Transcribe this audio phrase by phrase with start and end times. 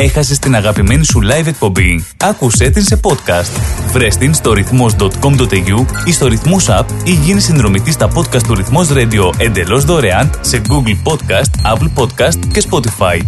[0.00, 2.06] Έχασες την αγαπημένη σου live εκπομπή.
[2.16, 3.60] Άκουσέ την σε podcast.
[3.92, 8.88] Βρες την στο ρυθμός.com.au ή στο ρυθμός app ή γίνει συνδρομητής στα podcast του ρυθμός
[8.92, 13.20] radio εντελώς δωρεάν σε Google Podcast, Apple Podcast και Spotify.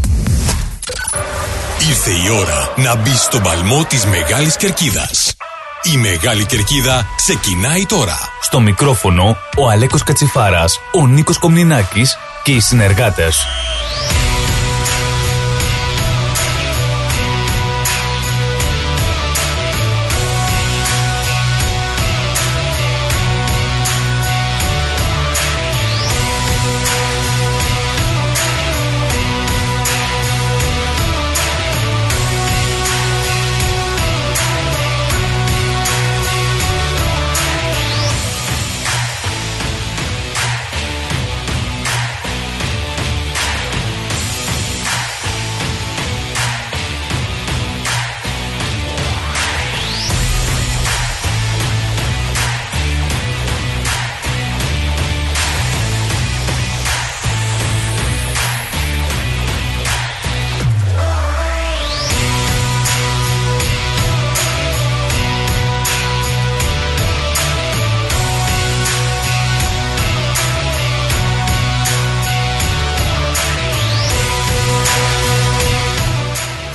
[1.88, 5.34] Ήρθε η ώρα να μπει στον παλμό της Μεγάλης Κερκίδας.
[5.82, 8.18] Η Μεγάλη Κερκίδα ξεκινάει τώρα.
[8.42, 13.36] Στο μικρόφωνο ο Αλέκος Κατσιφάρας, ο Νίκος Κομνηνάκης και οι συνεργάτες.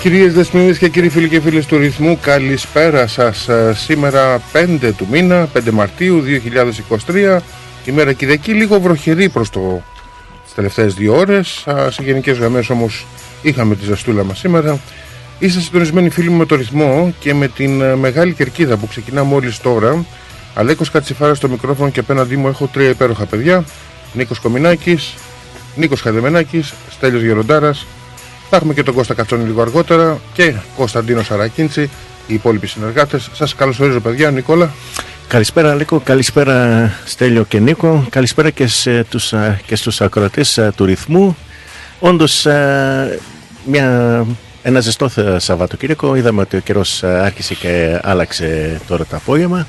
[0.05, 3.47] Κυρίες Δεσποινίδες και κύριοι φίλοι και φίλες του ρυθμού, καλησπέρα σας.
[3.47, 7.41] Ε, σήμερα 5 του μήνα, 5 Μαρτίου 2023,
[7.85, 9.81] ημέρα Κυριακή, λίγο βροχερή προς το,
[10.43, 11.65] τις τελευταίες δύο ώρες.
[11.89, 13.05] Σε γενικές γραμμές όμως
[13.41, 14.79] είχαμε τη ζαστούλα μας σήμερα.
[15.39, 19.23] Είστε συντονισμένοι φίλοι μου με το ρυθμό και με την ε, μεγάλη κερκίδα που ξεκινά
[19.23, 20.05] μόλις τώρα.
[20.53, 23.63] Αλέκος Κατσιφάρα στο μικρόφωνο και απέναντί μου έχω τρία υπέροχα παιδιά.
[24.13, 25.13] Νίκος Κομινάκης,
[25.75, 27.85] Νίκος Χαδεμενάκης, Στέλιος Γεροντάρας
[28.49, 31.89] θα έχουμε και τον Κώστα Κατσόνη λίγο αργότερα και Κωνσταντίνο Σαρακίντσι,
[32.27, 33.29] οι υπόλοιποι συνεργάτες.
[33.33, 34.31] Σας καλωσορίζω, παιδιά.
[34.31, 34.69] Νικόλα.
[35.27, 39.33] Καλησπέρα Νίκο, καλησπέρα Στέλιο και Νίκο, καλησπέρα και, σε τους,
[39.65, 41.37] και στους ακροατές του ρυθμού.
[41.99, 42.45] Όντως
[43.65, 44.25] μια,
[44.63, 49.67] ένα ζεστό Σαββατοκύριακο, είδαμε ότι ο καιρός άρχισε και άλλαξε τώρα το απόγευμα.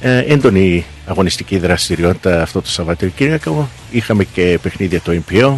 [0.00, 3.68] Ε, έντονη αγωνιστική δραστηριότητα αυτό το Σαββατοκύριακο.
[3.90, 5.56] Είχαμε και παιχνίδια το MPO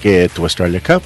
[0.00, 0.98] και του Australia Cup.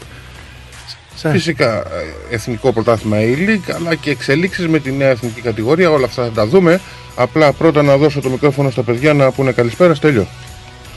[1.28, 5.90] Φυσικά ε, εθνικό πρωτάθλημα E-League αλλά και εξελίξεις με τη νέα εθνική κατηγορία.
[5.90, 6.80] Όλα αυτά θα τα δούμε.
[7.14, 9.94] Απλά πρώτα να δώσω το μικρόφωνο στα παιδιά να πούνε καλησπέρα.
[9.94, 10.26] Στέλιο.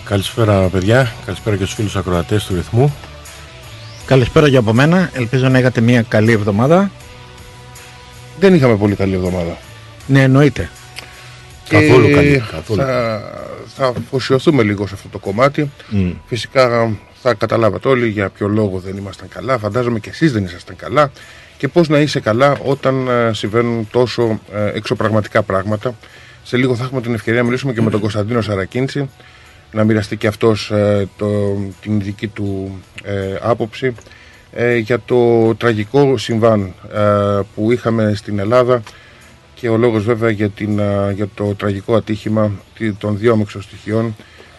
[0.06, 1.14] Καλησπέρα παιδιά.
[1.26, 2.96] Καλησπέρα και στους φίλους ακροατές του ρυθμού.
[4.06, 5.10] Καλησπέρα για από μένα.
[5.14, 6.92] Ελπίζω να είχατε μια καλή εβδομάδα.
[8.40, 9.58] Δεν είχαμε πολύ καλή εβδομάδα.
[10.08, 10.70] Ναι, εννοείται.
[11.70, 12.44] καθόλου καλή.
[12.52, 12.82] Καθόλου.
[12.82, 13.22] Θα,
[13.76, 15.72] θα αφοσιωθούμε λίγο σε αυτό το κομμάτι.
[16.26, 16.92] Φυσικά
[17.24, 19.58] θα καταλάβατε όλοι για ποιο λόγο δεν ήμασταν καλά.
[19.58, 21.12] Φαντάζομαι και εσείς δεν ήσασταν καλά.
[21.58, 25.96] Και πώς να είσαι καλά όταν ε, συμβαίνουν τόσο ε, εξωπραγματικά πράγματα.
[26.44, 29.10] Σε λίγο θα έχουμε την ευκαιρία να μιλήσουμε και με τον Κωνσταντίνο Σαρακίνηση
[29.72, 32.80] να μοιραστεί και αυτός ε, το, την δική του
[33.42, 33.94] άποψη
[34.82, 36.74] για το τραγικό συμβάν
[37.56, 38.82] που είχαμε στην Ελλάδα
[39.54, 40.82] και ο λόγος βέβαια για, την,
[41.14, 42.52] για το τραγικό ατύχημα
[42.98, 44.16] των δύο αμεξοστοιχειών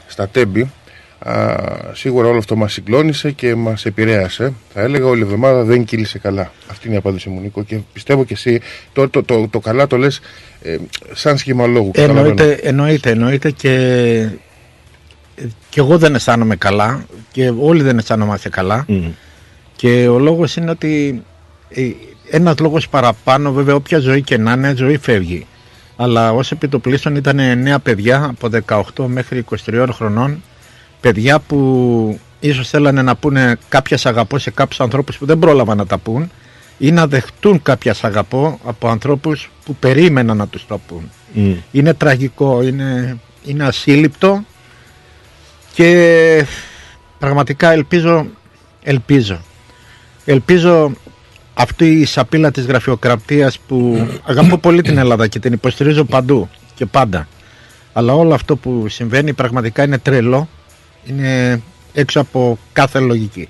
[0.06, 0.70] στα Τέμπη
[1.24, 1.56] Α,
[1.92, 4.52] σίγουρα όλο αυτό μας συγκλώνησε και μας επηρέασε.
[4.72, 6.52] Θα έλεγα όλη η εβδομάδα δεν κύλησε καλά.
[6.70, 8.60] Αυτή είναι η απάντηση μου Νίκο και πιστεύω και εσύ
[8.92, 10.20] το, το, το, το καλά το λες
[10.62, 10.76] ε,
[11.12, 11.90] σαν σχήμα λόγου.
[11.94, 14.28] Εννοείται, εννοείται, εννοείται και,
[15.68, 18.86] και εγώ δεν αισθάνομαι καλά και όλοι δεν αισθάνομαστε καλά
[19.76, 21.22] και ο λόγος είναι ότι
[21.68, 21.82] ε,
[22.30, 25.46] ένας λόγος παραπάνω βέβαια όποια ζωή και να είναι ζωή φεύγει
[25.96, 28.48] αλλά ως επιτοπλίστων ήταν νέα παιδιά από
[28.96, 30.42] 18 μέχρι 23 χρονών
[31.04, 35.86] παιδιά που ίσως θέλανε να πούνε κάποια αγαπώ σε κάποιους ανθρώπους που δεν πρόλαβαν να
[35.86, 36.30] τα πούν
[36.78, 41.10] ή να δεχτούν κάποια αγαπώ από ανθρώπους που περίμεναν να τους το πούν.
[41.36, 41.56] Mm.
[41.72, 44.44] Είναι τραγικό, είναι, είναι ασύλληπτο
[45.74, 46.46] και
[47.18, 48.26] πραγματικά ελπίζω,
[48.82, 49.40] ελπίζω,
[50.24, 50.92] ελπίζω
[51.54, 56.86] αυτή η σαπίλα της γραφειοκρατίας που αγαπώ πολύ την Ελλάδα και την υποστηρίζω παντού και
[56.86, 57.28] πάντα.
[57.92, 60.48] Αλλά όλο αυτό που συμβαίνει πραγματικά είναι τρελό
[61.06, 61.62] είναι
[61.92, 63.48] έξω από κάθε λογική.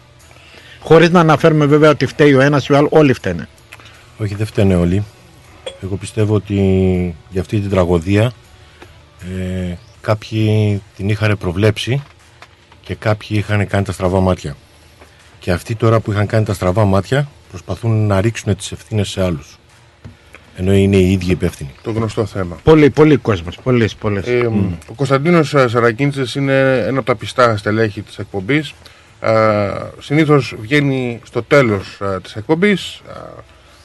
[0.80, 3.48] Χωρίς να αναφέρουμε βέβαια ότι φταίει ο ένας ή ο άλλος, όλοι φταίνε.
[4.18, 5.04] Όχι, δεν φταίνε όλοι.
[5.82, 6.54] Εγώ πιστεύω ότι
[7.30, 8.32] για αυτή την τραγωδία
[9.20, 12.02] ε, κάποιοι την είχαν προβλέψει
[12.80, 14.56] και κάποιοι είχαν κάνει τα στραβά μάτια.
[15.38, 19.22] Και αυτοί τώρα που είχαν κάνει τα στραβά μάτια προσπαθούν να ρίξουν τις ευθύνες σε
[19.22, 19.58] άλλους
[20.56, 21.70] ενώ είναι οι ίδιοι υπεύθυνοι.
[21.82, 22.58] Το γνωστό θέμα.
[22.62, 23.58] Πολύ, πολύ κόσμος.
[23.62, 24.26] Πολλές, πολλές.
[24.26, 24.50] Ε,
[24.86, 28.74] Ο Κωνσταντίνος Σαρακίνητσες είναι ένα από τα πιστά στελέχη της εκπομπής.
[29.98, 33.02] συνήθως βγαίνει στο τέλος α, της εκπομπής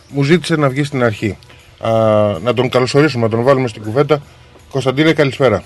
[0.10, 1.38] μου ζήτησε να βγει στην αρχή
[2.42, 4.22] να τον καλωσορίσουμε, να τον βάλουμε στην κουβέντα
[4.70, 5.64] Κωνσταντίνε καλησπέρα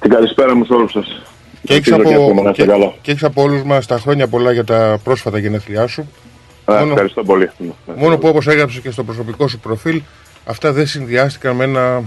[0.00, 1.22] Την καλησπέρα μου σε όλους σας
[1.64, 2.66] και έχεις, από, και,
[3.00, 6.08] και έχεις από όλους μας τα χρόνια πολλά για τα πρόσφατα γενέθλιά σου
[6.78, 7.50] μόνο, ευχαριστώ πολύ
[7.96, 10.02] Μόνο που όπως έγραψες και στο προσωπικό σου προφίλ
[10.44, 12.02] αυτά δεν συνδυάστηκαν με ένα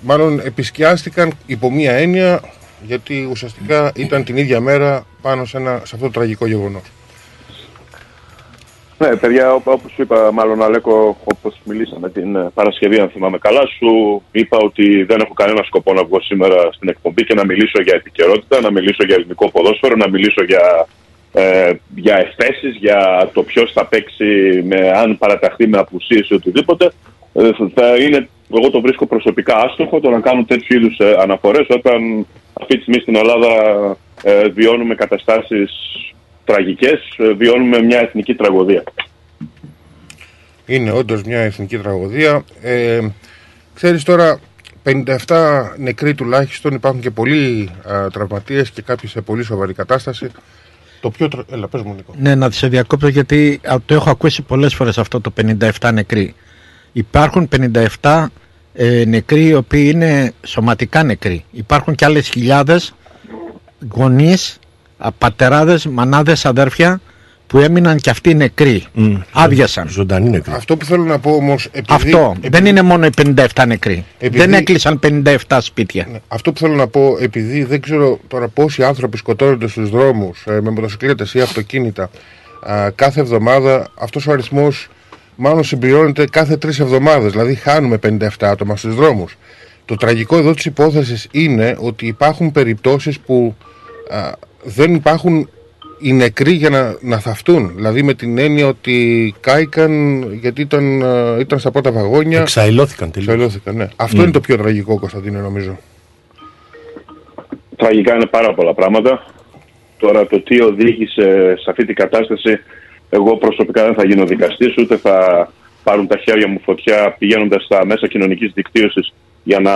[0.00, 2.40] μάλλον επισκιάστηκαν υπό μία έννοια
[2.82, 6.82] γιατί ουσιαστικά ήταν την ίδια μέρα πάνω σε, ένα, σε αυτό το τραγικό γεγονός.
[8.98, 13.66] Ναι, παιδιά, όπως σου είπα, μάλλον Αλέκο, όπως μιλήσαμε την ε, Παρασκευή, αν θυμάμαι καλά,
[13.78, 17.82] σου είπα ότι δεν έχω κανένα σκοπό να βγω σήμερα στην εκπομπή και να μιλήσω
[17.82, 20.86] για επικαιρότητα, να μιλήσω για ελληνικό ποδόσφαιρο, να μιλήσω για,
[21.38, 26.92] ε, για εφέσεις, για το ποιος θα παίξει, με, αν παραταχθεί με απουσίες ή οτιδήποτε.
[27.32, 31.66] Ε, θα είναι, εγώ το βρίσκω προσωπικά άστοχο το να κάνω τέτοιου είδους ε, αναφορές
[31.68, 33.50] όταν αυτή τη στιγμή στην Ελλάδα
[34.22, 35.70] ε, βιώνουμε καταστάσεις
[36.44, 38.82] τραγικές, ε, βιώνουμε μια εθνική τραγωδία.
[40.66, 42.44] Είναι όντως μια εθνική τραγωδία.
[42.62, 43.00] Ε,
[43.74, 44.40] ξέρεις τώρα,
[45.26, 50.30] 57 νεκροί τουλάχιστον, υπάρχουν και πολλοί α, τραυματίες και κάποιοι σε πολύ σοβαρή κατάσταση.
[51.00, 51.28] Το πιο.
[51.28, 51.44] Τρα...
[51.50, 52.14] Έλα, πες μου, Νίκο.
[52.18, 55.32] Ναι, να σε διακόψω γιατί το έχω ακούσει πολλές φορές αυτό το
[55.80, 56.34] 57 νεκροί.
[56.92, 57.48] Υπάρχουν
[58.00, 58.26] 57
[58.72, 61.44] ε, νεκροί οι οποίοι είναι σωματικά νεκροί.
[61.50, 62.94] Υπάρχουν και άλλες χιλιάδες
[63.90, 64.58] γονείς,
[65.18, 67.00] πατεράδες, μανάδες, αδέρφια
[67.46, 68.84] που έμειναν και αυτοί νεκροί.
[68.96, 69.88] Mm, Άδειασαν.
[69.88, 70.52] Ζωντανοί νεκροί.
[70.54, 71.70] Αυτό που θέλω να πω όμως.
[71.88, 72.34] Αυτό.
[72.50, 74.04] Δεν είναι μόνο οι 57 νεκροί.
[74.18, 76.06] Επειδή, δεν έκλεισαν 57 σπίτια.
[76.12, 80.44] Ναι, αυτό που θέλω να πω, επειδή δεν ξέρω τώρα πόσοι άνθρωποι σκοτώνονται στους δρόμους
[80.46, 82.10] ε, με μοτοσυκλέτες ή αυτοκίνητα
[82.94, 84.88] κάθε εβδομάδα, αυτός ο αριθμός
[85.36, 87.32] μάλλον συμπληρώνεται κάθε τρεις εβδομάδες.
[87.32, 89.36] Δηλαδή, χάνουμε 57 άτομα στους δρόμους.
[89.84, 93.56] Το τραγικό εδώ της υπόθεσης είναι ότι υπάρχουν περιπτώσεις που
[94.10, 94.32] α,
[94.62, 95.48] δεν υπάρχουν
[95.98, 97.72] οι νεκροί για να, να θαυτούν.
[97.74, 101.02] Δηλαδή με την έννοια ότι κάηκαν γιατί ήταν,
[101.38, 102.40] ήταν στα πρώτα βαγόνια.
[102.40, 103.32] Εξαϊλώθηκαν τελείως.
[103.32, 103.88] Εξαϊλώθηκαν, ναι.
[103.96, 105.78] Αυτό είναι το πιο τραγικό, Κωνσταντίνε, νομίζω.
[107.76, 109.26] Τραγικά είναι πάρα πολλά πράγματα.
[109.98, 112.60] Τώρα το τι οδήγησε σε αυτή την κατάσταση
[113.10, 115.48] εγώ προσωπικά δεν θα γίνω δικαστής, ούτε θα
[115.82, 119.74] πάρουν τα χέρια μου φωτιά πηγαίνοντας στα μέσα κοινωνικής δικτύωσης για να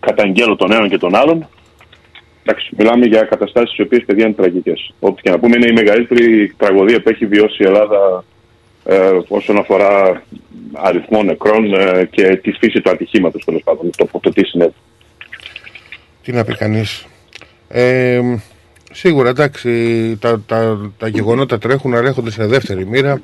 [0.00, 1.48] καταγγέλω τον έναν και τον άλλον.
[2.48, 4.92] Εντάξει, μιλάμε για καταστάσεις οι οποίες παιδιά είναι τραγικές.
[4.98, 8.24] Ό,τι και να πούμε, είναι η μεγαλύτερη τραγωδία που έχει βιώσει η Ελλάδα
[8.84, 10.22] ε, όσον αφορά
[10.72, 13.90] αριθμό νεκρών ε, και τη φύση του ατυχήματος τέλος πάντων.
[13.96, 14.74] Το, το τι συνέβη.
[16.22, 17.06] Τι να πει κανείς.
[17.68, 18.20] Ε,
[18.92, 19.70] Σίγουρα, εντάξει,
[20.20, 23.20] τα, τα, τα γεγονότα τρέχουν, αλλά έρχονται σε δεύτερη μοίρα.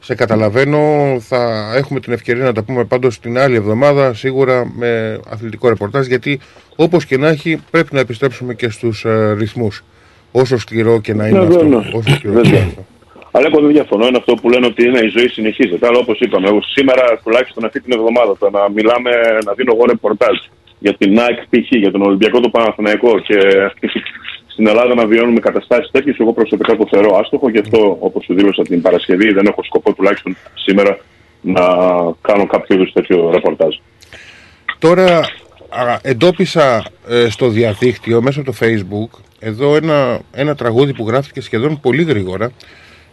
[0.00, 0.80] Σε καταλαβαίνω,
[1.20, 6.06] θα έχουμε την ευκαιρία να τα πούμε πάντως την άλλη εβδομάδα, σίγουρα με αθλητικό ρεπορτάζ,
[6.06, 6.40] γιατί
[6.76, 9.84] όπως και να έχει πρέπει να επιστρέψουμε και στους uh, ρυθμούς.
[10.32, 11.64] Όσο σκληρό και να είναι ναι, αυτό.
[11.64, 11.76] Ναι.
[11.76, 12.86] Όσο σκληρό και αυτό.
[13.30, 14.06] Αλλά εγώ δεν διαφωνώ.
[14.06, 15.86] Είναι αυτό που λένε ότι είναι η ζωή συνεχίζεται.
[15.86, 19.10] Αλλά όπως είπαμε, εγώ σήμερα τουλάχιστον αυτή την εβδομάδα το να μιλάμε,
[19.44, 20.36] να δίνω εγώ ρεπορτάζ
[20.78, 23.38] για την ΑΕΚ π.χ., για τον Ολυμπιακό του Παναθηναϊκό και
[24.58, 27.50] στην Ελλάδα να βιώνουμε καταστάσεις τέτοιες, εγώ προσωπικά το θεωρώ άστοχο.
[27.50, 30.98] Γι' αυτό, όπως σου δήλωσα την Παρασκευή, δεν έχω σκοπό τουλάχιστον σήμερα
[31.40, 31.62] να
[32.20, 33.74] κάνω κάποιο είδους τέτοιο ρεπορτάζ.
[34.78, 35.20] Τώρα
[36.02, 41.80] εντόπισα ε, στο διαδίκτυο μέσα από το facebook εδώ ένα, ένα τραγούδι που γράφτηκε σχεδόν
[41.80, 42.52] πολύ γρήγορα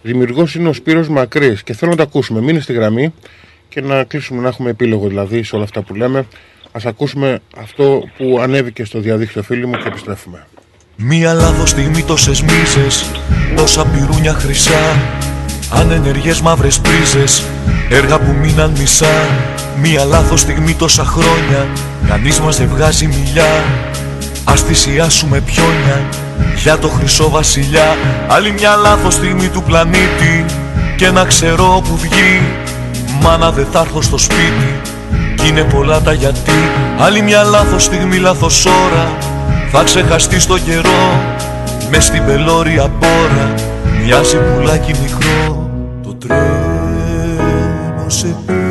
[0.01, 2.41] Δημιουργός είναι ο Σπύρος Μακρύς και θέλω να το ακούσουμε.
[2.41, 3.13] Μείνε στη γραμμή
[3.69, 6.25] και να κλείσουμε να έχουμε επίλογο δηλαδή σε όλα αυτά που λέμε.
[6.71, 10.47] Ας ακούσουμε αυτό που ανέβηκε στο διαδίκτυο φίλοι μου και επιστρέφουμε.
[10.97, 13.05] Μία λάθος στιγμή τόσες μίζες
[13.55, 14.95] Τόσα πυρούνια χρυσά
[15.69, 17.43] Ανενεργές μαύρες πρίζες.
[17.89, 19.27] Έργα που μείναν μισά
[19.81, 21.67] Μία λάθος στιγμή τόσα χρόνια.
[22.07, 23.63] Κανείς μας δεν βγάζει μιλιά
[24.43, 26.09] Ας θυσιάσουμε πιόνια
[26.63, 27.95] Για το χρυσό βασιλιά.
[28.27, 30.45] Άλλη μια λάθος στιγμή του πλανήτη
[30.95, 32.41] Και να ξέρω που βγει.
[33.21, 34.81] Μάνα δεν θα έρθω στο σπίτι
[35.35, 36.69] Κι είναι πολλά τα γιατί.
[36.99, 39.34] Άλλη μια λάθος στιγμή λάθος ώρα
[39.77, 41.35] θα ξεχαστεί στο καιρό
[41.89, 43.53] μες στην πελώρια πόρα
[44.03, 45.69] μοιάζει πουλάκι μικρό.
[46.03, 46.45] Το τρένο
[48.07, 48.64] σε πήρε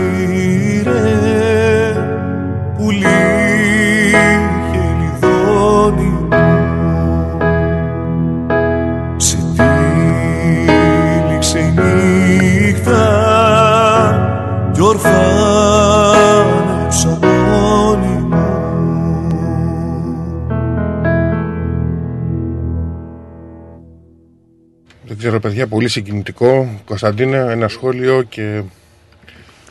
[25.25, 26.81] ξέρω παιδιά, πολύ συγκινητικό.
[26.85, 28.63] Κωνσταντίνε, ένα σχόλιο και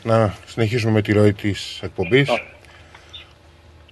[0.02, 2.30] να συνεχίσουμε με τη ροή της εκπομπής.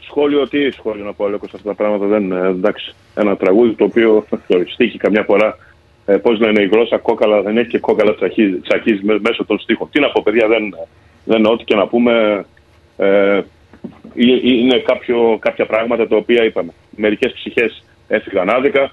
[0.00, 2.32] σχόλιο, τι σχόλιο να πω, Αλέκο, σε αυτά τα πράγματα δεν.
[2.32, 5.58] ε, Εντάξει, ένα τραγούδι το οποίο το στίχη καμιά φορά.
[6.06, 9.58] Ε, Πώς λένε η γλώσσα κόκαλα δεν έχει και κόκαλα τσακίζει, τσακίζει μέ- μέσω των
[9.58, 9.88] στίχων.
[9.92, 10.74] Τι να πω, παιδιά, δεν,
[11.24, 12.44] δεν ό,τι και να πούμε.
[12.96, 13.42] Ε, ε,
[14.42, 16.72] είναι κάποιο, κάποια πράγματα τα οποία είπαμε.
[16.96, 18.92] Μερικές ψυχές έφυγαν άδικα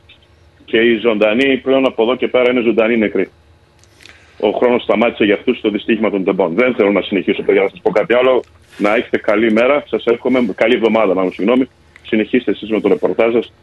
[0.70, 3.30] και οι ζωντανοί πλέον από εδώ και πέρα είναι ζωντανοί νεκροί.
[4.40, 6.54] Ο χρόνος σταμάτησε για αυτούς το δυστύχημα των τεμπών.
[6.54, 8.44] Δεν θέλω να συνεχίσω, παιδιά, να σας πω κάτι άλλο.
[8.78, 9.84] Να έχετε καλή μέρα.
[9.88, 11.68] Σας εύχομαι καλή εβδομάδα, μάλλον συγγνώμη.
[12.06, 13.54] Συνεχίστε εσείς με το ρεπορτάζ σας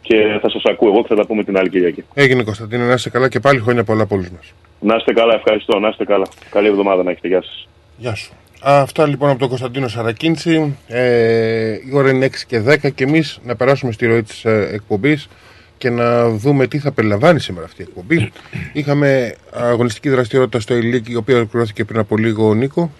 [0.00, 2.04] και θα σας ακούω εγώ και θα τα πούμε την άλλη Κυριακή.
[2.14, 4.54] Έγινε Κωνσταντίνε, να είστε καλά και πάλι χρόνια πολλά από όλους μας.
[4.80, 5.78] Να είστε καλά, ευχαριστώ.
[5.78, 6.26] Να είστε καλά.
[6.50, 7.28] Καλή εβδομάδα να έχετε.
[7.28, 7.68] Γεια σας.
[7.96, 8.32] Γεια σου.
[8.68, 10.76] Α, Αυτά λοιπόν από τον Κωνσταντίνο Σαρακίντσι.
[10.88, 14.68] Ε, η ώρα είναι 6 και 10 και εμείς να περάσουμε στη ροή της ε,
[14.72, 15.28] εκπομπής
[15.78, 18.32] και να δούμε τι θα περιλαμβάνει σήμερα αυτή η εκπομπή.
[18.72, 22.92] Είχαμε αγωνιστική δραστηριότητα στο e η οποία ολοκληρώθηκε πριν από λίγο ο Νίκο.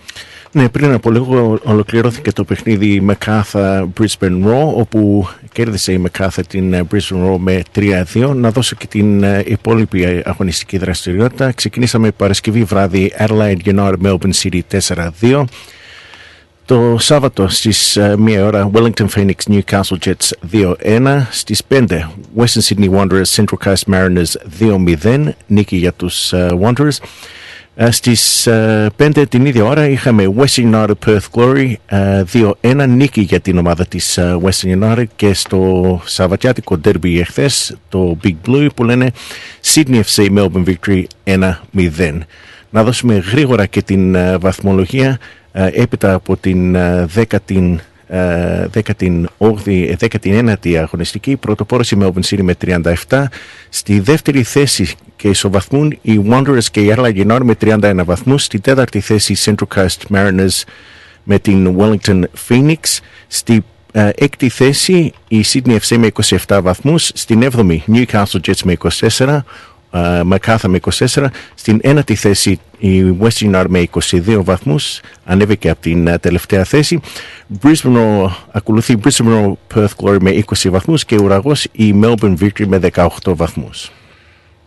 [0.56, 6.72] Ναι, πριν από λίγο ολοκληρώθηκε το παιχνίδι Μεκάθα Brisbane Raw, όπου κέρδισε η Μεκάθα την
[6.72, 8.32] ε, Brisbane Raw με 3-2.
[8.34, 11.52] Να δώσω και την ε, υπόλοιπη ε, αγωνιστική δραστηριότητα.
[11.52, 14.60] Ξεκινήσαμε Παρασκευή βράδυ Adelaide United Melbourne City
[15.20, 15.44] 4-2.
[16.66, 21.22] Το Σάββατο στις 1 ώρα Wellington Phoenix Newcastle Jets 2-1.
[21.30, 21.86] Στις 5
[22.36, 25.28] Western Sydney Wanderers Central Coast Mariners 2-0.
[25.46, 26.96] Νίκη για τους ε, Wanderers.
[27.74, 32.22] Ε, Στις ε, 5 την ίδια ώρα είχαμε Western United Perth Glory ε,
[32.60, 38.18] 2-1 νίκη για την ομάδα της ε, Western United και στο Σαββατιάτικο derby εχθές το
[38.24, 39.10] Big Blue που λένε
[39.74, 41.52] Sydney FC Melbourne Victory 1-0.
[42.70, 45.18] Να δώσουμε γρήγορα και την ε, βαθμολογία
[45.52, 47.76] ε, έπειτα από την ε, 10η
[48.08, 48.66] ε,
[49.38, 52.54] 18η, 19η αγωνιστική πρωτοπόρος η Melbourne City με
[53.08, 53.24] 37
[53.68, 58.44] στη δεύτερη θέση και ισοβαθμούν οι Wanderers και οι Adelaide United με 31 βαθμούς.
[58.44, 60.62] Στη τέταρτη θέση οι Central Coast Mariners
[61.22, 62.98] με την Wellington Phoenix.
[63.26, 66.08] Στη ε, έκτη θέση η Sydney FC με
[66.46, 67.10] 27 βαθμούς.
[67.14, 68.76] Στην έβδομη Newcastle Jets με
[69.16, 69.38] 24 ε,
[70.24, 70.78] Μακάθα με
[71.14, 76.64] 24 στην ένατη θέση η West United με 22 βαθμούς ανέβηκε από την ε, τελευταία
[76.64, 77.00] θέση
[77.62, 83.08] Brisbane ακολουθεί Brisbane Perth Glory με 20 βαθμούς και ουραγός η Melbourne Victory με 18
[83.24, 83.90] βαθμούς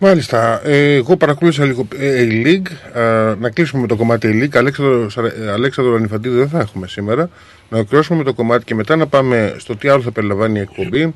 [0.01, 0.61] Μάλιστα.
[0.67, 2.97] Ε, εγώ παρακολούθησα λίγο ε, A-League.
[2.99, 4.57] Ε, να κλείσουμε με το κομμάτι A-League.
[4.57, 7.29] Αλέξανδρο, Σαρα- ε, Αλέξανδρο Ανιφαντίδη δεν θα έχουμε σήμερα.
[7.69, 10.61] Να ολοκληρώσουμε με το κομμάτι και μετά να πάμε στο τι άλλο θα περιλαμβάνει η
[10.61, 11.13] εκπομπή.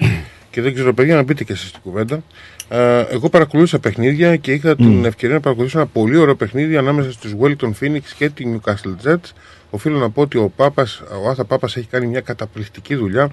[0.53, 2.24] Και δεν ξέρω, παιδιά, να μπείτε και εσείς στην κουβέντα.
[2.69, 7.12] Ε, εγώ παρακολούθησα παιχνίδια και είχα την ευκαιρία να παρακολουθήσω ένα πολύ ωραίο παιχνίδι ανάμεσα
[7.12, 9.31] στους Wellington Phoenix και τη Newcastle Jets.
[9.69, 13.31] Οφείλω να πω ότι ο, Πάπας, ο Άθα Πάπας έχει κάνει μια καταπληκτική δουλειά.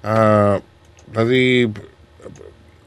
[0.00, 0.58] Α,
[1.10, 1.72] δηλαδή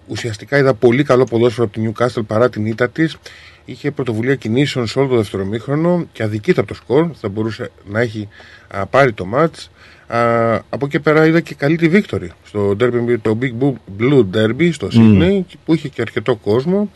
[0.08, 3.18] ουσιαστικά είδα πολύ καλό ποδόσφαιρο από την Newcastle παρά την ήττα της.
[3.66, 7.12] Είχε πρωτοβουλία κινήσεων σε όλο το δευτερομήχρονο και αδικείται από το σκορ.
[7.20, 8.28] Θα μπορούσε να έχει
[8.68, 9.68] α, πάρει το match.
[10.12, 14.70] Α, από εκεί πέρα είδα και καλή τη victory στο derby, το Big Blue Derby
[14.74, 16.92] στο Sydney που είχε και αρκετό κόσμο.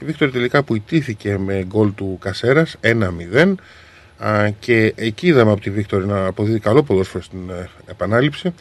[0.00, 3.54] Η victory τελικά που ιτήθηκε με γκολ του Κασέρας 1-0
[4.18, 8.54] α, και εκεί είδαμε από τη Victory να αποδίδει καλό ποδόσφαιρο στην ε, επανάληψη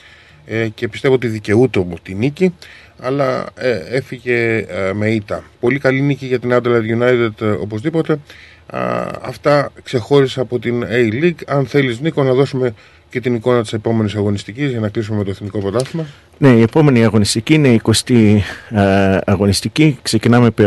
[0.45, 2.53] ε, και πιστεύω ότι δικαιούται όμως τη νίκη
[2.99, 5.43] αλλά ε, έφυγε ε, με ήττα.
[5.59, 8.19] Πολύ καλή νίκη για την Adelaide United ε, οπωσδήποτε.
[8.67, 11.41] Α, αυτά ξεχώρισα από την A-League.
[11.47, 12.73] Αν θέλεις Νίκο να δώσουμε
[13.09, 16.05] και την εικόνα της επόμενης αγωνιστικής για να κλείσουμε με το εθνικό πρωτάθλημα.
[16.37, 18.37] Ναι, η επόμενη αγωνιστική είναι η 20η
[18.69, 19.99] ε, αγωνιστική.
[20.01, 20.65] Ξεκινάμε ε,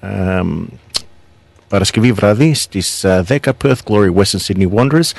[0.00, 0.42] ε,
[1.68, 5.10] Παρασκευή βράδυ στις ε, 10 Perth Glory Western Sydney Wanderers.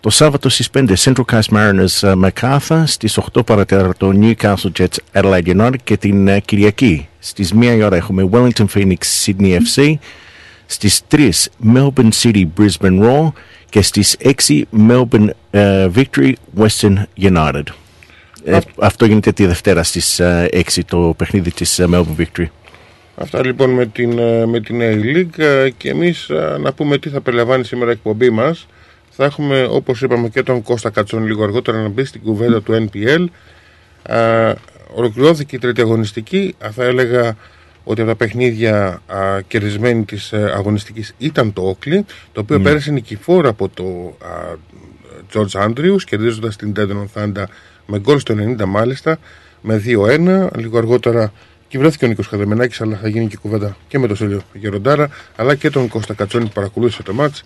[0.00, 2.82] Το Σάββατο στις 5 Central Coast Mariners ε, Macarthur.
[2.84, 7.96] Στις 8 παρατέταρτο Newcastle Jets Adelaide United και την ε, Κυριακή στις 1 η ώρα
[7.96, 9.94] έχουμε Wellington Phoenix Sydney FC.
[10.66, 11.30] Στις 3
[11.74, 13.28] Melbourne City Brisbane Raw
[13.76, 14.16] και στις
[14.46, 17.62] 6 Melbourne ε, Victory Western United.
[18.44, 22.46] Ε, αυτό γίνεται τη Δευτέρα στις ε, 6 το παιχνίδι της ε, Melbourne Victory.
[23.16, 27.08] Αυτά λοιπόν με την, ε, με την A-League ε, και εμείς ε, να πούμε τι
[27.08, 28.66] θα περιλαμβάνει σήμερα η εκπομπή μας.
[29.10, 32.88] Θα έχουμε όπως είπαμε και τον Κώστα Κατσόν λίγο αργότερα να μπει στην κουβέντα του
[32.88, 33.24] NPL.
[34.02, 34.52] Ε,
[34.94, 36.54] ολοκληρώθηκε η τρίτη αγωνιστική.
[36.64, 37.36] Α, Θα έλεγα
[37.88, 42.90] ότι από τα παιχνίδια α, κερδισμένη της ε, αγωνιστικής ήταν το Όκλι, το οποίο πέρασε
[42.90, 44.54] νικηφόρα από το α,
[45.32, 47.44] George Andrews, κερδίζοντας την Deadon Thunder
[47.86, 49.18] με γκολ στο 90 μάλιστα,
[49.60, 50.48] με 2-1.
[50.56, 51.32] Λίγο αργότερα
[51.68, 55.08] και βρέθηκε ο Νίκος Καδεμενάκη, αλλά θα γίνει και κουβέντα και με τον Σέλιο Γεροντάρα,
[55.36, 57.44] αλλά και τον Κώστα Κατσόνη που παρακολούθησε το μάτς.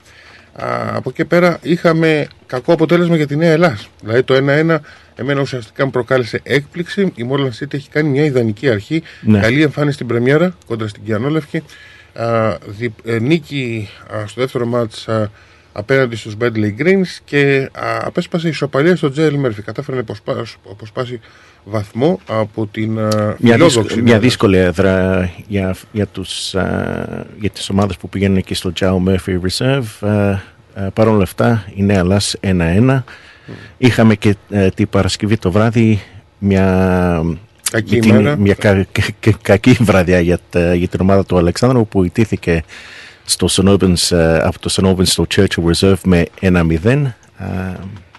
[0.52, 3.78] Α, από εκεί πέρα είχαμε κακό αποτέλεσμα για τη Νέα Ελλάδα.
[4.00, 4.78] Δηλαδή το 1-1
[5.14, 7.12] εμένα ουσιαστικά μου προκάλεσε έκπληξη.
[7.14, 9.02] Η Μόρλαν City έχει κάνει μια ιδανική αρχή.
[9.20, 9.40] Ναι.
[9.40, 11.62] Καλή εμφάνιση στην Πρεμιέρα κόντρα στην Κιανόλευκη.
[12.12, 15.30] Α, δι, ε, νίκη α, στο δεύτερο μάτς α,
[15.72, 19.62] απέναντι στους Bentley Greens και α, απέσπασε ισοπαλία στο Τζέιλ Μέρφυ.
[19.62, 21.20] Κατάφερε να αποσπάσει, αποσπάσει
[21.64, 23.08] βαθμό από την α,
[23.38, 28.36] Μια, φιλόδοξη δύσκολη, μια δύσκολη έδρα για, για, τους, α, για τις ομάδες που πηγαίνουν
[28.36, 30.08] εκεί στο Joe Murphy Reserve.
[30.08, 30.40] Α, α,
[30.94, 33.02] Παρ' όλα αυτά η Νέα Λάς 1-1.
[33.78, 36.00] Είχαμε και ε, την Παρασκευή το βράδυ
[36.38, 37.22] μια,
[37.70, 38.36] Κακή την- ημέρα.
[38.36, 42.62] μια κα- κα- κα- κακή βραδιά για, τα- για την ομάδα του Αλεξάνδρου που ιτήθηκε
[43.30, 43.68] στο St.
[43.68, 44.84] Albans, ε, από το St.
[44.90, 47.14] Albans στο Churchill Reserve με 1-0.
[47.36, 47.46] Α,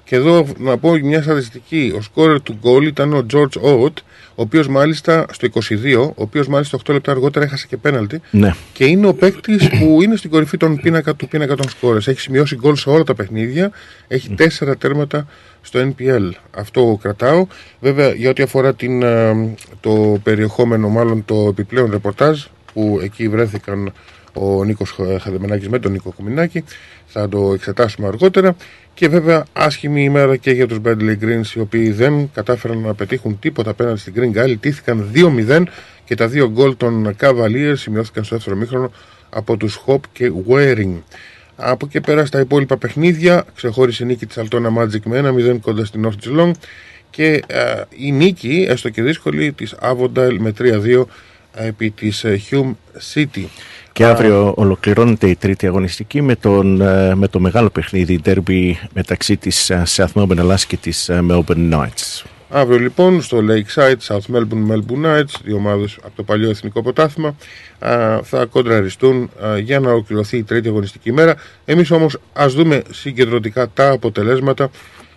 [0.03, 1.93] Και εδώ να πω μια στατιστική.
[1.97, 3.93] Ο σκόρερ του γκολ ήταν ο George Oat,
[4.35, 8.21] ο οποίος μάλιστα στο 22, ο οποίος μάλιστα 8 λεπτά αργότερα έχασε και πέναλτι.
[8.31, 12.07] ναι, Και είναι ο παίκτης που είναι στην κορυφή των πίνακα, του πίνακα των σκόρες.
[12.07, 13.71] Έχει σημειώσει γκολ σε όλα τα παιχνίδια.
[14.07, 15.27] Έχει τέσσερα τέρματα
[15.61, 16.29] στο NPL.
[16.55, 17.47] Αυτό κρατάω.
[17.79, 23.93] Βέβαια, για ό,τι αφορά την, ε, το περιεχόμενο, μάλλον το επιπλέον ρεπορτάζ, που εκεί βρέθηκαν
[24.33, 26.63] ο Νίκος Χαδεμενάκη με τον Νίκο Κουμινάκη,
[27.05, 28.55] θα το εξετάσουμε αργότερα.
[28.93, 33.39] Και βέβαια, άσχημη ημέρα και για τους Bentley Greens, οι οποίοι δεν κατάφεραν να πετύχουν
[33.39, 34.55] τίποτα απέναντι στην Green Galley.
[34.59, 35.63] Τήθηκαν 2-0
[36.05, 38.91] και τα δύο γκολ των Cavaliers σημειώθηκαν στο δεύτερο μήχρονο
[39.29, 40.93] από τους Hop και Waring.
[41.55, 45.85] Από εκεί πέρα στα υπόλοιπα παιχνίδια ξεχώρισε η νίκη της Altona Magic με 1-0 κοντά
[45.85, 46.51] στην North Geelong
[47.09, 51.03] και ε, η νίκη, έστω και δύσκολη, της Avondale με 3-2
[51.53, 52.73] επί της ε, Hume
[53.13, 53.45] City.
[53.93, 59.37] Και αύριο ολοκληρώνεται η τρίτη αγωνιστική με, τον, ε, με το μεγάλο παιχνίδι derby μεταξύ
[59.37, 62.23] της ε, South Melbourne Ελλάς και της ε, Melbourne Knights.
[62.49, 67.35] Αύριο λοιπόν στο Lakeside, South Melbourne, Melbourne Knights, δύο ομάδες από το παλιό εθνικό ποτάθημα,
[67.79, 71.35] α, θα κοντραριστούν α, για να ολοκληρωθεί η τρίτη αγωνιστική μέρα.
[71.65, 74.69] Εμείς όμως ας δούμε συγκεντρωτικά τα αποτελέσματα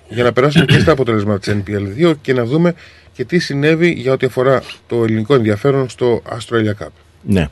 [0.08, 2.74] για να περάσουμε και στα αποτελέσματα της NPL 2 και να δούμε
[3.12, 6.88] και τι συνέβη για ό,τι αφορά το ελληνικό ενδιαφέρον στο Australia Cup.
[7.22, 7.48] Ναι.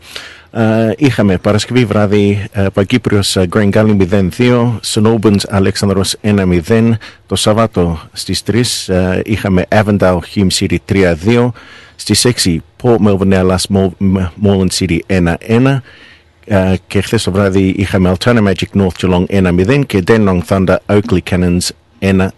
[0.55, 3.97] Ε, είχαμε Παρασκευή βράδυ ε, Παγκύπριος ε, Green Gully
[4.39, 5.03] 0-2, St.
[5.03, 6.91] Albans Αλέξανδρος 1-0.
[7.27, 8.43] Το Σαββάτο στις
[8.87, 11.49] 3 ε, είχαμε Avondale Hume City 3-2.
[11.97, 13.89] Στις 6 Port Melbourne Dallas
[14.43, 15.79] Moreland City 1-1.
[16.45, 21.19] Ε, και χθε το βράδυ είχαμε Altona Magic North Geelong 1-0 και Dandenong Thunder Oakley
[21.31, 21.69] Cannons
[22.01, 22.29] 1-2.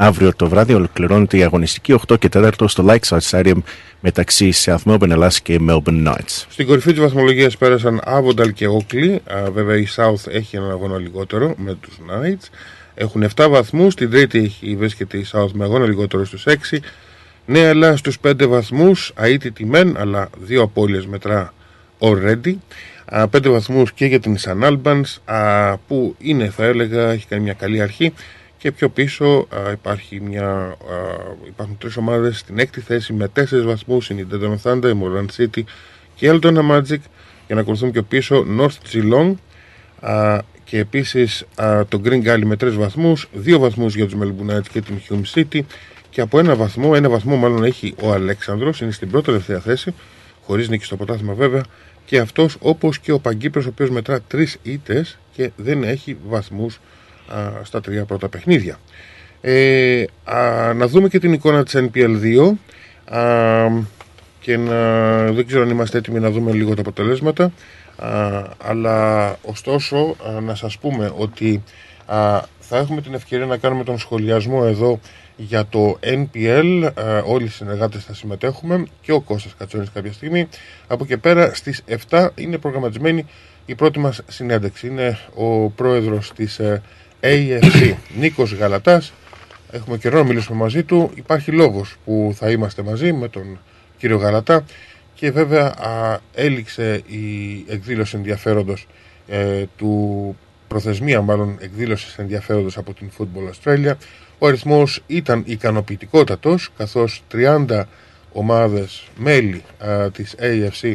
[0.00, 3.56] Αύριο το βράδυ ολοκληρώνεται η αγωνιστική 8 και 4 στο Lakeside Stadium
[4.00, 6.44] μεταξύ South Melbourne Ελλάς και Melbourne Knights.
[6.48, 9.16] Στην κορυφή της βαθμολογίας πέρασαν Avondale και Oakley.
[9.32, 12.48] Α, βέβαια η South έχει έναν αγώνα λιγότερο με τους Knights.
[12.94, 13.92] Έχουν 7 βαθμούς.
[13.92, 16.80] Στην τρίτη έχει, βρίσκεται η South με αγώνα λιγότερο στους 6.
[17.46, 19.12] Νέα Ελλάδα στους 5 βαθμούς.
[19.16, 21.52] Αίτητη μεν, αλλά δύο απώλειες μετρά
[21.98, 22.54] already.
[23.04, 27.42] Α, 5 βαθμούς και για την San Albans α, που είναι θα έλεγα έχει κάνει
[27.42, 28.12] μια καλή αρχή
[28.58, 30.76] και πιο πίσω α, υπάρχει μια, α,
[31.46, 35.26] υπάρχουν τρεις ομάδες στην έκτη θέση με 4 βαθμούς είναι η Denton Thunder, η Moran
[35.36, 35.62] City
[36.14, 37.00] και η Altona Magic.
[37.46, 39.34] Για να ακολουθούν πιο πίσω North Geelong
[40.00, 44.56] α, και επίσης α, το Green Gully με 3 βαθμούς 2 βαθμούς για τους Melbourne
[44.56, 45.60] Knights και την Hume City.
[46.10, 49.94] Και από ένα βαθμό, ένα βαθμό μάλλον έχει ο Αλέξανδρος είναι στην πρώτη τελευταία θέση
[50.44, 51.62] χωρίς νίκη στο ποτάθημα βέβαια.
[52.04, 56.80] Και αυτός όπως και ο Παγκύπρος ο οποίος μετρά τρεις ήττες και δεν έχει βαθμούς
[57.28, 58.78] α, στα τρία πρώτα παιχνίδια.
[59.40, 62.52] Ε, α, να δούμε και την εικόνα της NPL2
[63.04, 63.68] α,
[64.40, 67.52] και να, δεν ξέρω αν είμαστε έτοιμοι να δούμε λίγο τα αποτελέσματα.
[67.96, 71.62] Α, αλλά ωστόσο α, να σας πούμε ότι
[72.06, 75.00] α, θα έχουμε την ευκαιρία να κάνουμε τον σχολιασμό εδώ
[75.36, 80.48] για το NPL α, όλοι οι συνεργάτες θα συμμετέχουμε και ο Κώστας Κατσόνης κάποια στιγμή.
[80.86, 83.26] Από και πέρα στις 7 είναι προγραμματισμένη
[83.66, 84.86] η πρώτη μας συνέντευξη.
[84.86, 86.82] Είναι ο πρόεδρος της ε,
[87.20, 89.12] AFC Νίκος Γαλατάς.
[89.70, 91.10] Έχουμε καιρό να μιλήσουμε μαζί του.
[91.14, 93.58] Υπάρχει λόγος που θα είμαστε μαζί με τον
[93.98, 94.64] κύριο Γαλατά.
[95.14, 98.86] Και βέβαια α, έληξε η εκδήλωση ενδιαφέροντος
[99.28, 100.36] ε, του
[100.68, 103.92] προθεσμία μάλλον εκδήλωσης ενδιαφέροντος από την Football Australia.
[104.38, 107.82] Ο αριθμός ήταν ικανοποιητικότατος καθώς 30
[108.32, 110.94] ομάδες μέλη α, της AFC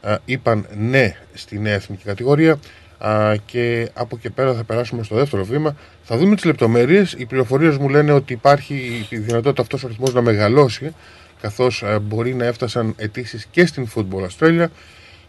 [0.00, 2.58] α, είπαν ναι στη νέα εθνική κατηγορία
[2.98, 5.76] α, και από εκεί πέρα θα περάσουμε στο δεύτερο βήμα.
[6.02, 7.14] Θα δούμε τις λεπτομέρειες.
[7.18, 10.94] Οι πληροφορίες μου λένε ότι υπάρχει η δυνατότητα αυτός ο αριθμός να μεγαλώσει
[11.40, 14.66] καθώς α, μπορεί να έφτασαν αιτήσεις και στην Football Australia.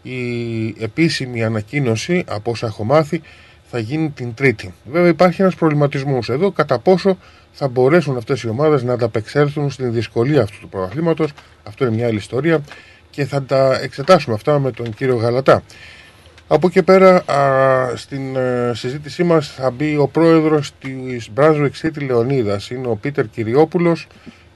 [0.02, 3.20] Η επίσημη ανακοίνωση από όσα έχω μάθει
[3.70, 4.74] θα γίνει την Τρίτη.
[4.84, 7.18] Βέβαια υπάρχει ένας προβληματισμός εδώ κατά πόσο
[7.52, 11.32] θα μπορέσουν αυτές οι ομάδες να ανταπεξέλθουν στην δυσκολία αυτού του πρωταθλήματος.
[11.62, 12.60] Αυτό είναι μια άλλη ιστορία
[13.10, 15.62] και θα τα εξετάσουμε αυτά με τον κύριο Γαλατά.
[16.48, 22.06] Από εκεί πέρα α, στην ε, συζήτησή μας θα μπει ο πρόεδρος της Brunswick City
[22.06, 22.70] Λεωνίδας.
[22.70, 24.06] Είναι ο Πίτερ Κυριόπουλος.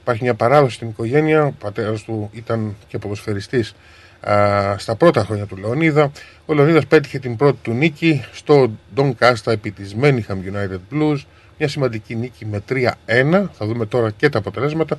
[0.01, 1.45] Υπάρχει μια παράδοση στην οικογένεια.
[1.45, 3.75] Ο πατέρας του ήταν και ποδοσφαιριστής
[4.19, 6.11] α, στα πρώτα χρόνια του Λεωνίδα.
[6.45, 11.17] Ο Λεωνίδας πέτυχε την πρώτη του νίκη στο Don Casta επί της Manningham United Blues.
[11.57, 12.89] Μια σημαντική νίκη με 3-1.
[13.51, 14.97] Θα δούμε τώρα και τα αποτελέσματα.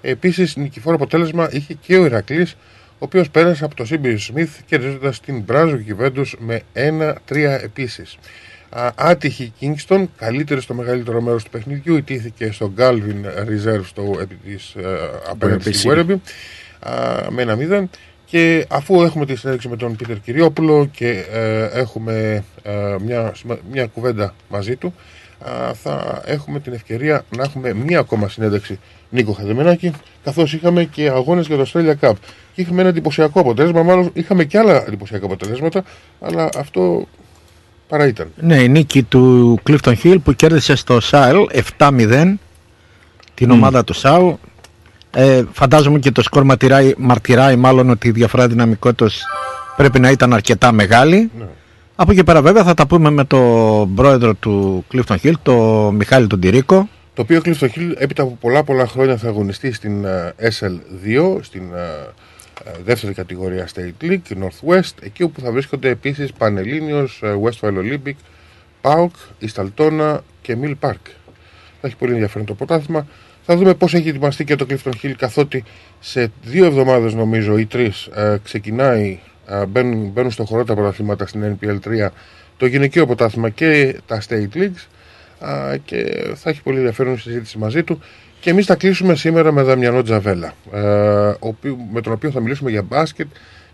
[0.00, 2.56] Επίσης, νικηφόρο αποτέλεσμα είχε και ο Ηρακλής,
[3.00, 8.18] ο οποίος πέρασε από το Σίμπιρ Σμιθ κερδίζοντας την Μπράζο Γιουβέντους με 1-3 επίσης.
[8.70, 14.34] Α, άτυχη Kingston, καλύτερη στο μεγαλύτερο μέρος του παιχνιδιού, ιτήθηκε στο Galvin Reserve στο, επί
[14.34, 14.98] της, ε,
[15.30, 16.16] απέναντι στη Werribee
[17.28, 17.90] με ένα μηδέν
[18.24, 23.32] και αφού έχουμε τη συνέντευξη με τον Πίτερ Κυριόπουλο και ε, έχουμε ε, μια,
[23.70, 24.94] μια κουβέντα μαζί του
[25.82, 28.78] θα έχουμε την ευκαιρία να έχουμε μία ακόμα συνέντευξη
[29.10, 29.92] Νίκο Χαδεμενάκη
[30.24, 32.12] καθώς είχαμε και αγώνες για το Australia Cup
[32.54, 35.84] και είχαμε ένα εντυπωσιακό αποτέλεσμα μάλλον είχαμε και άλλα εντυπωσιακά αποτελέσματα
[36.20, 37.06] αλλά αυτό
[37.88, 41.46] παρά ήταν Ναι η νίκη του Clifton Hill που κέρδισε στο ΣΑΕΛ
[41.78, 42.34] 7-0
[43.34, 44.38] την ομάδα του ΣΑΟ
[45.10, 49.22] ε, φαντάζομαι και το σκορ μαρτυράει, μαρτυράει μάλλον ότι η διαφορά δυναμικότητας
[49.76, 51.30] πρέπει να ήταν αρκετά μεγάλη.
[51.38, 51.44] Ναι.
[52.02, 56.26] Από εκεί πέρα βέβαια θα τα πούμε με τον πρόεδρο του Clifton Hill, τον Μιχάλη
[56.26, 56.88] τον Τυρίκο.
[57.14, 61.38] Το οποίο Clifton Hill έπειτα από πολλά πολλά χρόνια θα αγωνιστεί στην uh, ε, SL2,
[61.40, 62.10] στην uh,
[62.84, 68.14] δεύτερη κατηγορία State League, Northwest, εκεί όπου θα βρίσκονται επίσης Πανελλήνιος, Westfall Olympic,
[68.82, 71.10] PAOK, Ισταλτόνα και Mill Park.
[71.80, 73.06] Θα έχει πολύ ενδιαφέρον το πρωτάθλημα.
[73.42, 75.64] Θα δούμε πώς έχει ετοιμαστεί και το Clifton Hill, καθότι
[76.00, 79.29] σε δύο εβδομάδες νομίζω ή τρεις ε, ξεκινάει, ε,
[79.68, 82.08] μπαίνουν, μπαίνουν στο χώρο τα πρωταθλήματα στην NPL 3,
[82.56, 84.86] το γυναικείο πρωτάθλημα και τα State Leagues.
[85.40, 88.00] Ε, και θα έχει πολύ ενδιαφέρον συζήτηση μαζί του.
[88.40, 90.78] Και εμείς θα κλείσουμε σήμερα με Δαμιανό Τζαβέλα, ε,
[91.92, 93.26] με τον οποίο θα μιλήσουμε για μπάσκετ.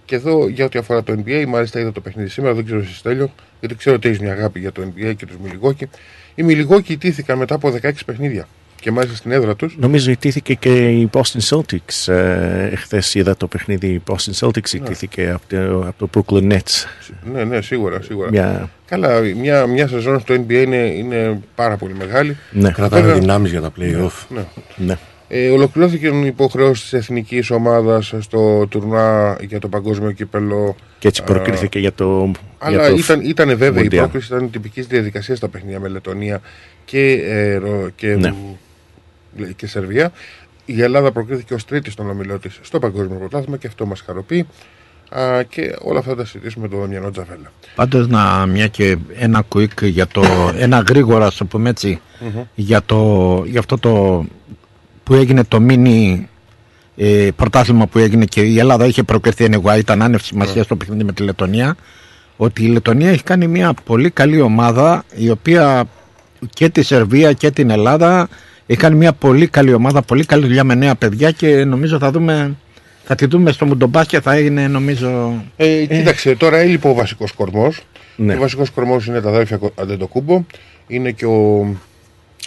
[0.05, 3.03] Και εδώ για ό,τι αφορά το NBA, μάλιστα είδα το παιχνίδι σήμερα, δεν ξέρω εσύ
[3.03, 5.89] τέλειο, γιατί ξέρω ότι έχεις μια αγάπη για το NBA και τους Μιλιγόκι.
[6.35, 8.49] Οι Μιλιγόκι ιτήθηκαν μετά από 16 παιχνίδια
[8.81, 9.77] και μάλιστα στην έδρα τους.
[9.79, 12.13] Νομίζω ιτήθηκε και η Boston Celtics.
[12.13, 13.87] Ε, Χθε είδα το παιχνίδι.
[13.87, 14.85] Η Boston Celtics ναι.
[14.85, 16.85] ιτήθηκε από το, από το Brooklyn Nets.
[17.33, 18.03] Ναι, ναι, σίγουρα.
[18.03, 18.31] σίγουρα.
[18.31, 18.71] Μια...
[18.87, 22.37] Καλά, μια, μια σεζόν στο NBA είναι, είναι πάρα πολύ μεγάλη.
[22.51, 22.71] Ναι.
[22.71, 24.25] Κρατάνε δυνάμεις για τα playoff.
[24.29, 24.45] Ναι.
[24.77, 24.99] ναι.
[25.29, 30.77] Ε, ολοκληρώθηκε η υποχρέωση της εθνικής ομάδας στο τουρνά για το παγκόσμιο κύπελο.
[30.99, 32.31] Και έτσι προκρίθηκε για το.
[32.59, 36.41] Αλλά για το ήταν, ήταν βέβαια η πρόκληση, ήταν τυπική διαδικασία στα παιχνίδια με Λετωνία
[36.85, 37.61] και, ε,
[37.95, 38.35] και ναι
[39.57, 40.13] και Σερβία.
[40.65, 44.47] Η Ελλάδα προκρίθηκε ως τρίτη στον ομιλό της στο Παγκόσμιο Πρωτάθλημα και αυτό μας χαροποιεί.
[45.09, 47.53] Α, και όλα αυτά θα τα συζητήσουμε με τον Δαμιανό Τζαβέλα.
[47.75, 50.23] Πάντως, να μια και ένα quick για το.
[50.59, 52.01] ένα γρήγορα, ας πούμε έτσι,
[52.55, 54.25] για, το, για αυτό το
[55.03, 56.29] που έγινε το μίνι
[56.97, 61.05] ε, πρωτάθλημα που έγινε και η Ελλάδα είχε προκριθεί anyway, ήταν άνευ σημασία στο παιχνίδι
[61.05, 61.77] με τη Λετωνία.
[62.37, 65.85] Ότι η Λετωνία έχει κάνει μια πολύ καλή ομάδα η οποία
[66.53, 68.29] και τη Σερβία και την Ελλάδα
[68.67, 72.11] έχει κάνει μια πολύ καλή ομάδα, πολύ καλή δουλειά με νέα παιδιά και νομίζω θα
[72.11, 72.57] δούμε.
[73.05, 75.43] Θα τη δούμε στο Μουντομπάσκια, θα έγινε νομίζω.
[75.57, 77.83] Ε, κοίταξε, τώρα έλειπε ο βασικός κορμός.
[78.17, 78.35] Ναι.
[78.35, 80.45] Ο βασικός κορμός είναι τα αδέρφια Αντεντοκούμπο.
[80.87, 81.59] Είναι και ο,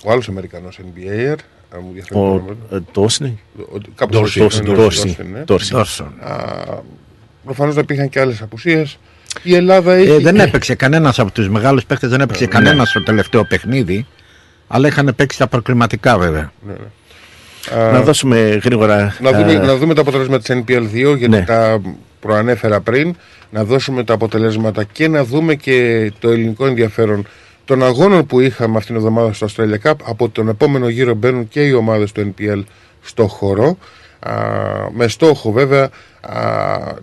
[0.03, 1.35] ο άλλος Αμερικανός NBA.
[2.13, 3.39] Ο Τόσνη.
[5.45, 6.13] Τόρσον.
[7.43, 8.97] Προφανώς δεν υπήρχαν και άλλες απουσίες.
[9.43, 10.11] Η Ελλάδα έχει...
[10.11, 12.49] ε, δεν έπαιξε κανένας από τους μεγάλους παίχτε, δεν έπαιξε ναι.
[12.49, 14.05] κανένας στο τελευταίο παιχνίδι.
[14.71, 16.51] Αλλά είχαν παίξει τα προκληματικά βέβαια.
[16.67, 17.91] Ναι, ναι.
[17.91, 19.15] Να δώσουμε γρήγορα.
[19.21, 21.43] Να δούμε, να δούμε τα αποτελέσματα της NPL 2 γιατί ναι.
[21.43, 21.81] τα
[22.19, 23.15] προανέφερα πριν.
[23.49, 27.27] Να δώσουμε τα αποτελέσματα και να δούμε και το ελληνικό ενδιαφέρον
[27.65, 29.93] των αγώνων που είχαμε αυτήν την εβδομάδα στο Australia Cup.
[30.03, 32.63] Από τον επόμενο γύρο μπαίνουν και οι ομάδες του NPL
[33.01, 33.77] στο χώρο.
[34.19, 34.33] Α,
[34.91, 35.89] με στόχο βέβαια
[36.21, 36.39] α,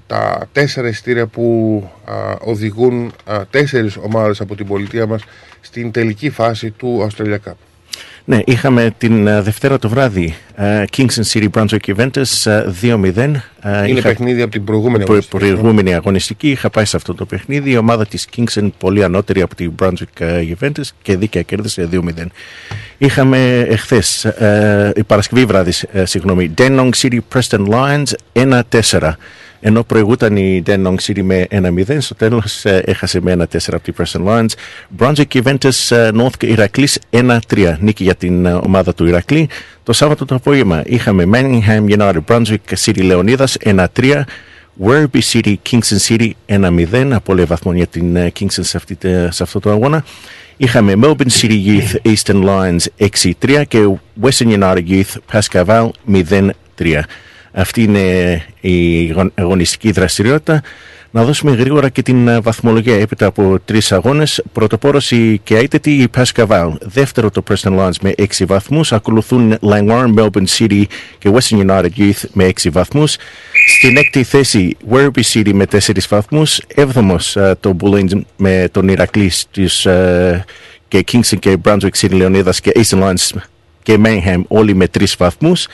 [0.07, 5.23] τα τέσσερα ειστήρια που α, οδηγούν α, τέσσερις ομάδες από την πολιτεία μας
[5.67, 7.55] στην τελική φάση του Australia Cup.
[8.25, 12.83] Ναι, είχαμε την uh, Δευτέρα το βράδυ uh, Kingston City Brunswick Juventus uh, 2-0.
[12.83, 13.41] Είναι
[13.87, 14.09] είχα...
[14.09, 15.37] παιχνίδι από την προηγούμενη αγωνιστική.
[15.37, 16.51] προηγούμενη αγωνιστική.
[16.51, 17.71] Είχα πάει σε αυτό το παιχνίδι.
[17.71, 22.01] Η ομάδα της Kingston πολύ ανώτερη από την Brunswick Juventus και δίκαια κέρδισε 2-0.
[22.99, 24.27] Είχαμε εχθές,
[24.97, 29.13] η Παρασκευή βράδυ, συγγνώμη, Denong City Preston Lions 1-4
[29.61, 33.95] ενώ προηγούταν η Denong City με 1-0, στο τέλο ε, έχασε με 1-4 από την
[33.99, 34.49] Preston Lions.
[34.99, 37.39] Brunswick Juventus ε, North Ηρακλή 1-3,
[37.79, 39.49] νίκη για την ε, ομάδα του Ηρακλή.
[39.83, 44.23] Το Σάββατο το απόγευμα είχαμε Manningham United Brunswick City Λεωνίδας 1-3.
[44.87, 48.99] Werribee City, Kingston City 1-0, απόλυε βαθμό για την Kingston σε, αυτή,
[49.31, 50.05] σε αυτό το αγώνα.
[50.57, 53.09] Είχαμε Melbourne City Youth Eastern Lions
[53.43, 53.79] 6-3 και
[54.23, 57.01] Western United Youth Pascaval 0-3.
[57.59, 60.63] Αυτή είναι η αγωνιστική δραστηριότητα.
[61.11, 64.43] Να δώσουμε γρήγορα και την ε, βαθμολογία έπειτα από τρεις αγώνες.
[64.53, 66.73] Πρωτοπόρος η Κεάιτετη, η Πασκαβάλ.
[66.81, 68.93] Δεύτερο το Preston Lions με 6 βαθμούς.
[68.93, 70.83] Ακολουθούν Langwarm, Melbourne City
[71.19, 73.17] και Western United Youth με 6 βαθμούς.
[73.79, 76.61] Στην έκτη θέση Werribee City με 4 βαθμούς.
[76.75, 79.33] Έβδομος ε, το Bullings με τον Ηρακλή
[79.85, 80.41] ε,
[80.89, 83.39] και Kingston και Brunswick City Λεωνίδα και Eastern Lions
[83.83, 85.67] και Mayhem όλοι με 3 βαθμούς.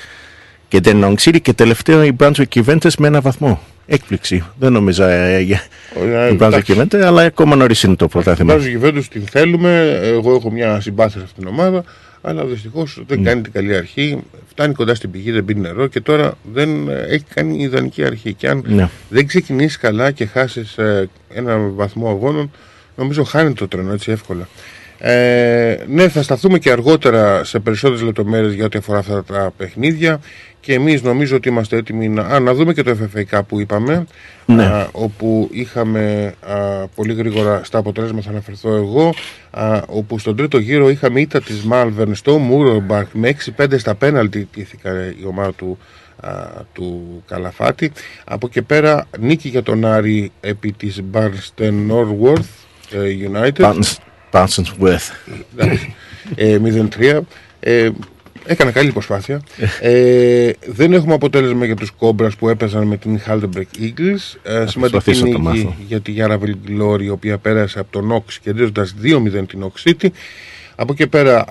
[0.73, 4.45] Και Denong City και τελευταίο η Brunswick Juventus με ένα βαθμό έκπληξη.
[4.59, 5.63] Δεν νομίζω ε, για
[6.29, 8.57] την Μπράζο Κιβέντε, αλλά ακόμα νωρίς είναι το πρωτάθλημα.
[8.57, 10.01] Την Μπράζο την θέλουμε.
[10.03, 11.85] Εγώ έχω μια συμπάθεια σε αυτήν την ομάδα.
[12.21, 13.23] Αλλά δυστυχώς δεν mm.
[13.23, 14.19] κάνει την καλή αρχή.
[14.49, 18.35] Φτάνει κοντά στην πηγή, δεν πίνει νερό και τώρα δεν έχει κάνει ιδανική αρχή.
[18.35, 18.89] Και αν ναι.
[19.09, 22.51] δεν ξεκινήσει καλά και χάσεις ε, ένα βαθμό αγώνων,
[22.97, 24.49] νομίζω χάνει το τρένο έτσι εύκολα.
[25.05, 30.21] Ε, ναι, θα σταθούμε και αργότερα σε περισσότερες λεπτομέρειες για ό,τι αφορά αυτά τα παιχνίδια
[30.62, 34.07] και εμείς νομίζω ότι είμαστε έτοιμοι να, α, να δούμε και το FFA που είπαμε
[34.46, 34.64] ναι.
[34.64, 36.55] α, όπου είχαμε α,
[36.94, 39.14] πολύ γρήγορα στα αποτέλεσμα θα αναφερθώ εγώ
[39.51, 44.48] α, όπου στον τρίτο γύρο είχαμε ήττα της Malvern στο Μούρομπαρκ με 6-5 στα πέναλτι
[44.53, 45.79] τήθηκα η ομάδα του,
[46.72, 47.92] του Καλαφάτη.
[48.25, 52.51] Από και πέρα νίκη για τον Άρη επί της Barnstone Norworth
[52.90, 53.75] ε, United.
[54.33, 55.11] Barnstone's Worth.
[56.35, 56.59] Ε,
[56.98, 57.20] 0-3
[57.61, 57.90] ε,
[58.46, 59.42] Έκανα καλή προσπάθεια.
[59.81, 64.37] ε, δεν έχουμε αποτέλεσμα για τους Κόμπρα που έπαιζαν με την Haldenberg Eagles.
[64.42, 69.46] Ε, σημαντική νίκη για τη Yaravel Glory, η οποία πέρασε από τον Ox κερδίζοντας 2-0
[69.48, 70.07] την Ox City.
[70.74, 71.44] Από εκεί πέρα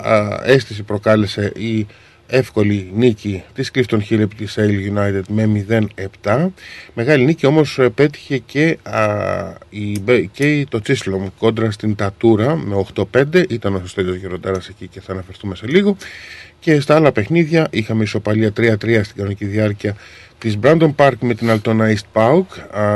[0.44, 1.86] αίσθηση προκάλεσε η
[2.26, 5.64] εύκολη νίκη της Clifton Hill επί της Sale United με
[6.24, 6.46] 0-7
[6.94, 9.02] μεγάλη νίκη όμως ε, πέτυχε και, α,
[9.70, 10.00] η,
[10.32, 15.12] και το Τσίσλομ κόντρα στην Τατούρα με 8-5 ήταν ο Στέλιος Γεροντάρας εκεί και θα
[15.12, 15.96] αναφερθούμε σε λίγο
[16.62, 19.96] και στα άλλα παιχνίδια είχαμε ισοπαλία 3-3 στην κανονική διάρκεια
[20.38, 22.44] της Brandon Park με την Altona East Pauk.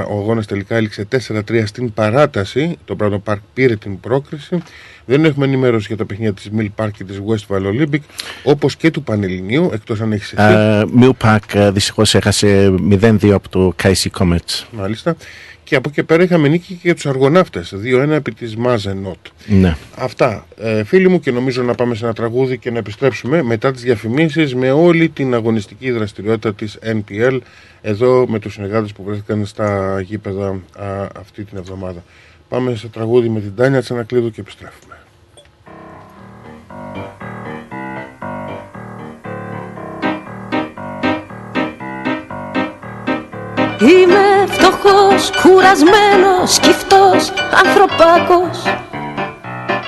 [0.08, 2.76] Ο αγώνας τελικά έληξε 4-3 στην παράταση.
[2.84, 4.62] Το Brandon Park πήρε την πρόκριση.
[5.04, 8.00] Δεν έχουμε ενημέρωση για τα παιχνίδια της Mill Park και της Westville Olympic,
[8.42, 10.48] όπως και του Πανελληνίου, εκτός αν έχεις εσύ.
[10.50, 14.64] Uh, Mill Park δυστυχώς έχασε 0-2 από το Casey Comets.
[14.70, 15.16] Μάλιστα.
[15.66, 17.74] Και από εκεί πέρα είχαμε νίκη και για τους Αργοναύτες.
[17.82, 19.16] 2-1 επί της Μάζενότ.
[19.46, 19.76] Ναι.
[19.96, 20.46] Αυτά.
[20.56, 23.82] Ε, φίλοι μου, και νομίζω να πάμε σε ένα τραγούδι και να επιστρέψουμε μετά τις
[23.82, 27.38] διαφημίσεις με όλη την αγωνιστική δραστηριότητα της NPL
[27.82, 32.04] εδώ με τους συνεργάτες που βρέθηκαν στα γήπεδα α, αυτή την εβδομάδα.
[32.48, 34.98] Πάμε σε τραγούδι με την Τάνια Τσανακλείδου και επιστρέφουμε.
[43.80, 44.25] Είμαι
[44.86, 47.32] φτωχός, κουρασμένος, σκυφτός,
[47.64, 48.62] ανθρωπάκος.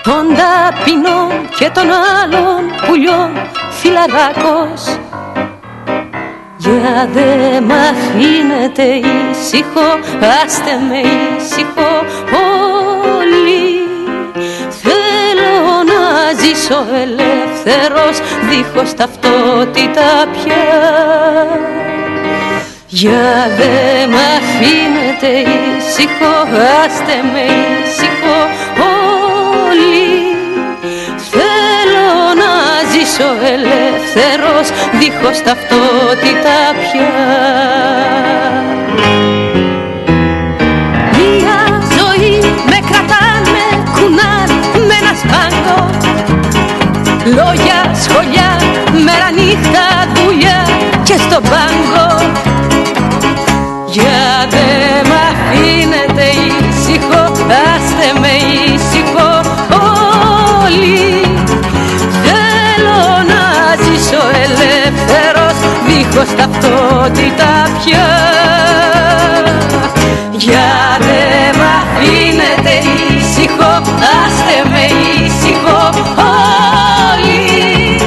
[0.02, 1.84] Των ταπεινών και των
[2.22, 3.30] άλλων πουλιών
[3.70, 4.98] φιλαράκος
[6.56, 9.88] Για δε μ' αφήνετε ήσυχο,
[10.44, 11.90] άστε με ήσυχο
[13.16, 13.66] όλοι.
[14.82, 15.56] Θέλω
[15.92, 21.77] να ζήσω ελεύθερος, δίχως ταυτότητα πια
[22.90, 26.34] για δε μ' αφήνετε ήσυχο,
[26.84, 27.44] άστε με
[27.82, 28.38] ήσυχο
[29.66, 30.08] όλοι.
[31.30, 32.10] Θέλω
[32.42, 32.52] να
[32.92, 37.14] ζήσω ελεύθερος, δίχως ταυτότητα πια.
[41.18, 41.58] Μια
[41.98, 42.38] ζωή
[42.70, 44.48] με κρατάνε κουνάν
[44.86, 45.90] με ένα σπάγκο
[47.24, 48.56] Λόγια, σχολιά,
[49.04, 50.68] μέρα νύχτα, δουλειά
[51.02, 52.07] και στον πάγκο
[66.18, 68.06] δίχως ταυτότητα πια.
[70.32, 72.74] Για δε μ' αφήνετε
[73.16, 73.72] ήσυχο,
[74.22, 74.84] άστε με
[75.24, 75.90] ήσυχο
[77.10, 78.00] όλοι.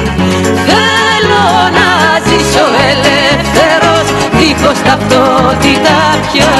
[0.66, 1.46] Θέλω
[1.78, 1.88] να
[2.26, 5.96] ζήσω ελεύθερος, δίχως ταυτότητα
[6.32, 6.52] πια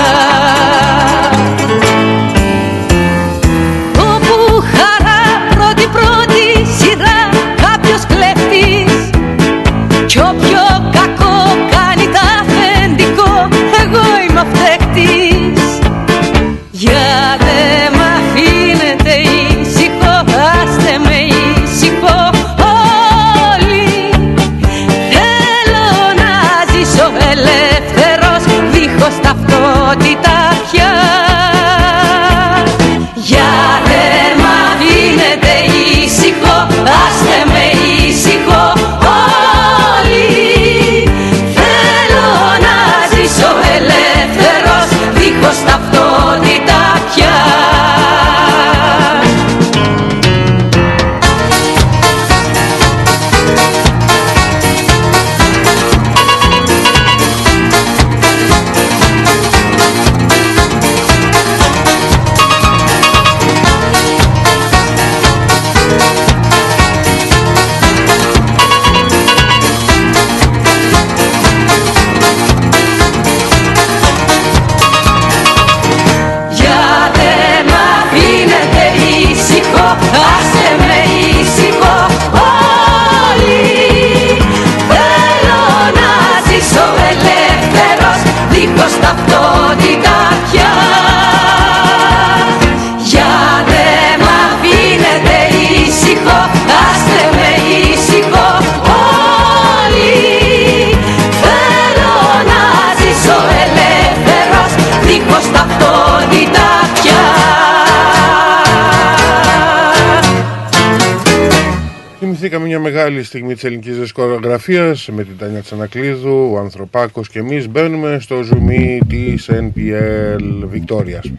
[112.73, 118.19] μια μεγάλη στιγμή της ελληνικής δισκογραφίας με την Τάνια Τσανακλείδου, ο Ανθρωπάκος και εμείς μπαίνουμε
[118.21, 121.33] στο ζουμί της NPL Βικτόριας.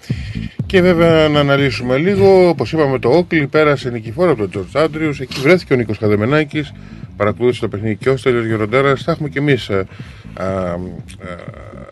[0.66, 5.20] Και βέβαια να αναλύσουμε λίγο, όπως είπαμε το Όκλι πέρασε νικηφόρο από τον Τζορτζ Άντριους,
[5.20, 6.74] εκεί βρέθηκε ο Νίκος Καδεμενάκης,
[7.18, 9.86] παρακολούθησε το παιχνίδι και ο Στέλιος Γεροντέρας, θα έχουμε και εμείς ε,
[10.34, 10.78] α, α,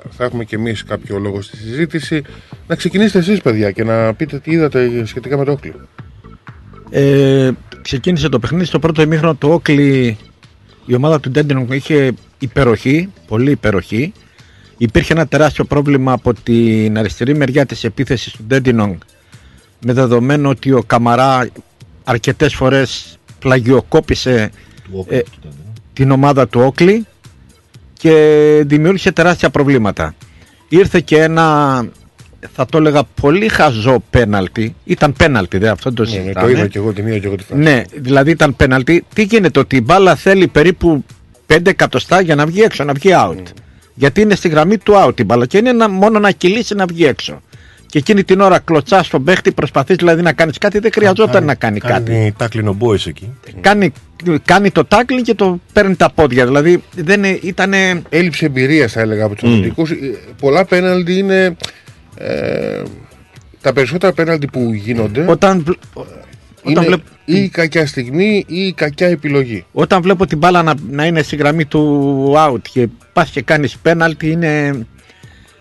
[0.10, 2.22] θα έχουμε και εμείς κάποιο λόγο στη συζήτηση.
[2.68, 5.74] Να ξεκινήσετε εσείς παιδιά και να πείτε τι είδατε σχετικά με το Όκλι.
[6.94, 7.52] Ε,
[7.82, 8.66] ξεκίνησε το παιχνίδι.
[8.66, 10.18] Στο πρώτο ημίχρονο του Όκλι
[10.86, 14.14] η ομάδα του Ντέντινγκ είχε υπεροχή, πολύ υπεροχή.
[14.78, 18.96] Υπήρχε ένα τεράστιο πρόβλημα από την αριστερή μεριά της επίθεσης του Ντέντινγκ
[19.86, 21.50] με δεδομένο ότι ο Καμαρά
[22.04, 24.52] αρκετές φορές πλαγιοκόπησε
[25.08, 25.20] ε,
[25.94, 27.06] την ομάδα του Όκλι
[27.94, 30.16] και δημιούργησε τεράστια προβλήματα.
[30.70, 31.86] Ήρθε και ένα
[32.54, 34.76] θα το έλεγα πολύ χαζό πέναλτι.
[34.84, 36.46] Ήταν πέναλτι, δε αυτό το Ναι, ναι, συζητάμε.
[36.46, 37.62] το είδα και εγώ την είδα και εγώ τη φάση.
[37.62, 39.04] Ναι, δηλαδή ήταν πέναλτι.
[39.14, 41.06] Τι γίνεται, ότι η μπάλα θέλει περίπου
[41.48, 43.44] 5 εκατοστά για να βγει έξω, να βγει out.
[43.94, 46.86] Γιατί είναι στη γραμμή του out η μπάλα και είναι να, μόνο να κυλήσει να
[46.86, 47.42] βγει έξω.
[47.86, 51.56] Και εκείνη την ώρα κλωτσάς στον παίχτη, προσπαθείς δηλαδή να κάνεις κάτι, δεν χρειαζόταν να
[51.56, 52.12] κάνει κάτι.
[52.12, 53.30] Κάνει τάκλιν ο Μπόης εκεί.
[53.62, 53.92] Κάνει,
[54.46, 56.46] κάνει το tackling και το παίρνει τα πόδια.
[56.46, 57.74] Δηλαδή δεν ήταν.
[58.10, 59.88] Έλλειψη εμπειρίας, θα έλεγα, από τους αμυντικού.
[60.40, 61.56] Πολλά πέναλτι είναι.
[62.24, 62.84] Ε,
[63.62, 65.78] τα περισσότερα πέναλτι που γίνονται Όταν, βλ-
[66.64, 69.66] είναι όταν, βλέπ- ή η κακιά στιγμή ή η κακιά επιλογή.
[69.72, 73.78] όταν βλέπω την μπάλα να, να είναι στη γραμμή του out και πας και κάνεις
[73.78, 74.86] πέναλτι είναι,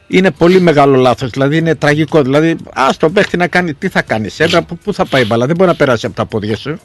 [0.07, 1.31] είναι πολύ μεγάλο λάθος.
[1.31, 2.23] Δηλαδή είναι τραγικό.
[2.23, 5.27] Δηλαδή, ας τον παίχτη να κάνει, τι θα κάνει, έντρα, πού- πού θα πάει η
[5.29, 6.79] μπάλα, δεν μπορεί να περάσει από τα πόδια σου.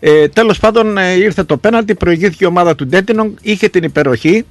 [0.00, 4.44] Ε, Τέλος πάντων, ε, ήρθε το πέναλτι, προηγήθηκε η ομάδα του Ντέντινον, είχε την υπεροχή.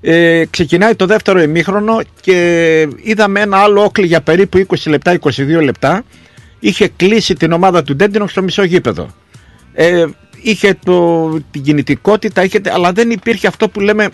[0.00, 5.62] Ε, ξεκινάει το δεύτερο ημίχρονο και είδαμε ένα άλλο όκλι για περίπου 20 λεπτά, 22
[5.62, 6.02] λεπτά.
[6.60, 9.08] Είχε κλείσει την ομάδα του Ντέντινον στο μισό γήπεδο.
[9.72, 10.04] Ε,
[10.42, 14.08] είχε το, την κινητικότητα, είχε, αλλά δεν υπήρχε αυτό που λέμε,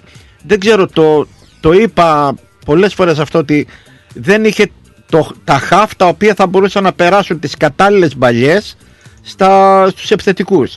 [0.47, 1.27] δεν ξέρω, το,
[1.61, 2.35] το είπα
[2.67, 3.67] πολλές φορές αυτό ότι
[4.15, 4.71] δεν είχε
[5.11, 8.77] το, τα χαφ τα οποία θα μπορούσαν να περάσουν τις κατάλληλες μπαλιές
[9.23, 10.75] στα, στους επιθετικούς.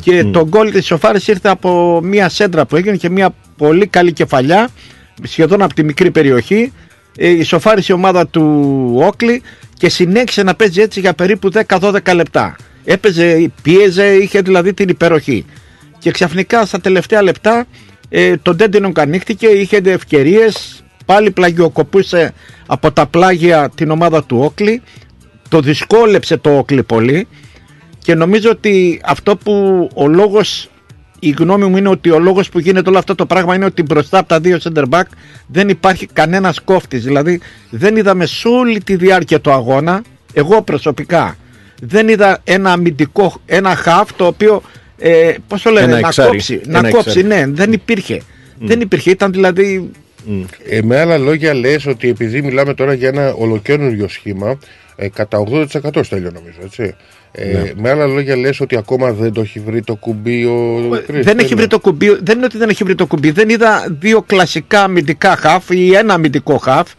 [0.00, 3.34] Και το γκολ της Σοφάρης ήρθε από μια σέντρα που έγινε και μια
[3.66, 4.68] πολύ καλή κεφαλιά
[5.22, 6.72] σχεδόν από τη μικρή περιοχή.
[7.16, 8.44] Ε, ισοφάρισε η ομάδα του
[9.02, 9.42] Όκλι
[9.78, 12.56] και συνέχισε να παίζει έτσι για περίπου 10-12 λεπτά.
[12.84, 15.44] Έπαιζε, πίεζε, είχε δηλαδή την υπεροχή.
[15.98, 17.66] Και ξαφνικά στα τελευταία λεπτά
[18.08, 22.32] ε, το Ντέντινον ανοίχτηκε, είχε ευκαιρίες, πάλι πλαγιοκοπούσε
[22.66, 24.82] από τα πλάγια την ομάδα του Όκλι.
[25.48, 27.26] Το δυσκόλεψε το Όκλι πολύ
[27.98, 30.70] και νομίζω ότι αυτό που ο λόγος
[31.24, 33.82] η γνώμη μου είναι ότι ο λόγος που γίνεται όλο αυτό το πράγμα είναι ότι
[33.82, 35.02] μπροστά από τα δύο center back
[35.46, 37.04] δεν υπάρχει κανένας κόφτης.
[37.04, 41.36] Δηλαδή δεν είδαμε σε όλη τη διάρκεια του αγώνα, εγώ προσωπικά,
[41.82, 44.62] δεν είδα ένα αμυντικό, ένα half το οποίο,
[44.98, 46.30] ε, πώς το λένε, Ένα να εξάρι.
[46.30, 46.60] κόψει.
[46.66, 47.26] Να Ένα κόψει, εξάρι.
[47.26, 48.22] ναι, δεν υπήρχε.
[48.58, 49.90] Δεν υπήρχε, ήταν δηλαδή...
[50.68, 54.58] Ε, με άλλα λόγια, λες ότι επειδή μιλάμε τώρα για ένα ολοκένουργιο σχήμα,
[54.96, 55.66] ε, κατά 80%
[56.04, 56.94] στέλνιο νομίζω, έτσι.
[57.34, 61.02] Ε, Με άλλα λόγια, λες ότι ακόμα δεν το έχει βρει το κουμπί ο Chris
[61.08, 61.56] δεν έχει Taylor.
[61.56, 63.30] βρει το κουμπί, δεν είναι ότι δεν έχει βρει το κουμπί.
[63.30, 66.90] Δεν είδα δύο κλασικά αμυντικά χαφ ή ένα αμυντικό χαφ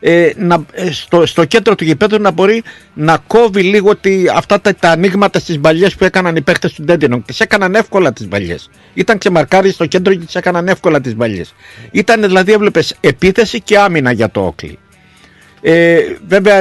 [0.00, 2.62] ε, να, ε, στο, στο κέντρο του γηπέδου να μπορεί
[2.94, 6.82] να κόβει λίγο τη, αυτά τα, τα ανοίγματα στις μπαλιές που έκαναν οι παίχτες του
[6.82, 7.24] Ντέντινον.
[7.24, 8.70] Τις έκαναν εύκολα τις μπαλιές.
[8.94, 11.54] Ήταν ξεμαρκάρι στο κέντρο και τις έκαναν εύκολα τις μπαλιές.
[11.90, 14.78] Ήταν δηλαδή έβλεπες επίθεση και άμυνα για το Όκλι.
[15.60, 16.60] Ε, βέβαια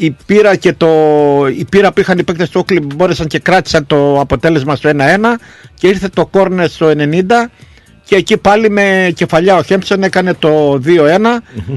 [0.00, 0.88] η, η πείρα και το,
[1.58, 4.96] η πείρα που είχαν οι παίκτες του Όκλι μπόρεσαν και κράτησαν το αποτέλεσμα στο 1-1
[5.74, 7.22] και ήρθε το κόρνερ στο 90
[8.04, 10.88] και εκεί πάλι με κεφαλιά ο Χέμψον έκανε το 2-1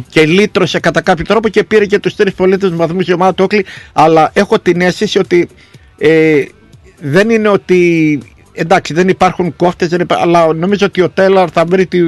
[0.09, 3.43] και λύτρωσε κατά κάποιο τρόπο και πήρε και τους τρεις πολίτες βαθμούς η ομάδα του
[3.43, 5.49] Όκλι αλλά έχω την αίσθηση ότι
[5.97, 6.43] ε,
[6.99, 8.19] δεν είναι ότι
[8.53, 11.99] εντάξει δεν υπάρχουν κόφτες δεν υπά- αλλά νομίζω ότι ο Τέλαρ θα βρει τη,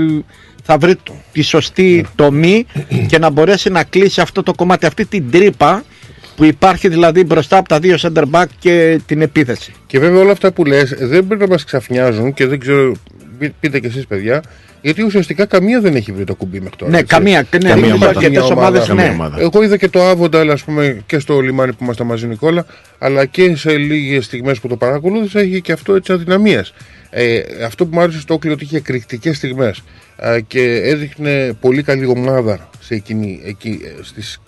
[0.63, 0.95] θα βρει
[1.31, 2.65] τη σωστή τομή
[3.07, 5.83] και να μπορέσει να κλείσει αυτό το κομμάτι αυτή την τρύπα
[6.35, 9.73] που υπάρχει δηλαδή μπροστά από τα δύο center back και την επίθεση.
[9.87, 12.91] Και βέβαια όλα αυτά που λες δεν πρέπει να μας ξαφνιάζουν και δεν ξέρω,
[13.39, 14.43] πεί- πείτε και εσείς παιδιά,
[14.81, 16.91] γιατί ουσιαστικά καμία δεν έχει βρει το κουμπί μέχρι τώρα.
[16.91, 17.15] Ναι, έτσι.
[17.15, 19.09] καμία, ναι, Δεν νομίζω υπάρχει αρκετές μια ομάδα- ομάδες, καμία ναι.
[19.09, 19.39] ομάδα.
[19.39, 22.65] Εγώ είδα και το Άβοντα, ας πούμε, και στο λιμάνι που ήμασταν μαζί Νικόλα,
[22.99, 26.73] αλλά και σε λίγες στιγμές που το παρακολούθησα είχε και αυτό έτσι αδυναμίες.
[27.09, 29.83] Ε, αυτό που μου άρεσε στο Όκλι ότι είχε εκρηκτικές στιγμές
[30.17, 34.44] ε, και έδειχνε πολύ καλή ομάδα σε εκείνη, εκεί, ε, στις, εκρη,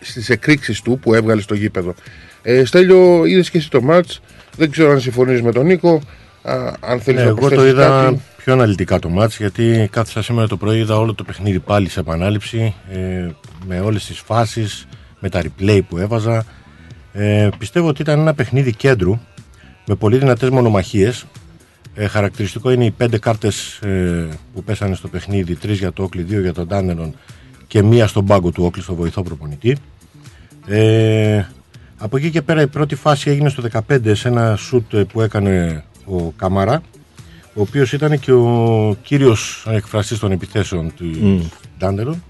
[0.00, 1.94] στις εκρήξεις του που έβγαλε στο γήπεδο.
[2.42, 4.20] Ε, Στέλιο, είδες και εσύ το μάτς,
[4.56, 6.00] δεν ξέρω αν συμφωνείς με τον Νίκο,
[6.42, 8.20] α, αν θέλεις Ναι, να εγώ το προσθέσεις είδα κάτι.
[8.36, 12.00] πιο αναλυτικά το μάτς γιατί κάθισα σήμερα το πρωί είδα όλο το παιχνίδι πάλι σε
[12.00, 13.28] επανάληψη ε,
[13.66, 14.86] με όλες τις φάσεις,
[15.20, 16.44] με τα replay που έβαζα.
[17.12, 19.18] Ε, πιστεύω ότι ήταν ένα παιχνίδι κέντρου
[19.86, 21.24] με πολύ δυνατές μονομαχίες
[21.94, 26.22] Ε, χαρακτηριστικό είναι οι πέντε κάρτες ε, που πέσανε στο παιχνίδι, τρεις για το Όκλι,
[26.22, 27.14] δύο για τον Ντάνερον
[27.72, 29.76] και μία στον πάγκο του Όκλι, στο βοηθό προπονητή.
[30.66, 31.42] Ε,
[31.98, 35.20] από εκεί και πέρα η πρώτη φάση έγινε στο 15 σε ένα σουτ ε, που
[35.20, 36.82] έκανε ο Καμάρα
[37.54, 42.22] ο οποίος ήταν και ο κύριος εκφραστής των επιθέσεων του Ντάντερον.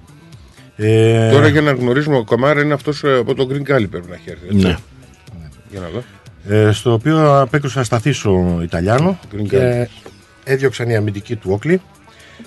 [0.77, 4.15] Ε, Τώρα για να γνωρίζουμε, ο Καμάρα είναι αυτός από το Green Galley πρέπει να
[4.15, 4.45] έχει έρθει.
[4.47, 4.67] έτσι.
[4.67, 4.77] Ναι.
[5.71, 6.03] Για να δω.
[6.57, 9.89] ε, στο οποίο απέκρουσε ασταθής ο Ιταλιάνο Green και
[10.45, 11.81] έδιωξαν οι αμυντικοί του Όκλι.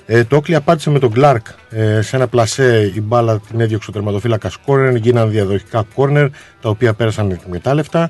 [0.06, 3.90] Ε, το Όκλι απάντησε με τον Κλάρκ ε, σε ένα πλασέ η μπάλα την έδιωξε
[3.90, 6.30] ο τερματοφύλακας κόρνερ, γίνανε διαδοχικά κόρνερ
[6.62, 8.10] τα οποία πέρασαν εκμετάλλευτα.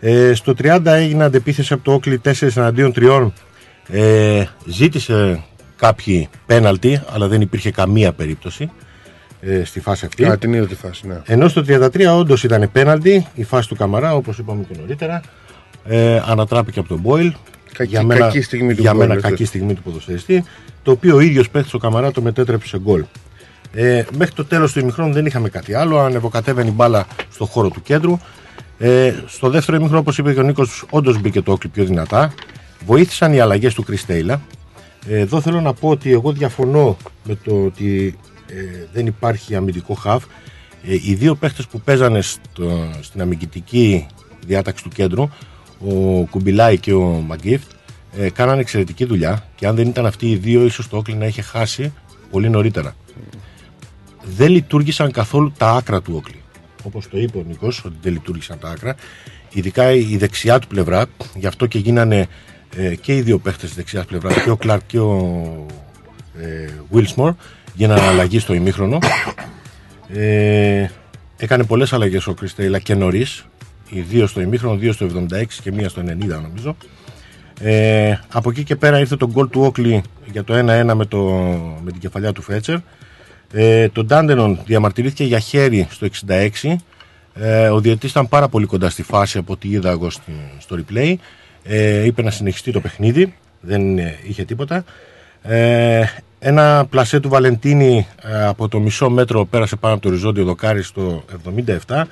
[0.00, 3.30] Ε, στο 30 έγινε αντεπίθεση από το Όκλι 4 εναντίον 3.
[3.88, 5.42] Ε, ζήτησε
[5.76, 8.70] κάποιοι πέναλτι, αλλά δεν υπήρχε καμία περίπτωση
[9.40, 10.24] ε, στη φάση αυτή.
[10.24, 11.20] Α, την είδα τη φάση, ναι.
[11.26, 15.20] Ενώ στο 33 όντως ήταν πέναλτι η φάση του Καμαρά, όπως είπαμε και νωρίτερα.
[15.84, 17.32] Ε, ανατράπηκε από τον Μπόιλ.
[17.76, 19.28] Κακή- κακή στιγμή του για Boyle, μένα έτσι.
[19.28, 20.44] κακή στιγμή του ποδοσφαιριστή.
[20.82, 23.04] Το οποίο ο ίδιος παίχτης ο Καμαρά το μετέτρεψε σε γκολ.
[23.72, 25.98] Ε, μέχρι το τέλος του ημιχρόνου δεν είχαμε κάτι άλλο.
[25.98, 28.18] Ανεβοκατέβαινε η μπάλα στο χώρο του κέντρου.
[28.78, 32.34] Ε, στο δεύτερο ημιχρόνο, όπως είπε και ο Νίκος, όντως μπήκε το όκλι πιο δυνατά.
[32.86, 34.40] Βοήθησαν οι αλλαγές του Κριστέιλα.
[35.08, 39.94] Ε, εδώ θέλω να πω ότι εγώ διαφωνώ με το ότι ε, δεν υπάρχει αμυντικό
[39.94, 40.22] χαβ.
[40.84, 44.06] Ε, οι δύο παίχτες που παίζανε στο, στην αμυντική
[44.46, 45.28] διάταξη του κέντρου,
[45.88, 47.70] ο Κουμπιλάη και ο Μαγκίφτ,
[48.18, 51.26] ε, κάνανε εξαιρετική δουλειά και αν δεν ήταν αυτοί οι δύο, ίσως το Όκλι να
[51.26, 51.92] είχε χάσει
[52.30, 52.94] πολύ νωρίτερα.
[54.36, 56.42] Δεν λειτουργήσαν καθόλου τα άκρα του Όκλι.
[56.82, 58.94] Όπως το είπε ο Νίκος, ότι δεν λειτουργήσαν τα άκρα.
[59.52, 62.28] Ειδικά η δεξιά του πλευρά, γι' αυτό και γίνανε
[62.76, 65.66] ε, και οι δύο παίχτες της δεξιάς πλευράς, και ο Κλάρκ και ο
[66.38, 67.34] ε, Wilsmore,
[67.74, 68.98] γίνανε αλλαγή στο ημίχρονο.
[70.08, 70.86] Ε,
[71.36, 73.46] έκανε πολλές αλλαγές ο Κριστέιλα και νωρίς.
[73.94, 76.76] Οι δύο στο ημίχρονο, δύο στο 76 και μία στο 90 νομίζω.
[77.60, 81.20] Ε, από εκεί και πέρα ήρθε το γκολ του Όκλι για το 1-1 με, το,
[81.84, 82.76] με την κεφαλιά του Φέτσερ.
[83.52, 86.06] Ε, το Ντάντενον διαμαρτυρήθηκε για χέρι στο
[86.62, 86.74] 66.
[87.34, 90.76] Ε, ο διαιτητής ήταν πάρα πολύ κοντά στη φάση από ό,τι είδα εγώ στη- στο
[90.78, 91.14] replay.
[91.62, 93.34] Ε, είπε να συνεχιστεί το παιχνίδι.
[93.60, 94.84] Δεν ε, είχε τίποτα.
[95.42, 96.04] Ε,
[96.38, 100.82] ένα πλασέ του Βαλεντίνη ε, από το μισό μέτρο πέρασε πάνω από το οριζόντιο δοκάρι
[100.82, 101.24] στο
[101.86, 102.02] 77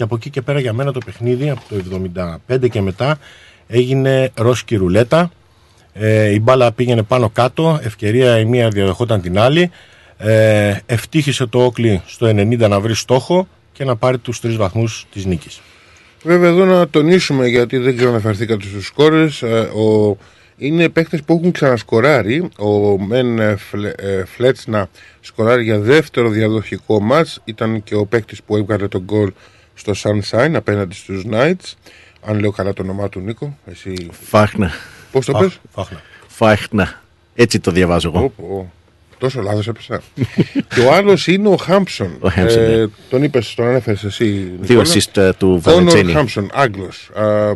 [0.00, 2.00] και από εκεί και πέρα για μένα το παιχνίδι από το
[2.58, 3.18] 75 και μετά
[3.66, 5.30] έγινε ρόσκι ρουλέτα.
[5.92, 9.70] Ε, η μπάλα πήγαινε πάνω κάτω ευκαιρία η μία διαδεχόταν την άλλη.
[10.16, 15.06] Ε, ευτύχησε το Όκλι στο 90 να βρει στόχο και να πάρει τους τρεις βαθμούς
[15.12, 15.60] της νίκης.
[16.22, 20.16] Βέβαια εδώ να τονίσουμε γιατί δεν ξέρω αν αναφερθήκατε στους σκόρες ε, ο,
[20.56, 22.48] είναι παίκτες που έχουν ξανασκοράρει.
[22.58, 24.88] Ο Μεν ε, Φλε- ε, Φλέτσνα
[25.20, 27.40] σκοράρει για δεύτερο διαδοχικό μάτς.
[27.44, 29.32] Ήταν και ο παίκτης που έβγαλε τον γκολ
[29.80, 31.72] στο Sunshine απέναντι στους Knights
[32.26, 34.70] αν λέω καλά το όνομά του Νίκο εσύ Φάχνα.
[35.12, 36.00] πώς το Φάχ- πες; Φάχνα.
[36.28, 37.00] Φάχνα.
[37.34, 38.24] Έτσι το διαβάζω εγώ.
[38.24, 38.72] Ω, πω.
[39.18, 40.00] Τόσο λάθος έπεσα
[40.74, 42.86] και ο άλλος είναι ο Χάμψον Ο Hampson, ναι.
[43.10, 44.24] τον είπες, τον ανέφερες εσύ
[44.60, 46.12] Δύο Νικόλα; assist ε, του Κόνορ Βαλεντσίνη.
[46.12, 47.10] Χάμψον, Άγγλος.
[47.14, 47.52] Α,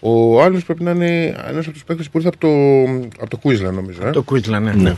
[0.00, 2.48] Ο άλλος πρέπει να είναι ένας από τους παίκτες που ήρθε από το,
[3.20, 4.06] από το Queensland, νομίζω.
[4.06, 4.72] Ε; Το Queensland, ναι.
[4.72, 4.96] Ναι.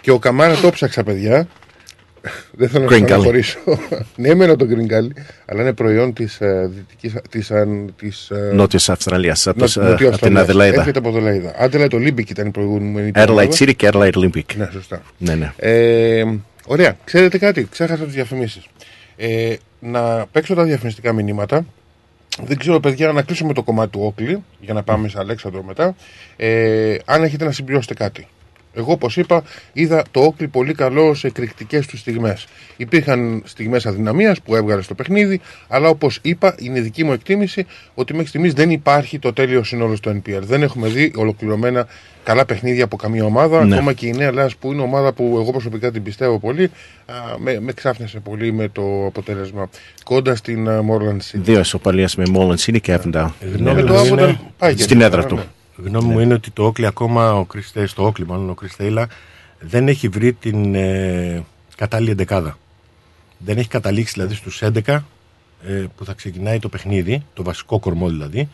[0.00, 1.46] Και ο Καμάρα το ψάξα, παιδιά.
[2.52, 3.10] Δεν θέλω να Green σα Gully.
[3.12, 3.58] αναχωρήσω.
[4.16, 5.10] ναι, μένω το Green Gully,
[5.46, 7.14] αλλά είναι προϊόν της δυτικής.
[7.30, 10.42] Της, αν- της, ε, Νότιος Αυστραλίας, από, Νότ- το- Νότιο από την Αυστραλίας.
[10.42, 10.78] Αδελαίδα.
[10.80, 11.54] Έρχεται από Αδελαίδα.
[11.68, 13.10] Adelaide Olympic ήταν η προηγούμενη.
[13.14, 13.48] Adelaide ομάδα.
[13.58, 14.54] City και Adelaide Olympic.
[14.56, 15.02] Ναι, σωστά.
[15.18, 15.52] Ναι, ναι.
[15.56, 16.24] Ε,
[16.66, 16.96] ωραία.
[17.04, 18.66] Ξέρετε κάτι, ξέχασα τις διαφημίσεις.
[19.16, 21.64] Ε, να παίξω τα διαφημιστικά μηνύματα.
[22.44, 25.94] Δεν ξέρω, παιδιά, να κλείσουμε το κομμάτι του Όκλι για να πάμε σε Αλέξανδρο μετά.
[26.36, 28.26] Ε, αν έχετε να συμπληρώσετε κάτι.
[28.74, 29.42] Εγώ, όπως είπα,
[29.72, 32.46] είδα το Όκλι πολύ καλό σε εκρηκτικές τους στιγμές.
[32.76, 37.66] Υπήρχαν στιγμές αδυναμίας που έβγαλε στο παιχνίδι, αλλά όπως είπα, είναι η δική μου εκτίμηση
[37.94, 40.40] ότι μέχρι στιγμής δεν υπάρχει το τέλειο σύνολο στο NPL.
[40.40, 41.86] Δεν έχουμε δει ολοκληρωμένα
[42.24, 43.64] καλά παιχνίδια από καμία ομάδα.
[43.64, 43.74] Ναι.
[43.74, 46.64] Ακόμα και η Νέα Ελλάδα που είναι ομάδα που εγώ προσωπικά την πιστεύω πολύ,
[47.06, 49.68] α, με, με ξάφνιασε πολύ με το αποτέλεσμα
[50.04, 51.40] κοντά στην α, Moreland City.
[51.42, 53.28] Δύο ισοπαλίες με Moreland City και Avondale.
[53.56, 55.40] Γνώμη Ε, το μου Avondale είναι- πάει και Στην εκεί έδρα πέρα, του.
[55.82, 55.88] Ναι.
[55.88, 59.08] Γνώμη μου είναι ότι το Όκλι ακόμα, ο Κριστέ, το Όκλι μάλλον, ο Κριστέιλα
[59.60, 61.44] δεν έχει βρει την ε,
[61.76, 62.58] κατάλληλη εντεκάδα.
[63.38, 65.00] Δεν έχει καταλήξει δηλαδή στους 11
[65.66, 68.48] ε, που θα ξεκινάει το παιχνίδι, το βασικό κορμό δηλαδή.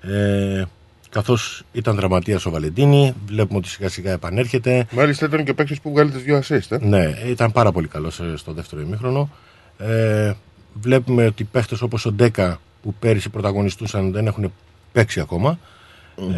[0.00, 0.64] Ε,
[1.10, 4.86] καθώς ήταν δραματίας ο Βαλεντίνη, βλέπουμε ότι σιγά σιγά επανέρχεται.
[4.90, 6.70] Μάλιστα ήταν και ο παίκτης που βγάλει τις δύο assist.
[6.70, 6.86] Ε.
[6.86, 9.30] Ναι, ήταν πάρα πολύ καλός ε, στο δεύτερο ημίχρονο.
[9.78, 10.32] Ε,
[10.74, 14.52] βλέπουμε ότι παίχτες όπως ο Ντέκα που πέρυσι πρωταγωνιστούσαν δεν έχουν
[14.92, 15.58] παίξει ακόμα.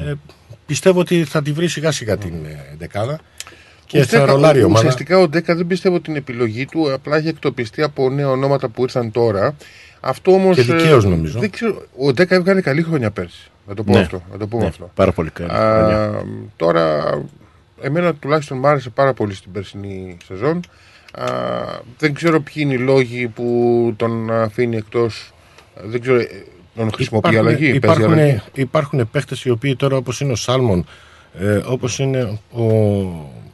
[0.07, 0.15] Ε,
[0.67, 3.19] πιστεύω ότι θα τη βρει σιγά σιγά την ε, δεκάδα
[3.87, 4.79] και Ο θα Ντέκα- ρολάρει η ομάδα.
[4.79, 8.83] Ουσιαστικά ο Ντέκα δεν πιστεύω την επιλογή του, απλά έχει εκτοπιστεί από νέα ονόματα που
[8.83, 9.57] ήρθαν τώρα.
[10.01, 10.57] Αυτό όμως.
[10.57, 11.39] Και δικαίως, νομίζω.
[11.41, 13.51] Δεν ξέρω, ο Ντέκα έβγαλε καλή χρονιά πέρσι.
[13.69, 13.99] Να το πω Ναι.
[14.01, 14.23] αυτό.
[14.33, 14.91] Να το πούμε Ναι, αυτό.
[14.95, 16.25] πάρα πολύ καλή Α, χρονιά.
[16.57, 17.05] τώρα,
[17.81, 20.61] εμένα τουλάχιστον μου άρεσε πάρα πολύ στην περσινή σεζόν.
[21.13, 21.27] Α,
[21.99, 25.33] δεν ξέρω ποιοι είναι οι λόγοι που τον αφήνει εκτός.
[25.85, 26.27] Δεν ξέρω, ε,
[26.77, 27.59] τον χρησιμοποιεί αλλαγή.
[27.59, 28.41] παίζει υπάρχουν, αλλαγή.
[28.55, 30.87] υπάρχουν παίχτες οι οποίοι τώρα όπως είναι ο Σάλμον,
[31.39, 32.65] ε, όπως είναι ο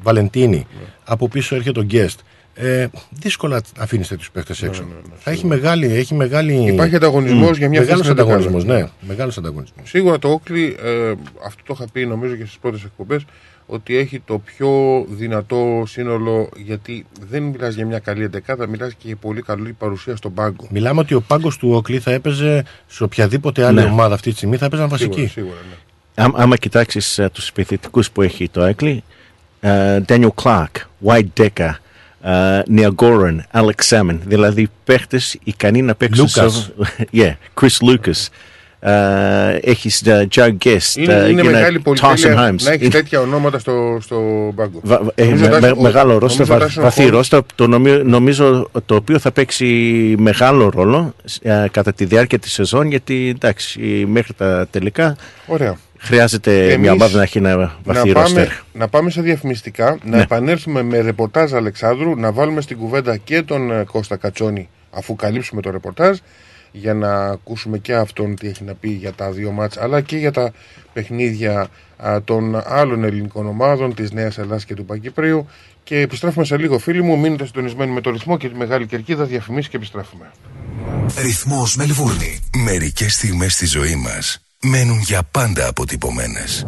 [0.03, 0.66] Βαλεντίνη,
[1.05, 2.21] από πίσω έρχεται ο Γκέστ.
[2.61, 4.85] Ε, δύσκολα αφήνεις τέτοιους παίχτες έξω.
[5.19, 5.87] Θα έχει μεγάλη.
[5.95, 6.55] Έχει μεγάλη...
[6.55, 8.83] Ναι, Υπάρχει ανταγωνισμός για μια Μεγάλος θέση στην ανταγωνισμός, δεκάδα.
[9.01, 9.09] ναι.
[9.09, 9.89] Μεγάλος ανταγωνισμός.
[9.89, 11.12] Σίγουρα το Όκλι, ε,
[11.47, 13.25] αυτό το είχα πει νομίζω και στις πρώτες εκπομπές,
[13.71, 14.71] ότι έχει το πιο
[15.09, 20.16] δυνατό σύνολο γιατί δεν μιλάς για μια καλή εντεκάδα, μιλάς και για πολύ καλή παρουσία
[20.16, 20.66] στον πάγκο.
[20.71, 23.85] Μιλάμε ότι ο πάγκος του Όκλι θα έπαιζε σε οποιαδήποτε άλλη Ναι.
[23.85, 25.14] ομάδα αυτή τη στιγμή θα έπαιζαν βασική.
[25.27, 25.57] Σίγουρα, σίγουρα,
[26.14, 26.25] ναι.
[26.25, 29.03] Ά- άμα κοιτάξεις uh, τους επιθετικού που έχει το Έκλι,
[29.62, 30.66] uh, Daniel Clark,
[31.05, 31.71] White Decker,
[32.25, 36.27] uh, Neil Goran, Alex Salmon, δηλαδή παίχτες ικανοί να παίξουν.
[36.27, 36.49] Lucas.
[36.51, 36.73] στο-
[37.21, 38.11] yeah, Chris Lucas.
[38.11, 38.29] Uh,
[39.61, 42.62] έχεις uh, Joe Guest, Είναι, uh, είναι you know, μεγάλη Tyson πολυτέλεια Himes.
[42.62, 44.16] να έχεις Είναι- τέτοια ονόματα στο, στο
[44.57, 44.81] πάγκο.
[44.83, 47.03] Βα- βα- έχει Νομίζω με- ότι με- ο- μεγάλο ρόστερ, νομίζω βα- ότι ο βαθύ
[47.07, 49.64] Holmes- ρόστερ, το νομι- νομίζω το οποίο θα παίξει
[50.18, 55.16] μεγάλο ρόλο ε, κατά τη διάρκεια της σεζόν γιατί εντάξει μέχρι τα τελικά
[55.47, 55.76] Ωραία.
[55.99, 58.45] χρειάζεται Εμείς μια ομάδα να έχει ένα βαθύ να, ρόστερ.
[58.45, 60.22] πάμε, να πάμε σε διαφημιστικά, να Ναι.
[60.22, 65.61] επανέλθουμε με ρεπορτάζ Αλεξάνδρου, να βάλουμε στην κουβέντα και τον ε, Κώστα Κατσόνη αφού καλύψουμε
[65.61, 66.18] το ρεπορτάζ
[66.81, 70.16] για να ακούσουμε και αυτόν τι έχει να πει για τα δύο μάτς αλλά και
[70.16, 70.53] για τα
[70.93, 75.47] παιχνίδια α, των άλλων ελληνικών ομάδων της Νέας Ελλάδας και του Παγκυπρίου
[75.85, 79.24] και επιστρέφουμε σε λίγο φίλοι μου, μείνετε συντονισμένοι με το ρυθμό και τη Μεγάλη Κερκίδα,
[79.24, 80.31] διαφημίσεις και επιστρέφουμε.
[81.22, 82.41] Ρυθμός Μελβούρνη.
[82.64, 86.66] Μερικές στιγμές στη ζωή μας μένουν για πάντα αποτυπωμένες.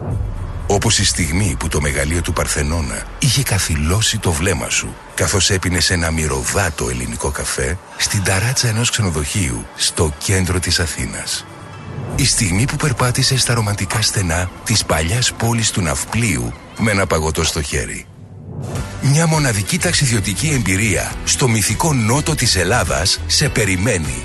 [0.72, 5.90] Όπως η στιγμή που το μεγαλείο του Παρθενώνα είχε καθυλώσει το βλέμμα σου καθώς έπινες
[5.90, 11.46] ένα μυρωδάτο ελληνικό καφέ στην ταράτσα ενός ξενοδοχείου στο κέντρο της Αθήνας.
[12.16, 17.44] Η στιγμή που περπάτησε στα ρομαντικά στενά της παλιάς πόλης του Ναυπλίου με ένα παγωτό
[17.44, 18.06] στο χέρι.
[19.02, 24.24] Μια μοναδική ταξιδιωτική εμπειρία στο μυθικό νότο της Ελλάδας σε περιμένει.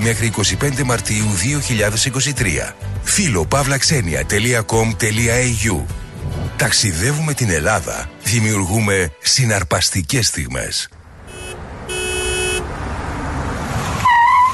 [0.00, 1.24] μέχρι 25 Μαρτίου
[2.70, 2.72] 2023.
[3.02, 5.82] Φίλο pavlaxenia.com.au
[6.56, 8.08] Ταξιδεύουμε την Ελλάδα.
[8.22, 10.88] Δημιουργούμε συναρπαστικές στιγμές.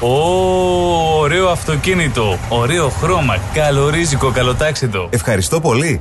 [0.01, 2.39] Ω, ωραίο αυτοκίνητο.
[2.49, 3.37] Ωραίο χρώμα.
[3.55, 5.09] Καλορίζικο, καλοτάξιτο.
[5.11, 6.01] Ευχαριστώ πολύ.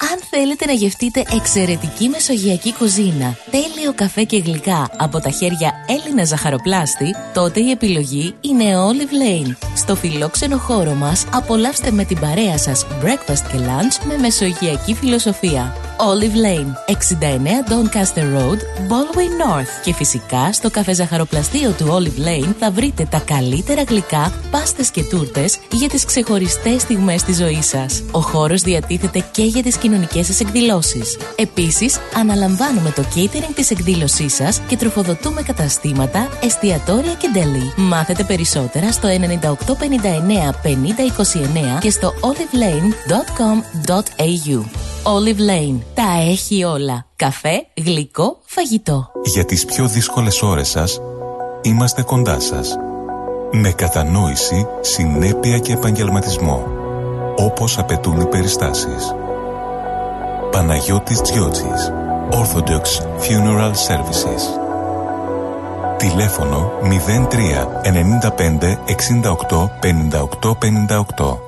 [0.00, 6.24] Αν Θέλετε να γευτείτε εξαιρετική μεσογειακή κουζίνα, τέλειο καφέ και γλυκά από τα χέρια Έλληνα
[6.24, 9.56] ζαχαροπλάστη, τότε η επιλογή είναι Olive Lane.
[9.76, 15.76] Στο φιλόξενο χώρο μας απολαύστε με την παρέα σας breakfast και lunch με μεσογειακή φιλοσοφία.
[15.98, 19.70] Olive Lane, 69 Doncaster Road, Baldwin North.
[19.84, 25.02] Και φυσικά στο καφέ ζαχαροπλαστείο του Olive Lane θα βρείτε τα καλύτερα γλυκά, πάστες και
[25.02, 28.02] τούρτες για τις ξεχωριστές στιγμές της ζωής σας.
[28.10, 31.18] Ο χώρος διατίθεται και για τις κοινωνικές σας εκδηλώσεις.
[31.36, 37.72] Επίσης, αναλαμβάνουμε το catering της εκδήλωσής σας και τροφοδοτούμε καταστήματα, εστιατόρια και deli.
[37.76, 44.64] Μάθετε περισσότερα στο 9859 5029 και στο olivelane.com.au.
[45.04, 45.85] Olive Lane.
[45.96, 47.06] Τα έχει όλα.
[47.16, 49.10] Καφέ, γλυκό, φαγητό.
[49.24, 51.00] Για τις πιο δύσκολες ώρες σας,
[51.62, 52.76] είμαστε κοντά σας.
[53.52, 56.66] Με κατανόηση, συνέπεια και επαγγελματισμό.
[57.36, 59.14] Όπως απαιτούν οι περιστάσεις.
[60.50, 61.92] Παναγιώτης Τζιότσης.
[62.30, 62.84] Orthodox
[63.20, 64.42] Funeral Services.
[65.96, 71.46] Τηλέφωνο 03 95 68 58 58.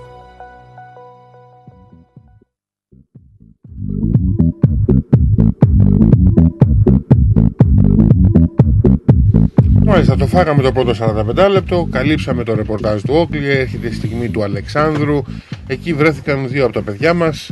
[9.91, 10.95] Μάλιστα, το φάγαμε το πρώτο
[11.37, 15.23] 45 λεπτό, καλύψαμε το ρεπορτάζ του Όκλη, έρχεται η στιγμή του Αλεξάνδρου.
[15.67, 17.51] Εκεί βρέθηκαν δύο από τα παιδιά μας,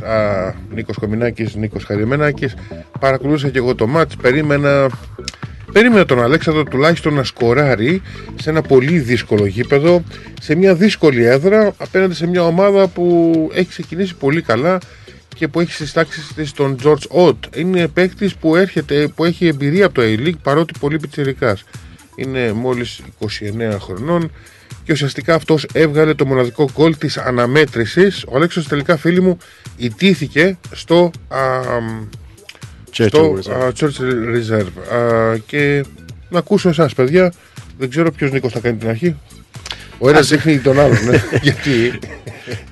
[0.73, 2.49] Νίκος Κομινάκης, Νίκος Χαριμενάκη.
[2.99, 4.89] Παρακολούθησα και εγώ το μάτς, περίμενα,
[5.71, 8.01] περίμενα τον Αλέξανδρο τουλάχιστον να σκοράρει
[8.41, 10.03] σε ένα πολύ δύσκολο γήπεδο,
[10.41, 14.77] σε μια δύσκολη έδρα, απέναντι σε μια ομάδα που έχει ξεκινήσει πολύ καλά
[15.35, 17.55] και που έχει στις τάξεις της τον George Ott.
[17.55, 21.63] Είναι παίκτης που, έρχεται, που έχει εμπειρία από το A-League παρότι πολύ πιτσιρικάς
[22.17, 23.25] είναι μόλις 29
[23.79, 24.31] χρονών
[24.83, 29.37] και ουσιαστικά αυτός έβγαλε το μοναδικό γκολ της αναμέτρησης ο Αλέξος τελικά φίλοι μου
[29.77, 31.39] ιτήθηκε στο α,
[32.97, 33.51] Churchill στο Reserve.
[33.51, 35.85] α, Churchill Reserve Α, και
[36.29, 37.33] να ακούσω εσάς παιδιά
[37.77, 39.15] δεν ξέρω ποιος Νίκος θα κάνει την αρχή
[39.99, 41.23] ο ένας δείχνει τον άλλον ναι.
[41.41, 41.99] γιατί;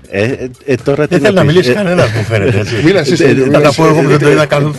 [0.10, 2.76] Ε, ε, ε, τώρα Δεν τι θέλει να πεις, μιλήσει ε, κανένας, μου φαίνεται, έτσι.
[2.84, 3.78] Μίλα εσύ, ε, Στέλιο, ε, μίλα Θα τα εσύ.
[3.82, 4.76] πω εγώ που δεν το είδα καθόλου.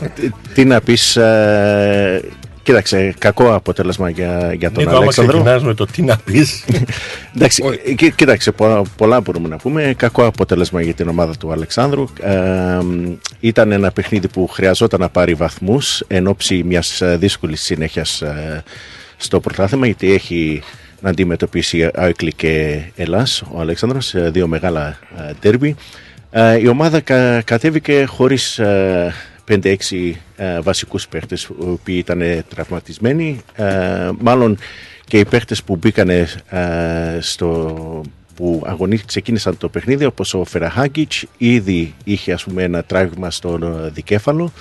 [0.55, 2.23] Τι να πεις, ε,
[2.67, 5.33] κοίταξε, κακό αποτέλεσμα για, για τον Νίκο, άμα Αλέξανδρο.
[5.33, 6.65] ξεκινάς με το τι να πεις.
[7.37, 9.95] Εντάξει, ε, κοί- κοίταξε, πο- πολλά μπορούμε να πούμε.
[9.97, 12.05] Κακό αποτέλεσμα για την ομάδα του Αλεξάνδρου.
[12.21, 12.79] Ε,
[13.41, 18.63] ήταν ένα παιχνίδι που χρειαζόταν να πάρει βαθμούς εν ώψη μιας ε, δύσκολης συνέχειας ε,
[19.17, 20.63] στο πρωτάθλημα γιατί έχει
[21.01, 25.77] να αντιμετωπίσει Άικλη και Ελλάς ο Αλέξανδρος, ε, δύο μεγάλα ε, ντέρμπι.
[26.31, 29.15] Ε, η ομάδα κα, κατέβηκε χωρίς ε,
[29.49, 29.77] 5-6
[30.37, 33.41] ε, βασικούς παίχτες οι οποίοι ήταν τραυματισμένοι.
[33.55, 34.59] Ε, μάλλον
[35.05, 36.11] και οι παίχτες που μπήκαν
[37.21, 38.03] στο
[38.37, 43.59] που αγωνί, ξεκίνησαν το παιχνίδι όπως ο Φεραχάγκιτς ήδη είχε ας πούμε ένα τράβημα στο
[43.85, 44.53] ε, δικέφαλο.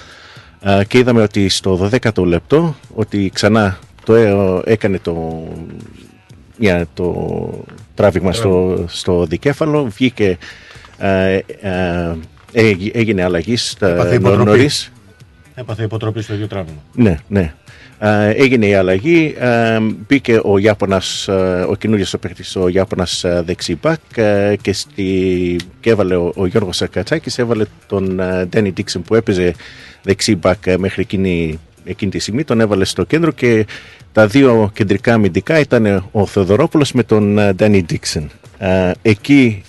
[0.61, 5.43] Ε, και είδαμε ότι στο 12ο λεπτό ότι ξανά το ε, έκανε το,
[6.57, 7.49] μια, το
[7.95, 9.85] τράβηγμα στο, στο δικέφαλο.
[9.85, 10.37] Βγήκε
[10.97, 12.17] ε, ε, έγι-
[12.93, 14.45] έγινε αλλαγή στα Έπαθε υποτροπή.
[14.45, 14.91] νωρίς
[15.55, 16.83] Έπαθε υποτροπή στο ίδιο τραύμα.
[16.93, 17.53] ναι, ναι.
[17.99, 19.77] Ε, έγινε η αλλαγή, ε,
[20.07, 24.73] μπήκε ο Ιάπωνας, ε, ο καινούργιος ο παίκτης, ο Ιάπωνας ε, δεξί μπακ ε, και,
[24.73, 29.53] στη, και έβαλε ο, ο Γιώργος Ακατσάκης, έβαλε τον ε, Ντένι Ντίξον που έπαιζε
[30.03, 33.65] δεξί μπακ ε, μέχρι εκείνη, εκείνη τη στιγμή, τον έβαλε στο κέντρο και
[34.11, 38.29] τα δύο κεντρικά αμυντικά ήταν ο Θεοδωρόπουλος με τον ε, Ντένι Ντίξον.
[38.57, 39.63] Ε, εκεί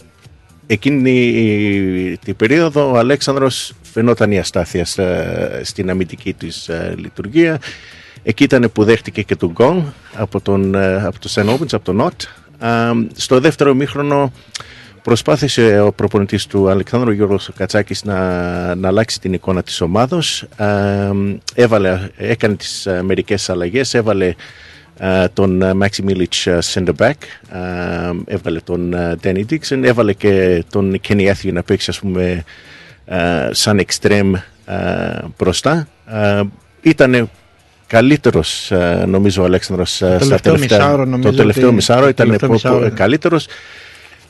[0.66, 7.58] εκείνη την περίοδο ο Αλέξανδρος φαινόταν η αστάθεια στα- στην αμυντική της ε, λειτουργία.
[8.22, 9.78] Εκεί ήταν που δέχτηκε και τον γκολ
[10.14, 12.22] από τον, ε, από το Σεν Όπενς, από τον Νότ.
[12.58, 14.32] Α, στο δεύτερο μήχρονο
[15.02, 20.42] προσπάθησε ο προπονητής του Αλεξάνδρου Γιώργος Κατσάκης να, να αλλάξει την εικόνα της ομάδος.
[20.56, 20.66] Α,
[21.54, 24.34] έβαλε, έκανε τις ε, μερικές αλλαγές, έβαλε ε,
[25.32, 27.10] τον ε, Maxi Milic ε, center back,
[27.52, 32.44] ε, έβαλε τον ε, Danny Dixon, έβαλε και τον Kenny Athieu να παίξει ας πούμε
[33.04, 34.32] ε, σαν extreme
[34.66, 34.74] ε,
[35.38, 35.88] μπροστά.
[36.12, 36.40] Ε,
[36.82, 37.30] ήταν
[37.86, 41.74] καλύτερος ε, νομίζω ο Αλέξανδρος ε, Το στα τελευταίο τελευταία, μισάωρο το νομίζω τελευταίο ότι-
[41.74, 42.94] μισάωρο το ήταν τελευταίο πο- πο- μισάωρο.
[42.94, 43.46] καλύτερος.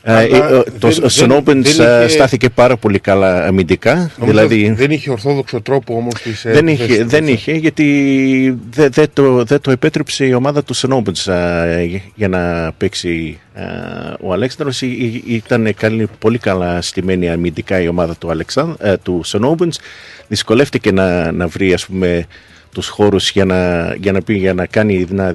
[0.09, 3.95] Ε, Αλλά ε, ο- το δεν- Snowbens δεν- δεν είχε- στάθηκε πάρα πολύ καλά αμυντικά.
[4.19, 7.09] Νομίζω δηλαδή, δεν είχε ορθόδοξο τρόπο όμως της ε, δεν επιθέσεις είχε, του.
[7.09, 11.29] δεν είχε γιατί δεν δεν το, δεν το επέτρεψε η ομάδα του Σενόμπεντς
[12.15, 13.63] για να παίξει α,
[14.21, 18.97] ο Αλέξανδρος Ή- ή- ήταν καλή, πολύ καλά στημένη αμυντικά η ομάδα του, Αλεξάν, ε,
[18.97, 19.81] του Σενόμπεντς
[20.29, 22.25] δυσκολεύτηκε να, να βρει ας πούμε
[22.75, 25.35] τους χώρους για να, για να, πει, για να κάνει να,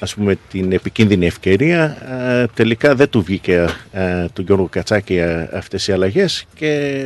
[0.00, 1.96] ας πούμε, την επικίνδυνη ευκαιρία
[2.40, 7.02] ε, τελικά δεν του βγήκε ε, του Γιώργου Κατσάκη ε, αυτές οι αλλαγές και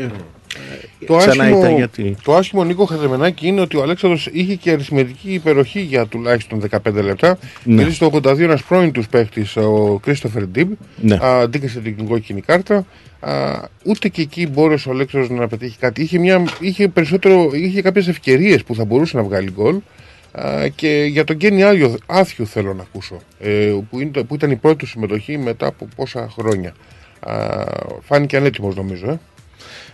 [1.06, 2.16] Το ξανά άσχημο, ήταν γιατί...
[2.22, 6.92] το άσχημο Νίκο Χατζεμενάκη είναι ότι ο Αλέξανδρος είχε και αριθμητική υπεροχή για τουλάχιστον 15
[6.92, 7.38] λεπτά.
[7.64, 7.74] Ναι.
[7.74, 11.18] Γιατί στο 82 ένας πρώην τους παίχτης, ο Κρίστοφερ Ντίμπ, Ναι.
[11.20, 12.86] αντίκρισε την κόκκινη κάρτα.
[13.20, 16.02] Α, ούτε και εκεί μπόρεσε ο Αλέξανδρος να πετύχει κάτι.
[16.02, 19.76] Είχε, μια, είχε, περισσότερο, είχε κάποιες ευκαιρίες που θα μπορούσε να βγάλει γκολ.
[20.34, 23.20] Α, και για τον Κένι Άθιου, Άθιου θέλω να ακούσω.
[23.38, 26.74] Ε, που, είναι, που ήταν η πρώτη του συμμετοχή μετά από πόσα χρόνια.
[27.20, 27.64] Α,
[28.00, 29.10] φάνηκε ανέτοιμος νομίζω.
[29.10, 29.18] Ε.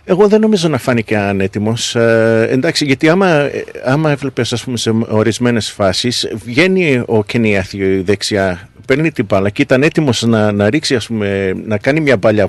[0.05, 1.95] Εγώ δεν νομίζω να φάνηκε ανέτοιμος.
[1.95, 8.03] Ε, εντάξει, γιατί άμα, ε, άμα έβλεπες, ας πούμε, σε ορισμένες φάσεις, βγαίνει ο Κενιάθιο
[8.03, 12.17] δεξιά, παίρνει την μπάλα και ήταν έτοιμος να, να ρίξει, ας πούμε, να κάνει μια
[12.17, 12.49] μπάλια,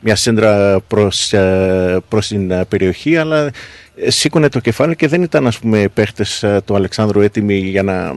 [0.00, 3.50] μια σέντρα προς, ε, προς την ε, περιοχή, αλλά
[3.96, 7.82] ε, σήκωνε το κεφάλι και δεν ήταν, ας πούμε, παίχτες ε, του Αλεξάνδρου έτοιμοι για
[7.82, 8.14] να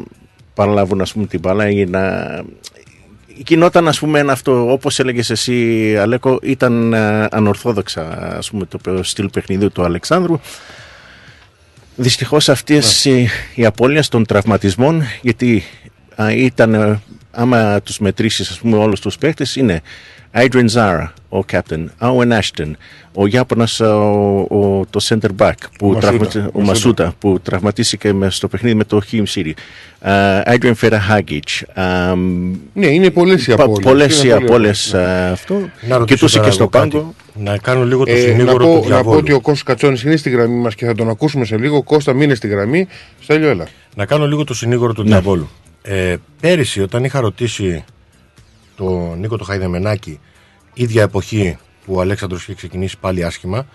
[0.54, 2.26] παραλάβουν, ας πούμε, την μπάλα ή να,
[3.46, 9.04] γινόταν ας πούμε ένα αυτό όπως έλεγες εσύ Αλέκο ήταν α, ανορθόδοξα ας πούμε το
[9.04, 10.40] στυλ παιχνιδιού του Αλεξάνδρου.
[11.96, 15.64] Δυστυχώς αυτές οι, οι απώλειες των τραυματισμών γιατί
[16.16, 17.02] α, ήταν α,
[17.32, 19.82] άμα τους μετρήσεις ας πούμε όλους τους παίχτες είναι
[20.34, 22.72] Adrian Zara, ο captain, Owen Ashton,
[23.14, 23.86] ο Ιάπωνας ο,
[24.50, 26.08] ο, το center back, που Μασούτα.
[26.08, 26.64] τραυματι- ο Μασούτα.
[26.64, 29.52] Μασούτα, που τραυματίστηκε μες στο παιχνίδι με το Χιμ City.
[30.06, 31.40] Uh, Adrian Ferahagic.
[32.74, 33.80] Ναι, είναι πολλές οι απώλειες.
[33.84, 35.06] Πολλές Είναι οι πολύ απώλειες ωραίο.
[35.08, 35.54] α, αυτό.
[35.54, 36.90] Να ρωτήσω Κοιτούσε τώρα και στο εγώ κάτι.
[36.90, 37.14] πάγκο.
[37.34, 39.18] Να κάνω λίγο το Ε, να, συνήγορο πω, του να πω διαβόλου.
[39.18, 41.84] ότι ο Κώστας Κατσόνης είναι στη γραμμή μας και θα τον ακούσουμε σε λίγο.
[41.84, 42.88] Κώστα, μείνε στη γραμμή.
[43.22, 43.68] Στέλιο, έλα.
[43.96, 45.50] Να κάνω λίγο το συνήγορο του διαβόλου.
[45.82, 47.84] Ε, πέρυσι, όταν είχα ρωτήσει
[48.80, 50.20] τον Νίκο το Χαϊδεμενάκη,
[50.74, 53.68] ίδια εποχή που ο Αλέξανδρος είχε ξεκινήσει πάλι άσχημα,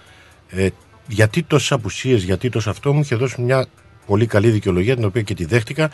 [0.49, 0.69] ε,
[1.09, 3.67] γιατί τόσες απουσίες, γιατί τόσο αυτό, μου είχε δώσει μια
[4.07, 5.91] πολύ καλή δικαιολογία, την οποία και τη δέχτηκα,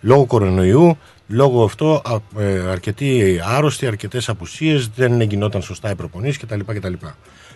[0.00, 6.38] λόγω κορονοϊού, λόγω αυτό, α, ε, αρκετοί άρρωστοι, αρκετές απουσίες, δεν γινόταν σωστά οι προπονήσεις
[6.38, 6.60] κτλ.
[6.66, 6.92] κτλ.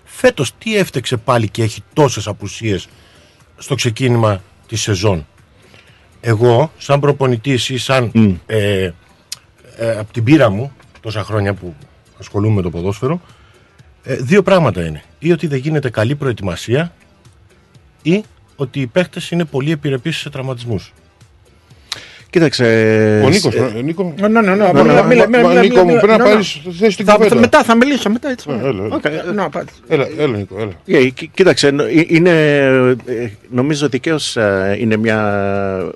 [0.05, 2.89] Φέτος, τι έφτεξε πάλι και έχει τόσες απουσίες
[3.57, 5.27] στο ξεκίνημα της σεζόν;
[6.21, 8.11] Εγώ, σαν προπονητής ή σαν
[8.47, 8.91] ε,
[9.77, 10.73] ε, από την πείρα μου,
[11.07, 11.75] τόσα χρόνια που
[12.19, 13.21] ασχολούμαι με το ποδόσφαιρο,
[14.03, 15.03] ε, δύο πράγματα είναι.
[15.19, 16.93] Ή ότι δεν γίνεται καλή προετοιμασία
[18.03, 18.25] ή
[18.57, 20.93] ότι οι παίχτες είναι πολύ επιρρεπείς σε τραυματισμούς.
[22.37, 22.65] Κοίταξε.
[23.25, 24.15] Ο Νίκος, ε, ε, Νίκο.
[24.21, 26.25] Ναι, ναι, ναι, Μα- μίλα, μα- μίλα, μα- μίλα, Νίκο μίλα, μου, μίλα, πρέπει να
[26.25, 26.73] ναι, πάρεις ναι.
[26.73, 27.35] θέση στην Θα- κουβέντα.
[27.37, 28.47] Μετά θα μιλήσω, μετά έτσι.
[28.51, 28.95] Ε, έλα, έλα.
[28.95, 29.03] Οκ,
[29.35, 29.73] να, πάτε.
[29.89, 30.99] Έλα, έλα, Νίκο, έλα.
[31.01, 32.31] Ε, κοί- Κοίταξε, νο- ε, είναι,
[33.07, 34.17] ε, νομίζω δικαίω
[34.79, 35.19] είναι μια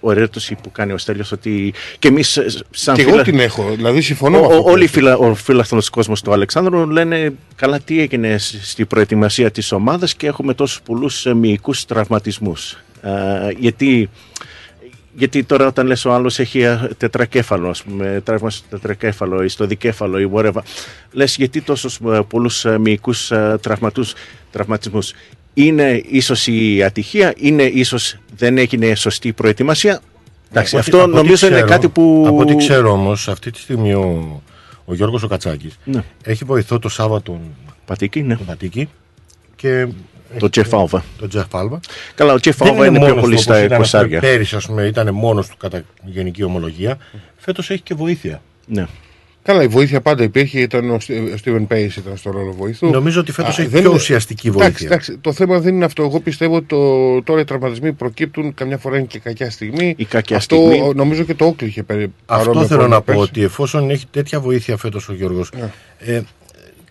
[0.06, 2.38] ερώτηση που κάνει ο Στέλιος ότι και εμείς
[2.70, 4.80] σαν Και εγώ φίλα- την έχω, δηλαδή συμφωνώ Ο- με αυτό ο- που Όλοι οι
[4.82, 4.90] λες.
[4.90, 10.14] φιλα, ο φίλαθλος κόσμος του Αλεξάνδρου λένε καλά τι έγινε σ- στη προετοιμασία της ομάδας
[10.14, 12.76] και έχουμε τόσους πολλούς ε, μυϊκούς τραυματισμούς.
[13.02, 13.10] Ε,
[13.58, 14.08] γιατί,
[15.14, 19.48] γιατί τώρα όταν λες ο άλλος έχει ε, τετρακέφαλο, ας πούμε, τραύμα στο τετρακέφαλο ή
[19.48, 20.60] στο δικέφαλο ή whatever,
[21.12, 24.14] λες γιατί τόσους ε, πολλούς ε, μυϊκούς ε, τραυματούς,
[24.50, 25.12] τραυματισμούς.
[25.54, 30.00] Είναι ίσως η ατυχία, είναι ίσως δεν έγινε σωστή προετοιμασία.
[30.50, 32.24] Εντάξει, Από ό,τι- αυτό από ό,τι νομίζω είναι ξέρω- κάτι που...
[32.28, 34.42] Από ό,τι ξέρω όμως, αυτή τη στιγμή ο,
[34.84, 36.02] ο Γιώργος ο Κατσάκης Ναι.
[36.22, 37.40] έχει βοηθό το Σάββατο
[37.84, 38.36] Πατήκη, ναι.
[38.36, 38.88] τον Πατήκη
[39.56, 39.86] και
[40.38, 41.00] Το Jeff Alva.
[41.18, 41.78] τον Jeff Alva.
[42.14, 44.02] Καλά, ο Jeff Δεν Alva είναι πιο μόνος πολύ του, στα όπως ήταν, ας πούμε,
[44.02, 44.20] εικοσάρια.
[44.20, 46.98] Πέρυσι, ας πούμε, ήταν μόνος του κατά γενική ομολογία.
[47.36, 48.42] Φέτος έχει και βοήθεια.
[48.66, 48.86] Ναι.
[49.42, 50.60] Καλά, η βοήθεια πάντα υπήρχε.
[50.60, 52.90] Ήταν ο Στι- ο Στίβεν Πέις ήταν στο ρόλο βοηθού.
[52.90, 54.86] Νομίζω ότι φέτος Α, έχει δεν πιο είναι- ουσιαστική Εντάξει, βοήθεια.
[54.86, 56.02] εντάξει, το θέμα δεν είναι αυτό.
[56.02, 58.54] Εγώ πιστεύω ότι το, τώρα οι τραυματισμοί προκύπτουν.
[58.54, 59.94] Καμιά φορά είναι και κακιά στιγμή.
[59.96, 60.80] Η κακιά αυτό στιγμή.
[60.80, 63.22] ο, νομίζω και το Όκλι είχε περι, Αυτό παρόμοιο θέλω πρόβλημα να πω πέρσι.
[63.30, 65.70] ότι εφόσον έχει τέτοια βοήθεια φέτος ο Γιώργος Ναι.
[66.14, 66.22] ε,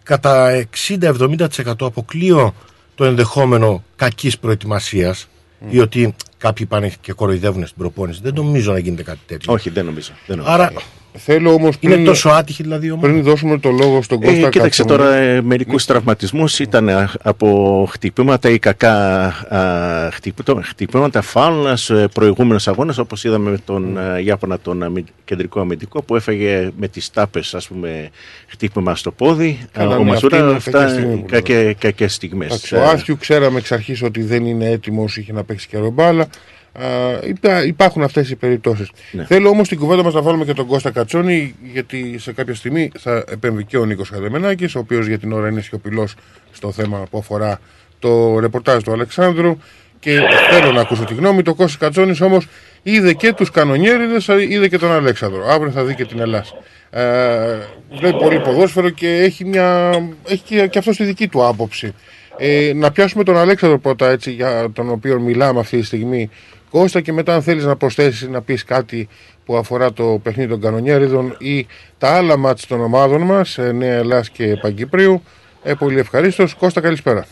[0.04, 0.50] κατά
[0.88, 2.54] 60-70% αποκλείω
[3.00, 5.28] το ενδεχόμενο κακής προετοιμασίας
[5.70, 8.20] ή ότι κάποιοι πάνε και κοροϊδεύουν στην προπόνηση.
[8.24, 9.54] Δεν νομίζω να γίνεται κάτι τέτοιο.
[9.54, 10.12] Όχι, δεν νομίζω.
[10.28, 10.56] Δεν νομίζω.
[10.56, 10.72] Άρα
[11.14, 13.08] Θέλω όμως είναι πριν, τόσο άτυχη δηλαδή η ομάδα.
[13.08, 14.90] πριν δώσουμε το λόγο στον Κώστα Ε, κοίταξε Κατσόνη.
[14.90, 22.08] τώρα ε, μερικούς τραυματισμούς ήταν ε, από χτυπήματα ή κακά α, χτυπήμα- χτυπήματα φάουλ σε
[22.08, 26.88] προηγούμενους αγώνες όπως είδαμε με τον ε, Ιάπωνα τον αμυ- κεντρικό αμυντικό που έφεγε με
[26.88, 28.10] τις τάπες ας πούμε
[28.48, 32.14] χτύπημα στο πόδι Καλά, ο ναι, Μασούρα αυτή είναι αυτά κακιά στιγμή που κακέ- κακές
[32.14, 35.68] στιγμές Εντάξει, Ε, ο Άθιου ξέραμε εξ αρχής ότι δεν είναι έτοιμος, είχε να παίξει
[35.68, 36.29] καιρό μπάλα.
[36.74, 36.86] Α,
[37.28, 38.90] υπά- υπάρχουν αυτές οι περιπτώσεις.
[39.12, 39.26] Ναι.
[39.26, 42.92] Θέλω όμως στην κουβέντα μας να βάλουμε και τον Κώστα Κατσόνη, γιατί σε κάποια στιγμή
[43.00, 46.16] θα επέμβει και ο Νίκος Χαδεμενάκη, ο οποίος για την ώρα είναι σιωπηλός
[46.52, 47.60] στο θέμα που αφορά
[48.00, 49.58] το ρεπορτάζ του Αλεξάνδρου.
[50.00, 50.20] Και
[50.52, 51.42] θέλω να ακούσω τη γνώμη.
[51.42, 52.48] Το Κώστα Κατσόνης όμως
[52.84, 55.48] είδε και τους κανονιέριδες, είδε και τον Αλέξανδρο.
[55.48, 56.46] Αύριο θα δει και την Ελλάδα.
[56.90, 57.58] Ε,
[57.92, 59.92] βλέπει πολύ ποδόσφαιρο και έχει, μια,
[60.28, 61.94] έχει και, και αυτό τη δική του άποψη.
[62.38, 66.30] Ε, να πιάσουμε τον Αλέξανδρο πρώτα έτσι για τον οποίο μιλάμε αυτή τη στιγμή
[66.72, 69.08] Κώστα και μετά αν θέλεις να προσθέσεις να πεις κάτι
[69.46, 71.68] που αφορά το παιχνίδι των κανονιέριδων ή
[71.98, 75.22] τα άλλα μάτς των ομάδων μας ε, Νέα Ελλάς και Παγκυπρίου
[75.64, 77.26] ε, πολύ ευχαρίστως Κώστα καλησπέρα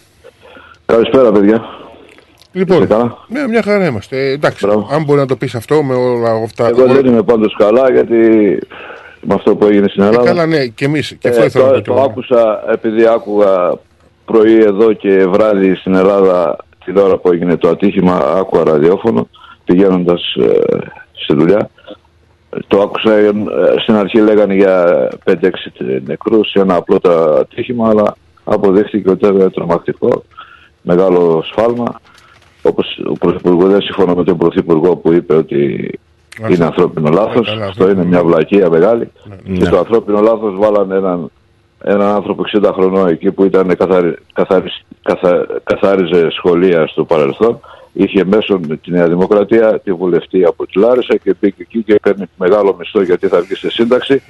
[0.86, 1.62] Καλησπέρα, παιδιά.
[2.52, 4.18] Λοιπόν, Είστε καλά; ναι, μια χαρά είμαστε.
[4.18, 6.68] Ε, εντάξει, αν μπορεί να το πεις αυτό με όλα αυτά.
[6.68, 8.16] Εγώ δεν είμαι πάντως καλά γιατί
[9.22, 10.26] με αυτό που έγινε στην Ε, Ελλάδα.
[10.26, 11.16] καλά, ναι, και εμείς.
[11.20, 12.04] Και αυτό Ε, ήθελα να το, πω κι το εγώ.
[12.04, 13.78] άκουσα επειδή άκουγα
[14.26, 16.56] πρωί εδώ και βράδυ στην Ελλάδα
[16.94, 19.28] την ώρα που έγινε το ατύχημα άκουγα ραδιόφωνο
[19.66, 20.60] πηγαίνοντας ε,
[21.12, 21.70] στη δουλειά.
[22.68, 23.32] Το άκουσα, ε,
[23.82, 25.34] στην αρχή λέγανε για 5-6
[26.06, 30.24] νεκρούς σε ένα απλό το ατύχημα αλλά αποδείχθηκε ότι ήταν τρομακτικό,
[30.82, 32.02] μεγάλο σφάλμα.
[32.62, 35.92] Όπως ο Πρωθυπουργός δεν συμφωνώ με τον Πρωθυπουργό που είπε ότι
[36.50, 37.48] είναι ανθρώπινο λάθος.
[37.48, 39.12] καλά, Αυτό είναι μια βλακεία μεγάλη.
[39.44, 39.70] Και Ναι.
[39.70, 41.32] το ανθρώπινο λάθος βάλανε έναν,
[41.84, 47.60] έναν άνθρωπο 60 χρονών εκεί που ήταν καθαρι, καθαρι- καθα- καθάριζε σχολεία στο παρελθόν.
[47.94, 51.94] Είχε μέσω με τη Νέα Δημοκρατία τη βουλευτή από τη Λάρισα και μπήκε εκεί και
[51.94, 54.22] έπαιρνε μεγάλο μισθό γιατί θα βγει σε σύνταξη.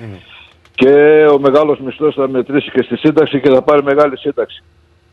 [0.75, 4.63] Και ο μεγάλος μισθός θα μετρήσει και στη σύνταξη και θα πάρει μεγάλη σύνταξη.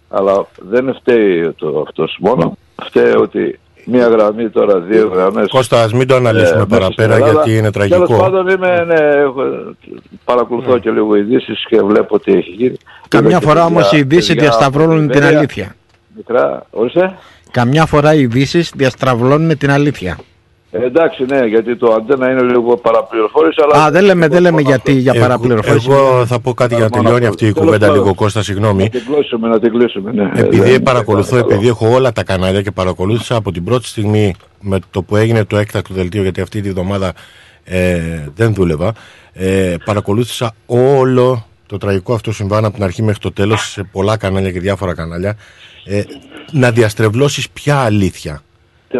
[0.08, 2.56] Αλλά δεν φταίει το αυτός μόνο.
[2.84, 5.48] Φταίει ότι μία γραμμή τώρα, δύο γραμμές.
[5.48, 7.32] Κώστα, ας μην το αναλύσουμε ε, παραπέρα, μέσα στην Ελλάδα.
[7.32, 8.04] γιατί είναι τραγικό.
[8.06, 9.74] Τέλος πάντων είμαι, ναι, έχω-
[10.24, 12.76] παρακολουθώ και λίγο ειδήσεις και βλέπω τι έχει γίνει.
[13.08, 15.74] Καμιά Είδα και φορά παιδιά- όμως οι ειδήσεις παιδιά διασταυρώνουν από την Βέρεια, αλήθεια.
[16.16, 17.14] Μικρά, ορίστε.
[17.50, 20.18] Καμιά φορά οι ειδήσεις διαστραβλώνουν την αλήθεια.
[20.80, 23.60] Ε, εντάξει, ναι, γιατί το αντένα είναι λίγο παραπληροφόρηση.
[23.64, 25.88] Αλλά Α, δεν λέμε, δεν λέμε γιατί για Εγώ- παραπληροφόρηση.
[25.90, 28.02] Εγώ θα πω κάτι για να τελειώνει αυτή η Τέλος κουβέντα πάντων.
[28.02, 28.82] λίγο, Κώστα, συγγνώμη.
[28.82, 30.30] Να την κλείσουμε, να την κλείσουμε, ναι.
[30.34, 31.54] Επειδή Ε, παρακολουθώ, παρακαλώ.
[31.54, 35.44] επειδή έχω όλα τα κανάλια και παρακολούθησα από την πρώτη στιγμή με το που έγινε
[35.44, 37.12] το έκτακτο δελτίο, γιατί αυτή τη βδομάδα
[37.64, 37.98] ε,
[38.34, 38.92] δεν δούλευα,
[39.32, 44.16] ε, παρακολούθησα όλο το τραγικό αυτό συμβάν από την αρχή μέχρι το τέλος σε πολλά
[44.16, 45.36] κανάλια και διάφορα κανάλια
[45.84, 46.02] ε,
[46.52, 48.42] να διαστρεβλώσεις ποια αλήθεια.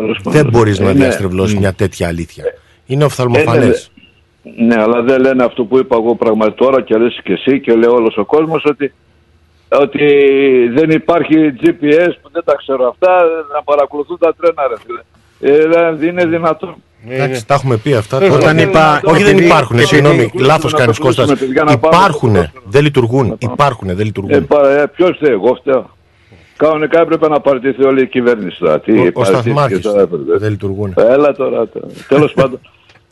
[0.01, 0.33] Τέλος πάντων.
[0.43, 0.95] Δεν μπορείς Ε, να ναι.
[0.95, 2.45] διαστρεβλώσεις μια τέτοια αλήθεια.
[2.87, 3.91] Είναι Ε, οφθαλμοφανές.
[4.43, 7.61] ναι, ναι, αλλά δεν λένε αυτό που είπα εγώ πραγματικά τώρα και λες και εσύ
[7.61, 8.93] και λέει όλος ο κόσμος ότι,
[9.69, 10.07] ότι
[10.75, 13.09] δεν υπάρχει GPS που δεν τα ξέρω αυτά
[13.55, 15.01] να παρακολουθούν τα τρένα ρε φίλε.
[15.41, 16.75] Ε, δεν είναι δυνατόν.
[17.09, 18.17] Εντάξει, τα έχουμε πει αυτά.
[18.17, 18.35] Ε, τώρα.
[18.35, 19.77] όταν είπα- Όχι, δεν επειδή- υπάρχουν.
[19.77, 21.47] επειδή- Συγγνώμη, επειδή- λάθος να κάνεις το κλείσουμε, Κώστας.
[21.49, 22.35] παιδιά, να πάμε Υπάρχουν.
[22.37, 23.37] στο Δεν λειτουργούν.
[23.39, 23.89] Υπάρχουν.
[23.89, 24.47] Δεν Ε, λειτουργούν.
[24.47, 25.91] παρα, ε, ποιος φταίει, εγώ φταίω.
[26.57, 28.81] Κανονικά έπρεπε να παραιτηθεί όλη η κυβέρνηση τώρα.
[28.81, 30.39] Τι, Ο- Ο παραιτήθηκε Σταθμάρχης τώρα, έπρεπε.
[30.39, 30.95] δεν λειτουργούν.
[30.97, 31.69] Έλα τώρα.
[32.09, 32.61] Τέλος πάντων.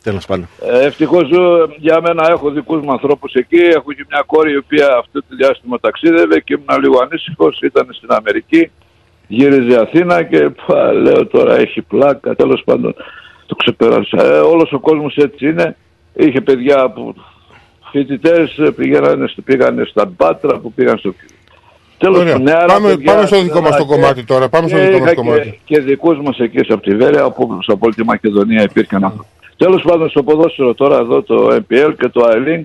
[0.03, 0.47] Τέλος πάντων.
[0.61, 1.29] Ε, Ευτυχώς
[1.77, 3.57] για μένα έχω δικούς μου ανθρώπους εκεί.
[3.59, 7.59] Έχω και μια κόρη η οποία αυτό το διάστημα ταξίδευε και ήμουν λίγο ανήσυχος.
[7.61, 8.71] Ήταν στην Αμερική,
[9.27, 12.35] γύριζε Αθήνα και πα, λέω τώρα έχει πλάκα.
[12.35, 12.95] Τέλος πάντων
[13.45, 14.25] το ξεπέρασα.
[14.25, 15.75] Ε, Όλος ο κόσμος έτσι είναι.
[16.13, 17.15] Είχε παιδιά που
[17.91, 21.13] φοιτητές πήγανε, πήγανε στα Μπάτρα, που πήγαν στο.
[22.03, 22.31] Τέλος Ωραία.
[22.31, 24.77] πάντων, ναι, άρα, Πάμε- παιδιά, πάμε στο δικό μας το και- κομμάτι τώρα, πάμε στο
[24.77, 25.59] και δικό μας είχα κομμάτι.
[25.65, 29.27] Και, και δικούς μας εκεί από τη Βέρεια, όπου από όλη της Μακεδονία υπήρχαν άνθρωποι.
[29.57, 32.61] Τέλος πάντων στο ποδόσφαιρο τώρα εδώ το MPL και το iLink.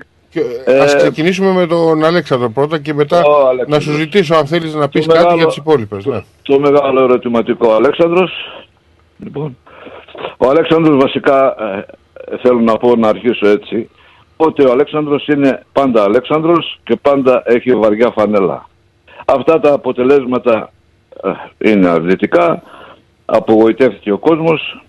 [0.65, 3.23] Ε, Ας ξεκινήσουμε με τον Αλέξανδρο πρώτα και μετά
[3.67, 6.05] να σου ζητήσω αν θέλεις να πεις Το κάτι μεγάλο- για τις υπόλοιπες.
[6.05, 6.21] Ναι.
[6.43, 8.33] το μεγάλο ερωτηματικό Αλέξανδρος.
[9.19, 9.57] Λοιπόν,
[10.37, 11.55] ο Αλέξανδρος βασικά
[12.31, 13.89] ε, θέλω να πω να αρχίσω έτσι
[14.37, 18.69] ότι ο Αλέξανδρος είναι πάντα Αλέξανδρος και πάντα έχει βαριά φανέλα.
[19.31, 20.71] Αυτά τα αποτελέσματα
[21.23, 22.63] ε, είναι αρνητικά,
[23.25, 24.83] απογοητεύτηκε ο κόσμος,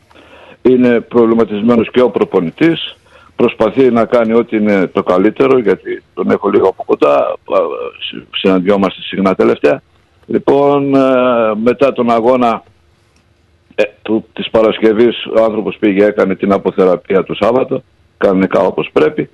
[0.61, 2.95] είναι προβληματισμένος και ο προπονητής,
[3.35, 7.35] προσπαθεί να κάνει ό,τι είναι το καλύτερο γιατί τον έχω λίγο από κοντά, α,
[8.09, 9.81] συ- συναντιόμαστε συχνά τελευταία.
[10.25, 12.63] Λοιπόν, ε, μετά τον αγώνα
[13.75, 17.83] ε, του, της Παρασκευής ο άνθρωπος πήγε έκανε την αποθεραπεία του Σάββατο,
[18.17, 19.29] κάνει όπως πρέπει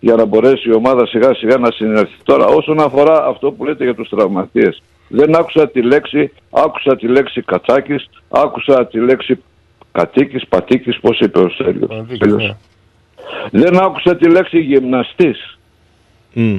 [0.00, 2.16] για να μπορέσει η ομάδα σιγά σιγά να συνεργαστεί.
[2.24, 7.06] Τώρα όσον αφορά αυτό που λέτε για τους τραυματίες, δεν άκουσα τη λέξη, άκουσα τη
[7.06, 9.42] λέξη Κατσάκης, άκουσα τη λέξη
[9.92, 12.04] Κατσίκης, Πατίκης, πώς είπε ο Στέλιος.
[12.14, 12.56] Στέλιος.
[13.50, 15.58] Δεν άκουσα τη λέξη γυμναστής.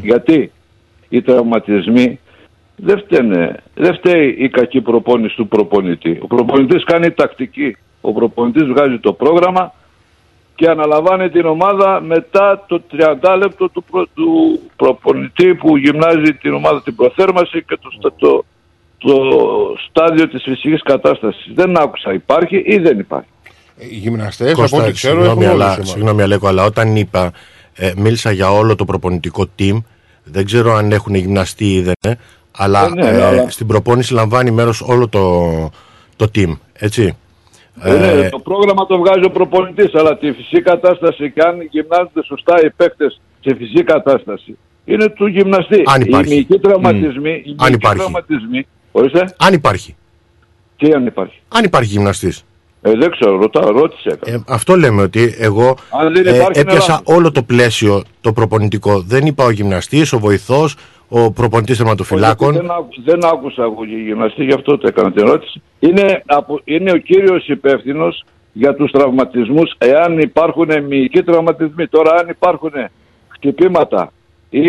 [0.02, 0.52] Γιατί
[1.10, 2.20] οι τραυματισμοί
[2.76, 6.20] δεν φταίνε, δεν φταίει η κακή προπόνηση του προπονητή.
[6.22, 7.78] Ο προπονητής κάνει τακτική.
[8.02, 9.74] Ο προπονητής βγάζει το πρόγραμμα
[10.60, 16.54] και αναλαμβάνει την ομάδα μετά το 30 λεπτό του, προ- του προπονητή που γυμνάζει την
[16.54, 18.46] ομάδα την προθέρμαση και το, στα- το,
[18.98, 19.14] το
[19.90, 21.52] στάδιο της φυσικής κατάστασης.
[21.56, 23.28] Δεν άκουσα υπάρχει ή δεν υπάρχει.
[23.78, 25.90] Οι γυμναστές από Κώστα, ό,τι ξέρω συγγνώμη, έχουν όλες αλλά, οι ομάδες.
[25.90, 27.32] συγγνώμη Αλέκο, αλλά όταν είπα,
[27.74, 29.78] ε, μίλησα για όλο το προπονητικό team,
[30.24, 32.12] δεν ξέρω αν έχουν γυμναστεί ή δεν, ε,
[32.58, 35.50] αλλά, Ε, ναι, ε, αλλά- στην προπόνηση λαμβάνει μέρος όλο το,
[36.16, 37.18] το team, έτσι.
[37.84, 42.24] Ε, ναι, το πρόγραμμα το βγάζει ο προπονητής, αλλά τη φυσική κατάσταση και αν γυμνάζονται
[42.24, 45.84] σωστά οι παίκτες σε φυσική κατάσταση είναι του γυμναστή.
[45.86, 46.32] Αν υπάρχει.
[46.32, 47.98] Οι μυϊκοί τραυματισμοί, οι Αν μυϊκοί υπάρχει.
[48.00, 49.96] τραυματισμοί, ορίστε, Αν υπάρχει.
[50.78, 52.44] τι αν υπάρχει; Αν υπάρχει γυμναστής.
[52.82, 54.20] Ε, δεν ξέρω, ρωτάω, ρώτησε.
[54.26, 57.16] Ε, αυτό λέμε ότι εγώ Αν δεν ε, υπάρχει, είναι έπιασα λάθος.
[57.16, 59.02] όλο το πλαίσιο το προπονητικό.
[59.02, 60.76] Δεν είπα ο γυμναστής, ο βοηθός,
[61.10, 62.54] ο προπονητής τερματοφυλάκων.
[62.54, 65.62] Δεν, άκου- δεν άκουσα εγώ για γυμναστή, γι' αυτό το έκανα την ερώτηση.
[65.80, 71.88] Είναι, από, είναι ο κύριος υπεύθυνος για τους τραυματισμούς, εάν υπάρχουν μυϊκοί τραυματισμοί.
[71.88, 72.72] Τώρα αν υπάρχουν
[73.28, 74.12] χτυπήματα
[74.50, 74.66] ή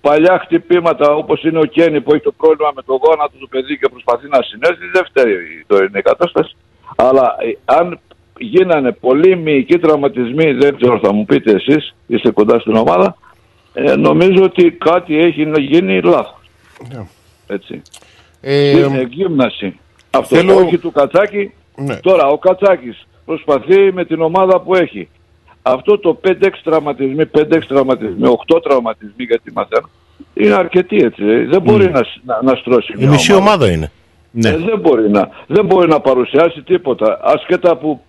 [0.00, 3.78] παλιά χτυπήματα όπως είναι ο Κένι που έχει το πρόβλημα με το γόνατο του παιδί
[3.78, 6.56] και προσπαθεί να συνέλθει, δεν φταίει η τωρινή κατάσταση.
[6.96, 7.98] Αλλά ε, αν
[8.38, 13.16] γίνανε πολλοί μυϊκοί τραυματισμοί, δεν ξέρω θα μου πείτε εσείς, είστε κοντά στην ομάδα,
[13.72, 16.40] ε, νομίζω ότι κάτι έχει να γίνει λάθος.
[16.92, 17.06] Ναι.
[17.46, 17.82] Έτσι.
[18.40, 19.78] Ε, Στην εκγύμναση.
[20.10, 21.52] Αυτό θέλω- όχι του Κατσάκη.
[21.76, 21.96] Ναι.
[21.96, 25.08] Τώρα ο Κατσάκης προσπαθεί με την ομάδα που έχει.
[25.62, 29.88] Αυτό το 5-6 τραυματισμοί, 5-6 τραυματισμοί, 8 τραυματισμοί γιατί μαθαίνω,
[30.34, 31.24] είναι αρκετοί έτσι.
[31.24, 31.44] ε.
[31.46, 33.90] Δεν μπορεί να, σ- να, να στρώσει Η μισή ομάδα είναι.
[34.44, 37.20] Ε, δεν, μπορεί να, δεν μπορεί να παρουσιάσει τίποτα.
[37.22, 38.00] Ασχέτα που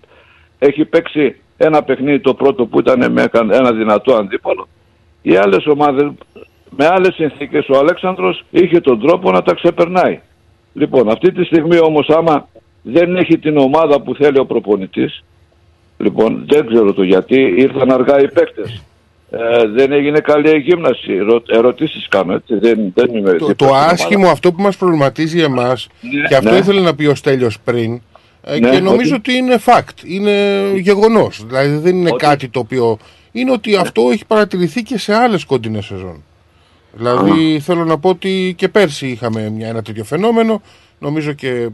[0.59, 4.67] έχει παίξει ένα παιχνίδι το πρώτο που ήταν με ένα- ένα δυνατό αντίπαλο.
[5.21, 6.11] Οι άλλες ομάδες
[6.77, 10.19] με άλλες συνθήκες ο Αλέξανδρος είχε τον τρόπο να τα ξεπερνάει.
[10.73, 12.47] Λοιπόν αυτή τη στιγμή όμως άμα
[12.81, 15.23] δεν έχει την ομάδα που θέλει ο προπονητής
[15.97, 18.81] λοιπόν δεν ξέρω το γιατί ήρθαν αργά οι παίκτες.
[19.33, 21.13] Ε, δεν έγινε καλή εγύμναση.
[21.13, 22.55] Ερω, ερωτήσεις κάνω έτσι.
[22.55, 23.85] Δεν, δεν είμαι το, δίπλα το στην ομάδα.
[23.91, 26.57] άσχημο αυτό που μας προβληματίζει εμάς Ναι, και αυτό ναι.
[26.57, 28.01] ήθελε να πει ο Στέλιος πριν
[28.43, 30.31] ε, Ναι, και νομίζω ότι- ότι είναι fact, είναι
[30.75, 31.43] γεγονός.
[31.47, 32.97] Δηλαδή δεν είναι κάτι το οποίο...
[33.31, 36.23] Είναι ότι αυτό έχει παρατηρηθεί και σε άλλες κοντινές σεζόν.
[36.93, 40.61] Δηλαδή θέλω να πω ότι και πέρσι είχαμε μια, ένα τέτοιο φαινόμενο.
[40.99, 41.69] Νομίζω και...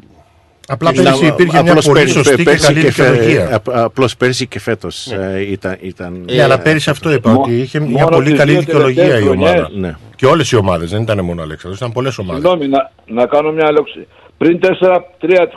[0.69, 3.55] Απλά και πέρσι στα- υπήρχε μια απλώς πολύ πέρσι- σωστή και πέρσι καλή φε- δικαιολογία.
[3.55, 5.77] Απ- Απλώς πέρσι και φέτος ε, ήταν...
[5.81, 8.59] ήταν Ναι, αλλά πέρυσι αυτό είπα, Μο- ότι είχε μια μόνο πολύ τις καλή δύο
[8.59, 9.53] δικαιολογία η τελευταίες ομάδα.
[9.65, 9.79] χρονιές.
[9.91, 9.95] Ναι.
[10.15, 12.41] Και όλες οι ομάδες, δεν ήταν μόνο ο Αλέξανδρος, ήταν πολλές ομάδες.
[12.41, 14.07] Συγγνώμη, να, να κάνω μια λέξη.
[14.37, 14.67] Πριν 4-3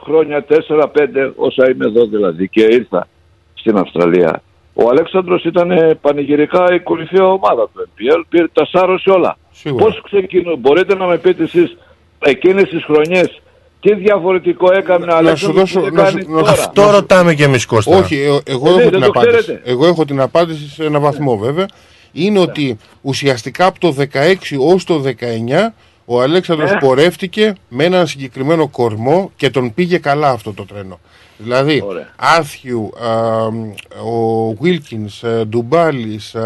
[0.04, 0.86] χρόνια, 4-5,
[1.36, 3.08] όσα είμαι εδώ δηλαδή και ήρθα
[3.54, 4.42] στην Αυστραλία,
[4.84, 9.38] ο Αλέξανδρος ήταν ε, πανηγυρικά η κορυφαία ομάδα του NPL, πήρε, τα σάρωσε όλα.
[9.52, 9.84] Σίγουρα.
[9.84, 11.76] Πώς ξεκινούν, μπορείτε να με πείτε εσείς
[12.18, 13.40] εκείνες τις χρονιές
[13.80, 15.78] τι διαφορετικό έκανε ο Να σου Αλέξανδρος δώσω...
[15.80, 17.96] που δεν να κάνει σου- να τώρα; σου- Αυτό ρωτάμε και εμείς Κώστα.
[17.96, 19.36] Όχι, ε, εγώ, Ε, ναι, έχω δεν την το απάντηση.
[19.38, 19.70] ξέρετε.
[19.70, 21.66] Εγώ έχω την απάντηση σε ένα βαθμό βέβαια.
[22.12, 25.72] Είναι ότι ουσιαστικά από το 16 ως το 19
[26.04, 26.78] ο Αλέξανδρος Ναι.
[26.78, 30.98] πορεύτηκε με έναν συγκεκριμένο κορμό και τον πήγε καλά αυτό το τρένο.
[31.42, 31.82] Δηλαδή,
[32.16, 33.10] Άθιου, α,
[34.10, 36.40] ο Βίλκινς, ε, Ντουμπάλης, α,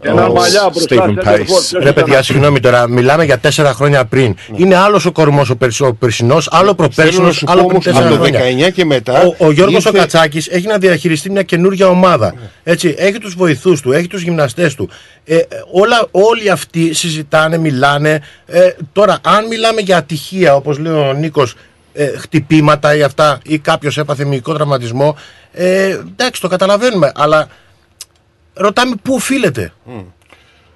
[0.00, 1.76] Ένα ο- μαλλιά μπροστά Stephen σε Pace.
[1.78, 4.34] Pois Ρε παιδιά, συγγνώμη τώρα, μιλάμε για τέσσερα χρόνια πριν.
[4.56, 7.66] Είναι άλλος ο κορμός ο, περσ, ο περσινός, άλλο Θέλω να προπέρσινο, σου άλλο πω
[7.66, 8.66] πριν όμως τέσσερα από το χρόνια.
[8.68, 12.34] 19 και μετά Ο, ο Γιώργος ήρθε- ο Κατσάκη έχει να διαχειριστεί μια καινούργια ομάδα.
[12.64, 14.88] Έτσι, έχει τους βοηθούς του, έχει τους γυμναστές του.
[15.24, 18.20] Ε, ε, όλα, όλοι αυτοί συζητάνε, μιλάνε.
[18.46, 21.54] Ε, τώρα, αν μιλάμε για ατυχία, όπως λέει ο Νίκος,
[21.96, 25.16] ε, χτυπήματα ή αυτά, ή κάποιος έπαθε μυϊκό τραυματισμό.
[25.52, 27.48] Ε, εντάξει, το καταλαβαίνουμε, αλλά
[28.54, 29.72] ρωτάμε πού οφείλεται.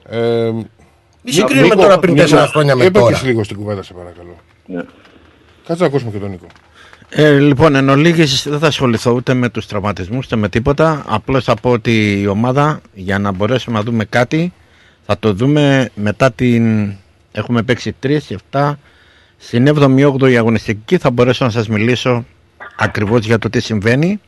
[0.08, 0.50] Ε,
[1.22, 3.06] Μη συγκρίνουμε τώρα πριν τέσσερα χρόνια με τώρα.
[3.06, 4.36] Έπαιξε λίγο στην κουβέντα, σε παρακαλώ.
[4.66, 4.82] Ναι.
[5.66, 6.46] Κάτσε να ακούσουμε και τον Νίκο.
[7.08, 11.04] Ε, λοιπόν, εν ολίγης δεν θα ασχοληθώ ούτε με τους τραυματισμούς ούτε με τίποτα.
[11.06, 14.52] Απλώς θα πω ότι η ομάδα για να μπορέσουμε να δούμε κάτι
[15.06, 16.92] θα το δούμε μετά την...
[17.32, 18.18] Έχουμε παίξει 3,
[18.50, 18.72] 7,
[19.42, 22.24] στην 7η-8η αγωνιστική θα μπορέσω να σας μιλήσω
[22.78, 24.20] ακριβώς για το τι συμβαίνει.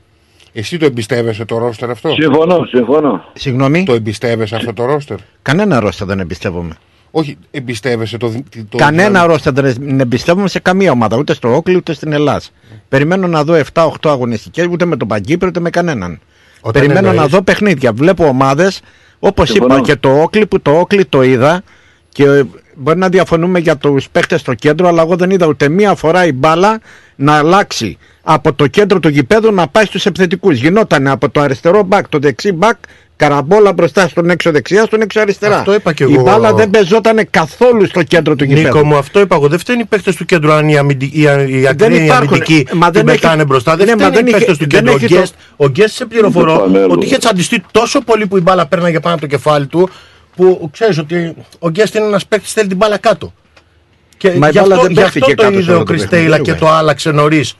[0.52, 3.24] Εσύ το εμπιστεύεσαι το ρόστερ αυτό; Συμφωνώ, συμφωνώ.
[3.32, 6.74] Συγγνώμη, Το εμπιστεύεσαι αυτό το ρόστερ; κανένα ρόστα δεν εμπιστεύομαι.
[7.10, 8.28] Όχι, εμπιστεύεσαι το.
[8.28, 12.12] δι- το Κανένα δηλαδή- ρόστα δεν εμπιστεύομαι σε καμία ομάδα, ούτε στο Όκλι ούτε στην
[12.12, 12.40] Ελλάδα.
[12.88, 16.20] Περιμένω να δω 7-8 αγωνιστικές, ούτε με τον Παγκύπρο ούτε με κανέναν.
[16.60, 17.92] Όταν Περιμένω εννοείς- να δω παιχνίδια.
[17.92, 18.80] Βλέπω ομάδες,
[19.18, 19.74] όπως Συμφωνώ.
[19.76, 21.62] είπα και το Όκλι, που το Όκλι το είδα
[22.08, 22.42] και ε,
[22.75, 26.27] μπορεί να διαφωνούμε για τους παίχτε στο κέντρο, αλλά εγώ δεν είδα ούτε μία φορά
[26.27, 26.81] η μπάλα
[27.16, 30.59] να αλλάξει από το κέντρο του γηπέδου να πάει στους επιθετικούς.
[30.59, 32.77] Γινόταν από το αριστερό μπακ, το δεξί μπακ,
[33.16, 35.57] καραμπόλα μπροστά στον έξω δεξιά, στον έξω αριστερά.
[35.59, 36.23] Αυτό είπα κι η εγώ.
[36.23, 38.66] μπάλα δεν πεζόταν καθόλου στο κέντρο του γηπέδου.
[38.66, 39.49] Νίκο μου, αυτό είπα εγώ.
[39.49, 41.11] Δεν φταίνει οι παίχτε του κέντρου αν οι, αμυντι...
[41.14, 42.27] οι, α- οι ακραίοι υπάρχουν.
[42.29, 43.77] αμυντικοί Μα την δεν έχει- πετάνε μπροστά.
[43.77, 44.93] Δεν Ναι, μα φταίνει δεν οι παίχτε είχε- του δεν κέντρου.
[44.93, 46.93] Ο έχει το- Γκέστ, ο Γκέστ σε πληροφορώ Δεν το πανέλο.
[46.93, 49.89] ότι είχε τσαντιστεί τόσο πολύ που η μπάλα πέρναγε πάνω από το κεφάλι του
[50.37, 53.33] που ξέρεις ότι ο Γκέστ είναι ένας παίχτη που θέλει την μπάλα κάτω.
[54.16, 55.80] Και Μα η γι' μπάλα αυτό, δεν γι' παίχτηκε αυτό το κάτω σε είδε όλο
[55.80, 56.68] ο το Κριστέιλα παιχνίδι, και βέβαια.
[56.68, 57.55] το άλλαξε νωρίς.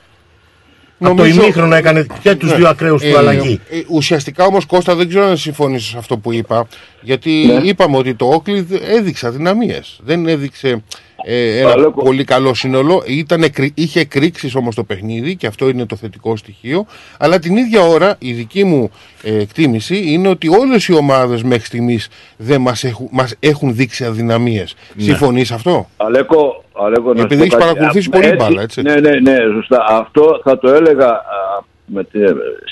[0.99, 2.55] Από το Νομίζω- ημίχρονο έκανε και τους Ναι.
[2.55, 3.59] δύο ακραίους του Ε, αλλαγή.
[3.69, 6.67] ε, ουσιαστικά όμως Κώστα δεν ξέρω αν συμφωνήσει σε αυτό που είπα.
[7.01, 9.99] Γιατί είπαμε ότι το Όκλιδ έδειξε αδυναμίες.
[10.03, 10.83] Δεν έδειξε
[11.25, 13.03] ε, ένα Αλλά- πολύ καλό σύνολο.
[13.07, 16.85] Ήτανε, κρι- είχε κρίξει όμως το παιχνίδι και αυτό είναι το θετικό στοιχείο.
[17.19, 18.91] Αλλά την ίδια ώρα η δική μου
[19.23, 22.07] ε, εκτίμηση είναι ότι όλες οι ομάδες μέχρι στιγμής
[22.37, 24.75] δεν μας έχουν, μας έχουν δείξει αδυναμίες.
[24.95, 25.03] Ναι.
[25.03, 27.63] Συμφωνείς αυτό; Αλέκο, Αλέκο, να σου Επειδή πω έχεις κάτι.
[27.65, 28.81] παρακολουθήσει Α, πολύ έτσι, μπάλα, έτσι.
[28.81, 29.85] Ναι, ναι, ναι, σωστά.
[29.89, 32.19] Αυτό θα το έλεγα α, με τη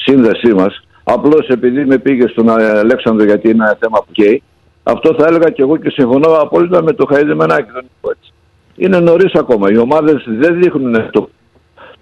[0.04, 0.84] σύνδεσή μας.
[1.04, 4.43] Απλώς επειδή με πήγε στον Αλέξανδρο γιατί είναι ένα θέμα που καίει,
[4.84, 7.72] Αυτό θα έλεγα και εγώ και συμφωνώ απόλυτα με το Χαϊδεμενάκη.
[7.72, 8.30] τον Νίκο, έτσι.
[8.82, 9.71] Είναι νωρίς ακόμα.
[9.71, 11.29] Οι ομάδες δεν δείχνουν το,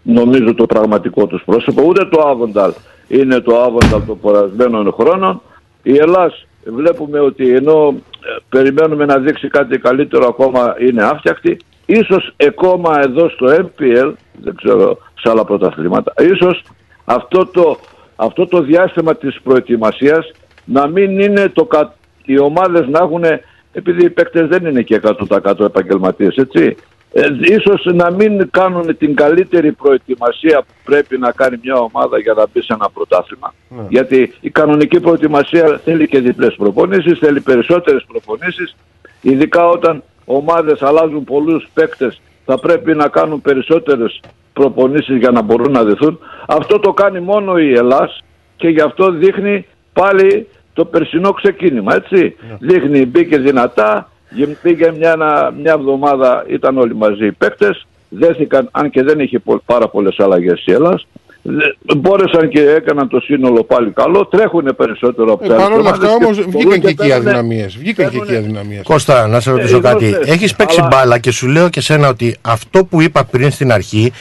[0.02, 1.84] νομίζω το πραγματικό τους πρόσωπο.
[1.86, 2.72] Ούτε το Άβονταλ
[3.08, 5.42] είναι το Άβονταλ των περασμένων χρόνων.
[5.84, 11.58] Η Ελλάς βλέπουμε ότι ενώ ε, περιμένουμε να δείξει κάτι καλύτερο ακόμα είναι άφτιαχτη.
[11.86, 16.64] Ίσως ακόμα εδώ στο MPL, δεν ξέρω σε άλλα πρωταθλήματα, ίσως
[17.06, 17.78] αυτό το,
[18.16, 20.32] αυτό το διάστημα της προετοιμασίας
[20.66, 21.94] να μην είναι το, κα-
[22.26, 23.24] οι ομάδες να έχουν,
[23.72, 26.76] επειδή οι παίκτες δεν είναι και 100% επαγγελματίες, έτσι,
[27.12, 32.34] ε, ίσως να μην κάνουν την καλύτερη προετοιμασία που πρέπει να κάνει μια ομάδα για
[32.34, 33.54] να μπει σε ένα πρωτάθλημα.
[33.90, 38.76] Γιατί η κανονική προετοιμασία θέλει και διπλές προπονήσεις, θέλει περισσότερες προπονήσεις,
[39.22, 44.20] ειδικά όταν ομάδες αλλάζουν πολλούς παίκτες θα πρέπει να κάνουν περισσότερες
[44.54, 46.20] προπονήσεις για να μπορούν να δεθούν.
[46.48, 48.24] Αυτό το κάνει μόνο η Ελλάς
[48.56, 50.48] και γι' αυτό δείχνει πάλι
[50.80, 52.36] το περσινό ξεκίνημα, έτσι.
[52.60, 58.68] Δείχνει, μπήκε δυνατά, γε- πήγε μια, ένα- μια εβδομάδα, ήταν όλοι μαζί οι παίκτες, δέθηκαν,
[58.72, 61.08] αν και δεν είχε πο- πάρα πολλές αλλαγές η Ελλάς,
[61.42, 65.78] Δε- μπόρεσαν και έκαναν το σύνολο πάλι καλό, τρέχουν περισσότερο από Ε, τις άλλες Παρ'
[65.80, 67.78] όλα ομάδες αυτά και όμω μπορούν βγήκαν και εκεί οι παίρνουνε- αδυναμίες.
[67.78, 68.82] Βγήκαν και εκεί οι αδυναμίες.
[68.84, 70.06] Κώστα, να σε ρωτήσω Ε, κάτι.
[70.10, 73.52] γνωστές, Έχεις παίξει αλλά- μπάλα και σου λέω και σένα ότι αυτό που είπα πριν
[73.52, 74.12] στην αρχή,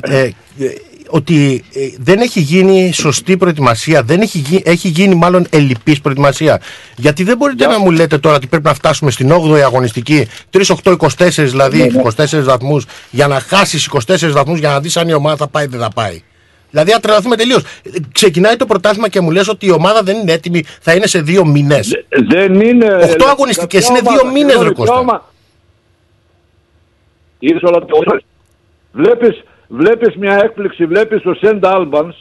[0.00, 0.30] ε, ε,
[1.14, 6.60] ότι ε, δεν έχει γίνει σωστή προετοιμασία, δεν έχει, γι- έχει γίνει μάλλον ελλειπής προετοιμασία.
[6.96, 10.28] Γιατί δεν μπορείτε να μου λέτε τώρα ότι πρέπει να φτάσουμε στην 8η αγωνιστική,
[10.84, 10.96] 3-8-24
[11.28, 12.02] δηλαδή, Ναι, ναι.
[12.16, 15.64] 24 βαθμούς, για να χάσεις 24 βαθμούς για να δεις αν η ομάδα θα πάει
[15.64, 16.22] ή δεν θα πάει.
[16.70, 17.62] Δηλαδή, να τρελαθούμε τελείως.
[18.12, 21.20] Ξεκινάει το πρωτάθλημα και μου λες ότι η ομάδα δεν είναι έτοιμη, θα είναι σε
[21.20, 22.04] δύο μήνες.
[22.28, 22.86] Δεν είναι.
[23.18, 25.30] 8 αγωνιστικές είναι δύο μήνες, ρε Κώστα.
[27.38, 27.86] Είδες όλα τα
[28.92, 29.42] Βλέπεις,
[29.76, 32.14] βλέπεις μια έκπληξη, βλέπεις το Σεντ Albans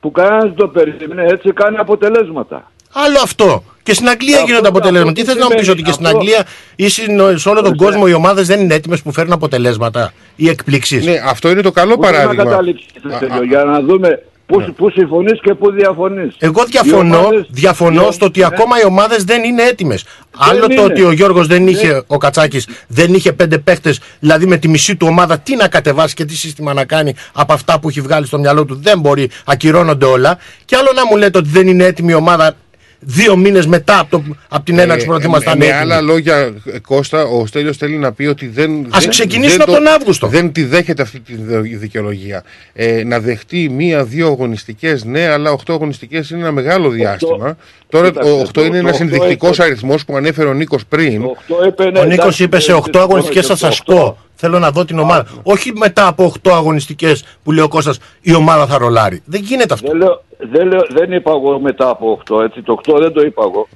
[0.00, 2.70] που κανένας δεν το περίμενε, έτσι κάνει αποτελέσματα.
[2.92, 3.62] Άλλο αυτό.
[3.82, 5.12] Και στην Αγγλία Αυτό- γίνονται αποτελέσματα.
[5.12, 6.44] Τι αυτό θες να μου πεις σημαίνει, ότι και στην αυτό- Αγγλία
[6.76, 10.48] ή στην- σε όλο τον κόσμο οι ομάδες δεν είναι έτοιμες που φέρνουν αποτελέσματα ή
[10.48, 12.50] εκπλήξεις; Ναι, αυτό είναι το καλό Πού θέλει να παράδειγμα.
[12.50, 16.34] καταλήξεις, Στέλιο, για να δούμε πού, πού συμφωνείς και πού διαφωνείς.
[16.38, 18.46] Εγώ διαφωνώ, Οι ομάδες- διαφωνώ οι- στο ότι ναι.
[18.46, 20.04] ακόμα οι ομάδες δεν είναι έτοιμες.
[20.36, 20.80] Άλλο το είναι.
[20.82, 21.70] ότι ο Γιώργος δεν Ναι.
[21.70, 25.68] είχε, ο Κατσάκης δεν είχε πέντε παίχτες, δηλαδή με τη μισή του ομάδα, τι να
[25.68, 28.78] κατεβάσει και τι σύστημα να κάνει από αυτά που έχει βγάλει στο μυαλό του.
[28.82, 30.38] Δεν μπορεί, ακυρώνονται όλα.
[30.64, 32.52] Και άλλο να μου λέτε ότι δεν είναι έτοιμη η ομάδα
[33.00, 35.50] δύο μήνες μετά από, το, από την έναρξη του πρωταθλήματο.
[35.50, 38.86] Ε, με άλλα λόγια, ε, Κώστα, ο Στέλιος θέλει να πει ότι δεν.
[38.90, 40.26] Ας δεν- ξεκινήσουν δεν από το- τον Αύγουστο.
[40.26, 42.42] Δεν τη δέχεται αυτή τη δε- δικαιολογία.
[42.72, 47.56] Ε, να δεχτεί μία-δύο αγωνιστικές, ναι, αλλά οχτώ αγωνιστικές είναι ένα μεγάλο διάστημα.
[47.88, 50.54] Τώρα Κοίταξε, ο 8 το- είναι το ένας οκτώ ενδεικτικός είπε- αριθμός που ανέφερε ο
[50.54, 51.22] Νίκος πριν.
[51.22, 53.66] Το είπε, ναι, Ο Νίκος εντάξει, είπε σε ε, 8 συμφωνώ αγωνιστικές και θα στο
[53.72, 53.94] σα οκτώ.
[53.94, 54.18] πω.
[54.40, 55.26] Θέλω να δω την ομάδα.
[55.42, 59.22] Όχι μετά από 8 αγωνιστικές που λέει ο Κώστας η ομάδα θα ρολάρει.
[59.24, 59.88] Δεν γίνεται αυτό.
[59.88, 62.62] Δεν, λέω, δεν, λέω, δεν είπα εγώ μετά από 8, έτσι.
[62.62, 63.68] Το 8 δεν το είπα εγώ.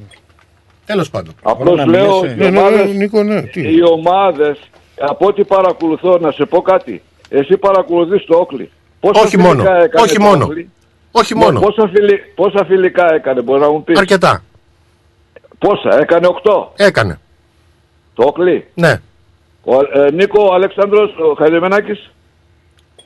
[0.86, 1.34] Τέλος πάντων.
[1.42, 2.34] Απλώς να λέω μιλήσει.
[2.34, 4.58] οι Ναι, ναι, ναι, ομάδες, Νίκο, ναι, τι; οι ομάδες,
[5.00, 7.02] από ό,τι παρακολουθώ, να σε πω κάτι.
[7.28, 8.70] Εσύ παρακολουθείς το Όκλι.
[9.00, 9.62] Πόσα Όχι φιλικά μόνο.
[9.62, 10.44] έκανε Όχι το μόνο.
[10.44, 10.70] Όκλι;
[11.10, 11.60] Όχι Ναι, μόνο.
[11.60, 14.42] Πόσα, φιλι, πόσα φιλικά έκανε, μπορείς να μου πεις; Αρκετά.
[15.58, 16.68] Πόσα, έκανε 8.
[16.76, 17.18] Έκανε.
[18.14, 19.00] Το Όκλι; Ναι.
[19.64, 22.10] Ο, ε, Νίκο, ο Αλέξανδρος, ο Χαϊδεμενάκης,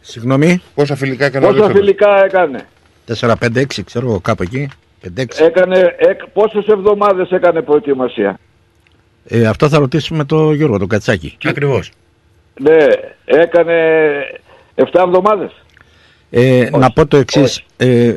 [0.01, 2.67] Συγγνώμη, Πόσα φιλικά έκανε ο πόσα Αλέξανδρος; φιλικά έκανε;
[3.07, 4.69] 4-5-6, ξέρω εγώ, κάπου εκεί.
[5.03, 5.41] 5-6.
[5.45, 8.39] έκανε εκ, πόσες εβδομάδες έκανε προετοιμασία;
[9.29, 11.37] Ε, αυτό θα ρωτήσουμε τον Γιώργο, τον Κατσάκη.
[11.45, 11.91] Ακριβώς;
[12.61, 12.85] Ναι,
[13.25, 13.75] έκανε
[14.75, 15.51] 7 εβδομάδες.
[16.31, 17.63] Ε, να πω το εξής.
[17.77, 18.13] Ε,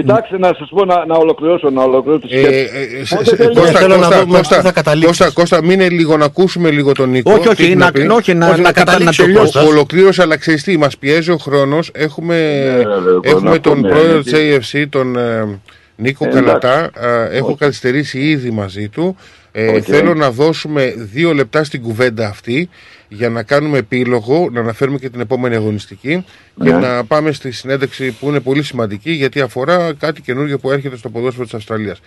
[0.00, 2.68] Κοιτάξτε να σας πω να, να ολοκληρώσω, να ολοκληρώσω τη Ε, σκέψη.
[3.00, 5.18] ε, σε- Πότε σε- τελειώνει; Κώστα, θέλω να Κώστα, δούμε Κώστα, πού θα καταλήξεις.
[5.18, 7.30] Κώστα, Κώστα, μείνε λίγο να ακούσουμε λίγο τον Νίκο.
[7.32, 8.00] όχι, τι όχι, έχει να, πει.
[8.00, 9.44] όχι, να, Όχι, να, να κατα- να καταλήξει ο τελειώσω.
[9.44, 9.66] Κώστας.
[9.66, 11.90] Ολοκλήρωσε, αλλά ξέρεις τι, μας πιέζει ο χρόνος.
[11.94, 15.58] Έχουμε, Ναι, ρε, έχουμε να τον πούμε, πρόεδρο γιατί- της AFC, τον ε,
[15.96, 16.90] Νίκο Ε, Γαλατά.
[17.00, 19.16] Ε, έχω καθυστερήσει ήδη μαζί του.
[19.56, 19.82] Ε, Οκ.
[19.86, 22.68] Θέλω να δώσουμε δύο λεπτά στην κουβέντα αυτή
[23.08, 26.24] για να κάνουμε επίλογο, να αναφέρουμε και την επόμενη αγωνιστική
[26.62, 26.78] και Ναι.
[26.78, 31.08] να πάμε στη συνέντευξη που είναι πολύ σημαντική γιατί αφορά κάτι καινούργιο που έρχεται στο
[31.10, 32.00] ποδόσφαιρο της Αυστραλίας.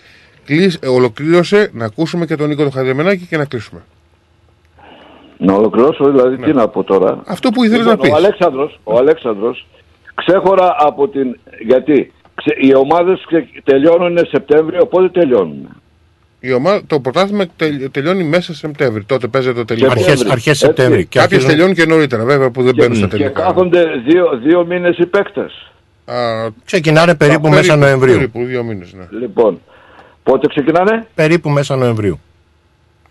[0.44, 3.80] Κλείς, ε, ολοκλήρωσε να ακούσουμε και τον Νίκο τον Χατζεμενάκη και να κλείσουμε.
[5.38, 8.12] Να ολοκληρώσω, δηλαδή τι να πω τώρα; Αυτό που ήθελες Λοιπόν, να πεις.
[8.12, 9.66] Ο Αλέξανδρος, ο Αλέξανδρος
[10.14, 11.38] ξέχωρα από την...
[11.66, 15.68] Γιατί ξε, οι ομάδες ξε- τελειώνουν Σεπτέμβριο, πότε τελειώνουν;
[16.40, 19.04] Η ομάδα, το πρωτάθλημα τελ- τελειώνει μέσα Σεπτέμβρη.
[19.04, 19.86] Τότε παίζεται το τελικό.
[19.86, 20.12] Σεπτέμβρη.
[20.12, 20.64] Αρχές, αρχές Έτσι.
[20.64, 21.06] Σεπτέμβρη.
[21.06, 23.40] Και Κάποιες αρχίζουν- τελειώνουν και νωρίτερα, βέβαια, που δεν μπαίνουν στα Και τελικά.
[23.42, 25.72] κάθονται δύο, δύο μήνες οι παίκτες.
[26.04, 26.14] Α,
[26.64, 28.14] Ξεκινάνε περίπου α, μέσα Νοεμβρίου.
[28.14, 29.18] Περίπου δύο μήνες, ναι.
[29.20, 29.60] Λοιπόν,
[30.22, 32.20] πότε ξεκινάνε; Περίπου μέσα Νοεμβρίου.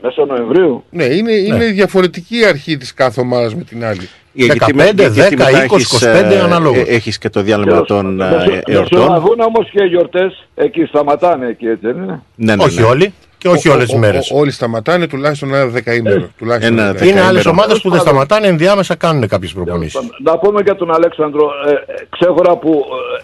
[0.02, 0.84] Μέσα Νοεμβρίου.
[0.90, 4.10] Ναι, είναι, είναι διαφορετική η αρχή της κάθε ομάδας με την άλλη.
[4.34, 6.78] Γιατί 15, με- γιατί 10, μετά 20, έχεις, 25 ε, αναλόγως.
[6.88, 9.00] ε, Έχεις και το διάλειμμα των ε, Μεσο- εορτών.
[9.00, 12.86] Μεσολαβούν όμως και οι γιορτές, εκεί σταματάνε εκεί έτσι δεν είναι; Ναι, ναι, Όχι ναι.
[12.86, 13.06] όλοι.
[13.06, 14.32] Και Και όχι Ο- όλες τις ο- μέρες.
[14.32, 16.30] ο- Όλοι σταματάνε τουλάχιστον ένα δεκαήμερο.
[16.38, 17.26] τουλάχιστον ένα Είναι δεκαήμερο.
[17.28, 20.00] άλλες ομάδες που δεν σταματάνε, ενδιάμεσα κάνουν κάποιες προπονήσεις.
[20.24, 21.76] Να πούμε για τον Αλέξανδρο, ε, ε,
[22.10, 23.24] ξέχωρα που ε, ε,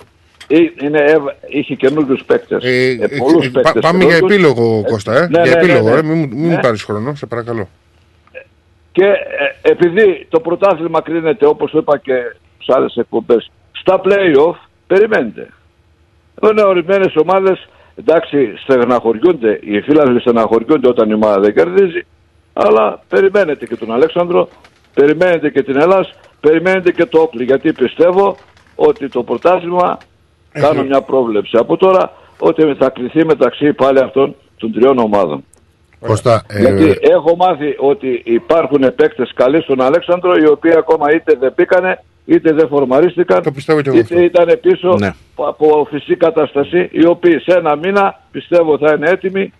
[0.81, 1.15] είναι, ε,
[1.47, 2.63] είχε καινούριους παίκτες.
[2.63, 3.07] Ε, ε, ε,
[3.61, 5.13] πα- πάμε για επίλογο, Κώστα.
[5.15, 5.27] Ε.
[5.27, 5.99] ναι, για ναι, επίλογο, ναι, ναι.
[5.99, 6.03] ε.
[6.03, 6.53] Μην, μου- μην Ναι.
[6.55, 7.67] μου πάρεις χρόνο, σε παρακαλώ.
[8.91, 12.13] Και ε, επειδή το πρωτάθλημα κρίνεται, όπως το είπα και
[12.63, 14.55] σε άλλες εκπομπές, στα play-off,
[14.87, 15.47] περιμένετε.
[16.49, 22.05] Είναι ορισμένες ομάδες, εντάξει, στεναχωριούνται, οι φίλοι στεναχωριούνται όταν η ομάδα δεν κερδίζει,
[22.53, 24.49] αλλά περιμένετε και τον Αλέξανδρο,
[24.93, 28.37] περιμένετε και την Ελλάς, περιμένετε και το Όκλι, γιατί πιστεύω
[28.75, 29.97] ότι το πρωτάθλημα,
[30.53, 35.43] κάνω μια πρόβλεψη από τώρα, ότι θα κρυθεί μεταξύ πάλι αυτών των τριών ομάδων.
[35.99, 41.35] Κώστα, ε, Γιατί έχω μάθει ότι υπάρχουν παίκτες καλοί στον Αλέξανδρο οι οποίοι ακόμα είτε
[41.39, 43.43] δεν πήκανε είτε δεν φορμαρίστηκαν
[43.93, 45.13] είτε ήταν πίσω Ναι.
[45.35, 49.53] από φυσική κατάσταση οι οποίοι σε ένα μήνα πιστεύω θα είναι έτοιμοι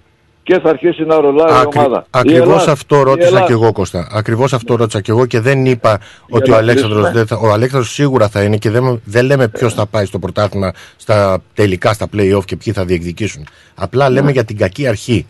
[0.44, 2.00] και θα αρχίσει να ρολάει η ομάδα.
[2.02, 4.08] Η Ακριβώς Ελλάδα- αυτό η ρώτησα Ελλάδα- και εγώ, Κώστα.
[4.12, 6.00] Ακριβώς αυτό ρώτησα και εγώ και δεν είπα
[6.30, 7.26] ότι ο να Αλέξανδρος κλείσουμε.
[7.26, 7.48] δεν θα.
[7.48, 11.42] Ο Αλέξανδρος σίγουρα θα είναι και δεν, δεν λέμε ποιος θα πάει στο πρωτάθλημα στα
[11.54, 13.48] τελικά, στα play-off και ποιοι θα διεκδικήσουν.
[13.76, 15.28] Απλά λέμε για την κακή αρχή.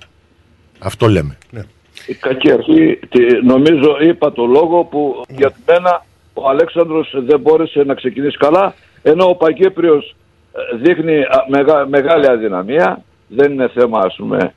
[0.80, 1.38] Αυτό λέμε.
[2.07, 7.84] Η κακή αρχή, τη- νομίζω είπα το λόγο που για μένα ο Αλέξανδρος δεν μπόρεσε
[7.84, 10.15] να ξεκινήσει καλά ενώ ο Παγκέπριος
[10.73, 14.53] ε, δείχνει α, μεγα- μεγάλη αδυναμία δεν είναι θέμα ας πούμε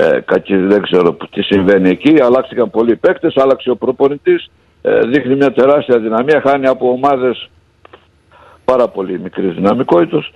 [0.00, 2.14] ε, κακή, δεν ξέρω που- τι συμβαίνει εκεί.
[2.22, 4.50] Αλλάξηκαν πολλοί παίκτες, άλλαξε ο προπονητής.
[4.82, 7.48] Ε, δείχνει μια τεράστια αδυναμία χάνει από ομάδες
[8.64, 10.30] πάρα πολύ μικρής δυναμικότητας.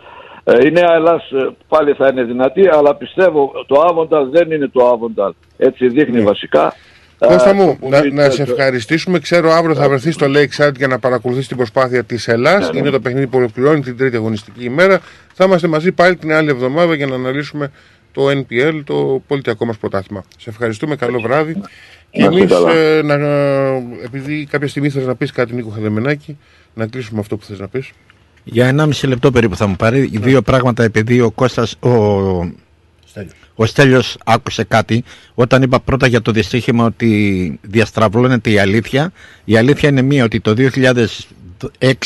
[0.44, 4.68] Ε, η Νέα Ελλάς ε, πάλι θα είναι δυνατή αλλά πιστεύω το Άβονταλ δεν είναι
[4.68, 5.32] το Άβονταλ.
[5.56, 6.74] Έτσι δείχνει βασικά.
[7.18, 9.18] Κώστα Ε, μου, το να, πολύ- να σε ευχαριστήσουμε.
[9.18, 12.70] Ξέρω αύριο θα βρεθείς στο Lakeside για να παρακολουθήσει την προσπάθεια της Ελλάς.
[12.72, 15.00] Ναι, Είναι το παιχνίδι που ολοκληρώνει την τρίτη αγωνιστική ημέρα.
[15.34, 17.70] Θα είμαστε μαζί πάλι την άλλη εβδομάδα για να αναλύσουμε
[18.12, 20.24] το NPL, το πολιτιακό μας πρωτάθλημα.
[20.38, 20.96] Σε ευχαριστούμε.
[20.96, 21.60] Καλό βράδυ.
[22.10, 22.72] Και Να είστε εμείς, καλά.
[22.74, 23.14] ε, να,
[24.04, 26.38] επειδή κάποια στιγμή θες να πεις κάτι, Νίκο Χαδεμενάκη,
[26.74, 27.90] να κλείσουμε αυτό που θες να πεις.
[28.44, 30.08] Για 1,5 λεπτό περίπου θα μου πάρει.
[30.12, 31.90] Οι Δύο πράγματα επειδή ο Κώστας, ο,
[33.54, 39.12] ο Στέλιος άκουσε κάτι όταν είπα πρώτα για το δυστύχημα ότι διαστραβλώνεται η αλήθεια.
[39.44, 40.54] Η αλήθεια είναι μία ότι το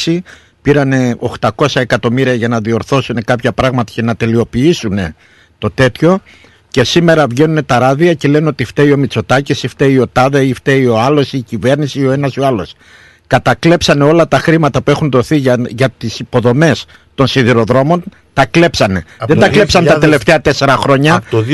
[0.05, 0.19] 2006
[0.63, 4.99] πήρανε 800 εκατομμύρια για να διορθώσουν κάποια πράγματα και να τελειοποιήσουν
[5.59, 6.21] το τέτοιο.
[6.69, 10.45] Και σήμερα βγαίνουν τα ράδια και λένε ότι φταίει ο Μητσοτάκης ή φταίει ο Τάδε
[10.45, 12.75] ή φταίει ο άλλος ή η κυβέρνηση ή ο ένας ή ο άλλος
[13.27, 19.05] κατακλέψανε όλα τα χρήματα που έχουν δοθεί για, για τις υποδομές των σιδηροδρόμων, τα κλέψανε.
[19.19, 21.15] Από Δεν το τα κλέψαν τα 2000 τελευταία τέσσερα χρόνια.
[21.15, 21.45] Από το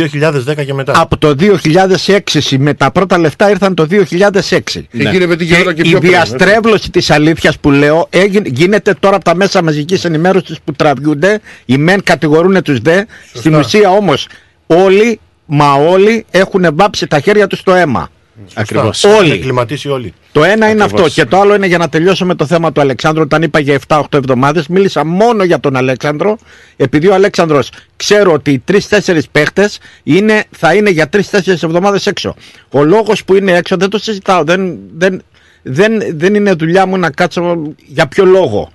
[0.50, 0.92] 2010 και μετά.
[1.00, 4.60] Από το 2006 με τα πρώτα λεφτά ήρθαν το 2006.
[4.72, 8.94] Και γίνεται τι γινόταν και η πιο πριν, διαστρέβλωση της αλήθειας που λέω έγινε, γίνεται
[8.94, 11.40] τώρα από τα μέσα μαζικής ενημέρωσης που τραβιούνται.
[11.64, 13.04] Οι μεν κατηγορούν τους δε.
[13.32, 14.28] Στην ουσία όμως
[14.66, 18.10] όλοι, μα όλοι έχουν βάψει τα χέρια τους στο αίμα.
[18.54, 19.04] Ακριβώς.
[19.04, 19.14] Όλοι.
[19.16, 20.14] Έχουν εγκληματίσει όλοι.
[20.32, 21.06] Το ένα είναι Ακριβώς.
[21.06, 21.20] αυτό.
[21.20, 23.22] Και το άλλο είναι για να τελειώσω με το θέμα του Αλεξάνδρου.
[23.22, 26.38] Όταν είπα για 7-8 εβδομάδες, μίλησα μόνο για τον Αλέξανδρο.
[26.76, 29.78] Επειδή ο Αλέξανδρος ξέρω ότι οι 3-4 παίχτες
[30.50, 32.34] θα είναι για 3-4 εβδομάδες έξω.
[32.70, 34.44] Ο λόγος που είναι έξω δεν το συζητάω.
[34.44, 35.22] Δεν, δεν,
[35.62, 38.70] δεν, δεν είναι δουλειά μου να κάτσω για ποιο λόγο.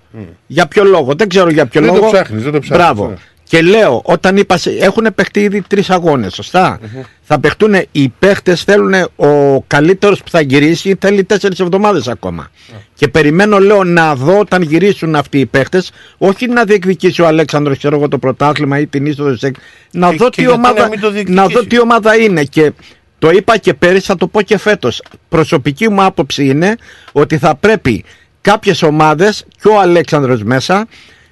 [0.47, 1.13] Για ποιο λόγο.
[1.15, 2.11] Δεν ξέρω για ποιο Δεν το λόγο.
[2.11, 3.07] ψάχνεις, δεν το ψάχνεις, Μπράβο.
[3.07, 3.15] ναι.
[3.47, 6.79] Και λέω, όταν είπα, σε- έχουν παιχτεί ήδη τρεις αγώνες, σωστά;
[7.21, 12.47] Θα παιχτούν οι παίχτες, θέλουν ο καλύτερος που θα γυρίσει, θέλει τέσσερις εβδομάδες ακόμα.
[12.93, 17.77] Και περιμένω, λέω, να δω όταν γυρίσουν αυτοί οι παίχτες, όχι να διεκδικήσει ο Αλέξανδρος
[17.77, 19.51] ξέρω εγώ, το πρωτάθλημα ή την είσοδο σε.
[19.91, 21.53] Να, δω και τι γιατί να ομάδα, μην το να διεκδικήσει.
[21.53, 22.43] δω τι ομάδα είναι.
[22.43, 22.71] Και
[23.19, 25.01] το είπα και πέρυσι, θα το πω και φέτος.
[25.29, 26.75] Προσωπική μου άποψη είναι
[27.11, 28.03] ότι θα πρέπει
[28.41, 30.87] κάποιες ομάδες και ο Αλέξανδρος μέσα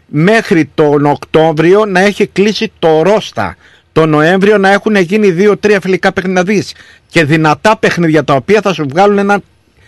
[0.07, 3.55] μέχρι τον Οκτώβριο να έχει κλείσει το Ρώστα.
[3.91, 6.63] Το Νοέμβριο να έχουν γίνει δύο-τρία φιλικά παιχνίδια
[7.09, 9.39] και δυνατά παιχνίδια τα οποία θα σου βγάλουν ένα,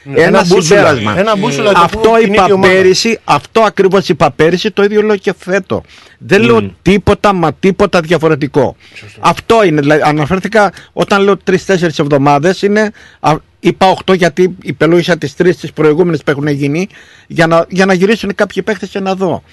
[0.04, 0.62] Ναι, ένα, ένα μπούσουλα.
[0.62, 1.18] συμπέρασμα.
[1.20, 2.74] Ένα μπούσουλα το αυτό πούμε την είπα ίδια ομάδα.
[2.74, 5.84] πέρυσι, αυτό ακριβώς είπα πέρυσι, το ίδιο λέω και φέτο.
[6.18, 8.76] Δεν λέω τίποτα μα τίποτα διαφορετικό.
[9.20, 12.92] Αυτό είναι, δηλαδή αναφέρθηκα όταν λέω τρει-τέσσερι εβδομάδες είναι.
[13.20, 16.88] α, Είπα 8 γιατί υπελόγισα τις τρεις τις προηγούμενες που έχουν γίνει
[17.28, 19.44] για να, για να γυρίσουν κάποιοι παίχτε και να δω.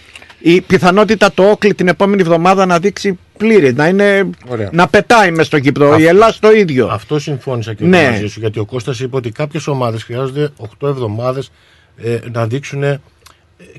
[0.47, 4.69] Η πιθανότητα το Όκλι την επόμενη εβδομάδα να δείξει πλήρη, να, είναι, Ωραία.
[4.73, 5.97] να πετάει μες στο κύπρο.
[5.99, 6.87] Η Ελλάδα το ίδιο.
[6.87, 7.99] Αυτό συμφώνησα και Ναι.
[8.03, 8.41] εγώ μαζί σου.
[8.41, 11.51] Γιατί ο Κώστας είπε ότι κάποιες ομάδες χρειάζονται 8 εβδομάδες
[11.97, 12.83] ε, να δείξουν.
[12.83, 13.01] ε,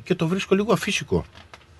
[0.04, 1.26] και το βρίσκω λίγο αφύσικο.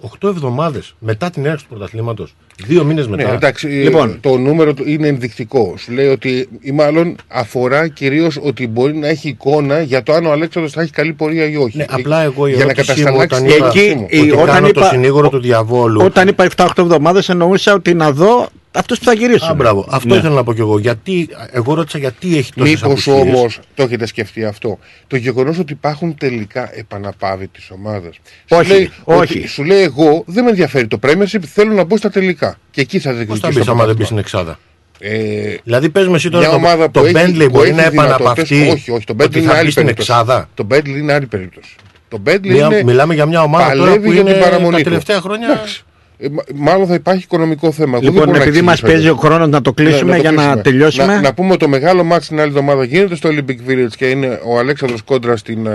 [0.02, 2.36] 8 εβδομάδες μετά την έναρξη του πρωταθλήματος.
[2.66, 3.24] Δύο μήνες μετά.
[3.24, 4.18] Ναι, εντάξει, Λοιπόν.
[4.22, 5.74] το νούμερο του είναι ενδεικτικό.
[5.78, 10.26] Σου λέει ότι, ή μάλλον αφορά κυρίως ότι μπορεί να έχει εικόνα για το αν
[10.26, 11.78] ο Αλέξανδρος θα έχει καλή πορεία ή όχι.
[11.78, 14.08] Ναι, Ε, απλά εγώ η για να ερώτησή μου κατασταλάξει όταν την είπα άποψή μου.
[14.10, 16.02] η- ότι όταν κάνω το είπα- συνήγορο του διαβόλου.
[16.06, 19.50] Όταν είπα 7-8 εβδομάδες εννοούσα ότι να δω αυτού που θα γυρίσουν.
[19.50, 19.88] Α, μπράβο.
[19.90, 20.20] Αυτό Ναι.
[20.20, 20.80] ήθελα να πω κι εγώ.
[20.80, 24.80] Γιατί, εγώ ρώτησα γιατί έχει τόσες Μήπως όμως το έχετε σκεφτεί αυτό.
[25.08, 28.10] Το γεγονός ότι υπάρχουν τελικά επαναπάβοι τη ομάδα.
[28.50, 29.38] Όχι, Σου λέει, όχι.
[29.40, 32.58] Ότι, σου λέει εγώ δεν με ενδιαφέρει το Premiership, θέλω να μπω στα τελικά.
[32.72, 33.48] Και εκεί θα Πώς διεκδικήσω.
[33.48, 34.28] θα μπεις το άμα δεν μπεις πρωτάθλημα.
[34.28, 34.60] στην Εξάδα;
[35.00, 37.68] Ε, Δηλαδή, πες με εσύ τώρα μια το, ομάδα το που έχει- Bentley που μπορεί
[37.70, 38.68] έχει να δυνατότητες- επαναπαυτεί.
[38.70, 39.06] Όχι, όχι.
[39.06, 40.12] Το ότι Bentley είναι θα άλλη μπει στην περίπτωση.
[40.12, 41.76] Εξάδα; Το Bentley είναι άλλη περίπτωση.
[42.10, 42.84] Το Bentley Μιλά- είναι.
[42.84, 44.84] μιλάμε για μια ομάδα τώρα παλεύει που για είναι την παραμονή τα του.
[44.84, 45.84] τελευταία χρόνια- Εντάξει.
[46.18, 47.90] Ε, μα- μάλλον θα υπάρχει οικονομικό θέμα.
[47.92, 49.16] Εγώ δεν Λοιπόν, μπορώ να επειδή μας εξηγήσω παίζει εδώ.
[49.16, 50.62] ο χρόνος να το κλείσουμε Ναι, το για να κλείσουμε.
[50.62, 51.06] τελειώσουμε.
[51.06, 54.06] Να, να πούμε ότι το μεγάλο μάτς την άλλη εβδομάδα γίνεται στο Olympic Village και
[54.10, 55.68] είναι ο Αλέξανδρος Κόντρας στην,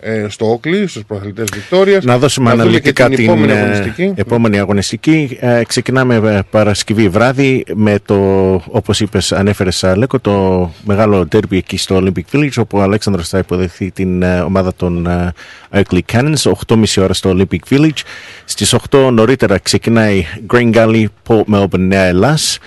[0.00, 2.04] ε, ε, στο Όκλι, στους προαθλητές Βικτόριας.
[2.04, 4.12] Να δώσουμε δούμε αναλυτικά και την, επόμενη ε, αγωνιστική.
[4.16, 5.36] επόμενη αγωνιστική.
[5.40, 8.16] Ε, ξεκινάμε ε, Παρασκευή βράδυ με το,
[8.68, 13.38] όπως είπες, ανέφερες Αλέκο, το μεγάλο ντέρμπι εκεί στο Olympic Village όπου ο Αλέξανδρος θα
[13.38, 15.32] υποδεχθεί την ε, ομάδα των ε,
[15.70, 18.00] Oakley Cannons 8.30 ώρα στο Olympic Village.
[18.44, 22.58] Στις 8 νωρίτερα ξεκινάει Green Gully, Port Melbourne, Νέα Ελλάς.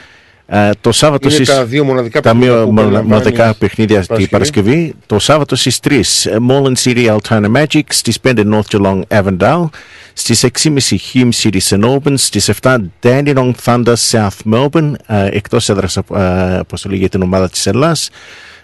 [0.47, 3.53] Ε, το Σάββατο Είναι στις- τα δύο μοναδικά τα παιχνίδια μία που μονα- περιλαμβάνει μοναδικά
[3.53, 4.29] παιχνίδια την Παρασκευή.
[4.29, 4.93] Παρασκευή.
[5.05, 9.65] Το Σάββατο στις 3 ε, Moreland City Altona Magic, στις 5 North Geelong Avondale,
[10.13, 15.97] στις 6.30 Hume City St Albans, στις 7 Dandenong Thunder South Melbourne, ε, εκτός έδρας
[15.97, 16.03] ε,
[16.59, 18.09] αποστολή για την ομάδα της Ελλάς.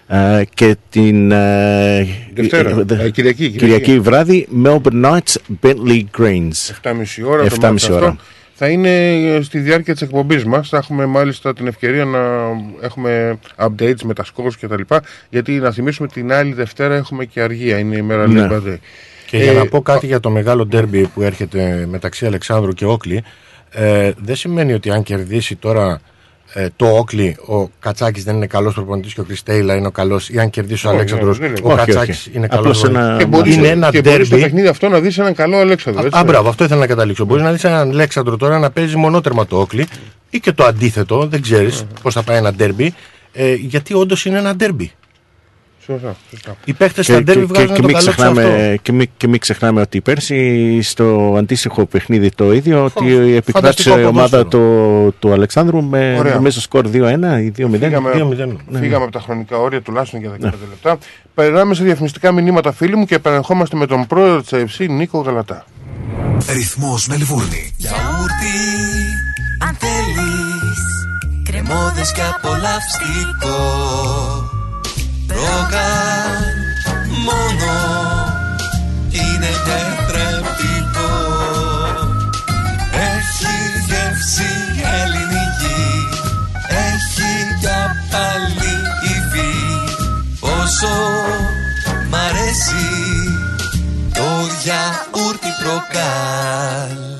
[0.06, 3.98] Ε, και την ε, Δευτέρα, ε, δε- ε, Κυριακή, Κυριακή Κυριακή.
[4.00, 7.42] βράδυ Melbourne Knights Bentley Greens 7.30 ώρα.
[7.42, 7.94] το 7.30 μάτς αυτό.
[7.94, 8.16] ώρα.
[8.62, 10.68] Θα είναι ε, στη διάρκεια της εκπομπής μας.
[10.68, 12.18] Θα έχουμε μάλιστα την ευκαιρία να
[12.80, 15.02] έχουμε updates με τα scores και τα λοιπά.
[15.28, 17.78] Γιατί να θυμίσουμε την άλλη Δευτέρα έχουμε και αργία.
[17.78, 18.46] Είναι η μέρα Ναι.
[18.50, 18.76] Labor Day.
[19.26, 22.84] Και για Ε, να πω κάτι για το μεγάλο ντέρμπι που έρχεται μεταξύ Αλεξάνδρου και
[22.84, 23.22] Όκλη,
[23.70, 26.00] ε, δεν σημαίνει ότι αν κερδίσει τώρα
[26.52, 30.28] ε, το Όκλη, ο Κατσάκης δεν είναι καλός προπονητής και ο Κριστέιλα είναι ο καλός,
[30.30, 31.60] ή αν κερδίσει ο Όχι, Αλέξανδρος, όχι, δεν είναι.
[31.64, 32.30] ο Όχι, Κατσάκης όχι.
[32.36, 32.98] είναι Απλώς καλός.
[33.02, 34.42] ένα- Και μπορείς, Είναι ένα και μπορείς στο ντέρμπι.
[34.50, 36.06] παιχνίδι αυτό να δεις έναν καλό Αλέξανδρο.
[36.06, 36.18] έτσι.
[36.18, 37.24] Α, μπράβο, αυτό ήθελα να καταλήξω.
[37.24, 39.86] Μπορείς να δεις έναν Αλέξανδρο τώρα να παίζει μονότερμα το Όκλη
[40.30, 42.94] ή και το αντίθετο, δεν ξέρεις πώς θα πάει ένα ντέρμπι.
[43.32, 44.90] Ε, γιατί όντως είναι ένα ντέρμπι.
[45.90, 46.56] Σωστά, σωστά.
[46.64, 48.32] Οι παίχτες και, στα ντέρμπι και, και, βγάζουν και, το μην καλό του αυτό.
[48.32, 53.50] ξεχνάμε, και, μην, και μην ξεχνάμε ότι πέρσι στο αντίστοιχο παιχνίδι το ίδιο ότι επικράτησε
[53.50, 55.04] φανταστικό η ομάδα ποδόσφαιρο.
[55.08, 56.34] του, του Αλεξάνδρου με Ωραία.
[56.34, 57.70] νομίζω σκορ 2-1 ή 2-0.
[57.70, 58.56] Φύγαμε, 2-0.
[58.68, 60.98] Ναι, φύγαμε από τα χρονικά όρια τουλάχιστον για 15 λεπτά.
[61.34, 65.64] Περνάμε σε διαφημιστικά μηνύματα φίλοι μου και επανερχόμαστε με τον πρόεδρο της AFC Νίκο Γαλατά.
[66.52, 67.74] Ρυθμός Μελβούρνη.
[67.76, 68.56] Γιαούρτι,
[69.68, 70.90] αν θέλεις
[71.50, 73.56] Κρεμόδες και απολαυστικό
[75.40, 76.54] Ρόγαν
[77.24, 77.72] μόνο
[79.10, 81.12] Είναι τετρεπτικό
[82.92, 83.56] Έχει
[83.86, 84.52] γεύση
[85.00, 86.08] ελληνική
[86.68, 89.54] Έχει για πάλι υφή
[90.40, 90.96] Πόσο
[92.10, 92.88] μ' αρέσει
[94.14, 94.28] το
[94.62, 97.19] γιαούρτι προκάλ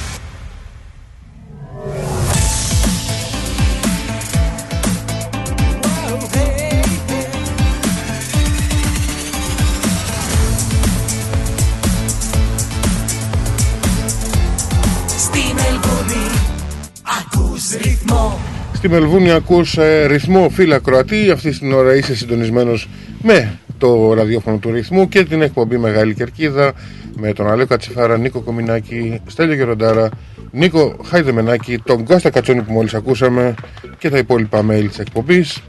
[18.11, 18.39] Ρυθμό
[18.73, 21.31] Στη Μελβούνια ακούς ε, ρυθμό φίλα Κροατή.
[21.31, 22.89] Αυτή την ώρα είσαι συντονισμένος
[23.21, 26.73] με το ραδιόφωνο του ρυθμού και την εκπομπή Μεγάλη Κερκίδα
[27.21, 30.09] με τον Αλέο Κατσιφάρα, Νίκο Κομινάκη, Στέλιο Γεροντάρα,
[30.51, 33.55] Νίκο Χάιδεμενάκη, τον Κώστα Κατσόνη που μόλις ακούσαμε
[33.97, 35.61] και τα υπόλοιπα μέλη της εκπομπής.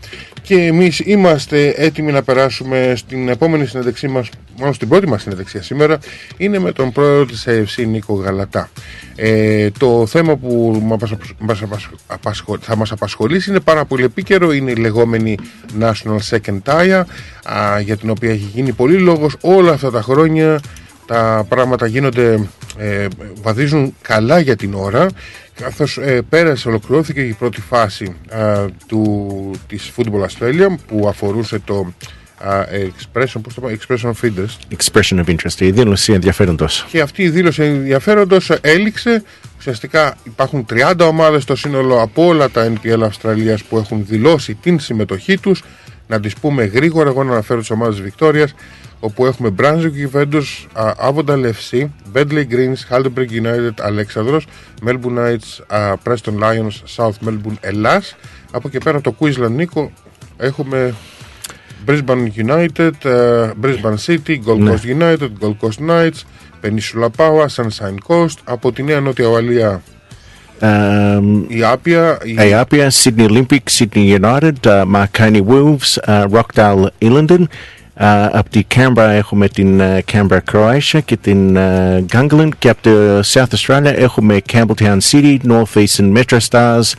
[0.42, 5.62] Και εμείς είμαστε έτοιμοι να περάσουμε στην επόμενη συνέντευξή μας, μάλλον στην πρώτη μας συνέντευξη
[5.62, 5.98] σήμερα,
[6.36, 8.70] είναι με τον πρόεδρο της AFC Νίκο Γαλατά.
[9.16, 14.04] Ε, το θέμα που μας απασ- μας απασ- απασχολ- θα μας απασχολήσει είναι πάρα πολύ
[14.04, 15.36] επίκαιρο, είναι η λεγόμενη
[15.80, 17.02] National Second Tire,
[17.44, 20.60] α, για την οποία έχει γίνει πολύ λόγος όλα αυτά τα χρόνια.
[21.12, 23.06] Τα πράγματα γίνονται, ε,
[23.42, 25.06] βαδίζουν καλά για την ώρα
[25.54, 31.92] καθώς ε, πέρασε, ολοκληρώθηκε η πρώτη φάση α, του, της Football Australia που αφορούσε το
[32.38, 34.76] α, expression, πώς το πω, expression of interest.
[34.78, 36.86] Expression of interest, η δήλωση ενδιαφέροντος.
[36.90, 39.22] Και αυτή η δήλωση ενδιαφέροντος έληξε.
[39.58, 44.80] Ουσιαστικά υπάρχουν 30 ομάδες στο σύνολο από όλα τα NPL Αυστραλίας που έχουν δηλώσει την
[44.80, 45.62] συμμετοχή τους.
[46.06, 48.54] Να τις πούμε γρήγορα, εγώ να αναφέρω τις ομάδες της Βικτόριας,
[49.04, 51.84] όπου έχουμε Brunswick Juventus, α, Avondale FC,
[52.14, 54.46] Bentley Greens, Heidelberg United, Αλέξανδρος,
[54.86, 58.16] Melbourne Knights, α, Preston Lions, South Melbourne, Ελλάς.
[58.50, 59.92] Από εκεί πέρα το Queensland Νίκο
[60.36, 60.94] έχουμε
[61.86, 64.72] Brisbane United, ε, Brisbane City, Gold Ναι.
[64.72, 66.20] Coast United, Gold Coast Knights,
[66.62, 68.36] Peninsula Power, Sunshine Coast.
[68.44, 69.82] Από τη Νέα Νότια Ουαλία
[70.64, 77.42] Um, η Άπια, η Apia, Sydney Olympic, Sydney United, uh, Marconi Wolves, uh, Rockdale Illington.
[77.99, 82.81] Uh, από τη Canberra έχουμε την uh, Canberra Croatia και την uh, Gungahlin και από
[82.81, 86.93] το South Australia έχουμε Campbelltown City, North Eastern Metro Stars,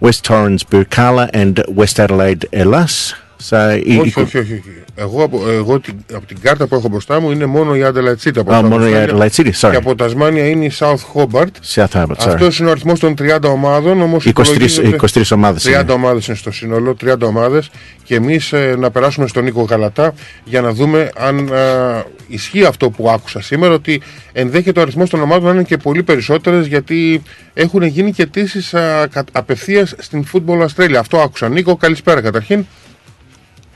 [0.00, 3.21] West Torrens Burkala and West Adelaide Elas.
[3.49, 4.61] So, η- όχι, η- όχι, όχι, όχι.
[4.95, 8.27] Εγώ, από, εγώ την, από την κάρτα που έχω μπροστά μου είναι μόνο η Adelaide
[8.27, 8.37] City.
[8.37, 9.09] Από Α, South μόνο η Australia.
[9.09, 9.69] Adelaide City, sorry.
[9.71, 11.47] Και από Τασμάνια είναι η South Hobart.
[11.75, 12.27] South Harbour, sorry.
[12.27, 14.01] Αυτός είναι ο αριθμός των 30 ομάδων.
[14.01, 15.91] Όμως 23 υπολογίζεται- 23 ομάδες 30 είναι.
[15.91, 17.69] ομάδες είναι στο σύνολο, 30 ομάδες
[18.03, 22.89] και εμείς ε, να περάσουμε στον Νίκο Γαλατά για να δούμε αν ε, ισχύει αυτό
[22.89, 24.01] που άκουσα σήμερα ότι
[24.31, 27.21] ενδέχεται ο αριθμός των ομάδων να είναι και πολύ περισσότερες γιατί
[27.53, 30.93] έχουν γίνει και αιτήσεις ε, κα- απευθείας στην Football Australia.
[30.99, 31.49] Αυτό άκουσα.
[31.49, 32.65] Νίκο, καλησπέρα καταρχήν.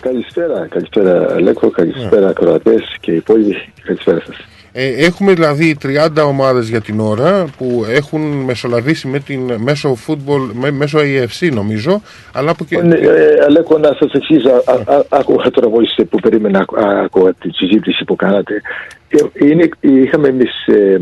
[0.01, 3.73] Καλησπέρα, καλησπέρα Λέκο, καλησπέρα Κροατές και οι υπόλοιποι.
[3.83, 4.56] Καλησπέρα σας.
[4.71, 10.49] Ε, έχουμε δηλαδή 30 ομάδες για την ώρα που έχουν μεσολαβήσει με την, μέσω football,
[10.53, 12.01] με, μέσω AFC νομίζω,
[12.33, 12.81] αλλά από και...
[12.81, 17.33] Ναι, ε, Λέκο, να σας εξηγήσω, α- α- άκουγα τώρα μόλις που περίμενα, α- άκουγα
[17.33, 18.61] τη συζήτηση που κάνατε.
[19.09, 20.99] Ε, Είναι, είχαμε εμείς ε,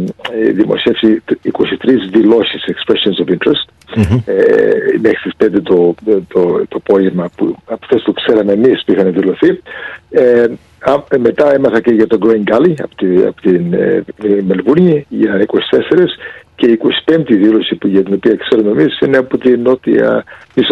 [0.47, 1.59] ε, δημοσιεύσει 23
[2.11, 3.67] δηλώσεις expressions of interest
[4.25, 4.33] ε,
[5.01, 8.91] μέχρι τις 5 το, το, το, το απόγευμα που από αυτές που ξέραμε εμείς που
[8.91, 9.61] είχαν δηλωθεί.
[10.09, 10.49] Ε, α, ε,
[11.17, 15.45] μετά έμαθα και για τον Green Gully από, τη, από την ε, ε, Μελβούρνη για
[15.47, 15.57] 24
[16.55, 20.23] και η 25η δήλωση που για την οποία ξέρουμε εμείς είναι από την νότια,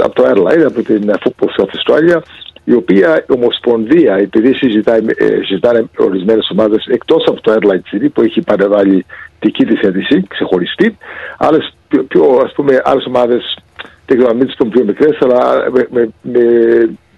[0.03, 2.21] από το Adelaide, από την ε, Football South Australia
[2.63, 8.07] η οποία η Ομοσπονδία, επειδή συζητάει, ε, συζητάνε ορισμένες ομάδες εκτός από το Adelaide City
[8.13, 9.05] που έχει παρεβάλει
[9.39, 10.97] δική της αίτηση, ξεχωριστή,
[11.37, 13.57] άλλες πιο, πιο ας πούμε, άλλες ομάδες,
[14.05, 17.12] δεν ξέρω αν μην τις πούμε πιο μικρές, αλλά με, με, με- ό-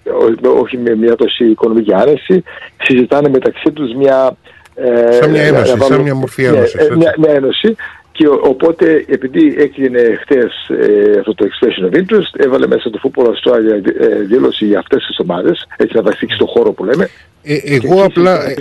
[0.60, 2.42] όχι με μια τόση οικονομική άνεση,
[2.82, 4.36] συζητάνε μεταξύ τους μια...
[4.74, 6.96] ε, Σαν μια να- ένωση, να σαν βάλουν- μια μορφή ναι, ένωσης, ε, έτσι.
[6.96, 7.76] μια, μια ένωση
[8.12, 13.00] και ο- οπότε επειδή έκλεινε χτες ε, αυτό το expression of interest έβαλε μέσα το
[13.04, 16.84] Football Australia ε, δήλωση για αυτές τις ομάδες έτσι να τα στήξει στον χώρο που
[16.84, 17.08] λέμε
[17.42, 18.54] Ε, εγώ απλά ε,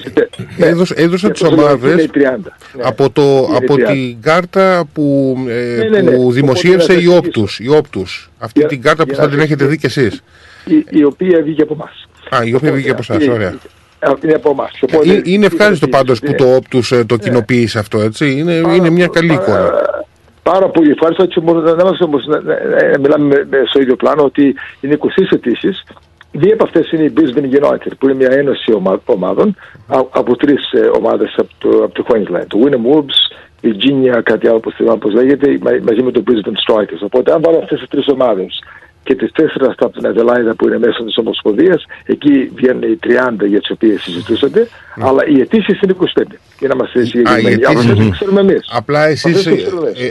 [0.60, 2.20] έδωσα, έδωσα Και τις αυτό το ομάδες είναι οι 30.
[2.20, 2.84] Ναι.
[2.84, 3.78] από, το, Είναι από 30.
[3.86, 6.12] την κάρτα που, ε, Ναι, ναι, ναι.
[6.12, 8.32] που Οπότε δημοσίευσε να η το Όπτους, η Όπτους.
[8.40, 10.24] Αυτή Για- την κάρτα που για θα να την το έχετε δει κι εσείς.
[10.66, 12.08] Η, η οποία βγήκε από εμάς.
[12.30, 13.54] Α, η οποία βγήκε από εσάς, ωραία.
[14.24, 14.72] Είναι από εμάς.
[15.16, 18.32] Ε, Είναι ευχάριστο πάντως που το Όπτους ε, το κοινοποίησε αυτό, έτσι.
[18.38, 19.72] Είναι, είναι μια καλή εικόνα.
[20.44, 21.24] Πάρα πολύ ευχάριστο.
[21.24, 24.56] Έτσι μόνο να είμαστε όμως να, να- να μιλάμε με- με- στο ίδιο πλάνο ότι
[24.82, 25.84] είναι 23 αιτήσεις.
[26.32, 29.56] Δύο από αυτές είναι η Brisbane United, που είναι μια ένωση ομα- ομάδων
[29.88, 30.62] α- από τρεις
[30.98, 32.46] ομάδες από το, από το Queensland.
[32.48, 33.18] Το Winham Wolves,
[33.64, 37.00] Virginia, κάτι άλλο που θυμάμαι πώς λέγεται, μα- μαζί με το Brisbane Strikers.
[37.02, 38.64] Οπότε, αν βάλω αυτές τις τρεις ομάδες
[39.06, 43.00] και τις τέσσερα αυτά από την Αδελάιδα που είναι μέσα της Ομοσπονδίας, εκεί βγαίνουν οι
[43.04, 46.24] 30 για τις οποίες συζητούσατε, αλλά οι αιτήσεις είναι 25.
[46.60, 47.54] Για να είμαστε Α, οι συγκεκριμένοι.
[47.54, 48.60] αιτήσεις- Αυτές τις ξέρουμε εμείς.
[48.72, 49.52] Απλά εσείς ε,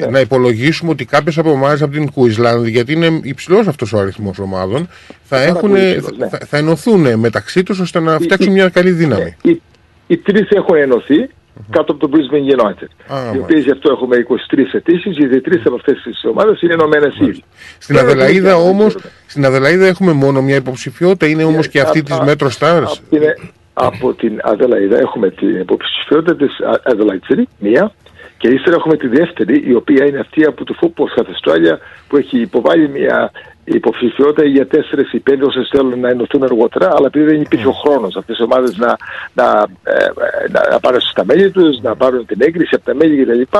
[0.00, 3.98] ε, να υπολογίσουμε ότι κάποιες από εμάς από την Queensland, γιατί είναι υψηλός αυτός ο
[3.98, 4.88] αριθμός ομάδων,
[5.22, 6.28] θα, Πάρα έχουν, πολύ υψηλός, ναι.
[6.28, 9.36] θα, θα ενωθούν μεταξύ τους ώστε να φτιάξουν μια καλή δύναμη.
[9.42, 9.60] Οι,
[10.06, 11.28] οι τρεις έχουν ενωθεί
[11.70, 12.88] κάτω από το Brisbane United.
[13.34, 17.14] οι οποίε γι' αυτό έχουμε 23 αιτήσεις, γιατί τρεις από αυτές τις ομάδες είναι ενωμένες
[17.20, 17.42] ήδη.
[17.78, 22.14] Στην Αδελαίδα όμως, στην Αδελαίδα έχουμε μόνο μια υποψηφιότητα, είναι όμως και αυτή α- της
[22.16, 22.98] α- Metro Stars.
[23.10, 23.34] Είναι
[23.72, 27.92] από την Αδελαίδα έχουμε την υποψηφιότητα της Adelaide City, μία,
[28.36, 31.78] και ύστερα έχουμε τη δεύτερη, η οποία είναι αυτή από το Football South Australia,
[32.08, 33.30] που έχει υποβάλει μια
[33.64, 37.72] υποψηφιότητα για τέσσερις ή πέντε όσε θέλουν να ενωθούν αργότερα, αλλά επειδή δεν υπήρχε ο
[37.72, 38.96] χρόνος αυτές οι ομάδες να,
[39.34, 42.94] να, ε, ε, να, να πάρουν στα μέλη τους, να πάρουν την έγκριση από τα
[42.94, 43.58] μέλη κτλ.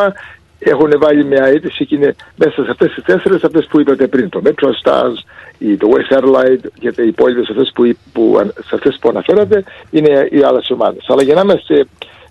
[0.59, 4.29] Έχουν βάλει μια αίτηση και είναι μέσα σε αυτές τις τέσσερις, αυτές που είπατε πριν,
[4.29, 5.17] το Metro Stars,
[5.59, 10.29] η, το West Adelaide και οι υπόλοιπε αυτές που, που, σε αυτές που αναφέρατε είναι
[10.31, 11.05] οι άλλες ομάδες.
[11.09, 11.87] Αλλά για να είμαστε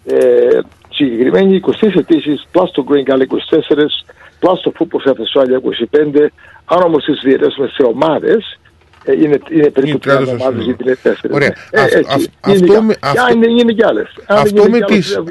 [0.05, 0.59] ε,
[0.95, 4.05] συγκεκριμένοι, 23 αιτήσεις, plus το Green Gully 24,
[4.39, 6.31] plus το Football South Australia 25.
[6.65, 8.59] Αν όμως τις διαιρέσουμε σε ομάδες,
[9.05, 9.99] ε, είναι, είναι περίπου 30
[10.39, 11.33] ομάδες γιατί είναι 4.
[11.33, 11.55] Ωραία.
[11.71, 12.11] Ε, Αυτό- έτσι.
[12.13, 12.67] αυ- Είναι
[14.27, 15.23] αυτό και- με- και αυτό-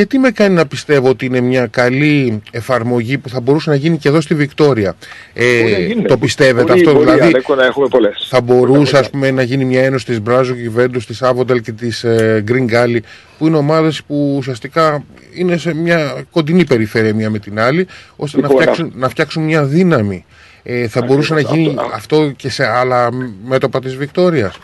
[0.00, 0.46] αν είναι, είναι και άλλε.
[0.46, 0.46] αυτό με τις- Για τις οποίες, ναι.
[0.46, 3.28] Αυτό με τις ενώσεις γιατί με κάνει να πιστεύω ότι είναι μια καλή εφαρμογή που
[3.28, 4.94] θα μπορούσε να γίνει και εδώ στη Βικτόρια;
[5.32, 6.02] Ε, Μπορεί να γίνει.
[6.02, 8.26] το πιστεύετε Μπορεί- αυτό, μπορεί, δηλαδή Αλέκο, να έχουμε πολλές.
[8.28, 12.04] θα μπορούσε ας πούμε, να γίνει μια ένωση της Μπράζο Γιουβέντους, της Άβοντελ και της
[12.04, 12.98] ε, Green Galley
[13.38, 15.04] που είναι ομάδες που ουσιαστικά
[15.34, 17.86] είναι σε μια κοντινή περιφέρεια μία με την άλλη
[18.16, 20.24] ώστε να Λοιπόν, φτιάξουν, να φτιάξουν μια δύναμη.
[20.62, 23.08] Ε, θα μπορούσε να γίνει αυτό, και σε άλλα
[23.44, 24.58] μέτωπα της Βικτόριας;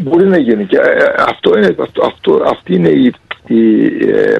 [0.00, 3.12] Μπορεί να γίνει και ε, αυτό είναι, αυτό, αυτό, αυτή είναι η,
[3.46, 4.36] η, ε,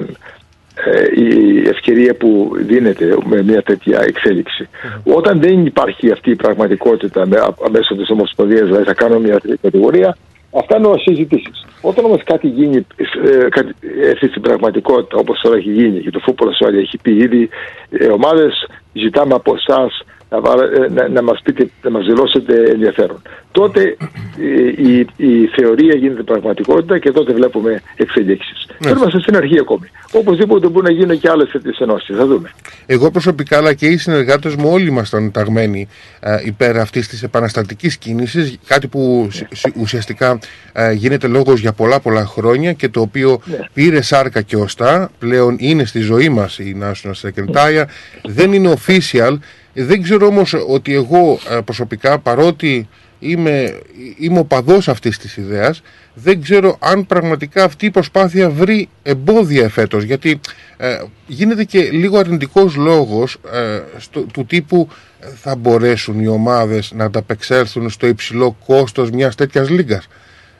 [0.85, 4.67] ε, η ευκαιρία που δίνεται με μια τέτοια εξέλιξη.
[5.03, 7.37] Όταν δεν υπάρχει αυτή η πραγματικότητα με,
[7.71, 10.17] μέσω της Ομοσπονδίας, δηλαδή θα κάνω μια τρίτη κατηγορία,
[10.53, 11.65] αυτά είναι συζητήσεις.
[11.81, 16.19] Όταν όμως κάτι γίνει, ε, κάτι, έρθει στην πραγματικότητα όπως τώρα έχει γίνει και το
[16.19, 17.49] φούπολο Σουάλια έχει πει ήδη,
[17.89, 22.63] ε, ομάδες ζητάμε από εσάς να, βάλε- ε, να, να μας πείτε, να μας δηλώσετε
[22.71, 23.21] ενδιαφέρον.
[23.51, 23.97] Τότε
[24.39, 28.65] ε, η, η θεωρία γίνεται πραγματικότητα και τότε βλέπουμε εξελίξεις.
[28.79, 28.91] Ναι.
[28.91, 28.99] Ναι.
[28.99, 29.87] Είμαστε στην αρχή ακόμη.
[30.11, 32.15] Οπωσδήποτε μπορεί να γίνουν και άλλες τέτοιες ενώσεις.
[32.17, 32.51] Θα δούμε.
[32.85, 35.87] Εγώ προσωπικά αλλά και οι συνεργάτες μου όλοι ήμασταν ταγμένοι
[36.19, 40.39] ε, υπέρ αυτής της επαναστατικής κίνησης κάτι που σ- σ- ουσιαστικά
[40.73, 43.39] ε, γίνεται λόγος για πολλά πολλά χρόνια και το οποίο
[43.73, 47.85] πήρε σάρκα και οστά πλέον είναι στη ζωή μας η National Secretariat
[48.23, 49.37] δεν είναι official
[49.83, 52.87] δεν ξέρω όμως ότι εγώ ε, προσωπικά παρότι
[53.19, 53.79] είμαι,
[54.17, 55.81] είμαι οπαδός αυτής της ιδέας
[56.13, 60.39] δεν ξέρω αν πραγματικά αυτή η προσπάθεια βρει εμπόδια εφέτος γιατί
[60.77, 64.89] ε, γίνεται και λίγο αρνητικός λόγος ε, στο, του τύπου
[65.19, 70.07] ε, θα μπορέσουν οι ομάδες να ανταπεξέλθουν στο υψηλό κόστος μιας τέτοιας λίγκας.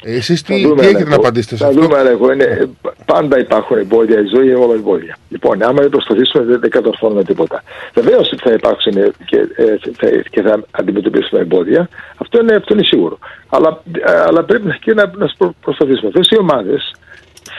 [0.04, 1.10] Ε, εσείς τι, Θα δούμε, τι έχετε Αλέκο.
[1.10, 2.32] να απαντήσετε σε Θα αυτό; δούμε, Αλέκο.
[2.32, 2.70] Είναι,
[3.06, 4.20] πάντα υπάρχουν εμπόδια.
[4.20, 5.18] Η ζωή είναι όλα εμπόδια.
[5.30, 7.64] Λοιπόν, άμα δεν προσπαθήσουμε, δεν, δεν κατορθώνουμε τίποτα.
[7.94, 8.94] Βεβαίως θα υπάρξουν
[9.26, 9.66] και, ε,
[9.98, 11.90] θα, και θα αντιμετωπίσουμε εμπόδια.
[12.18, 13.18] Αυτό είναι, αυτό είναι σίγουρο.
[13.50, 16.08] Αλλά, ε, αλλά πρέπει να, και να, να προ- προσπαθήσουμε.
[16.08, 16.92] Αυτές οι ομάδες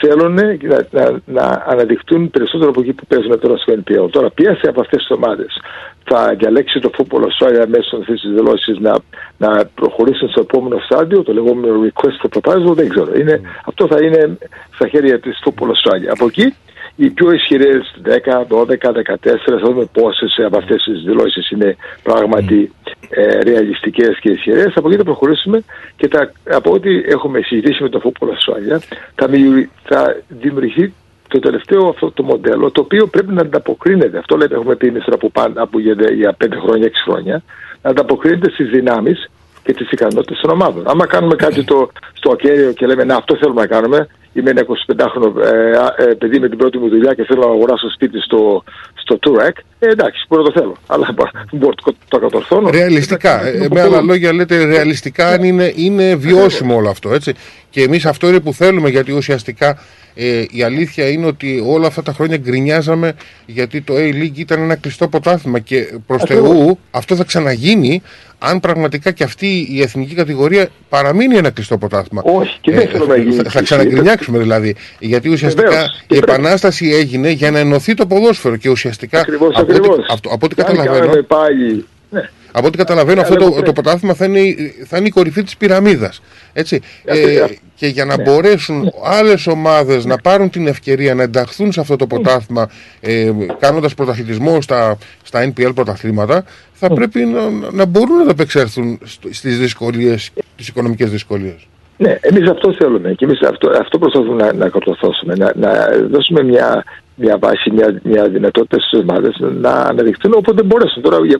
[0.01, 4.09] θέλουν να, να, να αναδειχτούν περισσότερο από εκεί που παίζουν τώρα στο NPL.
[4.11, 5.61] Τώρα, ποιες από αυτές τις ομάδες
[6.03, 8.95] θα διαλέξει το φούπολο Australia μέσω αυτής της δηλώσης να,
[9.37, 13.11] να προχωρήσουν στο επόμενο στάδιο, το λεγόμενο request for proposal, δεν ξέρω.
[13.19, 14.37] Είναι, Αυτό θα είναι
[14.75, 16.07] στα χέρια της φούπολο Australia.
[16.09, 16.53] Από εκεί
[16.95, 18.09] οι πιο ισχυρές 10,
[18.47, 19.15] 12, 14,
[19.45, 22.71] θα δούμε πόσες από αυτές τις δηλώσεις είναι πράγματι
[23.09, 24.73] ε, ρεαλιστικές και ισχυρές.
[24.75, 25.63] Από εκεί θα προχωρήσουμε
[25.95, 28.77] και θα, από ό,τι έχουμε συζητήσει με το φούπολο Australia,
[29.15, 30.93] θα, δημιουργη- θα δημιουργηθεί
[31.29, 34.17] το τελευταίο αυτό το μοντέλο, το οποίο πρέπει να ανταποκρίνεται.
[34.17, 37.43] Αυτό λέμε, έχουμε πει εμείς τώρα που πάνε από για, για 5 χρόνια, 6 χρόνια,
[37.81, 39.29] να ανταποκρίνεται στις δυνάμεις
[39.63, 40.83] και τις ικανότητες των ομάδων.
[40.87, 44.61] Άμα κάνουμε κάτι το, στο ακέραιο και λέμε, Να, αυτό θέλουμε να κάνουμε, είμαι ένα
[44.61, 48.19] 25χρονο ε, α, ε, παιδί με την πρώτη μου δουλειά και θέλω να αγοράσω σπίτι
[48.21, 50.75] στο, στο Turek, ε, εντάξει, μπορώ να το θέλω.
[50.87, 51.13] Αλλά
[51.51, 52.69] μπορώ, το, το κατορθώνω.
[52.69, 53.45] Ρεαλιστικά.
[53.45, 57.13] Ε, με άλλα λόγια λέτε ρεαλιστικά αν είναι, είναι βιώσιμο όλο αυτό.
[57.13, 57.33] Έτσι.
[57.69, 59.77] Και εμείς αυτό είναι που θέλουμε γιατί ουσιαστικά
[60.15, 63.13] ε, η αλήθεια είναι ότι όλα αυτά τα χρόνια γκρινιάζαμε
[63.45, 66.49] γιατί το A-League ήταν ένα κλειστό πρωτάθλημα και προς Ακριβώς.
[66.49, 68.01] Θεού αυτό θα ξαναγίνει
[68.39, 72.21] αν πραγματικά και αυτή η εθνική κατηγορία παραμείνει ένα κλειστό πρωτάθλημα.
[72.25, 73.85] Όχι, και δεν θέλουμε να γίνει θα, θα κλειστή.
[74.29, 74.75] Ξαναγκρινιάξουμε δηλαδή.
[74.99, 76.31] Γιατί ουσιαστικά Βεβαίως, και η πρέπει.
[76.31, 80.05] επανάσταση έγινε για να ενωθεί το ποδόσφαιρο και ουσιαστικά Ακριβώς, από, ό,τι, ακριβώς.
[80.11, 80.99] αυτό- από ό,τι Και αν καταλαβαίνω.
[81.05, 82.29] κάνουμε πάλι, ναι.
[82.51, 83.65] Από ό,τι καταλαβαίνω, αυτό Αλλά το, πρέπει.
[83.65, 84.41] το πρωτάθλημα θα είναι,
[84.87, 86.21] θα είναι η κορυφή της πυραμίδας.
[86.53, 86.79] Έτσι.
[87.05, 87.45] Ε,
[87.75, 88.23] και για να Ναι.
[88.23, 92.69] μπορέσουν άλλες ομάδες να πάρουν την ευκαιρία να ενταχθούν σε αυτό το πρωτάθλημα
[92.99, 96.43] ε, κάνοντας πρωταθλητισμό στα, στα NPL πρωταθλήματα
[96.73, 101.67] θα πρέπει να, να μπορούν να ανταπεξέλθουν στο- στις δυσκολίες, τις οικονομικές δυσκολίες.
[102.03, 105.33] Ναι, εμείς αυτό θέλουμε και εμείς αυτό, αυτό προσπαθούμε να, να κατορθώσουμε.
[105.35, 105.71] Να, να
[106.07, 106.83] δώσουμε μια,
[107.15, 111.01] μια βάση, μια, μια δυνατότητα στις ομάδες να αναδειχθούν όποτε μπορέσουν.
[111.01, 111.39] Τώρα, για,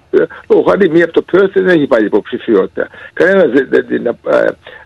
[0.49, 2.88] λόγω χάρη, μία από το Perth δεν έχει πάλι υποψηφιότητα.
[3.14, 4.18] Κανένα δεν, δεν την, ε,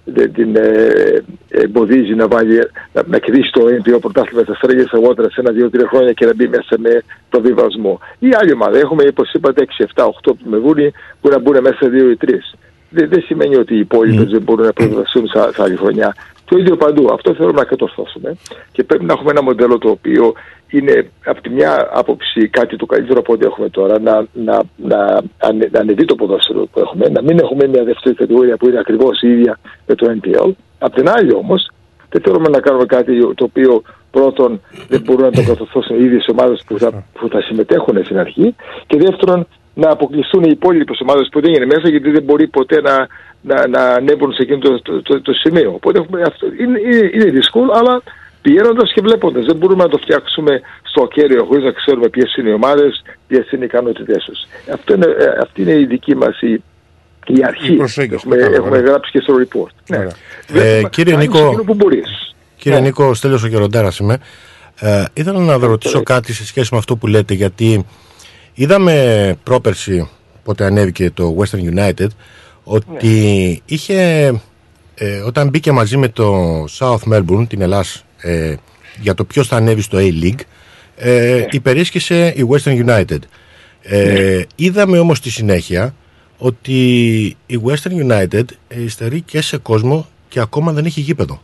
[0.04, 2.58] δεν την ε, εμποδίζει να, βάλει,
[2.94, 6.48] να, να κερδίσει το NBA πρωτάθλημα τα στραγγε αργότερα σε ένα-δύο-τρία χρόνια και να μπει
[6.48, 8.00] μέσα με προβιβασμό.
[8.20, 8.78] Ή άλλη ομάδα.
[8.78, 10.92] Έχουμε, όπως είπατε, 6, 7, 8 που με βούνει
[11.22, 12.30] που να μπουν μέσα 2 ή 3
[12.94, 16.16] δεν, δεν σημαίνει ότι οι υπόλοιπε δεν μπορούν να προγραμματιστούν σε, σε άλλη χρονιά.
[16.46, 17.14] Το ίδιο παντού.
[17.14, 18.38] Αυτό θέλουμε να κατορθώσουμε.
[18.72, 20.34] Και πρέπει να έχουμε ένα μοντέλο το οποίο
[20.70, 25.22] είναι από τη μια άποψη κάτι το καλύτερο από ό,τι έχουμε τώρα, να, να, να,
[25.38, 28.80] ανε- να ανεβεί το ποδόσφαιρο που έχουμε, να μην έχουμε μια δεύτερη κατηγορία που είναι
[28.80, 30.52] ακριβώς η ίδια με το NPL.
[30.80, 31.72] Απ' την άλλη όμως,
[32.14, 33.82] δεν θέλουμε να κάνουμε κάτι το οποίο
[34.12, 38.20] πρώτον δεν μπορούν να το κατορθώσουν οι ίδιες ομάδες που θα, που θα συμμετέχουν στην
[38.20, 38.56] αρχή
[38.88, 42.82] και δεύτερον να αποκλειστούν οι υπόλοιπες ομάδες που δεν είναι μέσα γιατί δεν μπορεί ποτέ
[42.82, 43.08] να,
[43.42, 45.72] να, να ανέβουν σε εκείνο το, το, το, το σημείο.
[45.76, 46.48] Οπότε έχουμε αυτό.
[46.60, 48.02] Είναι, είναι, είναι δύσκολο, αλλά
[48.42, 52.50] πηγαίνοντας και βλέποντας, δεν μπορούμε να το φτιάξουμε στο ακέραιο χωρίς να ξέρουμε ποιες είναι
[52.50, 54.40] οι ομάδες, ποιες είναι οι ικανότητές τους.
[55.42, 56.64] Αυτή είναι η δική μας η,
[57.28, 57.78] η αρχή.
[58.14, 59.72] έχουμε, έχουμε γράψει και στο report.
[59.88, 60.08] Ναι.
[60.62, 62.36] Ε, κύριε Κάνεις Νίκο, εκείνο που μπορείς.
[62.56, 62.86] κύριε Ναι.
[62.86, 64.18] Νίκο, Στέλιος ο Γεροντάρας είμαι.
[64.80, 67.86] Ε, ήθελα να ρωτήσω κάτι σε σχέση με αυτό που λέτε, γιατί
[68.54, 70.10] είδαμε πρόπερση,
[70.44, 72.08] πότε ανέβηκε το Western United,
[72.64, 74.28] ότι είχε,
[74.96, 76.46] ε, όταν μπήκε μαζί με το
[76.80, 78.56] South Melbourne, την Ελλάς, ε,
[79.00, 80.40] για το ποιος θα ανέβει στο A-League,
[80.96, 83.20] ε, υπερίσχυσε η Western United.
[83.82, 85.96] Ε, Είδαμε όμως στη συνέχεια
[86.48, 86.78] ότι
[87.46, 88.44] η Western United
[88.86, 91.42] υστερεί και σε κόσμο και ακόμα δεν έχει γήπεδο.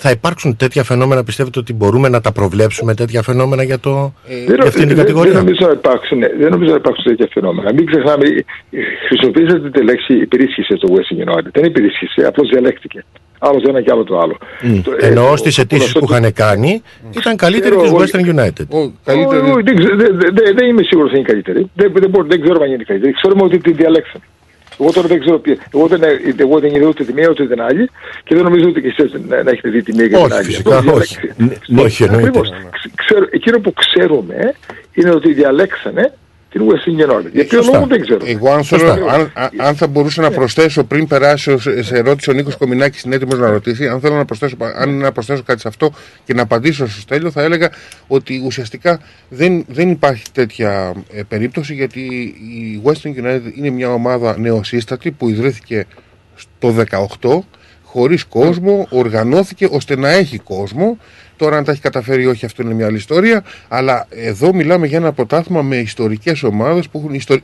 [0.00, 4.44] Θα υπάρξουν τέτοια φαινόμενα, πιστεύετε ότι μπορούμε να τα προβλέψουμε τέτοια φαινόμενα για, το, Δεν,
[4.44, 7.72] για αυτήν την δεν- κατηγορία; δεν νομίζω να υπάρξουν, δεν νομίζω να υπάρξουν τέτοια φαινόμενα.
[7.72, 8.24] Μην ξεχνάμε,
[9.08, 11.50] χρησιμοποιήσατε τη λέξη υπερίσχυσε το Western United.
[11.52, 13.04] Δεν υπερίσχυσε, απλώς διαλέχτηκε.
[13.38, 14.36] Άλλο το ένα και άλλο το άλλο.
[14.62, 14.80] Μμ.
[14.80, 16.82] Το- ε, Εννοώ το- στις το αιτήσεις που ποδοσφαίρο- είχαν κάνει
[17.16, 18.66] ήταν καλύτερη Ξέρω της εγώ- Western United.
[18.68, 18.92] Όχι,
[19.52, 21.70] όχι, δεν, ξε- δεν- δεν- δεν είμαι σίγουρος ότι είναι καλύτερη.
[21.74, 23.12] Δεν, δεν, μπορώ- δεν ξέρω αν είναι καλύτερη.
[23.12, 24.20] Ξέρουμε ότι τη διαλέξαν.
[24.80, 25.56] Εγώ τώρα δεν ξέρω ποια.
[25.74, 26.00] Εγώ δεν,
[26.36, 27.90] εγώ δεν είδα ούτε τη μία ούτε την άλλη
[28.24, 30.32] και δεν νομίζω ότι και εσείς να, να έχετε δει τη μία και την Όχι,
[30.32, 30.44] άλλη.
[30.44, 31.16] φυσικά Απλώς όχι.
[31.36, 31.60] διαλέξει.
[31.72, 32.28] Ναι, όχι, εννοείται.
[32.28, 32.48] Ακριβώς.
[32.76, 34.54] Ξε- ξέρω- εκείνο που ξέρουμε
[34.94, 36.12] είναι ότι διαλέξανε
[36.54, 37.32] την Western United.
[37.32, 38.20] Για ποιο λόγο δεν ξέρω.
[38.24, 42.30] Εγώ, αν, θέλω, αν, α- αν θα μπορούσα να προσθέσω πριν περάσω σε, σε ερώτηση
[42.30, 45.42] ο Νίκος Κομινάκης, είναι έτοιμος να ρωτήσει, αν θέλω να προσθέσω, αν είναι να προσθέσω
[45.42, 45.92] κάτι σε αυτό
[46.24, 47.70] και να απαντήσω στο Στέλιο, θα έλεγα
[48.06, 54.38] ότι ουσιαστικά δεν, δεν υπάρχει τέτοια ε, περίπτωση γιατί η Western United είναι μια ομάδα
[54.38, 55.86] νεοσύστατη που ιδρύθηκε
[56.58, 56.74] το
[57.20, 57.38] 18
[57.82, 60.98] χωρίς κόσμο, οργανώθηκε ώστε να έχει κόσμο.
[61.36, 63.44] Τώρα αν τα έχει καταφέρει ή όχι αυτό είναι μια άλλη ιστορία.
[63.68, 67.36] Αλλά εδώ μιλάμε για ένα πρωτάθλημα με ιστορικές ομάδες που έχουν, ιστο...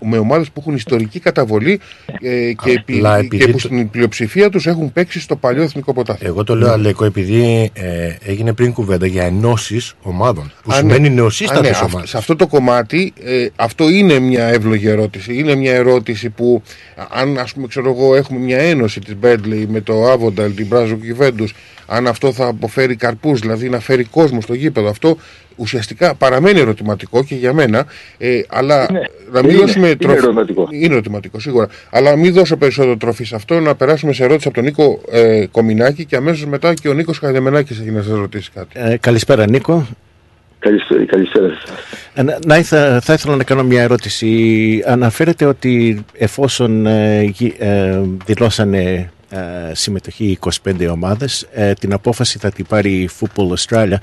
[0.00, 1.80] με ομάδες που έχουν ιστορική καταβολή
[2.20, 2.96] ε, και, επί...
[2.98, 6.32] Αλλά επειδή και που το- στην πλειοψηφία τους έχουν παίξει στο παλιό εθνικό πρωτάθλημα.
[6.32, 10.52] Εγώ το λέω Αλέκο επειδή ε, έγινε πριν κουβέντα για ενώσεις ομάδων.
[10.62, 11.14] Που Α, σημαίνει ναι.
[11.14, 12.10] νεοσύστατες Α, ναι, αυ- ομάδες.
[12.10, 15.38] Σε αυτό το κομμάτι, ε, αυτό είναι μια εύλογη ερώτηση.
[15.38, 16.62] Είναι μια ερώτηση που,
[16.96, 20.66] α, αν ας πούμε, ξέρω εγώ, έχουμε μια ένωση της Μπέντλεϊ με το Άβονταλ, την
[20.66, 21.54] Μπράζο Κιβέντους,
[21.86, 22.96] αν αυτό θα αποφέρει
[23.30, 25.16] καρπούς, δηλαδή να φέρει κόσμο στο γήπεδο, αυτό
[25.56, 27.86] ουσιαστικά παραμένει ερωτηματικό και για μένα.
[28.18, 28.86] Ε, αλλά
[29.32, 30.16] να μην είναι, δώσουμε είναι τροφή.
[30.18, 30.68] ερωτηματικό.
[30.70, 31.68] Είναι ερωτηματικό, σίγουρα.
[31.90, 35.46] Αλλά μην δώσω περισσότερο τροφή σε αυτό, να περάσουμε σε ερώτηση από τον Νίκο ε,
[35.50, 38.68] Κομινάκη και αμέσως μετά και ο Νίκος Χαϊδεμενάκη έχει να σας ρωτήσει κάτι.
[38.72, 39.86] Ε, καλησπέρα Νίκο.
[40.58, 41.72] Καλησπέρα, καλησπέρα σας.
[42.14, 44.82] Ε, να- να ήθα- θα ήθελα να κάνω μια ερώτηση.
[44.86, 49.08] Αναφέρεται ότι εφόσον ε, γι- ε, δηλώσανε ε,
[49.72, 53.96] συμμετοχή 25 ομάδες, ε, την απόφαση θα την πάρει η Football Australia.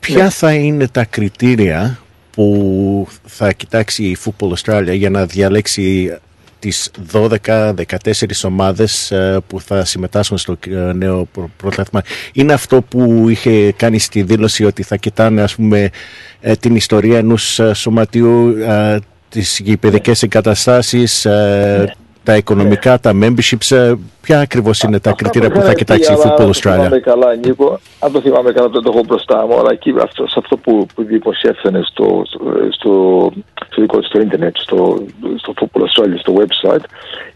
[0.00, 0.30] Ποια Ναι.
[0.30, 1.98] θα είναι τα κριτήρια
[2.30, 6.16] που θα κοιτάξει η Football Australia για να διαλέξει
[6.58, 13.28] τις 12-14 ομάδες ε, που θα συμμετάσχουν στο ε, νέο πρω- πρωτάθλημα; Είναι αυτό που
[13.28, 15.90] είχε κάνει στη δήλωση ότι θα κοιτάνε ας πούμε
[16.40, 18.98] ε, την ιστορία ενός ε, σωματείου, ε,
[19.28, 23.76] τις γηπαιδικές εγκαταστάσεις, ε, τα οικονομικά, τα memberships.
[23.76, 27.00] ε, Ποια ακριβώς είναι τα κριτήρια που θα κοιτάξει η Football Αν το Australia; θυμάμαι
[27.00, 30.34] καλά, Νίκο, αν το θυμάμαι καλά, δεν το έχω μπροστά μου, αλλά εκεί αυτό, σε
[30.38, 32.40] αυτό που, που δημοσιεύσανε στο, στο,
[32.70, 32.92] στο,
[33.70, 35.04] στο δικό στο ίντερνετ, στο,
[35.36, 36.84] στο Football Australia, στο website,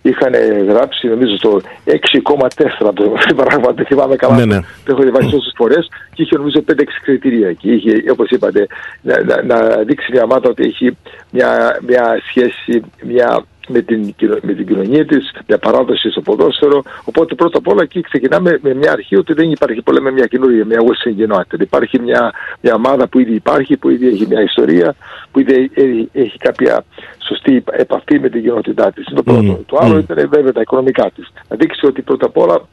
[0.03, 0.33] είχαν
[0.69, 4.35] γράψει, νομίζω, στο 6,4 το πράγμα, δεν θυμάμαι καλά.
[4.35, 4.61] Ναι, ναι.
[4.61, 6.73] Το έχω διαβάσει τόσες φορές και είχε νομίζω 5-6
[7.03, 7.73] κριτήρια εκεί.
[7.73, 8.67] Είχε, όπως είπατε,
[9.03, 10.97] να, να, να δείξει μια ομάδα ότι έχει
[11.31, 16.83] μια, μια σχέση, μια με την, κοινο- με την κοινωνία της, μια παράδοση στο ποδόσφαιρο.
[17.05, 20.27] Οπότε πρώτα απ' όλα εκεί ξεκινάμε με μια αρχή ότι δεν υπάρχει πολλά με μια
[20.27, 21.61] καινούργια, μια Western United.
[21.61, 24.95] Υπάρχει μια, μια ομάδα που ήδη υπάρχει, που ήδη έχει μια ιστορία,
[25.31, 26.85] που ήδη έχει, έχει κάποια
[27.29, 29.05] σωστή επαφή με την κοινότητά της.
[29.15, 29.63] Το πρώτο.
[29.67, 31.33] Το άλλο ήταν βέβαια τα οικονομικά της.
[31.49, 32.69] Να δείξει ότι πρώτα απ' όλα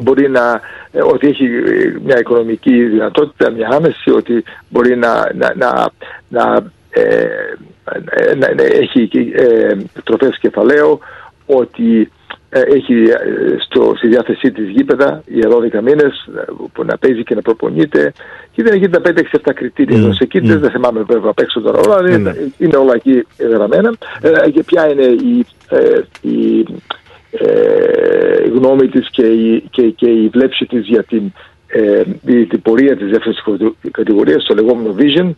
[0.00, 0.60] μπορεί να,
[0.92, 5.90] ε, ότι έχει ε, μια οικονομική δυνατότητα, μια άμεση, ότι μπορεί να, να, να,
[6.28, 6.72] να, ε, ε, να- να
[8.80, 10.98] έχει ε, τροφές κεφαλαίου,
[11.46, 12.10] ότι
[12.50, 16.42] ε, έχει ε, στο, στη διάθεσή της γήπεδα για 12 μήνες ε,
[16.72, 18.12] που να παίζει και να προπονείται
[18.52, 19.98] και δεν γίνεται τα 5-6-7 κριτήρια.
[19.98, 20.16] Μμ, Mm.
[20.20, 20.46] εκεί μμ.
[20.58, 22.46] δεν θυμάμαι βέβαια απ' έξω τώρα όλα, αλλά Ναι, είναι, ναι.
[22.58, 23.92] είναι όλα εκεί γραμμένα.
[24.22, 26.66] Ε, και ποια είναι η, ε, η
[27.30, 31.22] ε, γνώμη της και η, και, και η βλέψη της για την,
[31.66, 33.42] ε, η- την πορεία της δεύτερης
[33.90, 35.30] κατηγορίας, το λεγόμενο vision,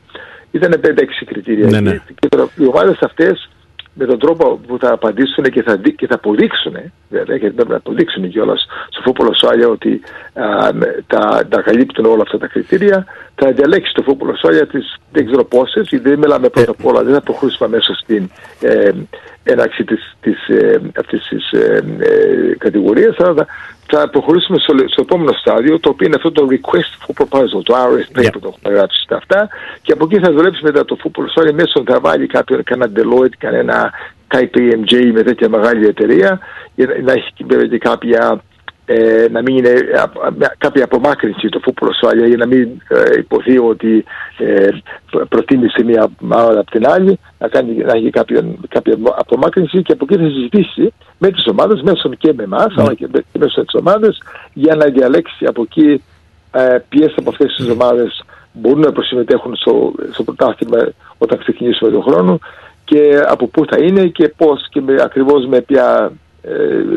[0.52, 0.88] ήταν 5-6
[1.26, 1.66] κριτήρια.
[1.70, 2.00] Ναι, ναι.
[2.20, 3.48] Και τώρα οι ομάδες αυτές
[3.94, 6.72] με τον τρόπο που θα απαντήσουν και θα, δει- και θα αποδείξουν,
[7.08, 10.00] βέβαια, γιατί πρέπει να αποδείξουν κιόλας στο φούπολο Σάλια ότι
[10.34, 14.78] α, με- τα, τα καλύπτουν όλα αυτά τα κριτήρια, θα διαλέξει το φούπολο Σάλια τι
[15.12, 18.30] δεν ξέρω πόσες, γιατί δεν μιλάμε πρώτα απ' όλα, δεν θα προχωρήσουμε μέσα στην
[18.60, 18.90] ε,
[19.42, 23.46] έναρξη της, της, ε, αυτής της ε, ε, κατηγορίας, αλλά θα,
[23.86, 27.74] θα προχωρήσουμε στο, στο επόμενο στάδιο, το οποίο είναι αυτό το request for proposal, το
[27.74, 29.48] RFP που το έχουμε γράψει στα αυτά,
[29.82, 33.36] και από εκεί θα δουλέψει μετά το football story μέσω θα βάλει κάποιον, κανένα Deloitte,
[33.38, 33.92] κανένα
[34.34, 36.38] KPMG με τέτοια μεγάλη εταιρεία,
[36.74, 38.42] για να- να έχει βέβαια και κάποια
[38.84, 43.18] ε, να μην είναι α- α- κάποια απομάκρυνση το φούπολο ασφάλεια για να μην ε,
[43.18, 44.04] υποθεί ότι
[44.38, 44.68] ε,
[45.10, 49.92] προ- προτίμησε μία ομάδα από την άλλη να, κάνει, να έχει κάποια, κάποια απομάκρυνση και
[49.92, 53.38] από εκεί θα συζητήσει με τις ομάδες μέσω και με εμάς αλλά και, με- και
[53.38, 54.22] μέσω της ομάδες
[54.52, 56.02] για να διαλέξει από εκεί
[56.52, 62.02] ε, ποιες από αυτές τις ομάδες μπορούν να προσυμμετέχουν στο, στο πρωτάθλημα όταν ξεκινήσουμε τον
[62.02, 62.38] χρόνος
[62.84, 66.21] και από πού θα είναι και πώς και με, ακριβώς με ποια, ε,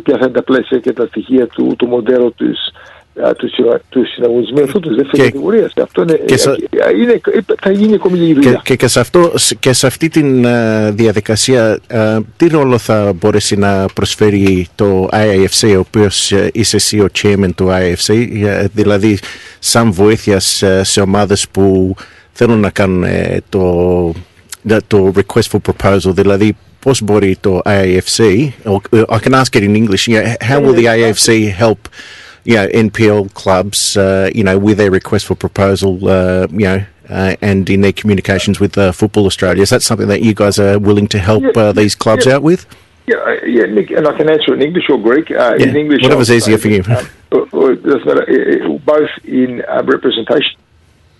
[0.04, 2.74] ποια θα είναι τα πλαίσια και τα στοιχεία του, του μοντέλου της,
[3.28, 5.74] α, του, συνα- του συναγωνισμού αυτού της δεύτερης κατηγορίας.
[5.74, 6.58] Και Αυτό είναι, και σα- ε,
[7.02, 7.22] είναι,
[7.62, 8.52] θα γίνει ακόμη λίγη δουλειά.
[8.52, 10.22] Και, και, και, σε αυτό, και σε αυτή τη
[10.92, 17.08] διαδικασία, ε, τι ρόλο θα μπορέσει να προσφέρει το IAFC, ο οποίος είσαι εσύ ο
[17.22, 19.20] chairman του IAFC, ε, δηλαδή
[19.60, 21.96] σαν βοήθεια σε, σε ομάδες που
[22.32, 24.12] θέλουν να κάνουν ε, το,
[24.88, 26.56] το request for proposal, δηλαδή
[26.86, 30.62] Osborit or AAFC, or oh, uh, I can ask it in English, you know, how
[30.62, 31.90] will the AAFC help,
[32.44, 36.86] you know, NPL clubs, uh, you know, with their request for proposal, uh, you know,
[37.10, 39.62] uh, and in their communications with uh, Football Australia?
[39.62, 42.36] Is that something that you guys are willing to help uh, these clubs yeah.
[42.36, 42.66] out with?
[43.08, 45.30] Yeah, yeah, Nick, and I can answer it in English or Greek.
[45.30, 46.84] Uh, yeah, in English, whatever's easier for you.
[46.88, 50.58] Um, both in um, representation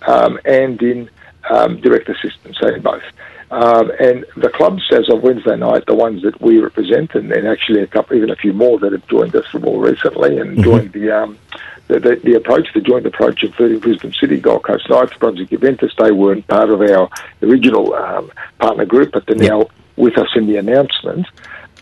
[0.02, 1.08] um, and in
[1.48, 3.02] um, direct assistance, so both.
[3.50, 7.46] Um, and the clubs, as of Wednesday night, the ones that we represent, and, and
[7.46, 10.64] actually a couple, even a few more that have joined us more recently and Mhm.
[10.64, 11.38] joined the, um,
[11.86, 15.92] the, the the approach, the joint approach, including Brisbane City, Gold Coast Knights, Brunswick Juventus.
[15.96, 17.08] They weren't part of our
[17.40, 21.26] original um, partner group, but they're now with us in the announcement.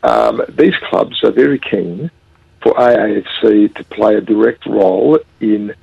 [0.02, 2.10] Um, these clubs are very keen
[2.60, 5.74] for AAFC to play a direct role in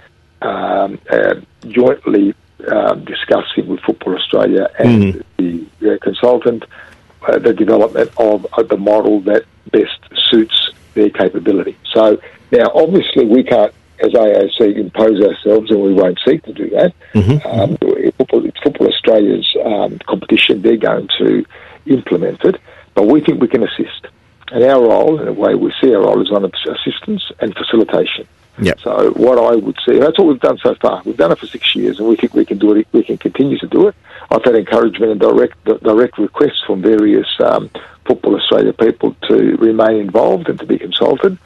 [0.43, 1.35] um, uh,
[1.67, 2.35] jointly
[2.69, 6.63] um, discussing with Football Australia and the uh, consultant
[7.27, 11.77] uh, the development of uh, the model that best suits their capability.
[11.93, 12.19] So
[12.51, 16.93] now, obviously, we can't, as AAC, impose ourselves, and we won't seek to do that.
[17.45, 17.77] Um,
[18.17, 21.45] football, it's Football Australia's um, competition; they're going to
[21.85, 22.59] implement it,
[22.95, 24.07] but we think we can assist.
[24.51, 27.55] And our role, in a way, we see our role as one of assistance and
[27.55, 28.27] facilitation.
[28.59, 28.79] Yep.
[28.81, 31.01] So what I would say, that's what we've done so far.
[31.05, 32.87] We've done it for six years, and we think we can do it.
[32.91, 33.95] We can continue to do it.
[34.29, 37.69] I've had encouragement and direct direct requests from various um,
[38.05, 41.37] Football Australia people to remain involved and to be consulted.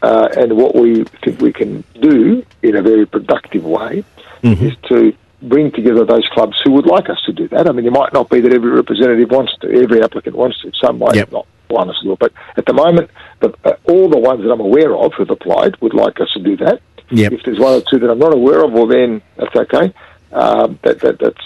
[0.00, 4.04] Uh, and what we think we can do in a very productive way
[4.42, 5.12] is to
[5.42, 7.68] bring together those clubs who would like us to do that.
[7.68, 10.72] I mean, it might not be that every representative wants to, every applicant wants to.
[10.80, 14.60] Some might not to but at the moment, the, uh, all the ones that I'm
[14.60, 16.80] aware of who've applied would like us to do that.
[17.10, 17.32] Yep.
[17.32, 19.92] If there's one or two that I'm not aware of, well, then that's okay.
[20.32, 21.40] Um, that, that that's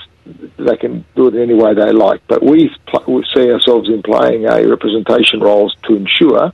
[0.57, 2.23] they can do it any way they like.
[2.29, 6.53] But we, pl- we see ourselves in playing a representation roles to ensure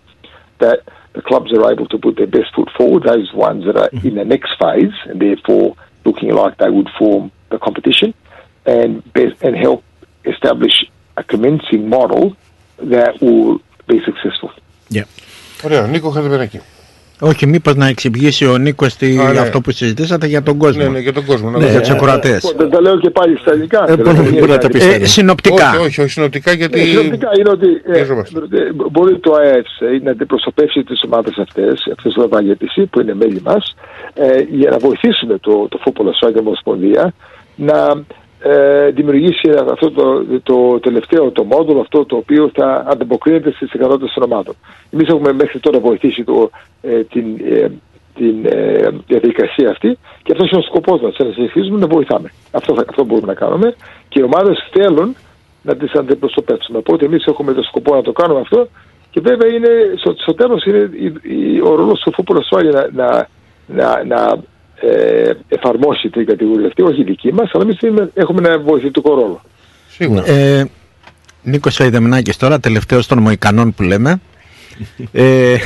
[0.59, 0.81] that
[1.12, 3.03] the clubs are able to put their best foot forward.
[3.03, 7.31] Those ones that are in the next phase and therefore looking like they would form
[7.51, 8.15] the competition,
[8.65, 9.85] and best, and help
[10.24, 10.85] establish
[11.16, 12.36] a commencing model
[12.91, 14.51] that will be successful.
[14.95, 15.05] Yeah.
[15.65, 16.61] Ωραία, Νίκο Χατζημεράκη.
[17.21, 19.39] Όχι, μήπως να εξηγήσει ο Νίκος τι, Α, ναι.
[19.41, 20.83] αυτό που συζητήσατε για τον κόσμο.
[20.83, 21.51] Ναι, ναι, για τον κόσμο.
[21.51, 21.87] να Ναι, το για πω.
[21.87, 22.55] τους ακροατές.
[22.57, 23.85] Δεν τα λέω και πάλι στα ελληνικά.
[23.89, 25.11] Ε, μπορεί- Δηλαδή, μπορεί να τα πεις στα ε, ελληνικά.
[25.13, 25.71] συνοπτικά.
[25.71, 26.81] Όχι, όχι, όχι, συνοπτικά γιατί.
[26.81, 28.39] Ε, συνοπτικά είναι ότι ε, Πιεζόμαστε.
[28.39, 33.41] ε, μπορεί το AFC να αντιπροσωπεύσει τις ομάδες αυτές, αυτές το Βαγγετησί που είναι μέλη
[33.45, 33.75] μας,
[34.15, 37.13] ε, για να βοηθήσουμε το, το Football Australia Ομοσπονδία
[37.57, 38.03] να
[38.40, 44.12] ε, δημιουργήσει αυτό το, το τελευταίο το μόντουλο, αυτό το οποίο θα ανταποκρίνεται στις ικανότητες
[44.15, 44.55] των ομάδων.
[44.90, 46.51] Εμείς έχουμε μέχρι τώρα βοηθήσει το,
[46.82, 47.70] ε, την, ε,
[48.15, 52.32] την ε, διαδικασία αυτή και αυτός είναι ο σκοπός μας, να συνεχίσουμε να βοηθάμε.
[52.51, 53.74] Αυτό, θα, αυτό μπορούμε να κάνουμε
[54.09, 55.16] και οι ομάδες θέλουν
[55.62, 56.78] να τις αντιπροσωπεύσουμε.
[56.78, 58.69] Οπότε εμείς έχουμε το σκοπό να το κάνουμε αυτό
[59.10, 62.89] και βέβαια είναι, στο, στο τέλος είναι η- η- ο ρόλος του Football Australia να,
[62.93, 63.28] να,
[63.77, 64.36] να, να
[64.81, 69.41] ε, εφαρμόσει την κατηγορία αυτή, όχι δική μας, αλλά εμείς είμαι- έχουμε ένα βοηθητικό ρόλο.
[69.91, 70.29] Σίγουρα.
[70.31, 70.65] Ε,
[71.43, 74.21] Νίκος Σαϊδεμινάκης τώρα, τελευταίος των Μοϊκανών που λέμε.
[75.13, 75.57] ε,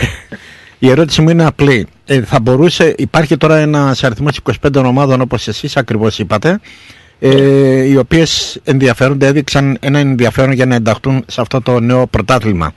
[0.78, 1.86] η ερώτηση μου είναι απλή.
[2.06, 6.60] Ε, θα μπορούσε, υπάρχει τώρα ένας αριθμός 25 ομάδων όπως εσείς ακριβώς είπατε,
[7.18, 12.72] ε, οι οποίες ενδιαφέρονται, έδειξαν ένα ενδιαφέρον για να ενταχθούν σε αυτό το νέο πρωτάθλημα.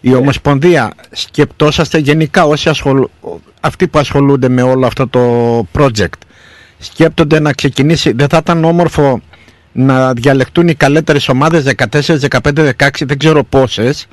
[0.00, 3.10] Η Ομοσπονδία σκεπτόσαστε γενικά όσοι ασχολου...
[3.60, 5.20] αυτοί που ασχολούνται με όλο αυτό το
[5.78, 6.18] project
[6.78, 9.20] σκέπτονται να ξεκινήσει, δεν θα ήταν όμορφο
[9.72, 12.00] να διαλεχτούν οι καλύτερες ομάδες 14,
[12.42, 14.06] 15, 16, δεν ξέρω πόσες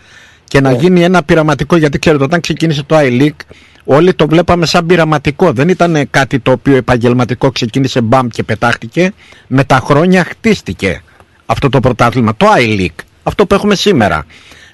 [0.44, 4.86] και να γίνει ένα πειραματικό γιατί ξέρετε όταν ξεκίνησε το iLeague όλοι το βλέπαμε σαν
[4.86, 5.52] πειραματικό.
[5.52, 9.14] Δεν ήταν κάτι το οποίο επαγγελματικό ξεκίνησε μπαμ και πετάχτηκε.
[9.48, 11.02] Με τα χρόνια χτίστηκε
[11.46, 14.26] αυτό το πρωτάθλημα το iLeague αυτό που έχουμε σήμερα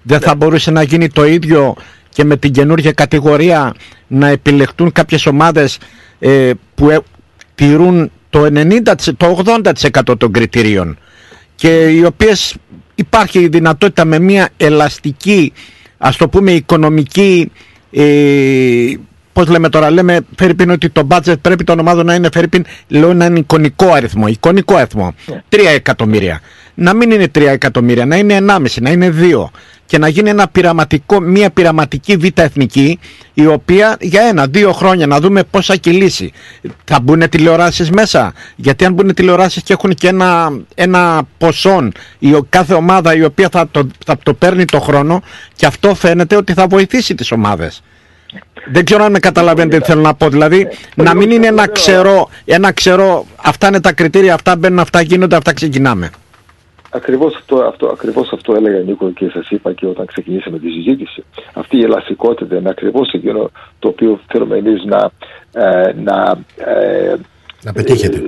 [0.04, 1.76] δεν θα μπορούσε να γίνει το ίδιο
[2.10, 3.74] και με την καινούργια κατηγορία
[4.08, 5.78] να επιλεχτούν κάποιες ομάδες
[6.20, 7.00] ε, που ε,
[7.56, 8.80] τηρούν το 90%
[9.18, 10.98] το 80% των κριτηρίων
[11.56, 12.56] και οι οποίες
[12.96, 15.54] υπάρχει η δυνατότητα με μια ελαστική
[15.98, 17.52] ας το πούμε οικονομική
[17.92, 18.94] ε,
[19.34, 23.14] Πώς λέμε τώρα, λέμε Φερρυπίν ότι το budget πρέπει των ομάδων να είναι Φερρυπίν, λέω
[23.14, 24.28] να είναι εικονικό αριθμό.
[24.28, 25.14] Εικονικό αριθμό.
[25.50, 26.42] 3 εκατομμύρια.
[26.76, 29.50] Να μην είναι 3 εκατομμύρια, να είναι 1,5, να είναι 2.
[29.86, 33.00] Και να γίνει ένα πειραματικό, μια πειραματική β' εθνική,
[33.34, 36.32] η οποία για ένα-δύο χρόνια να δούμε πώς θα κυλήσει.
[36.84, 41.88] Θα μπουν τηλεοράσεις μέσα; Γιατί αν μπουν τηλεοράσεις και έχουν και ένα, ένα ποσό,
[42.20, 45.22] η κάθε ομάδα η οποία θα το, θα το παίρνει το χρόνο,
[45.56, 47.82] και αυτό φαίνεται ότι θα βοηθήσει τις ομάδες.
[48.72, 50.30] Δεν ξέρω αν με καταλαβαίνετε τι θέλω να πω.
[50.30, 55.02] Δηλαδή, να μην είναι ένα ξερό, ένα ξερό, αυτά είναι τα κριτήρια, αυτά μπαίνουν, αυτά
[55.02, 56.10] γίνονται, αυτά ξεκινάμε.
[56.90, 61.24] Ακριβώς αυτό, αυτό, ακριβώς αυτό έλεγα Νίκο και σας είπα και όταν ξεκινήσαμε τη συζήτηση.
[61.54, 65.12] Αυτή η ελαστικότητα είναι ακριβώς εκείνο το οποίο θέλουμε εμείς να,
[65.54, 67.16] ε, να, ε,
[67.64, 68.22] να πετύχετε.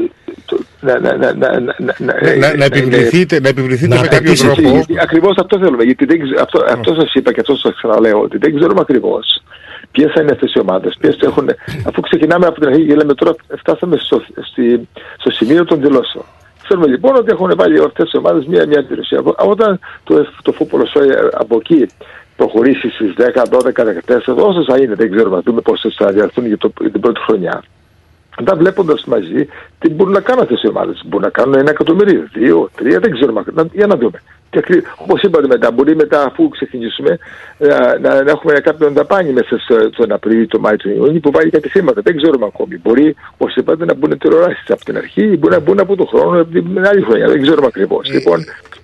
[0.80, 4.86] να, να, να, να, να, Να, να επιβληθείτε, να επιβληθείτε με κάποιο τρόπο.
[5.02, 5.84] Ακριβώ αυτό θέλουμε.
[5.84, 9.20] Γιατί δεν, ξε- αυτό, αυτό σα είπα και αυτό σα ξαναλέω, ότι δεν ξέρουμε ακριβώ
[9.96, 10.98] ποιες θα είναι αυτές οι ομάδες.
[11.20, 11.50] Έχουν...
[11.88, 16.26] Αφού ξεκινάμε από την αρχή και λέμε τώρα φτάσαμε στο, στη, στο σημείο των δηλώσεων.
[16.64, 19.16] Ξέρουμε λοιπόν ότι έχουν βάλει αυτές οι ομάδες μία, μία αντίρρηση.
[19.16, 20.86] Από- Όταν το, το φούπολο
[21.34, 21.88] από εκεί
[22.36, 26.46] προχωρήσει στις 10, 12, 14, όσες θα είναι, δεν ξέρουμε, να δούμε πόσε θα διαρθούν
[26.46, 27.64] για, το, για την πρώτη χρονιά.
[28.40, 29.48] Μετά βλέποντας μαζί
[29.80, 31.02] τι μπορούν να κάνουν αυτές οι ομάδες.
[31.06, 33.44] Μπορούν να κάνουν ένα εκατομμύριο, δύο, τρία, δεν ξέρουμε.
[33.54, 34.22] Να- Για να δούμε.
[34.50, 37.18] Και όπως είπατε μετά, μπορεί μετά αφού ξεκινήσουμε
[37.58, 37.68] ε,
[38.02, 41.50] να, να έχουμε κάποιον δαπάνη μέσα στο, τον Απρίλιο, τον Μάιο, τον Ιούνιο που βάλει
[41.50, 42.02] κάτι θύματα.
[42.02, 42.78] Δεν ξέρουμε ακόμη.
[42.84, 46.42] Μπορεί, όπως είπατε, να μπουν τηλεοράσει από την αρχή, μπορεί να μπουν από τον χρόνο
[46.42, 47.28] από την άλλη χρονιά.
[47.28, 48.10] Δεν ξέρουμε ακριβώς.
[48.12, 48.40] Λοιπόν,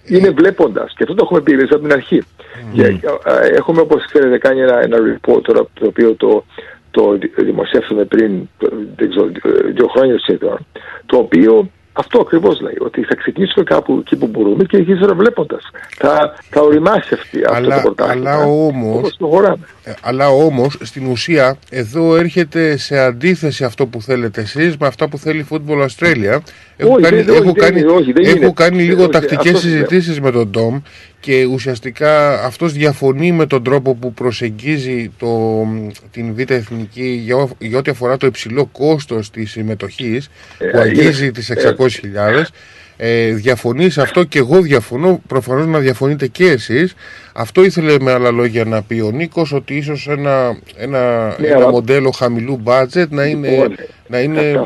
[0.06, 0.94] είναι βλέποντας.
[0.98, 2.24] Και αυτό το έχουμε πει εμείς από την αρχή.
[2.74, 2.88] Και, ε,
[3.26, 6.46] ε, έχουμε, όπως ξέρετε, κάνει ένα, ένα report τώρα, το οποίο το,
[6.92, 9.30] το δημοσιεύσαμε πριν το- δεν ξέρω,
[9.74, 10.58] δύο χρόνια σχεδόν,
[11.06, 15.58] το οποίο αυτό ακριβώς λέει, ότι θα ξεκινήσουμε κάπου εκεί που μπορούμε και ύστερα βλέποντα.
[15.98, 18.32] Θα, θα οριμάσει αυτή, αυτό το Αλλά, πρωτάθλημα.
[18.32, 19.66] αλλά όμως, Όπως προχωράμε.
[19.84, 25.10] ε, αλλά όμως στην ουσία εδώ έρχεται σε αντίθεση αυτό που θέλετε εσείς με αυτά
[25.10, 26.38] που θέλει η Football Australia.
[26.82, 28.52] Έχω Όχι, κάνει, δεν- όχι, έχω δεν κάνει, είναι, όχι, δεν έχω είναι.
[28.56, 29.78] κάνει λίγο Όχι, τακτικές αυτό λέω.
[29.78, 30.80] συζητήσεις με τον Ντόμ
[31.20, 35.64] και ουσιαστικά αυτός διαφωνεί με τον τρόπο που προσεγγίζει το,
[36.12, 40.80] την Β' Εθνική για, ό- για ό,τι αφορά το υψηλό κόστος της συμμετοχής που Ε,
[40.80, 42.52] αγγίζει ε, τις ε, 600.000
[42.98, 46.94] ε, διαφωνεί σε αυτό και εγώ διαφωνώ, προφανώς να διαφωνείτε και εσείς.
[47.34, 51.56] Αυτό ήθελε με άλλα λόγια να πει ο Νίκος ότι ίσως ένα, ένα, Ναι, ένα
[51.56, 53.50] αλλά- μοντέλο χαμηλού budget να είναι...
[53.50, 53.76] Λοιπόν,
[54.08, 54.62] να είναι...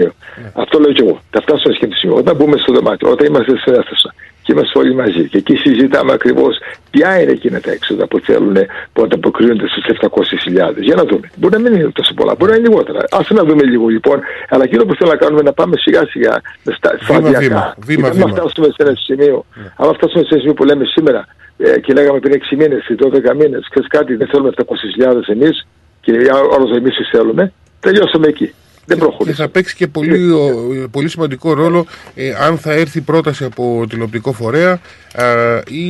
[0.00, 0.52] θα φτάσω στο σημείο.
[0.62, 1.20] Αυτό λέω και εγώ.
[1.30, 2.16] Θα φτάσω στο σημείο.
[2.16, 6.12] Όταν μπούμε στο δωμάτιο, όταν είμαστε στην αίθουσα και είμαστε όλοι μαζί και εκεί συζητάμε
[6.12, 6.58] ακριβώς
[6.90, 8.56] ποια είναι εκείνα τα έξοδα που θέλουν
[8.92, 10.74] που ανταποκρίνονται στους 700.000.
[10.80, 11.30] Για να δούμε.
[11.36, 12.98] Μπορεί να μην είναι τόσο πολλά, μπορεί να είναι λιγότερα.
[12.98, 14.20] Α να δούμε λίγο λοιπόν.
[14.48, 17.38] Αλλά εκείνο που θέλω να κάνουμε είναι να πάμε σιγά σιγά με στα- σταδιακά.
[17.38, 18.30] βήμα, βήμα, Γιατί βήμα.
[18.30, 19.44] Αν φτάσουμε σε ένα σημείο,
[19.76, 21.26] αν φτάσουμε σε ένα σημείο που λέμε σήμερα
[21.58, 25.66] ε, και λέγαμε πριν 6 μήνες ή 12 μήνες, ξέρεις κάτι, δεν θέλουμε 700.000 εμείς
[26.00, 26.12] και
[26.58, 28.54] όλο εμείς τι θέλουμε, τελειώσαμε εκεί.
[28.86, 29.46] Δεν Και προχωρήσαμε.
[29.46, 34.32] θα παίξει και πολύ, ο- πολύ σημαντικό ρόλο ε, αν θα έρθει πρόταση από τηλεοπτικό
[34.32, 34.80] φορέα
[35.14, 35.88] ε, ή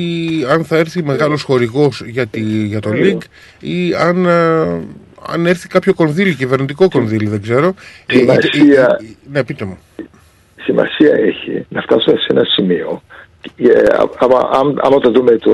[0.51, 3.23] αν θα έρθει μεγάλος χορηγός για, τη, για το League
[3.61, 4.81] ή αν, ε,
[5.29, 7.75] αν έρθει κάποιο κονδύλι, κυβερνητικό κονδύλι, δεν ξέρω.
[8.07, 9.79] Ε, είτε- Σημασία- ε, ε, ναι, πείτε μου.
[10.63, 13.03] σημασία έχει να φτάσουμε σε ένα σημείο
[13.57, 15.53] ε, α- άμα, άμα, άμα το δούμε το,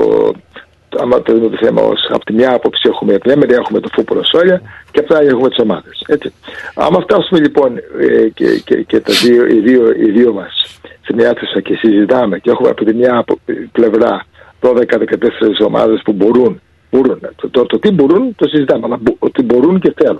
[0.50, 0.50] το-
[0.99, 3.57] άμα το δούμε το θέμα ως από τη μια άποψη έχουμε, από τη μια μεριά
[3.59, 4.61] έχουμε το φούπολο σόλια
[4.91, 6.03] και από την άλλη έχουμε τις ομάδες.
[6.07, 6.33] Έτσι.
[6.75, 11.13] Άμα φτάσουμε λοιπόν ε, και, και, και τα δύο, οι, δύο, οι δύο μας σε
[11.13, 13.39] μια αίθουσα και συζητάμε και έχουμε από τη μια απο-
[13.71, 14.25] πλευρά
[14.61, 14.71] 12-14
[15.65, 16.61] ομάδες που μπορούν
[16.93, 17.19] Μπορούν.
[17.35, 20.19] Το, το, το τι μπορούν το συζητάμε, αλλά μπο- ότι μπορούν και θέλουν.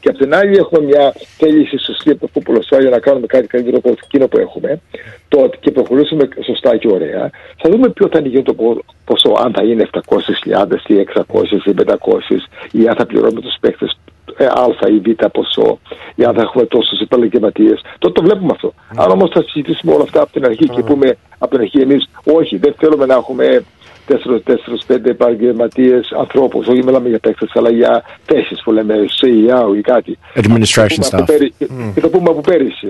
[0.00, 3.46] Και απ' την άλλη έχουμε μια θέληση σωστή από το φούπολο για να κάνουμε κάτι
[3.46, 4.80] καλύτερο από εκείνο που έχουμε
[5.28, 7.30] τότε και προχωρήσουμε σωστά και ωραία.
[7.56, 11.42] Θα δούμε ποιο θα είναι εκείνο το πο- ποσό, αν θα είναι 700.000 ή 600
[11.64, 11.94] ή 500
[12.70, 13.98] ή αν θα πληρώνουμε τους παίκτες
[14.36, 15.78] ε, α ή β ποσό
[16.14, 17.80] ή αν θα έχουμε τόσους επαγγελματίες.
[17.98, 18.74] Τότε το βλέπουμε αυτό.
[18.96, 22.08] Αν όμως θα συζητήσουμε όλα αυτά από την αρχή και πούμε από την αρχή εμείς
[22.24, 23.64] όχι δεν θέλουμε να έχουμε
[24.08, 26.66] 4-4-5 επαγγελματίες ανθρώπους.
[26.66, 30.18] Όχι μιλάμε για παίκτες, αλλά για θέσεις που λέμε CEO ή κάτι.
[30.34, 31.24] Administration Και το πούμε από staff.
[31.26, 31.54] πέρυσι-
[31.94, 32.88] Και το πούμε από πέρυσι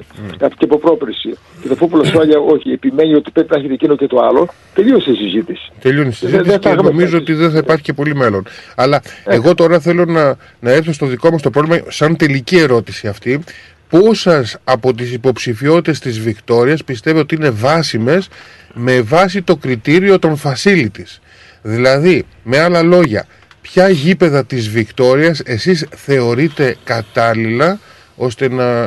[0.59, 1.31] και από πρόπερσι.
[1.62, 4.49] Και το φούπολο Σόλια, όχι, επιμένει ότι πρέπει να έχετε εκείνο και το άλλο.
[4.74, 5.70] Τελείωσε η συζήτηση.
[5.81, 8.15] Τελειώνει η Δεν- συζήτηση δεν και θα έχουμε νομίζω ότι δεν θα υπάρχει και πολύ
[8.15, 8.47] μέλλον.
[8.77, 13.07] Αλλά εγώ τώρα θέλω να, να έρθω στο δικό μας το πρόβλημα, σαν τελική ερώτηση
[13.09, 13.40] αυτή.
[13.89, 18.28] Πόσας από τις υποψηφιότητες της Βικτόριας πιστεύω ότι είναι βάσιμες
[18.74, 21.19] με βάση το κριτήριο των facilities.
[21.62, 23.27] Δηλαδή, με άλλα λόγια,
[23.60, 27.78] ποια γήπεδα της Βικτόριας εσείς θεωρείτε κατάλληλα
[28.16, 28.86] ώστε να,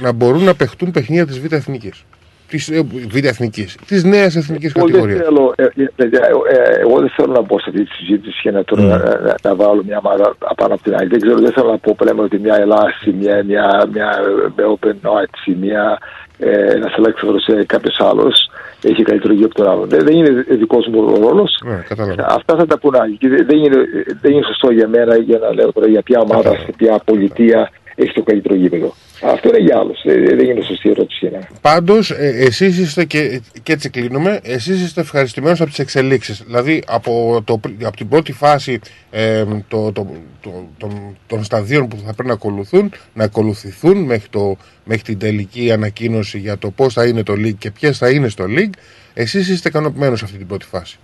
[0.00, 2.04] να μπορούν να παιχτούν παιχνίδια της Β' Εθνικής;
[2.52, 5.24] Της ε, Β' Εθνικής, της νέας εθνικής Εγώ δεν, κατηγορίας.
[5.26, 8.40] θέλω, ε, ε, παιδιά, ε, ε, εγώ δεν θέλω να μπω σε αυτή τη συζήτηση
[8.42, 11.08] και να, τώρα, να, να, να βάλω μια ομάδα απάνω από την άλλη.
[11.08, 14.08] Δεν ξέρω, δεν θέλω να πω πλέον ότι μια Ελλάδα, μια, μια, μια
[14.56, 15.98] ε, Open Arts, μια,
[16.38, 18.50] ε, ένα select σε κάποιος άλλος
[18.82, 19.88] έχει καλύτερο γιο από τον άλλον.
[19.88, 21.62] Δεν, δεν είναι δικός μου ο ρόλος.
[21.64, 22.26] Ναι, κατάλαβα.
[22.28, 23.16] Αυτά θα τα πούνε άλλοι.
[23.16, 23.76] Και δεν, δεν είναι,
[24.20, 27.70] δεν είναι σωστό για μένα για να λέω τώρα για ποια ομάδα, σε ποια πολιτεία
[27.94, 28.94] έχει το καλύτερο γήπεδο.
[29.22, 30.00] Αυτό είναι για άλλους.
[30.04, 31.48] Δεν, δεν είναι σωστή ερώτηση για μένα.
[31.60, 34.40] Πάντως, ε, εσείς είστε και, και έτσι κλείνουμε.
[34.42, 36.42] Εσείς είστε ευχαριστημένοι από τις εξελίξεις.
[36.46, 38.78] Δηλαδή, από, το, από την πρώτη φάση
[39.10, 40.06] ε, το, το,
[40.40, 45.18] το, των, των σταδίων που θα πρέπει να ακολουθούν, να ακολουθηθούν μέχρι, το, μέχρι την
[45.18, 48.72] τελική ανακοίνωση για το πώς θα είναι το League και ποιες θα είναι στο League,
[49.14, 50.98] εσείς είστε ικανοποιημένοι σε αυτή την πρώτη φάση.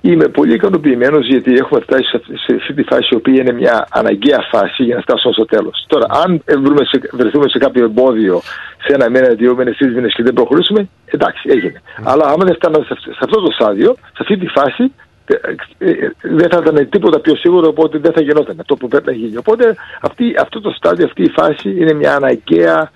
[0.00, 3.52] Είμαι πολύ ικανοποιημένος γιατί έχουμε φτάσει σε αυτή- σε αυτή τη φάση η οποία είναι
[3.52, 5.84] μια αναγκαία φάση για να φτάσουμε στο τέλος.
[5.88, 8.40] Τώρα, αν βρούμε σε, βρεθούμε σε κάποιο εμπόδιο
[8.84, 11.80] σε ένα μήνα, δύο μήνες, τρεις μήνες και δεν προχωρήσουμε, εντάξει, έγινε.
[12.02, 14.92] Αλλά άμα δεν φτάνουμε σε, αυ- σε αυτό το στάδιο, σε αυτή τη φάση,
[15.26, 15.34] ε,
[15.78, 19.06] ε, ε, δεν θα ήταν τίποτα πιο σίγουρο οπότε δεν θα γινόταν αυτό που πρέπει
[19.06, 19.36] να γίνει.
[19.36, 22.90] Οπότε αυτή, αυτό το στάδιο, αυτή η φάση είναι μια αναγκαία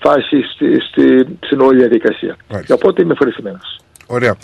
[0.00, 2.36] φάση στη, στη, στην όλη διαδικασία.
[2.66, 3.78] Και οπότε είμαι ευχαριστημένος.
[4.06, 4.36] Ωραία.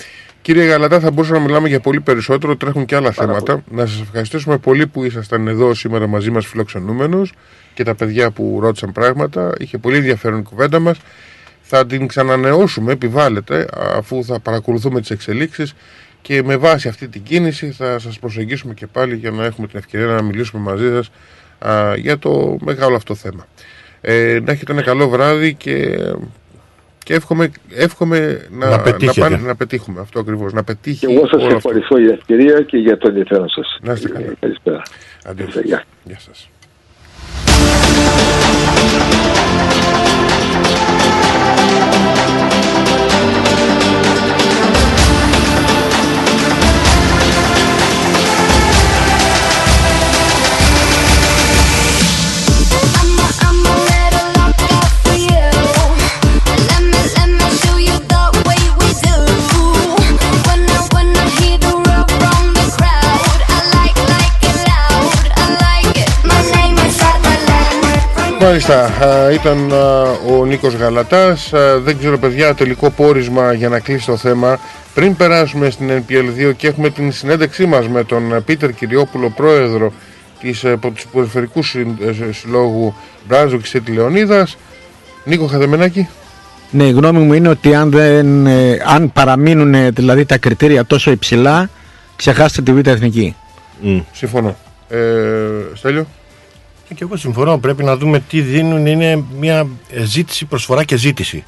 [0.43, 2.56] Κύριε Γαλατά, θα μπορούσαμε να μιλάμε για πολύ περισσότερο.
[2.56, 3.62] Τρέχουν και άλλα θέματα.
[3.70, 7.32] Να σας ευχαριστήσουμε πολύ που ήσασταν εδώ σήμερα μαζί μας φιλοξενούμενος
[7.74, 9.52] και τα παιδιά που ρώτησαν πράγματα.
[9.59, 10.98] Είχε πολύ ενδιαφέρον η κουβέντα μας.
[11.60, 13.66] Θα την ξανανεώσουμε, επιβάλλεται,
[13.97, 15.74] αφού θα παρακολουθούμε τις εξελίξεις
[16.23, 19.78] και με βάση αυτή την κίνηση θα σας προσεγγίσουμε και πάλι για να έχουμε την
[19.78, 21.10] ευκαιρία να μιλήσουμε μαζί σας
[21.97, 23.47] για το μεγάλο αυτό θέμα.
[24.01, 25.98] Ε, να έχετε ένα καλό βράδυ και,
[27.09, 29.20] και εύχομαι, εύχομαι να, Να να, πετύχετε.
[29.20, 31.56] πάνε- να πετύχουμε αυτό ακριβώς, να πετύχει Και εγώ σας όλο αυτό.
[31.56, 33.78] ευχαριστώ για την ευκαιρία και για το ενδιαφέρον σας.
[33.82, 34.26] Να είστε καλά.
[34.40, 34.82] Καλησπέρα.
[35.24, 35.47] Αντίο.
[35.64, 35.85] Γεια.
[36.05, 36.48] Γεια σας.
[68.40, 71.52] Μάλιστα, α, ήταν α, ο Νίκος Γαλατάς.
[71.52, 74.59] Α, Δεν ξέρω παιδιά, τελικό πόρισμα για να κλείσει το θέμα.
[74.94, 79.93] Πριν περάσουμε στην NPL2 και έχουμε την συνέντευξή μας με τον α, Πίτερ Κυριόπουλο, πρόεδρο
[80.40, 82.94] της, ε, πο- του Περιφερικού Συν- ε, Συλλόγου
[83.28, 84.56] Μπράζου και Σίτη Λεωνίδας.
[85.24, 86.09] Νίκο Χαδεμενάκη.
[86.70, 90.85] Ναι, η γνώμη μου είναι ότι αν, δεν, ε, αν παραμείνουν ε, δηλαδή τα κριτήρια
[90.85, 91.70] τόσο υψηλά,
[92.16, 93.35] ξεχάστε τη Β' Εθνική.
[94.12, 94.56] Συμφωνώ.
[94.89, 94.97] Ε,
[95.74, 96.06] Στέλιο.
[96.94, 97.59] Και εγώ συμφωνώ.
[97.59, 98.86] Πρέπει να δούμε τι δίνουν.
[98.86, 101.44] Είναι μια ε, ζήτηση, προσφορά και ζήτηση.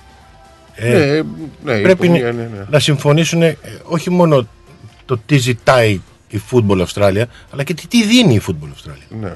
[0.75, 1.23] Ε,
[1.65, 2.67] Ναι, ναι, η πρέπει υπονοία, ναι, ναι.
[2.71, 4.47] να συμφωνήσουν ε, όχι μόνο
[5.05, 9.05] το τι ζητάει η Football Αυστράλια, αλλά και τι, τι δίνει η Football Αυστράλια.
[9.21, 9.33] Ναι.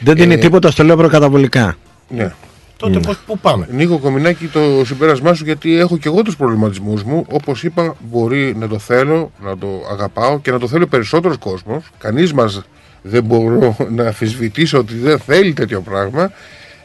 [0.00, 1.76] Δεν δίνει τίποτα, στο λέω προκαταβολικά.
[2.08, 2.34] Ναι.
[2.76, 7.02] Τότε πώς, πού πάμε; Νίκο Κομινάκη, το συμπέρασμά σου, γιατί έχω και εγώ τους προβληματισμούς
[7.02, 7.26] μου.
[7.30, 11.84] Όπως είπα, μπορεί να το θέλω, να το αγαπάω και να το θέλει περισσότερος κόσμος.
[11.98, 12.62] Κανείς μας
[13.08, 16.32] δεν μπορώ να αφισβητήσω ότι δεν θέλει τέτοιο πράγμα.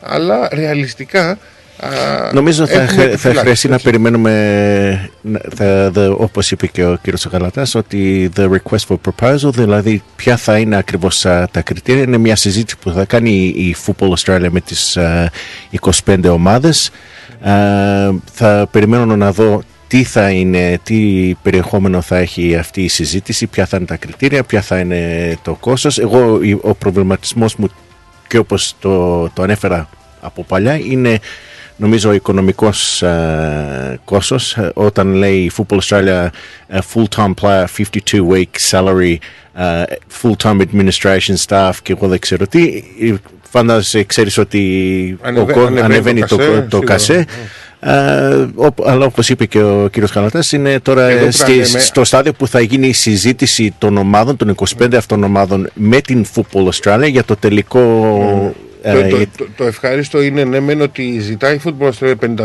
[0.01, 1.29] Αλλά ρεαλιστικά.
[1.29, 1.87] Α,
[2.33, 3.85] Νομίζω θα, έχουμε χρε- θα επιφυλάξεις, χρειαστεί να έτσι.
[3.85, 9.53] περιμένουμε, να- θα, the, όπως είπε και ο κύριος Γαλατάς, ότι the request for proposal,
[9.53, 13.67] δηλαδή ποια θα είναι ακριβώς α, τα κριτήρια, είναι μια συζήτηση που θα κάνει η,
[13.67, 15.31] η Football Australia με τις α,
[16.05, 16.89] 25 ομάδες.
[17.41, 17.51] Α,
[18.33, 19.61] θα περιμένω να δω
[19.91, 20.97] τι θα είναι, τι
[21.41, 25.53] περιεχόμενο θα έχει αυτή η συζήτηση, ποια θα είναι τα κριτήρια, ποια θα είναι το
[25.53, 25.99] κόστος.
[25.99, 27.67] Εγώ, η- ο προβληματισμός μου
[28.27, 29.89] και όπως το, το ανέφερα
[30.21, 31.19] από παλιά είναι
[31.75, 36.27] νομίζω ο οικονομικός ε, κόστος ε, όταν λέει η Football Australia
[36.67, 39.15] ε, full-time player 52 week salary
[39.55, 39.83] ε,
[40.21, 43.13] full-time administration staff και εγώ δεν ξέρω τι ε,
[43.49, 46.85] φαντάζεσαι ξέρεις ότι Ανεβα- ο κο- ανεβαίνει ανεβαίνει το το, κασέ, το, σίγουρα.
[46.93, 47.27] κασέ ε, οπ-
[48.85, 52.03] αλλά όπως είπε και ο κύριος Χαλατάς είναι τώρα Εδώ πρέπει στη- να λέμε- στο
[52.03, 56.69] στάδιο που θα γίνει η συζήτηση των ομάδων, των 25 αυτών ομάδων με την Football
[56.69, 57.81] Australia για το τελικό
[58.83, 62.13] ε, Το, το, για- το, το ευχάριστο είναι ναι, μεν ότι ζητάει η Football Australia
[62.19, 62.37] 52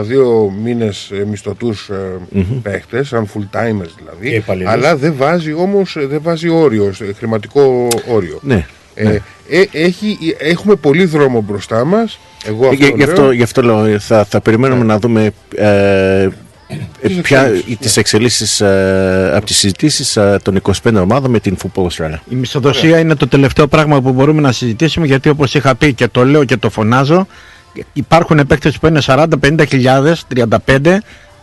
[0.65, 1.95] μήνες μισθωτούς ε,
[2.31, 2.61] Μμμ.
[2.63, 4.29] παίχτες, σαν full timers δηλαδή.
[4.31, 4.73] Και υπαλλήλους.
[4.73, 8.39] Αλλά δεν βάζει όμως δεν βάζει όριο, ε, χρηματικό όριο.
[8.43, 8.67] Ναι, Ε,
[9.03, 9.21] ναι.
[9.49, 12.19] ε, έχει, έχουμε πολύ δρόμο μπροστά μας.
[12.45, 13.09] Εγώ αυτό Γι- γι' λέω.
[13.13, 16.29] αυτό, γι' αυτό λέω, θα, θα περιμένουμε να δούμε ε,
[17.01, 17.51] Ε, ποια
[17.81, 18.63] τις εξελίξεις
[19.35, 22.19] από τις συζητήσεις των 25 ομάδων με την Football Australia.
[22.29, 26.09] Η μισθοδοσία είναι το τελευταίο πράγμα που μπορούμε να συζητήσουμε γιατί όπως είχα πει και
[26.09, 27.27] το λέω και το φωνάζω
[27.93, 29.27] υπάρχουν παίκτες που είναι 40-50
[29.69, 30.99] χιλιάδες, 35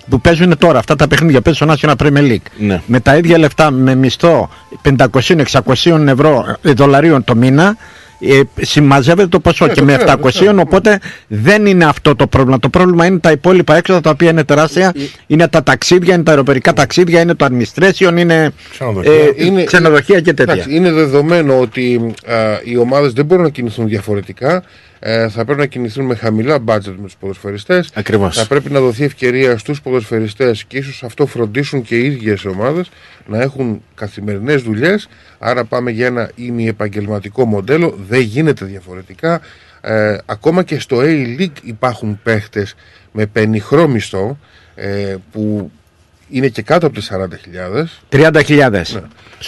[0.09, 2.81] που παίζουν τώρα αυτά τα παιχνίδια παίζουν στο National Premier League Ναι.
[2.85, 4.49] με τα ίδια λεφτά με μισθό
[4.97, 7.77] 500-600 ευρώ ε, δολαρίων το μήνα
[8.19, 10.57] ε, συμμαζεύεται το ποσό Ναι, και με βεβαίως, 700 βεβαίως.
[10.61, 14.43] οπότε δεν είναι αυτό το πρόβλημα το πρόβλημα είναι τα υπόλοιπα έξοδα τα οποία είναι
[14.43, 14.93] τεράστια
[15.27, 19.11] είναι τα ταξίδια, είναι τα αεροπερικά ταξίδια είναι το administration, είναι Ξενοδοχεία.
[19.13, 23.49] ε, Είναι- ξενοδοχεία και τέτοια Εντάξει, είναι δεδομένο ότι α, οι ομάδες δεν μπορούν να
[23.49, 24.63] κινηθούν διαφορετικά.
[25.05, 27.89] Ε, θα πρέπει να κινηθούν με χαμηλά μπάτζετ με τους ποδοσφαιριστές.
[27.93, 28.38] Ακριβώς.
[28.38, 32.91] Θα πρέπει να δοθεί ευκαιρία στους ποδοσφαιριστές και ίσως αυτό φροντίσουν και οι ίδιες ομάδες
[33.27, 35.09] να έχουν καθημερινές δουλειές.
[35.39, 37.99] Άρα πάμε για ένα ημιεπαγγελματικό μοντέλο.
[38.07, 39.41] Δεν γίνεται διαφορετικά.
[39.81, 42.75] Ε, ακόμα και στο A-League υπάρχουν παίχτες
[43.11, 44.38] με πενιχρό μισθό
[44.75, 45.71] ε, που
[46.34, 47.11] είναι και κάτω από τις
[48.11, 48.81] 40.000 30.000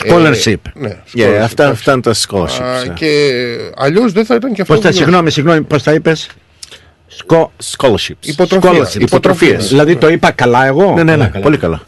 [0.04, 1.70] scholarship ναι, Yeah, scholarship, αυτά, εντάξει.
[1.72, 2.86] αυτά είναι τα Α, scholarships.
[2.86, 2.94] ε.
[2.94, 3.32] και
[3.78, 4.74] αλλιώς δεν θα ήταν και αυτό.
[4.74, 5.04] Πώς τα, δουλειά.
[5.06, 6.28] συγγνώμη, συγγνώμη, πώς τα είπες;
[7.08, 7.52] Σκο...
[7.78, 8.26] Scholarships.
[8.26, 8.72] Υποτροφία.
[8.72, 9.00] Scholarship.
[9.02, 9.68] Υποτροφίες.
[9.68, 11.82] Δηλαδή το είπα καλά εγώ; Ναι, ναι, ναι, πολύ καλά.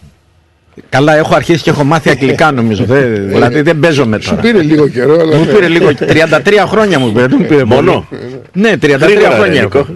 [0.89, 4.61] Καλά έχω αρχίσει και έχω μάθει αγγλικά νομίζω δεν, Δηλαδή δεν παίζομαι Σου τώρα πήρε
[4.61, 5.37] λίγο καιρό, αλλά.
[5.37, 5.51] Μου ναι.
[5.51, 8.07] πήρε λίγο 33 χρόνια μου πήρε, δεν μου πήρε Μόνο.
[8.09, 8.41] πολύ.
[8.53, 9.77] Ναι, 33 Γρήγορα, χρόνια Νίκο.
[9.77, 9.87] έχω.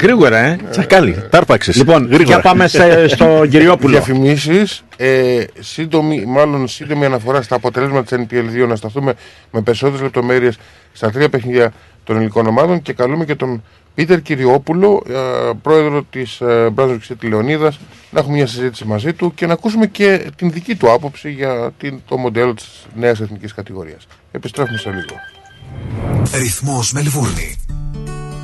[0.00, 0.58] Γρήγορα, ε.
[0.70, 1.76] Τσακάλι, τα άρπαξες.
[1.76, 2.22] Λοιπόν, Γρήγορα.
[2.24, 3.92] για πάμε σε- στο Κυριόπουλο.
[3.92, 4.82] Διαφημίσεις.
[4.96, 8.26] Ε, σύντομη, μάλλον σύντομη αναφορά στα αποτελέσματα της
[8.64, 9.12] NPL2 να σταθούμε
[9.50, 10.56] με περισσότερες λεπτομέρειες
[10.92, 11.72] στα τρία παιχνίδια
[12.04, 13.62] των ελληνικών ομάδων και καλούμε και τον
[13.94, 17.78] Πίτερ Κυριόπουλο, ε, πρόεδρο της ε, Brunswick City Λεωνίδας,
[18.10, 21.72] να έχουμε μια συζήτηση μαζί του και να ακούσουμε και την δική του άποψη για
[21.78, 24.06] την, το μοντέλο της νέας εθνικής κατηγορίας.
[24.32, 25.16] Επιστρέφουμε σε λίγο.
[26.34, 27.56] Ρυθμός Μελβούρνη.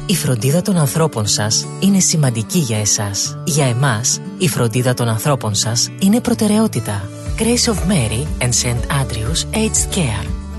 [0.07, 3.39] Η φροντίδα των ανθρώπων σας είναι σημαντική για εσάς.
[3.45, 7.09] Για εμάς, η φροντίδα των ανθρώπων σας είναι προτεραιότητα.
[7.39, 8.81] Grace of Mary and St.
[9.01, 10.40] Andrews Aged Care.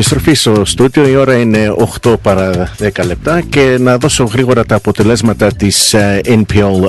[0.00, 4.74] Επιστροφή στο στούντιο, η ώρα είναι 8 παρά 10 λεπτά και να δώσω γρήγορα τα
[4.74, 6.86] αποτελέσματα της ε, NPL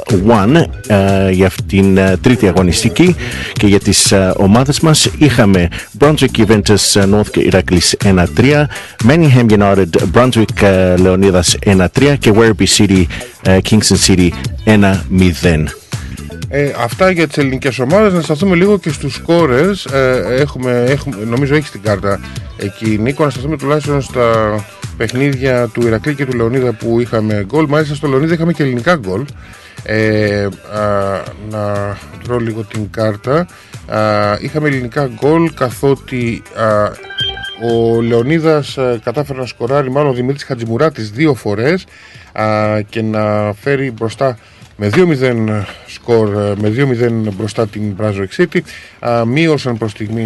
[0.54, 3.16] 1 ε, για αυτήν την ε, τρίτη αγωνιστική
[3.54, 5.10] και για τις ε, ομάδες μας.
[5.18, 5.68] Είχαμε
[6.00, 8.66] Brunswick Juventus ε, North Iracklis 1-3,
[9.08, 13.04] Manningham United Brunswick ε, Leonidas 1-3 και Werribee City
[13.42, 14.30] ε, Kingston City
[14.66, 15.81] 1-0.
[16.54, 18.14] Ε, αυτά για τις ελληνικές ομάδες.
[18.14, 19.86] Να σταθούμε λίγο και στους σκόρες.
[19.86, 22.20] Ε, έχουμε, έχουμε, Νομίζω έχεις την κάρτα
[22.58, 23.24] εκεί Νίκο.
[23.24, 24.56] Να σταθούμε τουλάχιστον στα
[24.98, 27.66] παιχνίδια του Ηρακλή και του Λεωνίδα που είχαμε γκολ.
[27.68, 29.26] Μάλιστα στο Λεωνίδα είχαμε και ελληνικά γκολ.
[29.84, 30.50] Ε, α,
[31.50, 33.48] Να βρω λίγο την κάρτα.
[33.88, 36.84] Α, Είχαμε ελληνικά γκολ καθότι α,
[37.72, 41.86] ο Λεωνίδας α, κατάφερε να σκοράρει μάλλον ο Δημήτρης Χατζημουράτης δύο φορές
[42.34, 44.38] α, και να φέρει μπροστά
[44.76, 48.60] με 2-0 σκορ, ε, με 2-0 μπροστά την Brunswick City.
[49.00, 50.22] Α, μείωσαν προς στιγμή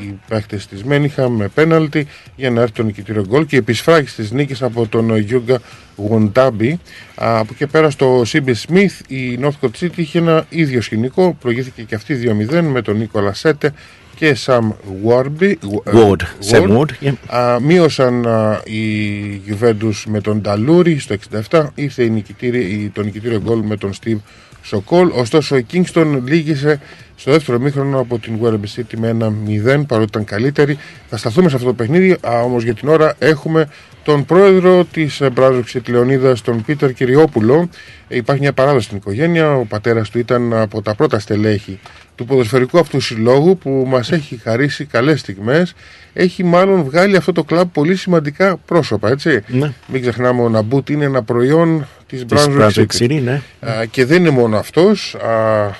[0.00, 2.06] οι παίχτες της Μένιχα με πέναλτι
[2.36, 5.58] για να έρθει το νικητήριο γκολ και η επισφράγηση της νίκης από τον Γιούγκα
[5.96, 6.80] Γουντάμπι.
[7.14, 11.94] Από εκεί πέρα στο CB Smith η Northcote City είχε ένα ίδιο σκηνικό, προηγήθηκε και
[11.94, 13.72] αυτή 2-0 με τον Νίκολα Σέτε
[14.14, 14.72] και Sam
[15.06, 15.54] Warby,
[15.94, 16.22] Ward.
[16.50, 17.36] Sam Ward, yeah.
[17.36, 21.14] Α, μείωσαν α, οι Juventus με τον Νταλούρι στο
[21.50, 24.18] 67 ήρθε η νικητήρι, η, το νικητήριο γκολ με τον Steve
[24.62, 26.80] Σοκόλ ωστόσο η Kingston λύγησε
[27.16, 30.78] στο δεύτερο μήχρονο από την Werribee City με ένα 0 παρότι ήταν καλύτερη
[31.08, 33.68] θα σταθούμε σε αυτό το παιχνίδι α, όμως για την ώρα έχουμε
[34.04, 37.68] τον πρόεδρο της Μπράζοξη Λεωνίδας, τον Πίτερ Κυριόπουλο.
[38.08, 39.54] Ε, υπάρχει μια παράδοση στην οικογένεια.
[39.54, 41.78] Ο πατέρας του ήταν από τα πρώτα στελέχη
[42.16, 45.74] του ποδοσφαιρικού αυτού συλλόγου που μας έχει χαρίσει καλές στιγμές.
[46.12, 49.42] Έχει μάλλον βγάλει αυτό το κλαμπ πολύ σημαντικά πρόσωπα, έτσι.
[49.46, 49.72] Ναι.
[49.86, 53.04] Μην ξεχνάμε, ο Ναμπούτ είναι ένα προϊόν της Της Brunswick Brunswick City.
[53.04, 53.42] City, ναι.
[53.60, 55.14] Α, και δεν είναι μόνο αυτός.
[55.14, 55.70] Α,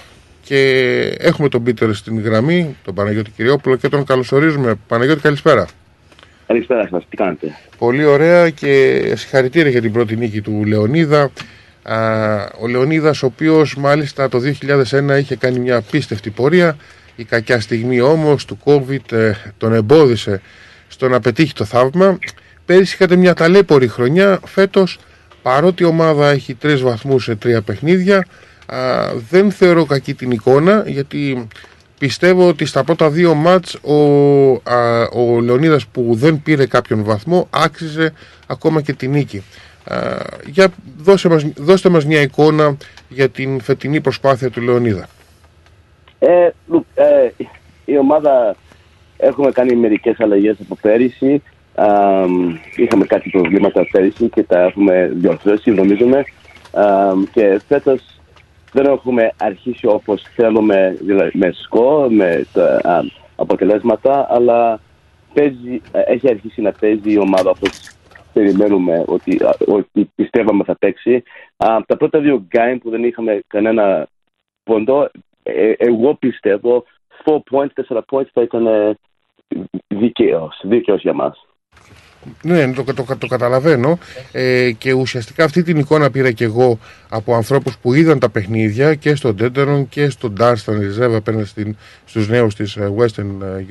[0.42, 0.60] και
[1.18, 4.74] έχουμε τον Πίτερ στην γραμμή, τον Παναγιώτη Κυριόπουλο και τον καλωσορίζουμε.
[4.88, 5.66] Παναγιώτη, καλησπέρα.
[6.46, 11.30] Καλησπέρα σας, τι κάνετε; Πολύ ωραία και συγχαρητήρια για την πρώτη νίκη του Λεωνίδα.
[11.84, 11.96] Α,
[12.60, 16.76] ο Λεωνίδας ο οποίος μάλιστα το 2001 είχε κάνει μια απίστευτη πορεία.
[17.16, 20.40] Η κακιά στιγμή όμως του COVID ε, τον εμπόδισε
[20.88, 22.18] στο να πετύχει το θαύμα.
[22.64, 24.40] Πέρυσι είχατε μια ταλέπορη χρονιά.
[24.46, 24.98] Φέτος
[25.42, 28.26] παρότι η ομάδα έχει τρεις βαθμούς σε τρία παιχνίδια
[28.66, 28.78] α,
[29.30, 31.48] δεν θεωρώ κακή την εικόνα γιατί
[31.98, 33.94] πιστεύω ότι στα πρώτα δύο μάτς ο,
[34.52, 38.12] α, ο Λεωνίδας που δεν πήρε κάποιον βαθμό άξιζε
[38.46, 39.42] ακόμα και την νίκη.
[39.84, 39.98] Α,
[40.46, 40.68] για
[41.04, 42.76] δώστε μας, δώστε μας μια εικόνα
[43.08, 45.08] για την φετινή προσπάθεια του Λεωνίδα.
[46.18, 47.44] Ε, look, ε,
[47.84, 48.56] η ομάδα
[49.16, 51.42] έχουμε κάνει μερικές αλλαγές από πέρυσι.
[51.74, 51.86] Α,
[52.76, 56.24] είχαμε κάτι προβλήματα πέρυσι και τα έχουμε διορθώσει νομίζουμε.
[56.72, 56.84] Α,
[57.32, 58.02] και φέτος
[58.72, 63.00] δεν έχουμε αρχίσει όπως θέλουμε δηλαδή με σκορ, με τα α,
[63.36, 64.80] αποτελέσματα, αλλά
[65.34, 67.70] παίζει, ε, έχει αρχίσει να παίζει η ομάδα όπως
[68.34, 71.22] περιμένουμε ότι, α, ότι πιστεύαμε θα παίξει.
[71.56, 74.08] Α, τα πρώτα δύο game που δεν είχαμε κανένα
[74.62, 75.10] ποντό,
[75.42, 76.84] ε, εγώ πιστεύω
[77.24, 78.94] 4 points, 4 points θα ήταν ε,
[79.86, 81.46] δίκαιος, δίκαιος για μας.
[82.42, 83.98] Ναι, το, το, το, το καταλαβαίνω
[84.32, 86.78] ε, και ουσιαστικά αυτή την εικόνα πήρα και εγώ
[87.08, 91.76] από ανθρώπους που είδαν τα παιχνίδια και στον Τέτερον και στον Ντάρσταν Ριζέβα απέναντι στην,
[92.04, 93.26] στους νέους της ε, Western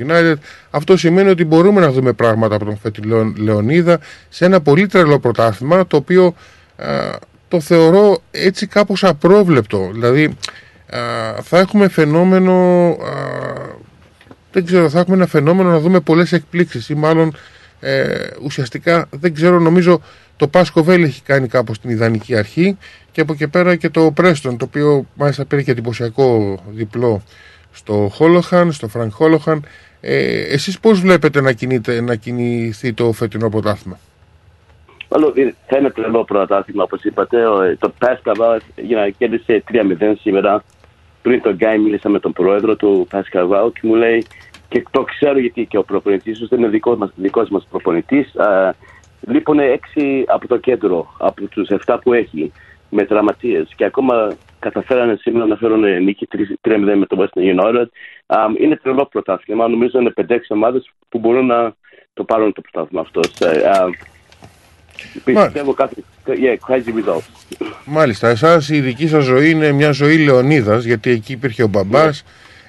[0.08, 0.36] United.
[0.70, 4.00] Αυτό σημαίνει ότι μπορούμε να δούμε πράγματα από τον φετινό Λεωνίδα
[4.30, 6.36] σε ένα πολύ τρελό πρωτάθλημα το οποίο
[6.76, 7.10] ε,
[7.48, 9.90] το θεωρώ έτσι κάπως απρόβλεπτο.
[9.92, 10.38] Δηλαδή
[10.86, 11.00] ε,
[11.42, 12.52] θα έχουμε φαινόμενο
[13.00, 13.82] ε,
[14.54, 17.36] δεν ξέρω, θα έχουμε ένα φαινόμενο να δούμε πολλές εκπλήξεις ή μάλλον
[17.84, 20.02] ε, ουσιαστικά δεν ξέρω, νομίζω
[20.38, 22.78] το Pascoe Vale έχει κάνει κάπως την ιδανική αρχή
[23.12, 27.24] και από εκεί πέρα και το Preston το οποίο μάλιστα πήρε και εντυπωσιακό διπλό
[27.72, 29.66] στο Holohan, στο Frank Holohan.
[30.02, 34.00] Ε, εσείς πώς βλέπετε να, κινείτε, να κινηθεί το φετινό πρωτάθλημα;
[35.10, 37.46] Άλλο, ε, θα είναι τρελό πρωτάθλημα, όπως είπατε.
[37.48, 40.64] Ο- Το Pascoe Vale για να κέρδισε 3-0 σήμερα.
[41.22, 44.26] Πριν το γκάι μίλησα με τον πρόεδρο του Πάσκαβα και μου λέει
[44.74, 48.36] και το ξέρω γιατί και ο προπονητής τους δεν είναι δικός μας, δικός μας προπονητής.
[48.36, 48.76] Α,
[49.28, 52.52] Λείπουν έξι από το κέντρο, από τους 7 που έχει,
[52.90, 53.68] με τραυματίες.
[53.76, 56.28] Και ακόμα καταφέρανε σήμερα να φέρουν νίκη
[56.62, 57.86] 3-0 με το Western United.
[58.26, 59.68] Α, Είναι τρελό πρωτάθλημα.
[59.68, 61.76] Νομίζω είναι 5-6 ομάδες που μπορούν να
[62.14, 63.20] το πάρουν το πρωτάθλημα αυτό.
[63.40, 63.90] Ε, α,
[65.24, 66.04] Πιστεύω κάτι.
[66.28, 67.58] Yeah, crazy results.
[67.86, 72.24] Μάλιστα, εσάς η δική σας ζωή είναι μια ζωή Λεωνίδας γιατί εκεί υπήρχε ο μπαμπάς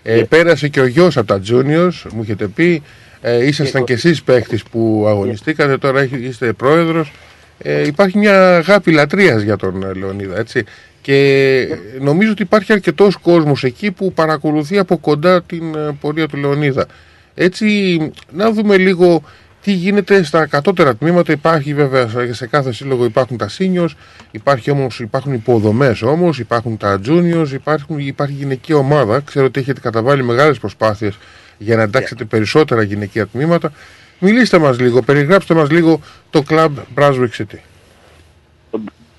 [0.06, 2.82] ε, πέρασε και ο γιος από τα Juniors, μου έχετε πει.
[3.20, 7.12] Ε, ήσασταν και εσείς παίχτης που αγωνιστήκατε τώρα έχ- είστε πρόεδρος.
[7.59, 10.64] Ε, υπάρχει μια αγάπη λατρείας για τον ε, Λεωνίδα έτσι.
[11.02, 11.66] Και
[12.01, 16.86] νομίζω ότι υπάρχει αρκετός κόσμος εκεί που παρακολουθεί από κοντά την ε, πορεία του Λεωνίδα.
[17.35, 17.98] Έτσι
[18.32, 19.22] να δούμε λίγο
[19.65, 21.32] τι γίνεται στα κατώτερα τμήματα.
[21.32, 23.89] Υπάρχει βέβαια σε κάθε σύλλογο υπάρχουν τα seniors,
[24.31, 29.20] υπάρχει όμως, υπάρχουν υποδομές όμως, υπάρχουν τα juniors, υπάρχουν, υπάρχει γυναικεία ομάδα.
[29.20, 31.19] Ξέρω ότι έχετε καταβάλει μεγάλες προσπάθειες
[31.59, 33.73] για να εντάξετε περισσότερα γυναικεία τμήματα.
[34.19, 36.01] Μιλήστε μας λίγο, περιγράψτε μας λίγο
[36.31, 37.59] το club Brunswick City.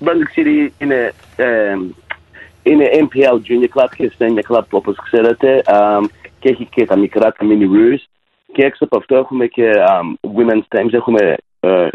[0.04, 1.46] Brunswick City είναι, ε,
[2.62, 5.98] είναι MPL Junior Club και Senior Club όπως ξέρετε α,
[6.38, 8.15] και έχει και τα μικρά, τα mini roos
[8.56, 10.00] και έξω από αυτό έχουμε και α,
[10.36, 11.88] Women's Teams, έχουμε ε,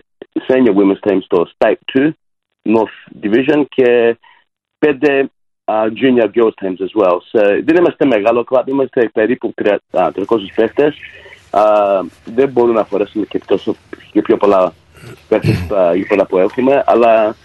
[0.47, 2.09] Senior Women's Teams στο Type 2
[2.63, 4.17] North Division και
[4.79, 5.29] πέντε
[5.65, 7.15] α, Junior Girls Teams as well.
[7.31, 10.23] So, δεν είμαστε μεγάλο club, είμαστε περίπου τρια- α, 300
[10.55, 10.95] παίχτες.
[11.49, 11.61] Α,
[12.25, 13.75] δεν μπορούμε να φορέσουμε και, τόσο,
[14.11, 14.73] και πιο πολλά
[15.27, 17.35] παίχτες στα γήπεδα που έχουμε, αλλά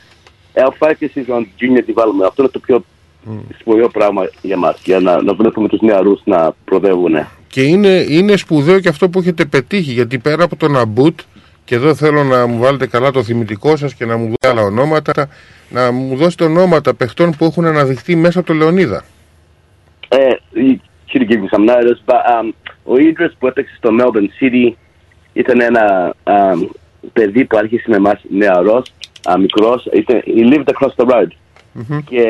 [0.54, 2.26] our focus is on junior development.
[2.26, 2.84] Αυτό είναι το πιο
[3.58, 7.14] σπουδαίο πράγμα για μας, για να, να βλέπουμε τους νεαρούς να προδεύουν.
[7.56, 11.20] Και είναι, είναι σπουδαίο και αυτό που έχετε πετύχει, γιατί πέρα από τον Αμπούτ,
[11.64, 14.62] και εδώ θέλω να μου βάλετε καλά το θυμητικό σας και να μου δώσετε άλλα
[14.62, 15.28] ονόματα,
[15.70, 19.04] να μου δώσετε ονόματα παιχτών που έχουν αναδειχθεί μέσα από το Λεωνίδα.
[20.08, 20.18] Ε,
[20.54, 20.76] you
[21.06, 22.52] should give me some notice, but um,
[22.84, 24.72] ο Idris που έπαιξε στο Melbourne City
[25.32, 26.68] ήταν ένα um,
[27.12, 28.92] παιδί που άρχισε με εμάς νεαρός,
[29.22, 31.28] uh, μικρός, ήταν, he lived across the road.
[32.04, 32.24] Και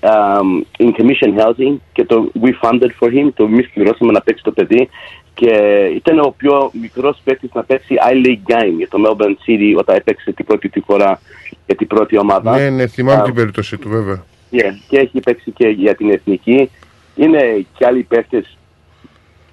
[0.00, 4.42] um, in commission housing και το we funded for him, το εμείς πληρώσαμε να παίξει
[4.42, 4.88] το παιδί
[5.34, 5.52] και
[5.94, 10.32] ήταν ο πιο μικρός παίκτης να παίξει I-League game για το Melbourne City όταν έπαιξε
[10.32, 11.20] την πρώτη τη φορά
[11.66, 12.56] για την πρώτη ομάδα.
[12.56, 14.24] Ναι, ναι, θυμάμαι Α, την περίπτωση του βέβαια.
[14.52, 16.70] Yeah, και έχει παίξει και για την εθνική.
[17.14, 18.58] Είναι και άλλοι παίκτες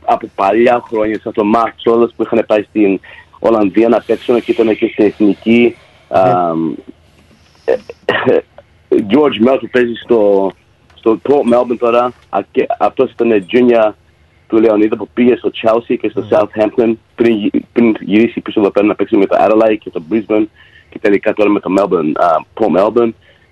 [0.06, 3.00] από παλιά χρόνια, σαν τον Μαρκ Τσόλας που είχαν πάει στην
[3.40, 5.76] Ολλανδία να παίξουν και ήταν και στην εθνική.
[6.10, 6.74] Αμ,
[7.66, 7.72] ε,
[8.06, 8.40] ε,
[8.90, 10.52] George Mel που παίζει στο,
[10.96, 12.12] στο Port Melbourne τώρα.
[12.30, 13.92] Α, και αυτός ήταν junior
[14.48, 18.70] του Λεωνίδα που πήγε στο Chelsea και στο Southampton πριν, γυ- πριν γυρίσει πίσω εδώ
[18.72, 20.46] πέρα να παίξει με το Adelaide και το Brisbane
[20.90, 23.10] και τελικά τώρα με το Melbourne, α, Port Melbourne.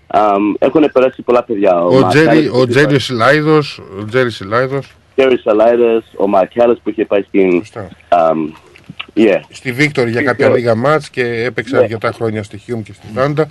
[0.08, 1.84] Αμ, έχουν περάσει πολλά παιδιά.
[1.86, 6.90] Ο Mark Τζέρι, Harris ο Τζέρι Σιλάιδος, ο Τζέρι Σιλάιδος, Jerry Salaidas, ο Μαρκέλας που
[6.90, 7.64] είχε πάει στην...
[8.10, 8.52] Um,
[9.16, 9.40] yeah.
[9.50, 11.82] στη Victory για κάποια λίγα μάτς και έπαιξε Ναι.
[11.82, 13.50] αρκετά χρόνια στη Hume και στη Βάντα.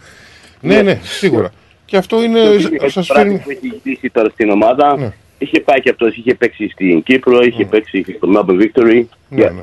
[0.61, 1.51] Ναι, ναι, σίγουρα.
[1.85, 2.41] Και αυτό είναι,
[2.79, 3.39] Και ο σας Σπράτης φέρνει...
[3.39, 4.97] που έχει γυρίσει τώρα στην ομάδα.
[4.99, 5.13] Ναι.
[5.39, 9.05] Είχε πάει και αυτός, είχε παίξει στην Κύπρο, είχε παίξει και στο Melbourne Victory.
[9.29, 9.63] Ναι, ναι.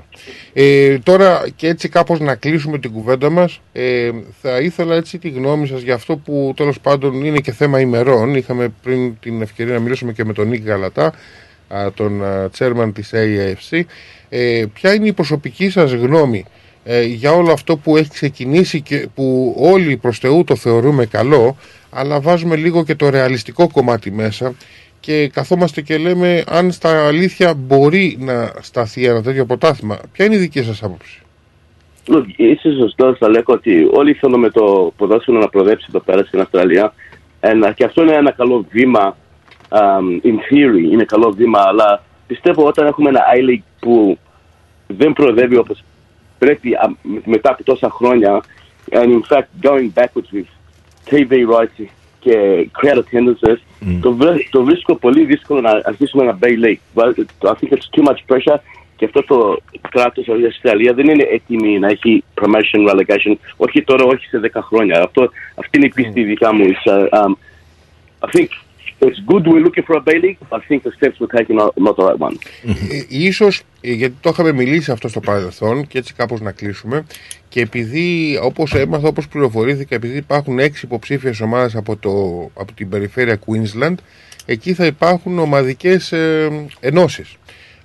[0.54, 4.10] Ε, τώρα και έτσι κάπως να κλείσουμε την κουβέντα μας ε,
[4.42, 8.36] θα ήθελα έτσι τη γνώμη σας για αυτό που τέλος πάντων είναι και θέμα ημερών
[8.36, 11.14] είχαμε πριν την ευκαιρία να μιλήσουμε και με τον Νικ Γαλατά
[11.68, 13.82] α, τον α, chairman της AAFC
[14.30, 16.46] ε, ποια είναι η προσωπική σας γνώμη
[16.84, 21.58] ε, για όλο αυτό που έχει ξεκινήσει και που όλοι προς Θεού το θεωρούμε καλό
[21.92, 24.54] αλλά βάζουμε λίγο και το ρεαλιστικό κομμάτι μέσα
[25.00, 30.00] και καθόμαστε και λέμε αν στα αλήθεια μπορεί να σταθεί ένα τέτοιο πρωτάθλημα.
[30.12, 31.22] Ποια είναι η δική σας άποψη;
[32.08, 36.24] Look, είσαι σωστός, θα λέω ότι όλοι θέλουν με το ποδόσφαιρο να προδέψει εδώ πέρα
[36.24, 36.94] στην Αυστραλία.
[37.40, 39.18] Ένα, και αυτό είναι ένα καλό βήμα,
[39.70, 44.18] um, in theory, είναι καλό βήμα, αλλά πιστεύω όταν έχουμε ένα I-League που
[44.88, 45.84] δεν προοδεύει όπως
[46.38, 48.42] πρέπει α, με- μετά από τόσα χρόνια,
[48.92, 50.50] and in fact going backwards with
[51.12, 51.86] TV rights
[52.20, 52.34] και
[52.82, 53.56] crowd attendances,
[54.02, 56.80] το, βρε- το βρίσκω πολύ δύσκολο να αρχίσουμε ένα Bay League.
[57.02, 57.14] Well,
[57.50, 58.58] I think it's too much pressure
[58.96, 59.58] και αυτό το
[59.90, 64.60] κράτος η Αυστραλία δεν είναι έτοιμη να έχει promotion, relegation, όχι τώρα, όχι σε 10
[64.62, 65.02] χρόνια.
[65.04, 66.64] Αυτό, αυτή είναι η πίστη δικά μου.
[66.66, 67.32] It's, uh, um,
[68.20, 68.48] I think
[69.08, 71.58] it's good we're looking for a Bay League, but I think the steps we're taking
[71.64, 72.40] are not the right ones.
[72.92, 77.06] Ε, ίσως, ε, γιατί το είχαμε μιλήσει αυτό στο παρελθόν και έτσι κάπως να κλείσουμε
[77.50, 82.12] και επειδή όπως έμαθα, όπως πληροφορήθηκα, επειδή υπάρχουν έξι υποψήφιες ομάδες από, το,
[82.62, 83.96] από την περιφέρεια Queensland,
[84.46, 86.50] εκεί θα υπάρχουν ομαδικές ε,
[86.80, 87.36] ενώσεις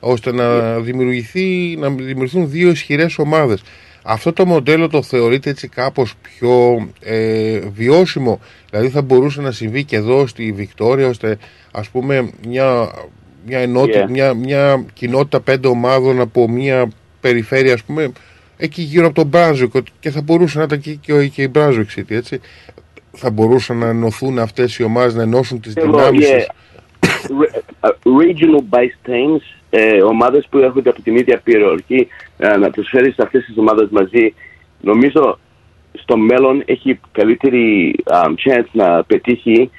[0.01, 3.62] ώστε να, δημιουργηθεί, να δημιουργηθούν δύο ισχυρές ομάδες.
[4.09, 9.85] Αυτό το μοντέλο το θεωρείτε έτσι κάπως πιο ε, βιώσιμο, δηλαδή θα μπορούσε να συμβεί
[9.85, 11.39] και εδώ στη Βικτόρια ώστε
[11.73, 12.91] ας πούμε μια,
[13.47, 14.11] μια, ενότητα, Yeah.
[14.11, 16.89] μια, μια κοινότητα πέντε ομάδων από μια
[17.20, 18.12] περιφέρεια ας πούμε
[18.57, 21.49] εκεί γύρω από τον Μπράζουικ και θα μπορούσε να ήταν και, και, ο- και η
[21.51, 22.41] Brunswick City έτσι
[23.12, 26.47] θα μπορούσαν να ενωθούν αυτές οι ομάδες να ενώσουν τις Θέλω, δυνάμεις yeah,
[27.01, 27.11] τους.
[27.24, 32.70] re- uh, regional based teams, ε, ομάδες που έρχονται από την ίδια περιοχή, ε, να
[32.70, 34.34] τους φέρεις αυτές τις ομάδες μαζί,
[34.80, 35.38] νομίζω
[35.93, 39.70] στο μέλλον έχει καλύτερη um, chance να πετύχει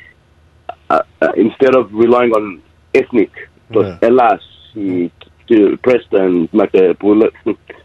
[0.88, 2.58] uh, uh, instead of relying on
[2.92, 3.30] ethnic.
[3.72, 3.98] Το Ναι.
[4.00, 5.12] Ελλάς, η,
[5.46, 7.32] το Preston, Mac- που λέ-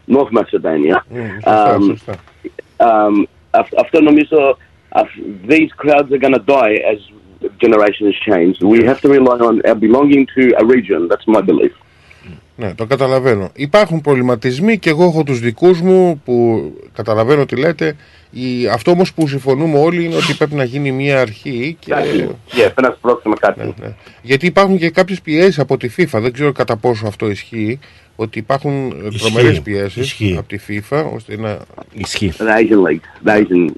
[0.07, 1.01] North Macedonia.
[1.33, 2.13] σωστά, Um, σωστά.
[2.77, 4.57] um, αυ- αυτό νομίζω
[4.89, 6.99] αυ- these crowds are going to die as
[7.63, 8.53] generations change.
[8.73, 11.07] We have to rely on our belonging to a region.
[11.09, 11.73] That's my belief.
[12.55, 13.49] Ναι, το καταλαβαίνω.
[13.53, 16.63] Υπάρχουν προβληματισμοί και εγώ έχω τους δικούς μου που
[16.93, 17.95] καταλαβαίνω τι λέτε.
[18.31, 21.93] Η, αυτό όμως που συμφωνούμε όλοι είναι ότι πρέπει να γίνει μια αρχή και...
[21.95, 23.73] Yeah, πρέπει να σπρώξουμε κάτι.
[23.81, 27.79] Ναι, Γιατί υπάρχουν και κάποιες πιέσεις από τη FIFA, δεν ξέρω κατά πόσο αυτό ισχύει,
[28.15, 30.35] ότι υπάρχουν Ισχύει, τρομερές πιέσεις ισχύει.
[30.39, 31.57] από τη FIFA ώστε να...
[31.93, 32.33] Ισχύει.
[32.37, 33.69] The Asian League, the Asian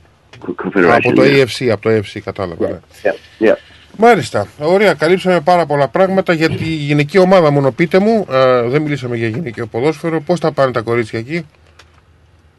[0.46, 1.00] Confederation.
[1.04, 1.46] Από το yeah.
[1.46, 2.68] AFC, από το AFC κατάλαβα.
[2.70, 2.80] ναι.
[3.04, 3.56] Yeah, yeah.
[3.98, 4.48] Μάλιστα.
[4.60, 7.52] Ωραία, καλύψαμε πάρα πολλά πράγματα για τη γυναική ομάδα.
[7.52, 10.22] Μόνο πείτε μου, α, δεν μιλήσαμε για γυναικείο ποδόσφαιρο.
[10.22, 11.46] Πώς θα πάνε τα κορίτσια εκεί,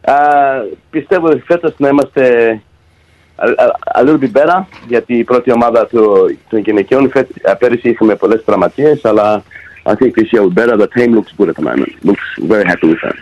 [0.08, 2.22] Uh, πιστεύω ότι φέτος να είμαστε
[3.36, 7.54] a, a, a little bit better γιατί η πρώτη ομάδα του, των γυναικείων φέτ, uh,
[7.58, 9.42] πέρυσι είχαμε πολλές τραυματίες αλλά
[9.84, 10.76] I think this year we're better.
[10.76, 11.92] The team looks good at the moment.
[12.02, 13.14] Looks very happy with that.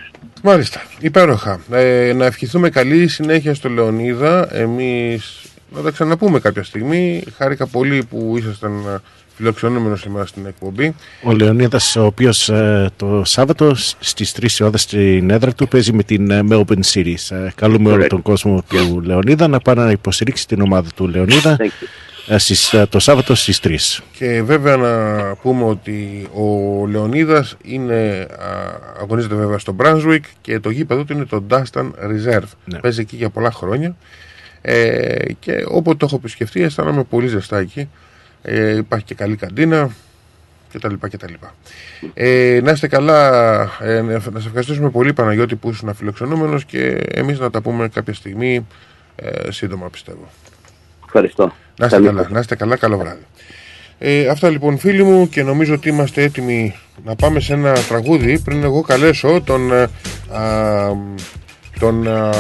[0.43, 0.83] Μάλιστα.
[1.01, 1.61] Υπέροχα.
[1.73, 4.49] Ε, να ευχηθούμε καλή συνέχεια στο Λεωνίδα.
[4.53, 7.25] Εμείς να τα ξαναπούμε κάποια στιγμή.
[7.37, 8.99] Χάρηκα πολύ που ήσασταν ε,
[9.37, 10.95] φιλοξενούμενος σήμερα στην εκπομπή.
[11.23, 12.51] Ο Λεωνίδας, ο οποίος
[12.97, 17.15] το Σάββατο στις 3 η ώρα στην έδρα του παίζει με την ε, Melbourne City.
[17.29, 18.09] Ε, καλούμε όλο Correct.
[18.09, 21.57] τον κόσμο του Λεωνίδα να πάει να υποστηρίξει την ομάδα του Λεωνίδα
[22.27, 23.77] ε, στις, ε, το Σάββατο στις 3.
[24.13, 28.47] Και βέβαια να πούμε ότι ο Λεωνίδας είναι, α,
[29.01, 32.49] αγωνίζεται βέβαια στο Brunswick και το γήπεδο του είναι το Dustin Reserve.
[32.65, 32.79] Ναι.
[32.79, 33.97] Παίζει εκεί για πολλά χρόνια.
[34.67, 37.89] Ε, και όποτε το έχω επισκεφτεί αισθάνομαι πολύ ζεστά εκεί.
[38.43, 39.91] Ε, υπάρχει και καλή καντίνα
[40.73, 40.95] κτλ.
[41.01, 41.33] κτλ.
[42.15, 47.39] Ε, να είστε καλά, ε, να σε ευχαριστήσουμε πολύ Παναγιώτη που ήσουν αφιλοξενούμενος και εμείς
[47.39, 48.67] να τα πούμε κάποια στιγμή
[49.17, 50.29] ε, σύντομα πιστεύω.
[51.05, 51.53] Ευχαριστώ.
[51.79, 53.27] Να είστε Καλή καλά, να είστε καλά, καλό βράδυ.
[53.99, 56.75] Ε, αυτά λοιπόν φίλοι μου και νομίζω ότι είμαστε έτοιμοι
[57.05, 59.83] να πάμε σε ένα τραγούδι πριν εγώ καλέσω τον, ε,
[60.33, 60.93] α,
[61.79, 62.31] τον, α,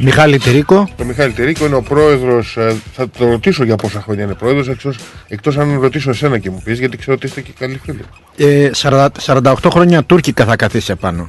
[0.00, 0.88] Μιχάλη Τυρίκο.
[0.96, 4.68] τον Μιχάλη Τερίκο, είναι ο πρόεδρος, ε, θα το ρωτήσω για πόσα χρόνια είναι πρόεδρος,
[4.68, 8.00] εκτός, εκτός αν ρωτήσω εσένα και μου πεις, γιατί ξέρω ότι είστε και καλοί φίλοι.
[8.36, 11.28] Ε, 40 48 χρόνια τουρκικά θα καθίσει επάνω.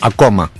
[0.00, 0.50] Ακόμα.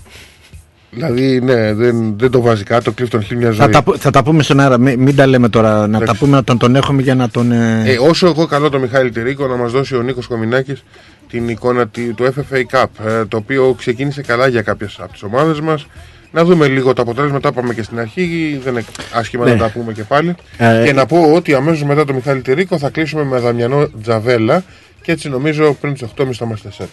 [0.95, 3.59] Δηλαδή, ναι, δεν, δεν το βάζει κάτω, κλείει τον χίλια μια ζωή.
[3.67, 4.79] Θα τα, που- θα τα πούμε στον αέρα.
[4.79, 5.87] Μην, μην τα λέμε τώρα.
[5.87, 7.53] Να τα πούμε να τον, τον έχουμε για να τον.
[7.53, 10.83] ε, Ε, όσο εγώ καλώ τον Μιχάλη Τυρίκο να μας δώσει ο Νίκος Κομινάκης
[11.31, 15.23] την εικόνα τη- του FFA Cup, ε, το οποίο ξεκίνησε καλά για κάποιες από τις
[15.23, 15.87] ομάδες μας.
[16.33, 19.51] Να δούμε λίγο το αποτέλεσμα, τα είπαμε και στην αρχή, δεν είναι άσχημα Ναι.
[19.53, 20.35] να τα πούμε και πάλι.
[20.59, 24.65] Ε, και να πω ότι αμέσως μετά τον Μιχάλη Τυρίκο θα κλείσουμε με Δαμιανό Τζαβέλα
[25.03, 26.85] και έτσι νομίζω πριν τις 8.30 θα είμαστε set.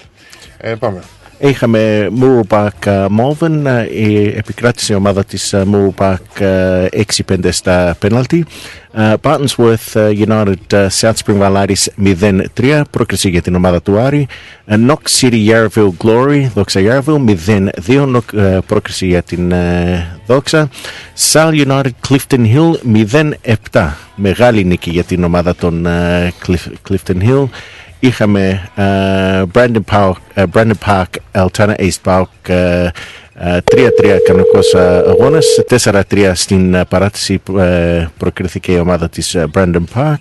[0.58, 1.00] Ε, πάμε.
[1.42, 2.74] Είχαμε Μούρμπακ,
[3.10, 6.88] Μόλβεν, ε, η επικράτηση ομάδα της ε, Μούρμπακ ε,
[7.28, 8.46] 6-5 στα πέναλτι.
[9.22, 11.76] Πάτνιουρθ, United South Spring, Βαλάρη
[12.60, 14.28] 0-3, πρόκριση για την ομάδα του Άρη.
[14.68, 17.36] Knox City, Yarville, Glory, Δόξα, Yarville
[17.88, 18.20] 0-2,
[18.66, 19.54] πρόκριση για την
[20.26, 20.70] Δόξα.
[21.32, 22.72] Sal United, Clifton Hill
[23.74, 25.88] 0-7, μεγάλη νίκη για την ομάδα των
[26.90, 27.46] Clifton Hill.
[28.00, 31.06] Είχαμε ε, Brandon Park, ε, Brandon Park
[31.36, 32.90] Altana East Park ε,
[33.34, 39.36] ε, 3-3 κανονικός ε, αγώνας, 4-3 στην ε, παράτηση που ε, προκριθήκε η ομάδα της
[39.36, 40.18] ε, Brandon Park.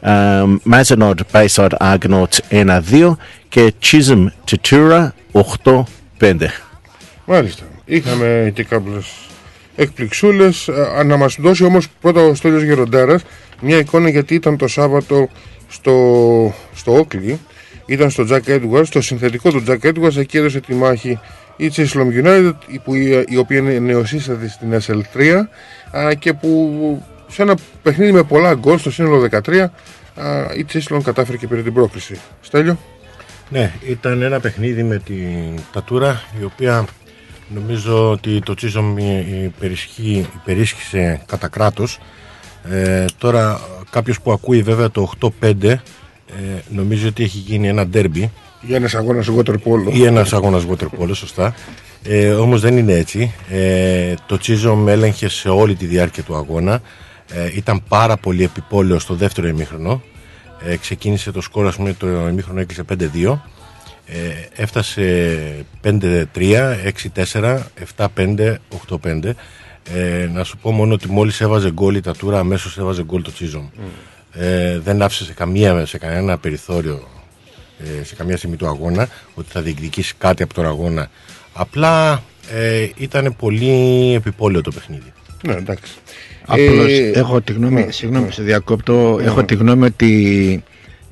[0.00, 3.16] Ε, Mazenod Bayside Argonauts 1-2
[3.48, 5.08] και Chisholm Tatura
[6.18, 6.34] 8-5.
[7.24, 7.62] Μάλιστα.
[7.84, 9.06] Είχαμε και κάποιες
[9.76, 10.68] εκπληξούλες.
[10.68, 13.22] Α, Να μας δώσει όμως πρώτα ο Στέλιος Γεροντέρας
[13.60, 15.28] μια εικόνα γιατί ήταν το Σάββατο
[15.72, 17.34] στο, στο Oakley.
[17.86, 20.16] Ήταν στο Jack Edwards, το συνθετικό του Jack Edwards.
[20.16, 21.18] Εκεί έδωσε τη μάχη
[21.56, 25.32] η Chisholm United, η, που, η, η οποία είναι νεοσύστατη στην SL3
[25.96, 29.68] α, και που σε ένα παιχνίδι με πολλά γκολ στο σύνολο 13 α,
[30.54, 32.20] η Chisholm κατάφερε και πήρε την πρόκληση.
[32.40, 32.78] Στέλιο;
[33.48, 36.84] Ναι, ήταν ένα παιχνίδι με την Τατούρα η οποία
[37.48, 38.96] νομίζω ότι το Τσίσομ
[39.44, 41.98] υπερισχύει- υπερίσχυσε κατά κράτος.
[42.70, 43.60] Ε, τώρα
[43.92, 45.30] κάποιος που ακούει βέβαια το 8-5
[45.62, 45.78] ε,
[46.68, 49.92] νομίζω ότι έχει γίνει ένα ντέρμπι Για ένας αγώνας water polo.
[49.92, 51.54] ή ένας αγώνας water polo, σωστά.
[52.02, 53.34] Ε, όμως δεν είναι έτσι.
[53.50, 56.80] Ε, το Τσίζομ έλεγχε σε όλη τη διάρκεια του αγώνα.
[57.34, 60.02] Ε, ήταν πάρα πολύ επιπόλαιο στο δεύτερο ημίχρονο.
[60.64, 63.38] Ε, ξεκίνησε το σκορ, ας πούμε, το ημίχρονο έκλεισε 5-2.
[64.06, 66.76] Ε, έφτασε 5-3,
[67.14, 67.58] 6-4,
[67.96, 68.58] 7-5,
[68.88, 69.34] 8-5.
[69.94, 73.32] Ε, να σου πω μόνο ότι μόλις έβαζε γκολ η Τατούρα αμέσως έβαζε γκολ το
[73.32, 73.64] Τσίζομ.
[74.32, 77.08] Ε, δεν άφησε σε, καμία, σε κανένα περιθώριο
[78.00, 81.10] ε, σε καμία στιγμή του αγώνα ότι θα διεκδικήσει κάτι από τον αγώνα.
[81.52, 82.22] Απλά
[82.52, 85.12] ε, ήταν πολύ επιπόλαιο το παιχνίδι.
[85.46, 85.92] Ναι, εντάξει.
[86.46, 88.30] Απλώς Ε, έχω τη γνώμη, ναι, συγγνώμη ναι.
[88.32, 89.24] σε διακόπτω, Ναι.
[89.24, 90.62] έχω τη γνώμη ότι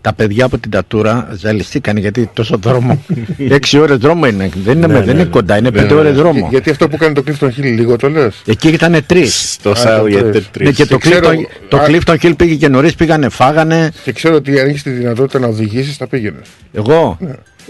[0.01, 3.05] τα παιδιά από την Τατούρα ζαλιστήκαν γιατί τόσο δρόμο.
[3.48, 5.28] Έξι ώρες δρόμο είναι, δεν είναι, Ναι, με- δεν ναι, είναι ναι.
[5.28, 6.01] κοντά, είναι Ναι, πέντε ναι.
[6.01, 6.39] ώρες δρόμο.
[6.39, 9.52] Για- Γιατί αυτό που κάνει το Clifton Hill λίγο το λες; Εκεί ήταν τρεις.
[9.52, 11.36] Στο Σάου γιατί Ναι, και το ξέρω- Clifton,
[11.68, 13.90] το Α- Clifton Hill πήγε και νωρίς, πήγανε, φάγανε.
[14.05, 16.47] Και ξέρω ότι αν έχεις τη δυνατότητα να οδηγήσεις, θα πήγαινες.
[16.72, 17.18] Εγώ;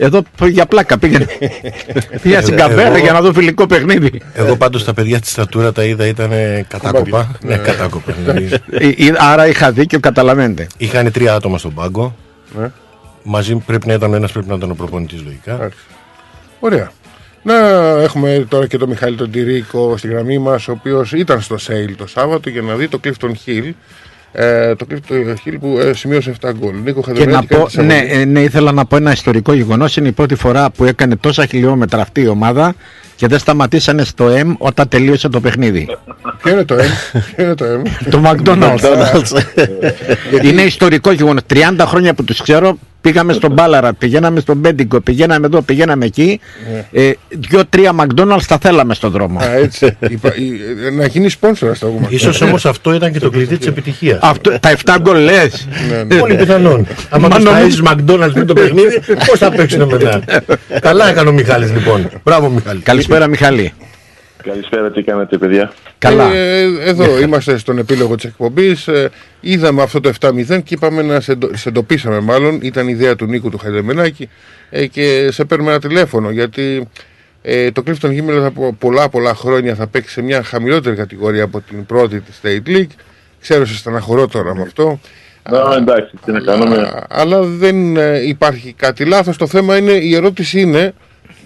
[0.03, 1.27] Εδώ για πλάκα πήγαινε.
[2.23, 4.21] Πήγα στην Ε, Καμπέρα εγώ- για να δω φιλικό παιχνίδι.
[4.35, 6.31] Εγώ πάντως τα παιδιά της Τατούρα τα είδα ήταν
[6.69, 7.31] κατάκοπα.
[7.43, 8.13] ναι, κατάκοπα.
[8.13, 8.49] δηλαδή.
[8.71, 10.67] Ε, ε, Άρα είχα δίκιο, καταλαβαίνετε.
[10.77, 12.17] Είχαν τρία άτομα στον πάγκο.
[12.59, 12.71] Ναι.
[13.23, 15.69] Μαζί πρέπει να ήταν ο ένας, πρέπει να ήταν ο προπονητής λογικά.
[16.61, 16.91] Ωραία.
[17.43, 17.55] Να
[18.03, 21.97] έχουμε τώρα και τον Μιχάλη τον Τυρίκο στη γραμμή μας, ο οποίος ήταν στο Σέιλ
[21.97, 23.73] το Σάββατο για να δει το Clifton Hill.
[24.33, 26.75] Ε, το Clifton Hill που ε, σημείωσε 7 γκολ.
[26.85, 29.87] Νίκο Και να Χαδεμέτη πω, ναι, ε, ναι, ήθελα να πω ένα ιστορικό γεγονό.
[29.99, 32.75] Είναι η πρώτη φορά που έκανε τόσα χιλιόμετρα αυτή η ομάδα
[33.17, 35.89] και δεν σταματήσανε στο M όταν τελείωσε το παιχνίδι.
[36.43, 37.89] Ποιο είναι το M, ποιο είναι το M.
[38.11, 39.43] το McDonald's.
[40.43, 41.41] είναι ιστορικό γεγονό.
[41.55, 46.41] 30 χρόνια που του ξέρω, Πήγαμε στον Μπάλαρα, πηγαίναμε στον Μπέντιγκο, πηγαίναμε εδώ, πηγαίναμε εκεί.
[46.93, 49.39] Ε, Δύο-τρία McDonald's τα θέλαμε στον δρόμο.
[49.41, 49.97] Α, έτσι.
[50.09, 52.07] Είπα- ε, ε, να γίνει σπόνσορα στο πούμε.
[52.11, 54.19] Ίσως όμως αυτό ήταν και το κλειδί της επιτυχίας.
[54.23, 55.69] Αυτό, τα 7 γκολ λες.
[56.09, 56.87] Ναι, Πολύ πιθανόν.
[57.11, 60.21] Αν Μα τους νομίζω- ταΐζεις McDonald's με το παιχνίδι, πώς θα παίξουν μετά.
[60.81, 62.09] Καλά έκανε ο Μιχάλης λοιπόν.
[62.25, 62.81] Μπράβο Μιχάλη.
[62.81, 63.73] Καλησπέρα, Μιχάλη.
[64.43, 66.33] Καλησπέρα, τι κάνετε, παιδιά; Καλά.
[66.33, 68.89] Ε, εδώ είμαστε στον επίλογο της εκπομπής.
[68.89, 69.11] Ε,
[69.41, 72.59] είδαμε αυτό το 7-0 και είπαμε να σε, εντο- σε εντοπίσαμε μάλλον.
[72.63, 74.29] Ήταν η ιδέα του Νίκου του Χαϊδεμενάκη
[74.71, 76.89] ε, και σε παίρνουμε ένα τηλέφωνο γιατί
[77.43, 81.61] ε, το Clifton Gimel από πολλά πολλά χρόνια θα παίξει σε μια χαμηλότερη κατηγορία από
[81.61, 82.95] την πρώτη της State League.
[83.41, 85.01] Ξέρω σε στεναχωρώ τώρα με αυτό.
[85.51, 86.77] Να, εντάξει, τι να κάνουμε.
[86.77, 89.37] Α, αλλά δεν ε, υπάρχει κάτι λάθος.
[89.37, 90.95] Το θέμα είναι, η ερώτηση είναι,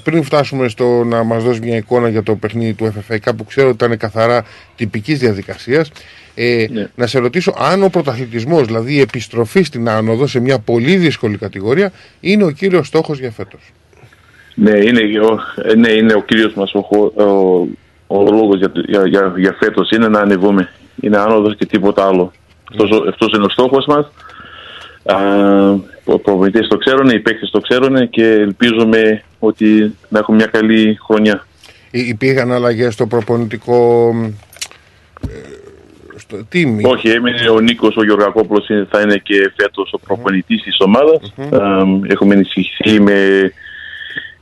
[0.05, 3.45] πριν φτάσουμε στο να μας δώσει μια εικόνα για το παιχνίδι του FFA Cup που
[3.45, 4.45] ξέρω ότι ήταν καθαρά
[4.77, 5.91] τυπικής διαδικασίας,
[6.35, 10.97] ε, να σε ρωτήσω αν ο πρωταθλητισμός, δηλαδή η επιστροφή στην άνοδο σε μια πολύ
[10.97, 13.61] δύσκολη κατηγορία, είναι ο κύριος στόχος για φέτος.
[14.55, 15.39] Ναι, είναι, ο,
[15.71, 17.29] ε, ναι, είναι ο κύριος μας ο, χω- ο,
[18.07, 20.71] ο λόγος για, για, για, για φέτος, είναι να ανεβούμε.
[21.01, 22.33] Είναι άνοδος και τίποτα άλλο.
[22.71, 24.11] Αυτός, ο- αυτός είναι ο στόχος μας.
[25.05, 25.17] Α,
[26.05, 30.99] ο προπονητές το ξέρουν, οι παίκτες το ξέρουν και ελπίζουμε ότι να έχουμε μια καλή
[31.07, 31.47] χρονιά.
[31.91, 34.11] Υ- Υπήρχαν αλλαγές στο προπονητικό
[35.29, 35.33] ε,
[36.17, 40.77] στο team; Όχι, έμεινε ο Νίκος ο Γεωργακόπουλος θα είναι και φέτος ο προπονητής της
[40.79, 41.35] ομάδας.
[42.09, 43.51] Έχουμε ενισχυθεί με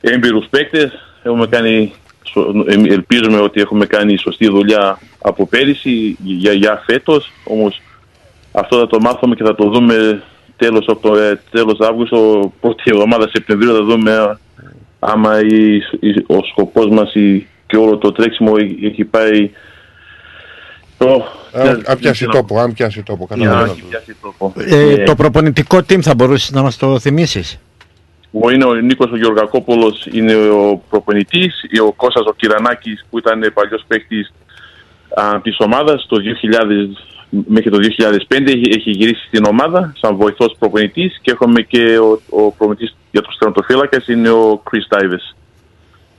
[0.01, 0.93] έμπειρους παίκτες.
[1.23, 1.93] Έχουμε κάνει,
[2.25, 7.33] σω- ε, ελπίζουμε ότι έχουμε κάνει σωστή δουλειά από πέρυσι για, για φέτος.
[7.45, 7.81] Όμως
[8.53, 10.23] αυτό θα το μάθουμε και θα το δούμε
[10.57, 14.39] τέλος, Οκτω- ε, τέλος Αύγουστο, πρώτη εβδομάδα Σεπτεμβρίου θα δούμε α-
[14.99, 18.53] άμα η- η- ο σκοπός μας η- και όλο το τρέξιμο
[18.83, 19.51] έχει πάει
[20.99, 23.27] το, Αν, αν πιάσει τόπο, αν πιάσει τόπο.
[23.29, 23.73] για να καταλαβαίνω.
[23.79, 24.53] έχει πιάσει τόπο.
[24.57, 27.59] Ε, Ε, το προπονητικό team θα μπορούσες να μας το θυμίσεις;
[28.41, 31.55] Ο είναι ο Νίκος ο Γεωργακόπουλος είναι ο προπονητής,
[31.89, 34.33] ο Κώστας ο Κυρανάκης που ήταν παλιός παίκτης
[35.15, 36.97] α, της ομάδας το 2000,
[37.47, 37.79] μέχρι το
[38.29, 42.97] 2005 έχει, έχει γυρίσει στην ομάδα σαν βοηθός προπονητής και έχουμε και ο, ο προπονητής
[43.11, 45.37] για τους τερματοφύλακες είναι ο Chris Davis.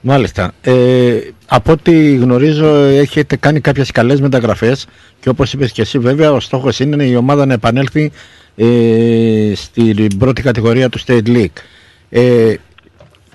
[0.00, 0.52] Μάλιστα.
[0.62, 4.86] Ε, από ό,τι γνωρίζω έχετε κάνει κάποιες καλές μεταγραφές
[5.20, 8.12] και όπως είπες και εσύ βέβαια ο στόχος είναι η ομάδα να επανέλθει
[8.56, 11.62] ε, στην πρώτη κατηγορία του State League.
[12.10, 12.54] Ε,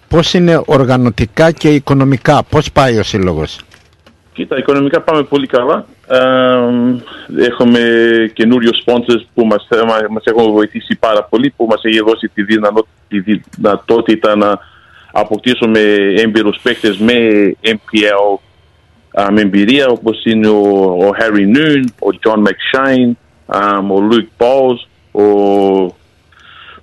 [0.08, 3.60] πώς είναι οργανωτικά και οικονομικά, πώς πάει ο σύλλογος;
[4.34, 5.86] Κοίτα, οικονομικά πάμε πολύ καλά.
[6.11, 7.80] Ε, έχουμε
[8.34, 12.44] καινούριο sponsors που μας, μα- μας έχουν βοηθήσει πάρα πολύ, που μας έχει δώσει τη,
[12.44, 14.60] δυνατό- τη δυνατότητα να
[15.11, 15.80] αποκτήσουμε
[16.15, 17.14] έμπειρους παίκτες με
[17.61, 18.40] MPL
[19.22, 20.60] α, με εμπειρία, όπως είναι ο,
[21.07, 23.11] ο Harry Noon, ο John McShine,
[23.45, 25.23] α, ο Luke Balls, ο,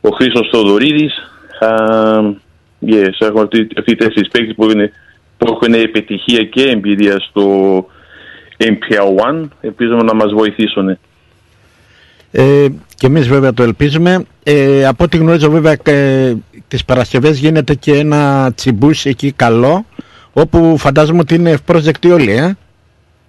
[0.00, 1.14] ο Χρήστος Θοδωρίδης.
[1.60, 1.68] Α,
[2.86, 4.92] yes, έχουμε αυτοί, αυτοί οι τέσσερις παίκτες που, είναι,
[5.38, 7.86] που έχουν επιτυχία και εμπειρία στο
[8.58, 9.48] MPL1.
[9.60, 10.98] Ελπίζουμε να μας βοηθήσουν.
[12.32, 14.24] Ε, και εμείς βέβαια το ελπίζουμε.
[14.42, 16.34] Ε, από ό,τι γνωρίζω βέβαια ε,
[16.68, 19.84] τις Παρασκευές γίνεται και ένα τσιμπούσι εκεί καλό
[20.32, 22.56] όπου φαντάζομαι ότι είναι ευπρόσδεκτοι όλοι, ε.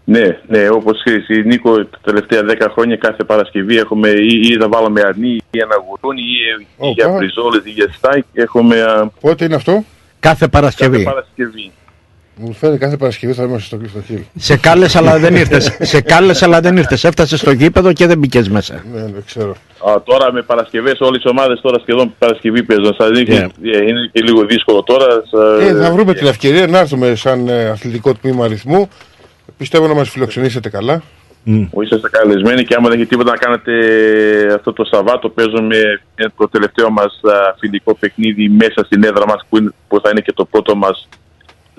[0.04, 4.58] Ναι, ναι, όπως ξέρεις, η Νίκο τα τελευταία 10 χρόνια κάθε Παρασκευή έχουμε ή, ή
[4.60, 8.24] θα βάλουμε αρνί ή ένα γουρούνι ή, ή για μπριζόλες ή για στάικ.
[8.34, 8.82] Έχουμε.
[8.82, 9.84] α, Πότε είναι αυτό;
[10.20, 11.04] Κάθε Παρασκευή.
[11.04, 11.72] Κάθε Παρασκευή.
[12.40, 14.22] Μου φαίνεται κάθε Παρασκευή θα είμαστε στο Clifton Hill.
[14.36, 15.78] Σε κάλεσε αλλά δεν ήρθες.
[15.80, 17.04] Σε κάλεσε αλλά δεν ήρθες.
[17.04, 18.84] Έφτασες στο γήπεδο και δεν μπήκες μέσα.
[18.94, 19.56] Ναι, δεν ξέρω.
[19.90, 22.94] Α, τώρα με Παρασκευές, όλες οι ομάδες τώρα σχεδόν Παρασκευή παίζουν.
[22.98, 23.50] Σας δείχνει, Yeah.
[23.74, 25.06] ε, είναι και λίγο δύσκολο τώρα.
[25.32, 28.90] σα- Ε, θα βρούμε την ευκαιρία να έρθουμε σαν ε, αθλητικό τμήμα αριθμού.
[29.58, 31.02] Πιστεύω να μας φιλοξενήσετε καλά.
[31.72, 33.72] Που είσαστε καλεσμένοι και άμα δεν έχει τίποτα να κάνετε
[34.56, 35.78] αυτό το Σαββάτο, παίζουμε
[36.16, 37.20] ε, το τελευταίο μας
[37.60, 41.08] φιλικό παιχνίδι μέσα στην έδρα μας, που, είναι- που θα είναι και το πρώτο μας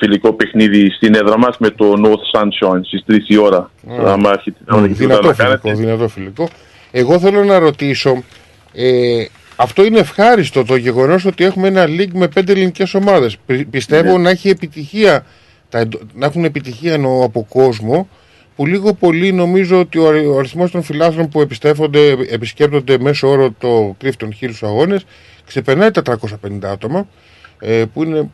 [0.00, 3.58] φιλικό παιχνίδι στην έδρα μας με το North Sunshine στις 3 η ώρα.
[3.58, 4.12] Α.
[4.12, 5.60] Άμα έχετε άμα δεν έχει τίποτα Δυνατό να κάνετε.
[5.68, 6.48] φιλικό, δυνατό φιλικό.
[6.90, 8.22] Εγώ θέλω να ρωτήσω,
[8.72, 9.24] ε,
[9.56, 13.36] αυτό είναι ευχάριστο το γεγονός ότι έχουμε ένα league με πέντε ελληνικές ομάδες.
[13.46, 14.22] Πι- Πιστεύω Ναι.
[14.22, 15.24] να έχει επιτυχία,
[15.68, 18.08] τα, εντο- να έχουν επιτυχία εννοώ από κόσμο,
[18.56, 23.28] που λίγο πολύ νομίζω ότι ο, αρι- ο αριθμός των φιλάθλων που επιστέφονται, επισκέπτονται μέσω
[23.28, 25.04] όρο το Clifton Hill στους αγώνες
[25.46, 27.08] ξεπερνάει τα 350 άτομα,
[27.58, 28.30] ε, που είναι,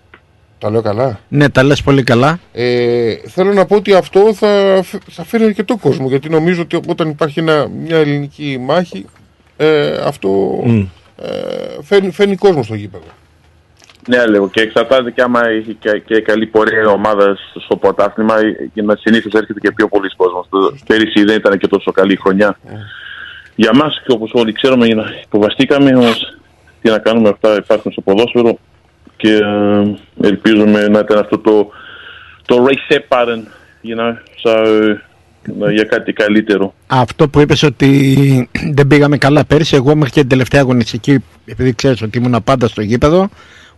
[0.65, 2.39] τα λέω καλά, Ναι, τα λες πολύ καλά.
[2.53, 6.81] ε, θέλω να πω ότι αυτό θα, φ- θα φέρει αρκετό κόσμο γιατί νομίζω ότι
[6.89, 9.07] όταν υπάρχει ένα, μια ελληνική μάχη
[9.57, 10.29] ε, αυτό
[10.65, 10.79] Μμ.
[11.23, 11.29] ε,
[11.83, 13.05] φέρνει, φέρνει κόσμο στο γήπεδο.
[14.09, 18.35] Ναι, λέω και εξαρτάται και άμα έχει και, και καλή πορεία η ομάδα στο πρωτάθλημα
[18.75, 20.47] για να συνήθως έρχεται και πιο πολλοί κόσμος.
[20.87, 22.59] Πέρυσι δεν ήταν και τόσο καλή χρονιά.
[23.55, 26.37] Για μας και όπως όλοι ξέρουμε, για να υποβαστήκαμε όμως
[26.83, 28.59] τι να κάνουμε, αυτά υπάρχουν στο ποδόσφαιρο
[29.17, 29.95] και ε,
[30.27, 31.71] ελπίζουμε να ήταν αυτό το,
[32.47, 33.41] το reset button,
[33.85, 34.51] you know, so,
[35.67, 36.75] ε, για κάτι καλύτερο.
[36.87, 41.75] Αυτό που είπες ότι δεν πήγαμε καλά πέρσι, εγώ μέχρι και την τελευταία αγωνιστική, επειδή
[41.75, 43.29] ξέρεις ότι ήμουν πάντα στο γήπεδο,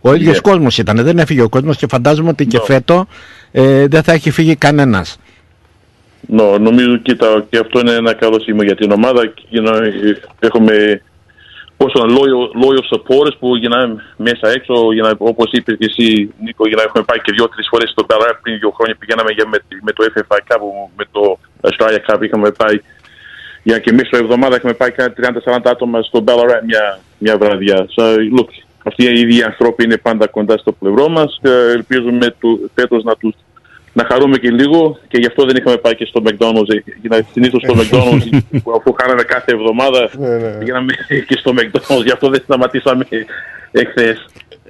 [0.01, 0.41] ο ίδιος Yeah.
[0.41, 3.07] κόσμος ήταν, δεν έφυγε ο κόσμος και φαντάζομαι ότι και φέτο
[3.51, 5.19] ε, δεν θα έχει φύγει κανένας.
[6.37, 9.33] No, νομίζω κοίτα, και αυτό είναι ένα καλό σήμα για την ομάδα.
[9.51, 11.01] You know, ε, έχουμε
[11.77, 16.33] πόσο loyal, loyal supporters που you know, μέσα έξω, you know, όπως είπες και εσύ
[16.43, 19.45] Νίκο, you know, έχουμε πάει και δύο-τρεις φορές στο Ballarat πριν δύο χρόνια πηγαίναμε για
[19.47, 20.61] με, με το FFI Cup,
[20.97, 22.77] με το Australia Cup είχαμε πάει
[23.63, 25.13] για και μέσα εβδομάδα έχουμε πάει κάνα
[25.45, 27.87] 30-40 άτομα στο Ballarat μια, μια βραδιά.
[27.95, 28.03] So,
[28.37, 28.49] look,
[28.83, 33.15] αυτοί οι ίδιοι άνθρωποι είναι πάντα κοντά στο πλευρό μας και ελπίζουμε του, φέτος να
[33.15, 33.35] τους
[33.97, 36.69] να χαρούμε και λίγο και γι' αυτό δεν είχαμε πάει και στο McDonald's.
[36.75, 40.09] Ε, Για να συνήθως στο McDonald's που αφού κάναμε κάθε εβδομάδα
[40.59, 40.93] πήγαμε
[41.27, 42.03] και στο McDonald's.
[42.03, 43.07] Γι' αυτό δεν σταματήσαμε
[43.71, 44.25] εχθές.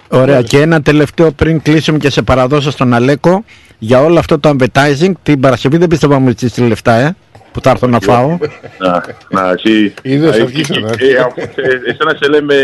[0.10, 3.44] Ωραία και ένα τελευταίο πριν κλείσουμε και σε παραδώσω στον Αλέκο
[3.80, 7.16] για όλο αυτό το advertising την Παρασκευή δεν πιστεύω να μου ζητήσει λεφτά ε,
[7.52, 8.38] που θα έρθω να φάω.
[8.78, 9.94] Να, να, εσύ...
[10.02, 12.56] Είδες, ε, αρχίσανε, ε, ε, αφού, ε, Εσένα σε λέμε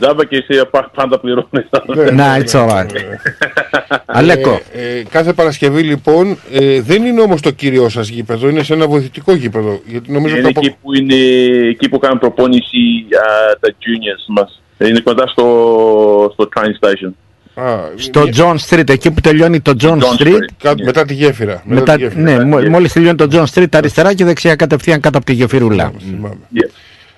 [0.00, 1.68] τζάμπα και εσύ πα- πάντα πληρώνεις.
[2.12, 2.86] Να, it's alright.
[4.06, 4.60] Αλέκο.
[4.72, 8.72] Ε, ε, κάθε Παρασκευή λοιπόν ε, δεν είναι όμως το κύριο σας γήπεδο, είναι σε
[8.72, 9.80] ένα βοηθητικό γήπεδο.
[9.86, 11.14] Γιατί νομίζω Είναι ότι εκεί που, είναι,
[11.68, 12.76] εκεί που κάνουν προπόνηση
[13.18, 14.62] α, τα juniors μας.
[14.78, 15.44] Είναι κοντά στο,
[16.32, 17.10] στο train station.
[17.96, 20.38] Στο John Street, εκεί που τελειώνει το John, Street.
[20.62, 21.62] Κάτω- μετά τη γέφυρα.
[21.64, 22.22] Μετά Μετά, τη γέφυρα.
[22.22, 25.92] ναι, μο- μόλις τελειώνει το John Street αριστερά και δεξιά κατευθείαν κάτω από τη γεφυρούλα.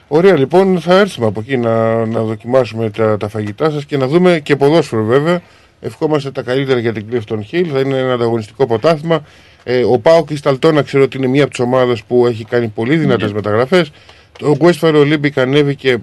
[0.08, 4.06] Ωραία, λοιπόν, θα έρθουμε από εκεί να, να δοκιμάσουμε τα, τα φαγητά σας και να
[4.06, 5.40] δούμε και ποδόσφαιρο βέβαια.
[5.80, 7.66] Ευχόμαστε τα καλύτερα για την Clifton Hill.
[7.72, 9.24] Θα είναι ένα ανταγωνιστικό πρωτάθλημα.
[9.64, 12.96] Ε, ο Πάο Κρισταλτόνα ξέρω ότι είναι μία από τις ομάδες που έχει κάνει πολύ
[12.96, 13.90] δυνατές μεταγραφές.
[14.38, 15.98] Το Westford Olympic ανέβηκε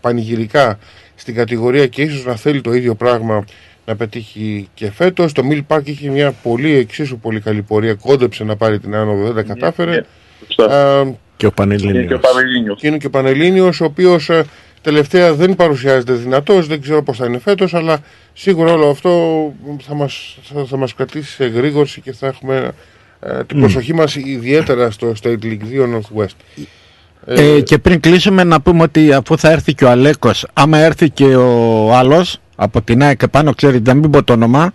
[0.00, 0.78] πανηγυρικά
[1.14, 3.44] στην κατηγορία και ίσως να θέλει το ίδιο πράγμα
[3.84, 5.32] να πετύχει και φέτος.
[5.32, 7.94] Το Mill Park είχε μια πολύ εξίσου πολύ καλή πορεία.
[7.94, 10.04] Κόντεψε να πάρει την άνοδο, δεν τα κατάφερε.
[10.70, 11.04] Α,
[11.36, 12.80] Και ο Πανελλήνιος.
[12.80, 14.30] και είναι και ο Πανελλήνιος, ο οποίος
[14.80, 17.98] τελευταία δεν παρουσιάζεται δυνατός, δεν ξέρω πώς θα είναι φέτος, αλλά
[18.32, 19.10] σίγουρα όλο αυτό
[19.86, 22.72] θα μας θα, θα μας κρατήσει σε γρήγορση και θα έχουμε
[23.20, 23.60] ε, την Μμ.
[23.60, 26.64] προσοχή μας ιδιαίτερα στο State League 2 Northwest.
[27.26, 31.10] Ε, και πριν κλείσουμε να πούμε ότι αφού θα έρθει και ο Αλέκος, άμα έρθει
[31.10, 34.72] και ο άλλος από την ΑΕΚ πάνω, ξέρει να μην πω το όνομα,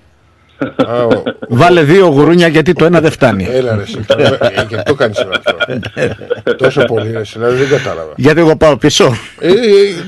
[1.50, 3.48] βάλε δύο γουρούνια γιατί το ένα δεν φτάνει.
[3.52, 4.06] Έλα ρε, εσύ,
[4.58, 5.58] ε, και το κάνεις αυτό.
[6.58, 8.14] Τόσο πολύ, ρε, δηλαδή δεν κατάλαβα.
[8.16, 9.52] Γιατί εγώ πάω πίσω; Ε, ε,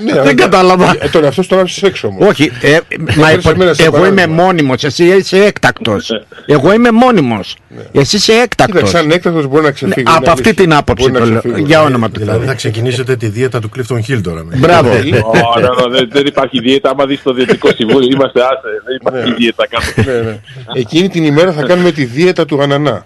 [0.04, 0.96] ναι, δεν αλλά- κατάλαβα.
[1.00, 2.28] Ε, τώρα αυτός το άφησες έξω όμως.
[2.28, 2.78] Όχι, ε,
[3.18, 4.44] μα Έφερες εμένα σαν εγώ είμαι παράδειγμα.
[4.44, 6.12] μόνιμος, εσύ είσαι έκτακτος.
[6.46, 7.56] εγώ είμαι μόνιμος,
[7.92, 8.66] εσύ είσαι έκτακτος.
[8.82, 9.96] Κοίταξε, σαν έκτακτος μπορεί να ξεφύγει.
[9.96, 10.64] Ναι, είναι από αυτή αλήθεια.
[10.64, 11.40] την άποψη Μπορεί να το λέω.
[11.42, 11.66] ξεφύγει.
[11.66, 12.48] Για όνομα του Δηλαδή Θεού.
[12.48, 14.44] θα ξεκινήσετε τη δίαιτα του Clifton Hill τώρα.
[14.44, 14.56] με.
[14.58, 14.90] Μπράβο.
[14.90, 16.90] Ω, ναι, ναι, δεν- Δεν υπάρχει δίαιτα.
[16.90, 18.70] Άμα δεις το Διευθυντικό Συμβούλιο, είμαστε άσε.
[18.86, 20.40] Δεν υπάρχει δίαιτα κάτω.
[20.56, 20.80] Ναι, ναι.
[20.80, 23.04] Εκείνη την ημέρα θα κάνουμε τη δίαιτα του ανανά.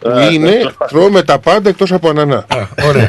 [0.00, 2.46] Που Α, είναι τρώμε τα πάντα εκτός από ανανά.
[2.86, 3.08] Ωραία.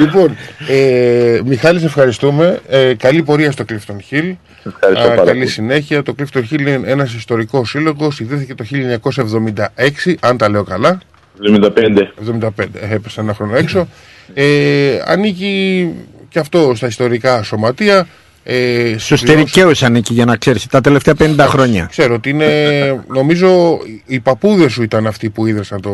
[0.00, 0.36] λοιπόν,
[0.68, 2.60] ε, Μιχάλη, σε ευχαριστούμε.
[2.68, 4.34] Ε, καλή πορεία στο Clifton Hill.
[4.64, 5.46] Ευχαριστώ πάρα καλή πολύ.
[5.46, 6.02] συνέχεια.
[6.02, 8.20] Το Clifton Hill είναι ένας ιστορικός σύλλογος.
[8.20, 10.98] Ιδρύθηκε το 1976, αν τα λέω καλά.
[11.42, 12.12] 75.
[12.18, 12.48] 75,
[12.80, 13.88] ε, έπεσε ένα χρόνο έξω.
[14.34, 15.88] Ε, ανήκει
[16.28, 18.06] και αυτό στα ιστορικά σωματεία.
[18.46, 21.86] Ε, Στους συμπληρώσει- τερικαίους ανήκει για να ξέρεις, τα τελευταία 50 χρόνια.
[21.90, 23.04] Ξέρω ότι είναι.
[23.08, 25.90] νομίζω οι παππούδες σου ήταν αυτοί που ίδρυσαν το.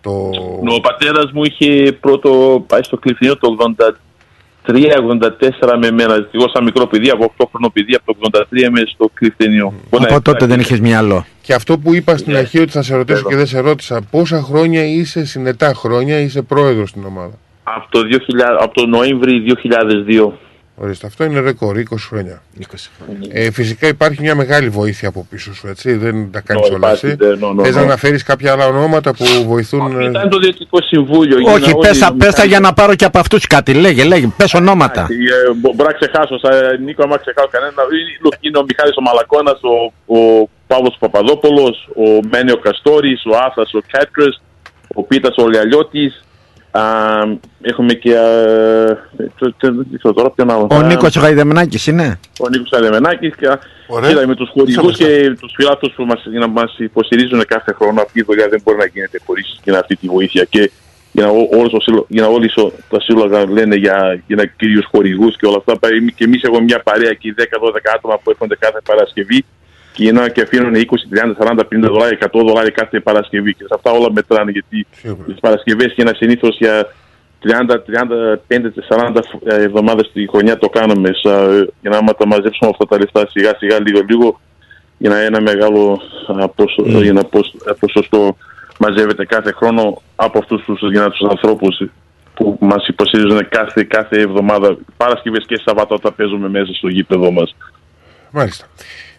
[0.00, 0.10] το...
[0.76, 3.56] Ο πατέρας μου είχε πρώτο πάει στο Κλειφνίο το
[4.66, 6.28] 83-84 με μένα.
[6.32, 9.72] Εγώ σαν μικρό παιδί, από 8 χρονό παιδί, από το 83 είμαι στο Κλειφνίο.
[9.90, 11.26] Από τότε δεν είχες μυαλό.
[11.42, 12.38] Και αυτό που είπα στην Ναι.
[12.38, 16.42] αρχή ότι θα σε ρωτήσω και δεν σε ρώτησα, πόσα χρόνια είσαι συνετά χρόνια, είσαι
[16.42, 20.32] πρόεδρος στην ομάδα; Από το, 2000, από το Νοέμβρη 2002.
[20.82, 22.42] Ορίστε, αυτό είναι ρεκόρ, 20 χρόνια.
[23.32, 25.92] Ε, φυσικά υπάρχει μια μεγάλη βοήθεια από πίσω σου, έτσι.
[25.94, 27.16] Δεν τα κάνεις Ναι, όλα υπάρχει, εσύ.
[27.20, 27.86] ναι, ναι, ναι, Θες να ναι.
[27.86, 30.00] αναφέρεις κάποια άλλα ονόματα που βοηθούν.
[30.00, 31.36] ε, Ήταν το Διευθυντικό Συμβούλιο.
[31.36, 33.74] Όχι, έγιναν όλοι πες τα, οι πες τα για να πάρω και από αυτούς κάτι.
[33.74, 35.00] Λέγε, λέγε, πες ονόματα.
[35.00, 37.72] Ε, μπο- Μπορώ να ξεχάσω, σαν Νίκο, άμα ξεχάσω κανένα.
[37.82, 39.74] Είναι- look, Είναι ο Μιχάλης ο Μαλακώνας, ο,
[40.18, 44.42] ο Παύλος Παπαδόπουλος, ο Μένιο Καστόρης, ο Άθας ο Κάτρες,
[44.94, 46.24] ο Πίτας ο Λιαλιώτης.
[46.70, 46.82] Α,
[47.62, 48.16] έχουμε και...
[48.18, 48.24] α,
[49.38, 52.18] το- το- Δεν ξέρω τώρα ποιον άλλο; Ο Α, Νίκος ο Γαϊδεμνάκης είναι.
[52.40, 53.46] ο Νίκος Αδεμενάκης και
[53.86, 54.08] Ωραία.
[54.10, 58.00] κοίτα, με τους χορηγούς και τους φιλάθλους που μας, για να μας υποστηρίζουν κάθε χρόνο
[58.00, 60.70] αυτή η δουλειά δεν μπορεί να γίνεται χωρίς για αυτή τη βοήθεια και
[61.12, 64.36] για να, ό- όλος ο σύλλο- για να όλοι σο- τα σύλλογα λένε για, για
[64.36, 67.42] να κυρίους χορηγούς και όλα αυτά Πα- και εμείς έχουμε μια παρέα εκεί 10-12
[67.94, 69.44] άτομα που έρχονται κάθε Παρασκευή
[69.92, 70.78] και, είναι, και αφήνουν 20,
[71.44, 74.86] 30, 40, 50 δολάρια, 100 δολάρια κάθε Παρασκευή και σε αυτά όλα μετράνε γιατί
[75.26, 76.86] τις Παρασκευές και ένα συνήθως για
[77.44, 83.26] 30-35-40 εβδομάδες τη χρονιά το κάνουμε σα- για να άμα τα μαζέψουμε αυτά τα λεφτά
[83.30, 84.40] σιγά σιγά λίγο λίγο
[84.98, 87.00] για να ένα μεγάλο α, ποσο- Mm.
[87.00, 88.36] για ένα ποσ- α, ποσοστό
[88.78, 91.82] μαζεύεται κάθε χρόνο από αυτούς τους δυνατούς ανθρώπους
[92.34, 97.56] που μας υποστηρίζουν κάθε, κάθε εβδομάδα Παρασκευές και Σαββάτο όταν παίζουμε μέσα στο γήπεδο μας.
[98.30, 98.66] Μάλιστα.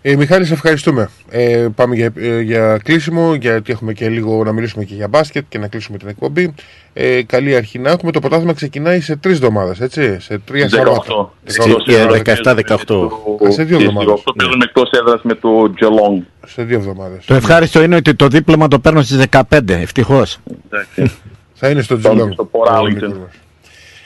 [0.04, 1.10] Ε, Μιχάλη, σε ευχαριστούμε.
[1.30, 5.44] Ε, πάμε για, ε, για κλείσιμο, γιατί έχουμε και λίγο να μιλήσουμε και για μπάσκετ
[5.50, 6.54] και να κλείσουμε την εκπομπή.
[6.94, 8.12] Ε, καλή αρχή να έχουμε.
[8.12, 10.20] Το πρωτάθλημα ξεκινάει σε τρεις εβδομάδες, έτσι.
[10.20, 11.32] Σε τρία 18.
[11.46, 11.80] Σαββάτα.
[11.82, 13.12] Στη- 17-18.
[13.48, 14.14] Α, σε δύο εβδομάδες.
[14.14, 15.50] Αυτό παίζουμε εκτός έδρας με το
[15.80, 16.24] Geelong.
[16.48, 17.26] Σε δύο εβδομάδες.
[17.26, 20.38] Το ευχάριστο είναι ότι το δίπλωμα το παίρνω στις 15, ευτυχώς.
[21.54, 22.34] Θα είναι στο Πάμε Τζιλόν.
[22.34, 23.14] στο Port Arlington.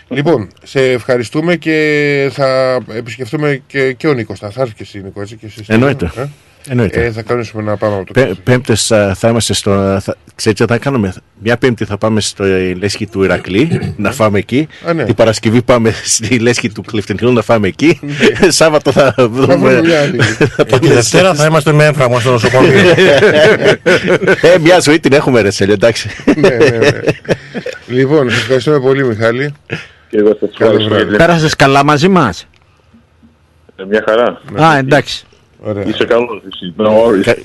[0.09, 4.39] Λοιπόν, σε ευχαριστούμε και θα επισκεφτούμε και, και ο Νίκος.
[4.39, 5.35] Θα έρθει και εσύ, Νίκο, έτσι.
[5.35, 6.11] Και εσύ, Εννοείται.
[6.15, 6.25] Ε;
[6.69, 7.05] Εννοείται.
[7.05, 9.99] Ε, θα κανονίσουμε να πάμε από το Πέ, πέμπτες α, θα είμαστε στο.
[10.01, 12.43] Θα, ξέρετε τι θα κάνουμε; Μια πέμπτη θα πάμε στο
[12.79, 14.67] λέσχη του Ηρακλή να φάμε εκεί.
[14.87, 15.03] Α, ναι.
[15.03, 17.99] Την Παρασκευή πάμε στη λέσχη του Clifton Hill να φάμε εκεί.
[18.47, 19.81] Σάββατο θα βρούμε βρούμε.
[19.81, 20.21] μια άλλη.
[20.21, 22.71] θα Τη Δευτέρα θα είμαστε με έμφραγμα στο νοσοκομείο.
[24.53, 26.09] ε, μια ζωή την έχουμε, ρε Σέλιο, εντάξει.
[26.35, 26.89] ναι, ναι, ναι.
[27.87, 29.53] λοιπόν, σας ευχαριστούμε πολύ, Μιχάλη.
[30.09, 30.95] Και εγώ σας Καλό ευχαριστώ.
[30.95, 31.15] βράδυ.
[31.17, 32.47] Πέρασες καλά μαζί μας;
[33.75, 34.41] Ε, Μια χαρά.
[34.67, 35.25] Α, εντάξει.
[35.67, 35.83] Ωραία.
[35.87, 36.73] Είσαι καλός εσύ.
[36.77, 37.35] No worries.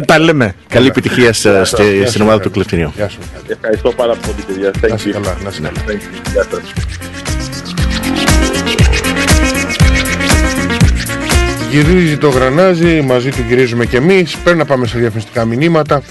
[0.06, 0.54] Τα λέμε.
[0.68, 2.92] Καλή επιτυχία στα- στη- στην ομάδα του Κλεφτινίου.
[2.96, 3.44] Γεια σου, Μιχάλη.
[3.48, 4.70] Ευχαριστώ πάρα πολύ παιδιά.
[4.80, 5.12] Thank Να είσαι you.
[5.12, 5.80] καλά, να είσαι καλά.
[5.86, 6.30] Thank you.
[6.32, 6.72] Γεια σας.
[11.70, 14.36] Γυρίζει το γρανάζι, μαζί του γυρίζουμε και εμείς.
[14.36, 16.02] Πρέπει να πάμε σε διαφημιστικά μηνύματα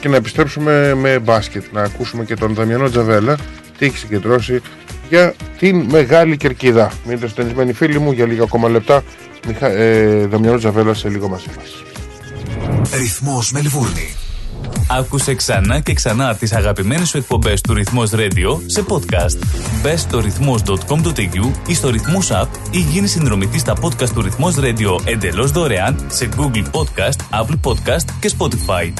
[0.00, 1.64] και να επιστρέψουμε με μπάσκετ.
[1.72, 3.36] Να ακούσουμε και τον Δαμιανό Τζαβέλα
[3.78, 4.60] τι έχει συγκεντρώσει
[5.08, 6.92] για την Μεγάλη Κερκίδα.
[7.06, 9.02] Μείνετε στενισμένοι φίλοι μου για λίγα ακόμα λεπτά.
[9.46, 9.66] Μιχα...
[9.66, 11.82] Ε, Δαμιανό Τζαβέλα σε λίγο μαζί μας.
[12.98, 14.14] Ρυθμός Μελβούρνη.
[14.88, 19.38] Άκουσε ξανά και ξανά τις αγαπημένες σου εκπομπές του Ρυθμός Radio σε podcast.
[19.82, 25.00] Μπες στο ρυθμός.com.au ή στο Ρυθμός App ή γίνει συνδρομητής στα podcast του Ρυθμός Radio
[25.04, 28.92] εντελώς δωρεάν σε Google Podcast, Apple Podcast και Spotify.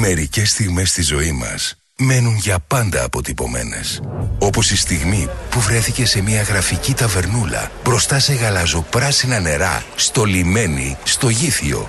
[0.00, 4.00] Μερικές στιγμές στη ζωή μας μένουν για πάντα αποτυπωμένες.
[4.38, 10.96] Όπως η στιγμή που βρέθηκε σε μια γραφική ταβερνούλα μπροστά σε γαλαζοπράσινα νερά, στο λιμένι,
[11.04, 11.86] στο γήθιο.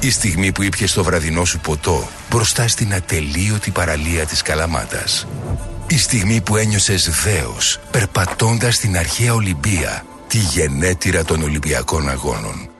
[0.00, 5.26] Η στιγμή που ήπιες το βραδινό σου ποτό μπροστά στην ατελείωτη παραλία της Καλαμάτας.
[5.86, 12.70] Η στιγμή που ένιωσες δέος περπατώντας στην αρχαία Ολυμπία, τη γενέτειρα των Ολυμπιακών Αγώνων.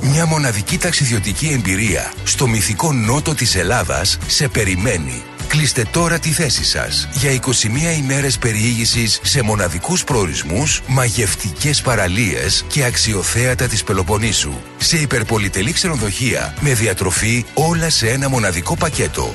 [0.00, 5.22] Μια μοναδική ταξιδιωτική εμπειρία στο μυθικό νότο της Ελλάδας σε περιμένει.
[5.48, 12.84] Κλείστε τώρα τη θέση σας για 21 ημέρες περιήγησης σε μοναδικούς προορισμούς, μαγευτικές παραλίες και
[12.84, 14.52] αξιοθέατα της Πελοποννήσου.
[14.76, 19.34] Σε υπερπολιτελή ξενοδοχεία με διατροφή όλα σε ένα μοναδικό πακέτο.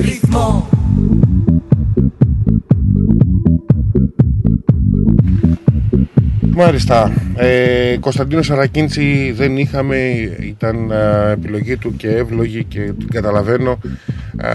[0.00, 0.68] Ρυθμό
[6.56, 7.12] Μάλιστα.
[7.36, 9.96] Ε, Κωνσταντίνος Σαρακίντσι δεν είχαμε,
[10.40, 14.48] ήταν α, επιλογή του και εύλογη και την καταλαβαίνω α,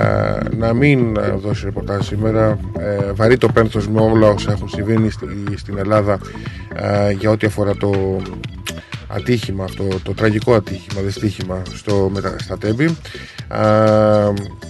[0.58, 2.59] να μην α, δώσει ρεπορτάζ σήμερα.
[2.80, 7.48] Ε, βαρύ το πένθος με όλα όσα έχουν συμβεί στη- στην Ελλάδα α, για ό,τι
[7.48, 8.18] αφορά το
[9.12, 12.86] ατύχημα αυτό, το τραγικό ατύχημα, δυστύχημα στο, μετα- στα Τέμπη.
[13.48, 13.60] Α,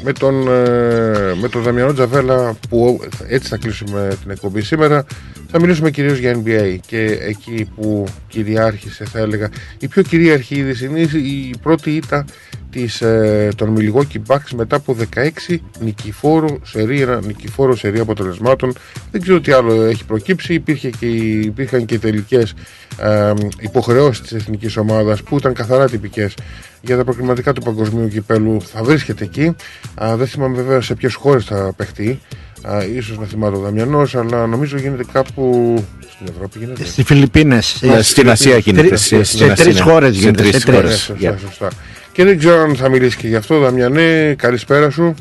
[0.03, 5.05] με τον, ε, με τον Δαμιανό Τζαβέλα που έτσι θα κλείσουμε την εκπομπή σήμερα
[5.51, 10.85] θα μιλήσουμε κυρίως για NBA και εκεί που κυριάρχησε θα έλεγα η πιο κυρίαρχη είδηση
[10.85, 12.25] είναι η πρώτη ήττα
[12.71, 18.73] της, ε, των Milwaukee Bucks μετά από 16 νικηφόρο σερί, ένα νικηφόρο σερί αποτελεσμάτων
[19.11, 22.53] δεν ξέρω τι άλλο έχει προκύψει Υπήρχε και, οι- υπήρχαν και οι τελικές
[23.01, 26.33] ε, υποχρεώσεις της εθνικής ομάδας που ήταν καθαρά τυπικές
[26.81, 29.55] για τα προκριματικά του παγκοσμίου κυπέλου θα βρίσκεται εκεί
[30.03, 32.19] Α, δεν θυμάμαι βέβαια σε ποιες χώρες θα παιχτεί
[32.61, 35.73] Α, ίσως να θυμάται ο Δαμιανός αλλά νομίζω γίνεται κάπου
[36.13, 37.83] στην Ευρώπη γίνεται Στις Φιλιππίνες.
[37.83, 38.87] Α, Στην Ασία γίνεται.
[38.87, 39.83] Τρεις- στη- σε στην τρεις Ασία.
[39.83, 40.75] χώρες Σε γίνεται, τρεις σε τρεις.
[40.75, 40.89] χώρες.
[40.91, 41.39] Ναι, σωστά, Yeah.
[41.47, 41.69] σωστά.
[42.11, 44.35] Και δεν ξέρω αν θα μιλήσει και γι' αυτό, Δαμιανέ.
[44.37, 45.15] Καλησπέρα σου.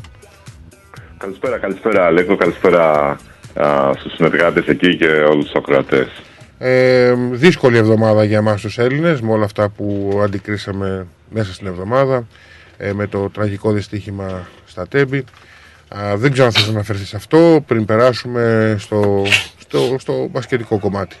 [1.17, 3.17] Καλησπέρα, καλησπέρα Αλέκο, καλησπέρα
[3.53, 6.07] α, στους συνεργάτες εκεί και όλους τους ακροατές.
[6.57, 12.27] Ε, δύσκολη εβδομάδα για εμάς τους Έλληνες με όλα αυτά που αντικρίσαμε μέσα στην εβδομάδα
[12.77, 15.23] ε, με το τραγικό δυστύχημα στα Τέμπη.
[15.87, 19.25] Α, δεν ξέρω αν θες να αναφερθείς σε αυτό πριν περάσουμε στο,
[19.57, 21.15] στο, στο μπασκετικό κομμάτι.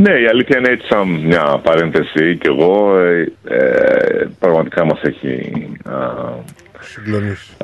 [0.00, 5.52] Ναι, η αλήθεια είναι έτσι σαν μια παρένθεση και εγώ ε, ε, πραγματικά μας έχει
[5.84, 5.96] α,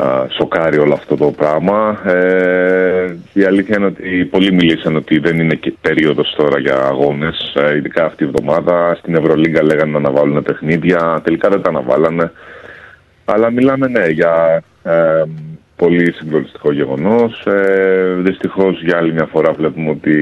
[0.04, 2.00] α, σοκάρει όλο αυτό το πράγμα.
[2.04, 7.54] Ε, η αλήθεια είναι ότι πολλοί μιλήσαν ότι δεν είναι και περίοδος τώρα για αγώνες,
[7.54, 8.94] ε, ειδικά αυτή η εβδομάδα.
[8.98, 12.32] Στην Ευρωλίγκα λέγανε να αναβάλουν παιχνίδια, τελικά δεν τα αναβάλανε.
[13.24, 15.22] Αλλά μιλάμε ναι για ε,
[15.76, 17.46] πολύ συγκλονιστικό γεγονός.
[17.46, 20.14] Ε, δυστυχώς για άλλη μια φορά βλέπουμε ότι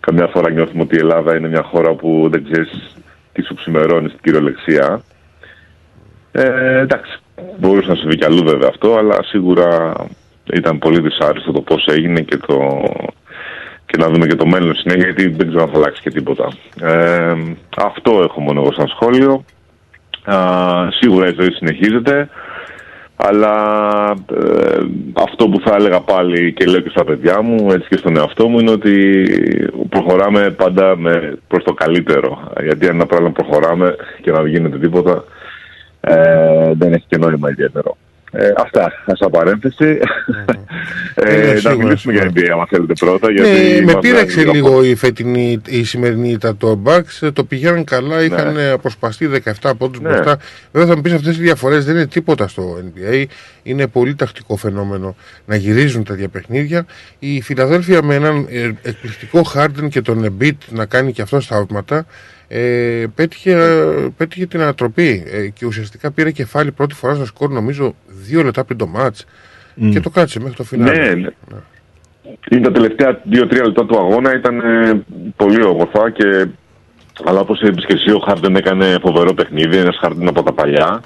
[0.00, 2.96] καμιά φορά νιώθουμε ότι η Ελλάδα είναι μια χώρα που δεν ξέρεις
[3.32, 5.02] τι σου ξημερώνει στην κυριολεξία.
[6.32, 7.18] Ε, εντάξει,
[7.58, 9.92] μπορούσε να συμβεί κι αλλού βέβαια αυτό, αλλά σίγουρα
[10.52, 12.82] ήταν πολύ δυσάρεστο το πώς έγινε και, το,
[13.86, 16.48] και να δούμε και το μέλλον συνέχεια, γιατί δεν ξέρω αν θα αλλάξει και τίποτα.
[16.80, 17.34] Ε,
[17.76, 19.44] αυτό έχω μόνο εγώ σαν σχόλιο.
[20.24, 20.38] Α,
[20.90, 22.28] σίγουρα η ζωή συνεχίζεται.
[23.26, 23.54] Αλλά
[24.10, 24.78] ε,
[25.12, 28.48] αυτό που θα έλεγα πάλι και λέω και στα παιδιά μου, έτσι και στον εαυτό
[28.48, 29.24] μου, είναι ότι
[29.88, 32.52] προχωράμε πάντα με, προς το καλύτερο.
[32.62, 35.24] Γιατί αν απλά να προχωράμε και να μην γίνεται τίποτα,
[36.00, 37.96] ε, δεν έχει και νόημα ιδιαίτερο.
[38.36, 39.98] Ε, αυτά, σαν παρένθεση.
[41.14, 43.30] ε, να μιλήσουμε για NBA, αν θέλετε πρώτα.
[43.32, 47.30] Γιατί Ναι, με είμαστε πείραξε λίγο- λίγο η, φετινή, η σημερινή ήττα το Bucks.
[47.32, 49.26] Το πηγαίνουν καλά, είχαν ε, αποσπαστεί
[49.60, 50.08] 17 πόντους Ναι.
[50.08, 50.38] μπροστά.
[50.72, 53.24] Βέβαια θα μου πεις αυτές οι διαφορές δεν είναι τίποτα στο NBA.
[53.62, 56.86] Είναι πολύ τακτικό φαινόμενο να γυρίζουν τέτοια παιχνίδια.
[57.18, 62.06] Η Φιλαδέλφια με έναν ε, εκπληκτικό Harden και τον Embiid να κάνει και αυτό θαύματα
[62.56, 67.50] ε, πέτυχε, ε, πέτυχε την ανατροπή ε, και ουσιαστικά πήρε κεφάλι πρώτη φορά στο σκορ
[67.50, 69.26] νομίζω δύο λεπτά πριν το μάτς
[69.90, 70.98] και το κράτησε μέχρι το φινάλε.
[70.98, 71.28] Ναι, ναι.
[72.50, 75.02] Είναι τα τελευταία 2-3 λεπτά του αγώνα ήταν ε,
[75.36, 76.46] πολύ όμορφα και
[77.24, 81.02] αλλά όπως είπες και εσύ ο Χάρντεν έκανε φοβερό παιχνίδι, ένας Χάρντεν από τα παλιά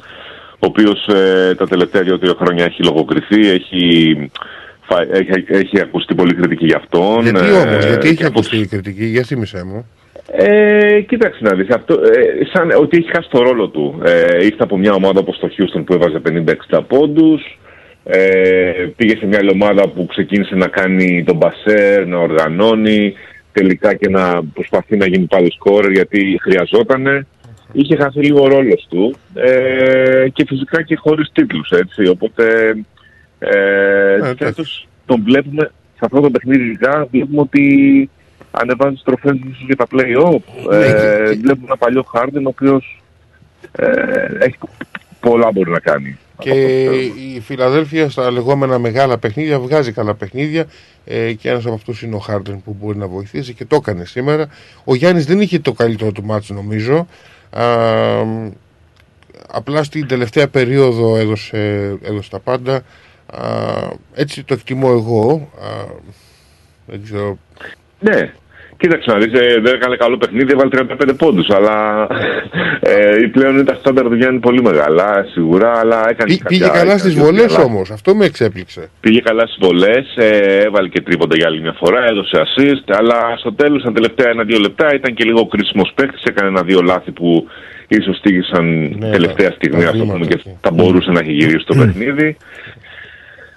[0.52, 4.30] ο οποίος ε, τα τελευταία 2-3 χρόνια έχει λογοκριθεί, έχει,
[4.82, 7.22] φα- έχει, έχει ακουστεί πολύ κριτική για αυτόν.
[7.22, 9.86] Γιατί ε, όμως, γιατί έχει και από ακουστεί η κριτική, για θύμισέ μου.
[10.32, 14.02] Ε, κοίταξε να δεις, αυτό, ε, σαν ότι έχει χάσει το ρόλο του.
[14.04, 16.20] Ε, ήρθε από μια ομάδα όπως το Houston που έβαζε
[16.70, 17.58] 50-60 πόντους,
[18.04, 23.14] ε, πήγε σε μια άλλη ομάδα που ξεκίνησε να κάνει τον μπασέρ, να οργανώνει,
[23.52, 27.26] τελικά και να προσπαθεί να γίνει πάλι σκόρ γιατί χρειαζότανε.
[27.72, 32.08] Είχε χάσει λίγο ο ρόλος του ε, και φυσικά και χωρίς τίτλους, έτσι.
[32.08, 32.74] Οπότε
[33.38, 38.10] ε, φέτος τον βλέπουμε, σε αυτό το παιχνίδι ειδικά, βλέπουμε ότι
[38.50, 40.72] ανεβάζει τις τροφές ίσως για τα play-off.
[40.72, 43.02] Ε, βλέπουμε ένα παλιό Harden ο οποίος
[43.72, 43.86] ε,
[44.38, 44.56] έχει
[45.20, 46.18] πολλά μπορεί να κάνει.
[46.38, 46.84] Και
[47.34, 50.66] η Φιλαδέλφια στα λεγόμενα μεγάλα παιχνίδια βγάζει καλά παιχνίδια
[51.04, 54.04] ε, και ένας από αυτούς είναι ο Χάρντεν που μπορεί να βοηθήσει και το έκανε
[54.04, 54.48] σήμερα.
[54.84, 57.06] Ο Γιάννης δεν είχε το καλύτερο του μάτσο νομίζω.
[57.50, 57.64] Α,
[59.50, 61.58] απλά στην τελευταία περίοδο έδωσε,
[62.02, 62.74] έδωσε τα πάντα.
[63.26, 63.42] Α,
[64.14, 65.50] έτσι το εκτιμώ εγώ.
[65.62, 65.84] Α,
[66.86, 67.38] δεν ξέρω.
[68.00, 68.32] Ναι,
[68.76, 72.06] κοίταξε να δεις, ε, δεν έκανε καλό παιχνίδι, έβαλε 35 πόντους, αλλά
[72.80, 76.60] ε, πλέον είναι τα στάνταρ του Γιάννη πολύ μεγάλα, σίγουρα, αλλά έκανε Πή- και πήγε
[76.64, 77.64] κάποια- καλά έκανε στις και βολές καλά.
[77.64, 77.90] όμως.
[77.90, 78.90] Αυτό με εξέπληξε.
[79.00, 83.36] Πήγε καλά στις βολές, ε, έβαλε και τρίποντα για άλλη μια φορά, έδωσε assist, αλλά
[83.38, 87.48] στο τέλος, στα τελευταία ένα-δύο λεπτά, ήταν και λίγο κρίσιμος παίκτης, έκανε ένα-δύο λάθη που
[87.88, 91.64] ίσως τύχησαν τελευταία στιγμή, τα ας το πούμε, βήματα και θα μπορούσε να έχει γυρίσει
[91.66, 92.36] το παιχνίδι.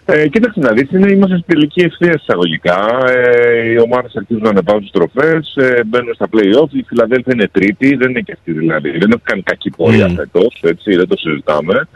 [0.05, 3.03] Ε, κοίταξε να δεις, είναι, είμαστε στην τελική ευθεία εισαγωγικά.
[3.07, 6.69] Ε, οι ομάδες αρχίζουν να ανεβάζουν τις τροφές, ε, μπαίνουν στα play-off.
[6.71, 8.89] Η Φιλαδέλφια είναι τρίτη, δεν είναι και αυτή δηλαδή.
[8.89, 10.13] Δεν έχουν κάνει κακή πορεία Mm.
[10.15, 11.87] φέτος, έτσι, δεν το συζητάμε.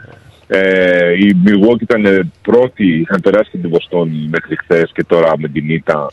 [0.46, 5.48] Ε, η Milwaukee ήταν πρώτη, είχαν περάσει και την Βοστόνη μέχρι χθες και τώρα με
[5.48, 6.10] την ήττα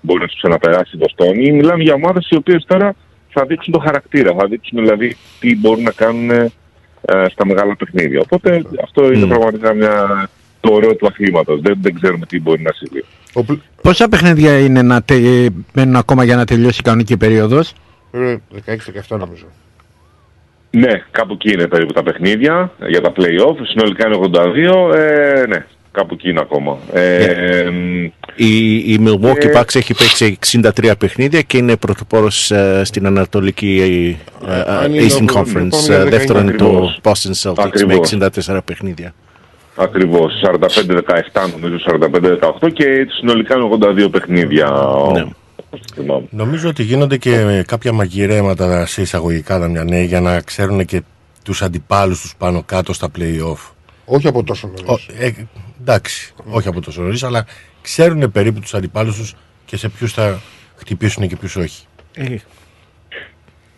[0.00, 1.52] μπορεί να τους ξαναπεράσει η Βοστόνη.
[1.52, 2.94] Μιλάμε για ομάδες οι οποίες τώρα
[3.28, 6.50] θα δείξουν το χαρακτήρα, θα δείξουν δηλαδή τι μπορούν να κάνουν ε,
[7.30, 8.20] στα μεγάλα παιχνίδια.
[8.20, 10.28] Οπότε αυτό είναι πραγματικά μια,
[10.62, 11.60] το ωραίο του αθλήματος.
[11.60, 13.04] Δεν, δεν ξέρουμε τι μπορεί να συμβεί.
[13.82, 15.14] Πόσα παιχνίδια είναι να τε...
[15.14, 17.72] ε, μένουν ακόμα για να τελειώσει η κανονική περίοδος;
[18.12, 19.44] 16-17 νομίζω.
[20.70, 23.56] Ναι, κάπου εκεί είναι περίπου τα παιχνίδια για τα play-off.
[23.62, 24.18] Συνολικά είναι
[24.90, 24.94] 82.
[24.94, 26.78] Ε, ναι, κάπου εκεί είναι ακόμα.
[26.92, 27.70] Ε,
[28.36, 30.38] Η, η Milwaukee Ε, Bucks έχει παίξει
[30.86, 34.16] 63 παιχνίδια και είναι πρωτοπόρος ε, στην Ανατολική
[34.46, 35.54] ε, ε, αν είναι Eastern ο- Conference.
[35.54, 37.00] λοιπόν, Ε, είναι δεύτερο είναι το ακριβώς.
[37.02, 38.12] Boston Celtics Ακριβώς.
[38.14, 39.14] με 64 παιχνίδια.
[39.76, 41.76] Ακριβώς, 45-17 νομίζω,
[42.60, 43.68] 45-18 και συνολικά είναι
[44.06, 44.70] 82 παιχνίδια.
[45.12, 45.24] Ναι.
[45.94, 46.26] Θυμάμαι.
[46.30, 51.02] Νομίζω ότι γίνονται και κάποια μαγειρέματα σε εισαγωγικά Δαμιανέ για να ξέρουν και
[51.44, 53.70] τους αντιπάλους τους πάνω κάτω στα play-off.
[54.04, 55.06] Όχι από τόσο νωρίς.
[55.18, 55.32] Ε,
[55.80, 57.46] εντάξει, όχι από τόσο νωρίς, αλλά
[57.82, 59.34] ξέρουν περίπου τους αντιπάλους τους
[59.64, 60.40] και σε ποιους θα
[60.76, 61.84] χτυπήσουν και ποιους όχι.
[62.14, 62.42] Ε, Πολύ-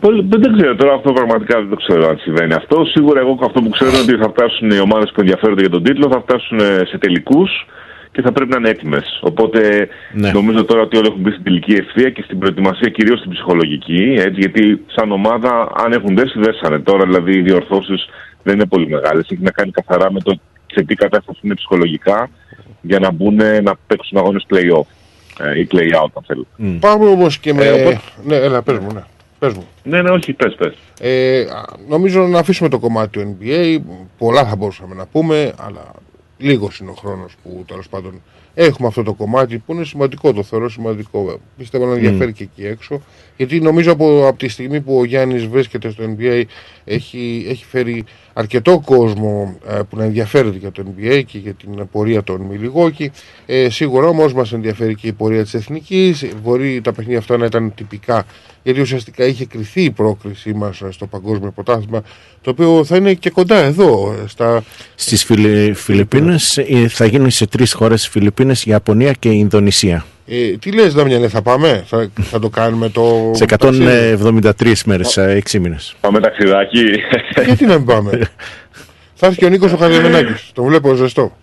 [0.01, 2.85] Δεν ξέρω τώρα αυτό πραγματικά δεν το ξέρω αν συμβαίνει αυτό.
[2.85, 5.83] Σίγουρα εγώ αυτό που ξέρω είναι ότι θα φτάσουν οι ομάδες που ενδιαφέρονται για τον
[5.83, 7.67] τίτλο, θα φτάσουν ε, σε τελικούς
[8.13, 9.19] και θα πρέπει να είναι έτοιμες.
[9.23, 10.31] Οπότε Ναι.
[10.31, 14.15] νομίζω τώρα ότι όλοι έχουν μπει στην τελική ευθεία και στην προετοιμασία κυρίως στην ψυχολογική.
[14.19, 16.79] Έτσι, γιατί σαν ομάδα, αν έχουν δέσει, δέσανε.
[16.79, 18.05] Τώρα δηλαδή οι διορθώσεις
[18.43, 19.29] δεν είναι πολύ μεγάλες.
[19.31, 22.31] Έχει να κάνει καθαρά με το σε τι κατάσταση είναι ψυχολογικά
[22.81, 24.87] για να μπουν να παίξουν αγώνες play-off
[25.47, 26.47] ε, ή play-out, αν θέλει.
[26.81, 27.65] Πάμε όμως και με.
[27.67, 29.01] Ε, οπότε- Ναι, έλα, πες μου, ναι.
[29.45, 29.67] Πες μου.
[29.83, 30.75] Ναι, ναι, όχι, πες, πες.
[31.01, 33.79] Ε, α, νομίζω να αφήσουμε το κομμάτι του NBA.
[34.19, 35.93] Πολλά θα μπορούσαμε να πούμε, αλλά
[36.39, 38.23] λίγος είναι ο χρόνος που τέλος πάντων
[38.55, 40.33] έχουμε αυτό το κομμάτι που είναι σημαντικό.
[40.33, 41.41] Το θεωρώ σημαντικό.
[41.57, 43.01] Πιστεύω να ενδιαφέρει και εκεί έξω.
[43.37, 46.43] Γιατί νομίζω από, από τη στιγμή που ο Γιάννης βρίσκεται στο NBA
[46.85, 51.89] έχει, έχει φέρει αρκετό κόσμο ε, που να ενδιαφέρεται για το NBA και για την
[51.93, 53.11] πορεία των Μιλιγόκη.
[53.47, 56.27] Ε, σίγουρα όμως μας ενδιαφέρει και η πορεία της εθνικής.
[56.43, 58.27] Μπορεί τα παιχνίδια αυτά να ήταν τυπικά,
[58.63, 62.03] γιατί ουσιαστικά είχε κρυθεί η πρόκρισή μας στο Παγκόσμιο Πρωτάθλημα,
[62.41, 64.15] το οποίο θα είναι και κοντά εδώ.
[64.25, 64.65] ε, Στα...
[64.95, 65.73] Στις Φιλι...
[65.75, 70.05] Φιλιππίνες ε, θα γίνουν σε τρεις χώρες Φιλιππίνες, Ιαπωνία και Ινδονησία.
[70.27, 73.31] Ε, τι λες Δαμιανέ, θα πάμε, θα, θα το κάνουμε το.
[73.35, 74.19] Σε ταξίδι?
[74.61, 75.95] 173 μέρες, 6 μήνες.
[76.01, 76.85] Πάμε ταξιδάκι.
[77.47, 78.11] Γιατί να μην πάμε.
[79.15, 81.37] θα έρθει και ο Νίκο ο Χαζεμενάκης, τον βλέπω ζεστό.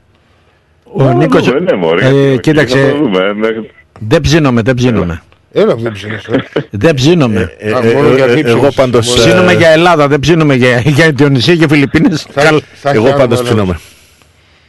[0.84, 2.06] Ο Νίκος, Δεν είναι μωρέ.
[2.08, 3.34] ε, Θα κοίταξε, το δούμε.
[3.34, 3.70] μέχρι-
[4.00, 5.22] δεν ψήνομαι, δεν ψήνομαι.
[5.54, 6.44] Έλα, δεν ψήνεις, ε.
[6.70, 7.52] Δεν ψήνομαι.
[7.58, 9.16] Ε, ε, ε, ε, εγώ πάντως...
[9.16, 12.28] ε, Ψήνομαι για Ελλάδα, δεν ψήνομαι για, για Ινδονησία και Φιλιππίνες.
[12.34, 13.54] Καλ- θα έχει Εγώ άλλο πάντως μάλλον.
[13.56, 13.80] ψήνομαι.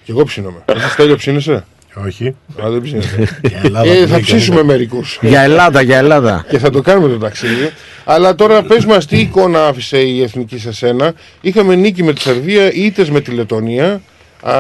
[0.05, 0.58] Κι εγώ ψήνομαι.
[0.65, 1.65] Εσύ Στέλιο ψήνεσαι.
[1.94, 2.36] Όχι.
[2.62, 3.38] Α, δεν ψήνεσαι.
[3.62, 4.64] Ελλάδα ε, που θα λέει ψήσουμε κανένα.
[4.64, 5.18] μερικούς.
[5.22, 6.46] Για Ελλάδα, για Ελλάδα.
[6.48, 7.70] και θα το κάνουμε το ταξίδι.
[8.04, 11.14] Αλλά τώρα πες μας τι εικόνα άφησε η εθνική σε σένα.
[11.40, 14.02] Είχαμε νίκη με τη Σερβία, ήττες με τη Λετωνία.
[14.42, 14.54] Α,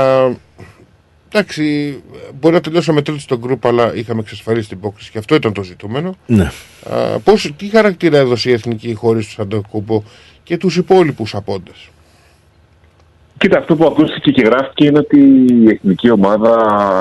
[1.28, 1.96] εντάξει,
[2.40, 5.62] μπορεί να τελειώσαμε τρίτο στον γκρουπ, αλλά είχαμε εξασφαλίσει την υπόκριση και αυτό ήταν το
[5.62, 6.16] ζητούμενο.
[6.26, 6.50] Ναι.
[6.90, 10.02] Α, πώς, τι χαρακτήρα έδωσε η εθνική χωρίς του Σαντοκούμπο
[10.42, 11.88] και τους υπόλοιπους απόντες;
[13.42, 15.18] Κοίτα, αυτό που ακούστηκε και γράφτηκε είναι ότι
[15.50, 16.54] η εθνική ομάδα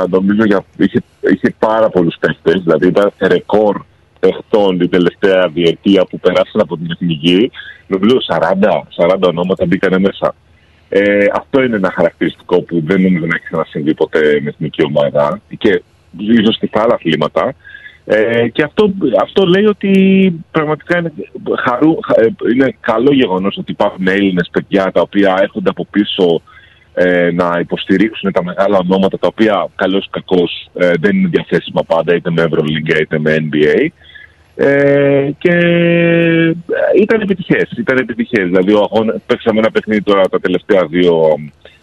[0.09, 1.03] νομίζω για, είχε,
[1.33, 2.51] είχε πάρα πολλούς παίχτε.
[2.51, 3.81] Δηλαδή ήταν ρεκόρ
[4.19, 7.51] παιχτών την τελευταία διετία που περάσαν από την εθνική.
[7.87, 8.17] Νομίζω
[8.97, 10.35] 40, 40 ονόματα μπήκαν μέσα.
[10.89, 15.41] Ε, αυτό είναι ένα χαρακτηριστικό που δεν νομίζω να έχει ξανασυμβεί ποτέ με εθνική ομάδα
[15.57, 15.83] και
[16.17, 17.53] ίσως και στα άλλα αθλήματα.
[18.05, 19.91] Ε, και αυτό, αυτό λέει ότι
[20.51, 21.13] πραγματικά είναι,
[21.63, 26.41] χαρού, χα- ε, είναι καλό γεγονός ότι υπάρχουν Έλληνες παιδιά τα οποία έρχονται από πίσω
[26.93, 31.83] ε, να υποστηρίξουν τα μεγάλα ονόματα τα οποία καλώς ή κακώς ε, δεν είναι διαθέσιμα
[31.83, 33.87] πάντα είτε με Ευρωλίγκα είτε με NBA.
[34.55, 36.51] Ε, και ε,
[37.01, 38.45] ήταν επιτυχές, ήταν επιτυχές.
[38.45, 41.35] Δηλαδή ο αγώνα, παίξαμε ένα παιχνίδι τώρα τα τελευταία δύο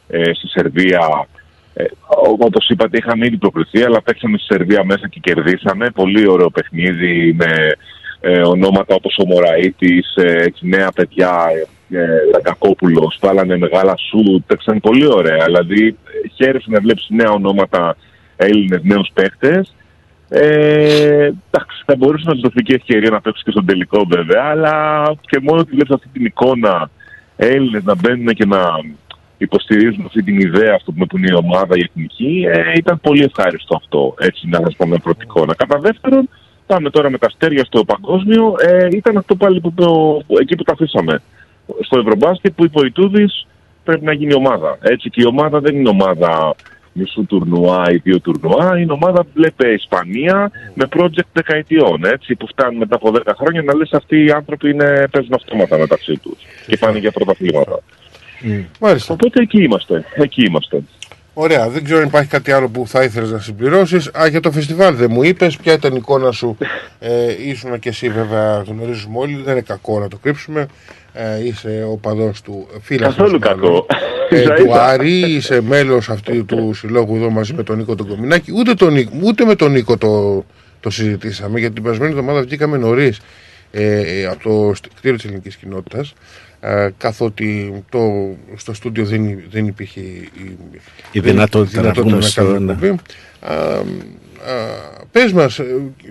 [0.09, 1.27] ε, στη Σερβία
[1.79, 1.85] ε,
[2.39, 5.91] Όπως είπατε, είχαμε ήδη προκριθεί, αλλά παίξαμε στη Σερβία μέσα και κερδίσαμε.
[5.91, 7.73] Πολύ ωραίο παιχνίδι με
[8.21, 11.33] ε, ονόματα όπως ο Μωραήτης, ε, έτσι νέα παιδιά,
[11.91, 15.45] ε, Ραγκακόπουλο, βάλανε μεγάλα σου, παίξαν πολύ ωραία.
[15.45, 17.97] Δηλαδή, ε, χαίρεσαι να βλέπεις νέα ονόματα
[18.37, 19.65] Έλληνες, νέους παίχτε.
[20.29, 24.43] Ε, εντάξει, θα μπορούσε να τους δοθεί και ευκαιρία να παίξει και στον τελικό βέβαια,
[24.45, 26.91] αλλά και μόνο ότι βλέπεις αυτή την εικόνα
[27.37, 28.61] Έλληνες να μπαίνουν και να
[29.39, 33.77] υποστηρίζουν αυτή την ιδέα αυτό που είναι η ομάδα η εθνική, ε, ήταν πολύ ευχάριστο
[33.77, 35.55] αυτό, έτσι να σας πω με πρώτη εικόνα.
[35.55, 36.29] Κατά δεύτερον,
[36.67, 40.63] πάμε τώρα με τα αστέρια στο παγκόσμιο, ε, ήταν αυτό πάλι που το, εκεί που
[40.63, 41.23] τα αφήσαμε.
[41.81, 43.47] Στο Ευρωμπάσκετ που είπε ο Ιτούδης
[43.85, 44.79] πρέπει να γίνει ομάδα.
[44.81, 46.55] Έτσι και η ομάδα δεν είναι ομάδα
[46.93, 52.47] μισού τουρνουά ή δύο τουρνουά, είναι ομάδα που βλέπει Ισπανία με project δεκαετιών, έτσι, που
[52.47, 56.39] φτάνουν μετά από 10 χρόνια να λες αυτοί οι άνθρωποι είναι, παίζουν αυτόματα μεταξύ τους
[56.67, 57.83] και πάνε για πρωταθλήματα.
[58.81, 59.13] Μάλιστα.
[59.13, 60.05] Οπότε εκεί είμαστε.
[60.15, 60.83] Εκεί είμαστε.
[61.35, 64.11] Ωραία, δεν ξέρω αν υπάρχει κάτι άλλο που θα ήθελες να συμπληρώσεις.
[64.21, 66.57] Α, για το φεστιβάλ δεν μου είπες, ποια ήταν η εικόνα σου;
[66.99, 70.67] Ε, ήσουν και εσύ βέβαια, γνωρίζουμε όλοι, δεν είναι κακό να το κρύψουμε.
[71.13, 73.87] Ε, είσαι ο παδός του φίλου Καθόλου κακό.
[74.31, 74.85] Ε, Ίσα του ίσα.
[74.87, 78.53] Άρη, είσαι μέλος αυτού του συλλόγου εδώ μαζί με τον Νίκο τον Κομινάκη.
[78.57, 80.45] Ούτε, τον, Νίκο- ούτε με τον Νίκο το,
[80.81, 83.21] το συζητήσαμε, γιατί την περασμένη εβδομάδα βγήκαμε νωρίς
[83.71, 86.13] ε, ε, από το στ- κτίριο της ελληνικής κοινότητας.
[86.61, 88.01] Ε, καθότι το,
[88.57, 90.31] στο στούντιο δεν, δεν υπήρχε η,
[91.13, 92.73] Η δυνατότητα να βγούμε στο- κάνουμε ναι.
[92.73, 93.01] εκπομπή.
[93.41, 93.83] Α, α,
[95.13, 95.65] πες μας ε,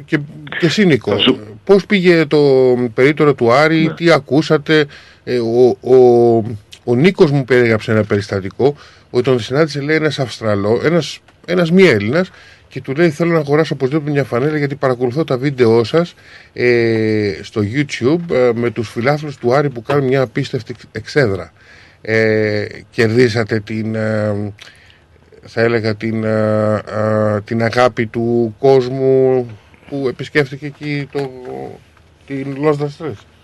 [0.06, 0.18] και,
[0.60, 1.14] και εσύ Νίκο,
[1.64, 2.40] πώς πήγε το
[2.94, 4.86] περίπτωρο του Άρη, τι ακούσατε,
[5.24, 5.96] ε, ο, ο,
[6.84, 8.76] ο Νίκος μου περιέγραψε ένα περιστατικό
[9.10, 12.30] ότι τον συνάντησε λέει ένας Αυστραλό, ένας, ένας μη Έλληνας
[12.68, 16.14] και του λέει θέλω να αγοράσω οπωσδήποτε μια φανέλα γιατί παρακολουθώ τα βίντεό σας
[16.54, 21.54] ε, στο YouTube ε, με τους φιλάθλους του Άρη που κάνουν μια απίστευτη εξέδρα.
[22.02, 24.54] ε, κερδίσατε την, ε,
[25.42, 29.48] θα έλεγα την, ε, ε, την αγάπη του κόσμου
[29.90, 31.32] που επισκέφτηκε εκεί το,
[32.28, 33.37] την Lost Stress.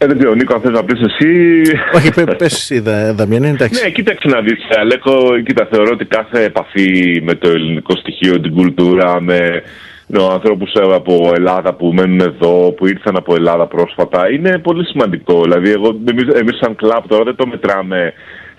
[0.00, 1.60] Ε, δεν ξέρω, Νίκο, αν θες να πεις εσύ...
[1.94, 3.82] Όχι, πε, πες εσύ, Δα- Δαμιανέ, εντάξει.
[3.82, 8.54] Ναι, κοίταξε να δεις, Αλέκο, κοίτα, θεωρώ ότι κάθε επαφή με το ελληνικό στοιχείο, την
[8.54, 9.62] κουλτούρα, με
[10.06, 14.84] ναι, ανθρώπους ε, από Ελλάδα που μένουν εδώ, που ήρθαν από Ελλάδα πρόσφατα, είναι πολύ
[14.86, 15.42] σημαντικό.
[15.42, 18.12] Δηλαδή, εγώ, εμείς, εμείς σαν κλαμπ τώρα δεν το μετράμε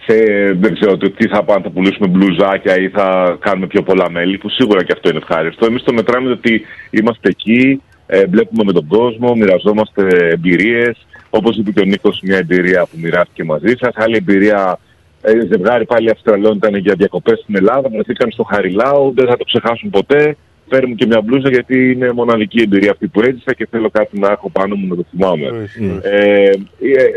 [0.05, 0.15] σε,
[0.59, 4.37] δεν ξέρω το τι θα πάμε, θα πουλήσουμε μπλουζάκια ή θα κάνουμε πιο πολλά μέλη,
[4.37, 5.65] που σίγουρα και αυτό είναι ευχάριστο.
[5.65, 10.97] Εμείς το μετράμε ότι είμαστε εκεί, ε, βλέπουμε με τον κόσμο, μοιραζόμαστε εμπειρίες.
[11.29, 13.93] Όπως είπε και ο Νίκος, μια εμπειρία που μοιράστηκε μαζί σας.
[13.95, 14.79] Άλλη εμπειρία,
[15.21, 19.43] ε, ζευγάρι πάλι Αυστραλών ήταν για διακοπές στην Ελλάδα, βρεθήκαν στο Χαριλάου, δεν θα το
[19.43, 20.37] ξεχάσουν ποτέ.
[20.71, 24.31] Φέρνουν και μια μπλούζα γιατί είναι μοναδική εμπειρία αυτή που έζησα και θέλω κάτι να
[24.31, 25.69] έχω πάνω μου να το θυμάμαι.
[26.01, 26.53] Ε, ε,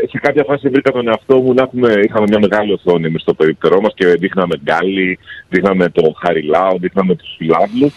[0.09, 3.33] σε κάποια φάση βρήκα τον εαυτό μου να έχουμε, είχαμε μια μεγάλη οθόνη εμείς στο
[3.33, 5.19] περίπτερό μας και δείχναμε γκάλι,
[5.49, 7.93] δείχναμε το Χαριλάου, δείχναμε τους φιλάθλους.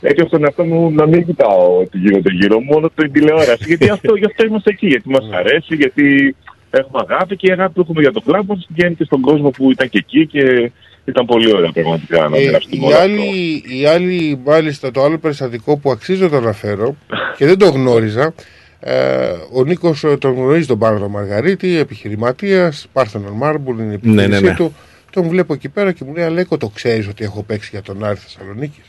[0.00, 3.64] Έτσι ώστε τον εαυτό μου να μην κοιτάω τι γίνεται γύρω μου, μόνο την τηλεόραση.
[3.66, 6.36] γιατί αυτό, γι' αυτό είμαστε εκεί, γιατί μας αρέσει, γιατί
[6.70, 9.50] έχουμε αγάπη και η αγάπη που έχουμε για το κλαμπ μας βγαίνει και στον κόσμο
[9.50, 10.72] που ήταν και εκεί και
[11.04, 15.18] ήταν πολύ ωραία πραγματικά να Ε, μοιραστούμε η, όλα άλλη, η άλλη, μάλιστα, το άλλο
[15.18, 16.96] περιστατικό που αξίζει να το αναφέρω
[17.36, 18.34] και δεν το γνώριζα,
[18.80, 23.94] ε, ο Νίκος ε, τον γνωρίζει τον Πάρδο Μαργαρίτη, επιχειρηματίας, Parthenon Marble, είναι η Ναι,
[23.94, 24.54] επιχείρησή ναι, ναι.
[24.54, 24.74] του.
[25.12, 28.04] Τον βλέπω εκεί πέρα και μου λέει Αλέκο το ξέρεις ότι έχω παίξει για τον
[28.04, 28.84] Άρη Θεσσαλονίκης.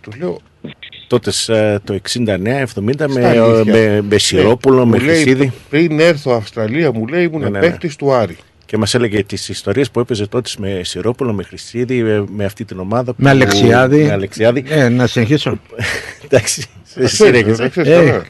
[0.00, 0.38] Του λέω
[1.06, 3.64] Τότε ε, το 69-70 με, Στα αλήθεια.
[3.64, 5.52] με, με Σιρόπουλο, Ναι, με μου λέει, Χρυσίδη.
[5.70, 7.66] Πριν έρθω Αυστραλία, μου λέει ήμουν Ναι, ναι, ναι.
[7.66, 8.36] παίκτης του Άρη.
[8.66, 12.64] Και μας έλεγε τις ιστορίες που έπαιζε τότε με Σιρόπουλο, με Χρυσίδη, με, με αυτή
[12.64, 13.12] την ομάδα.
[13.16, 14.02] Με που- Αλεξιάδη.
[14.04, 14.64] Με Αλεξιάδη.
[14.68, 15.60] Ε, να συνεχίσω.
[16.28, 17.52] Εντάξει, ξέρεις, σε συνέχισε.
[17.54, 18.22] δεν ξέρεις Ε, τώρα.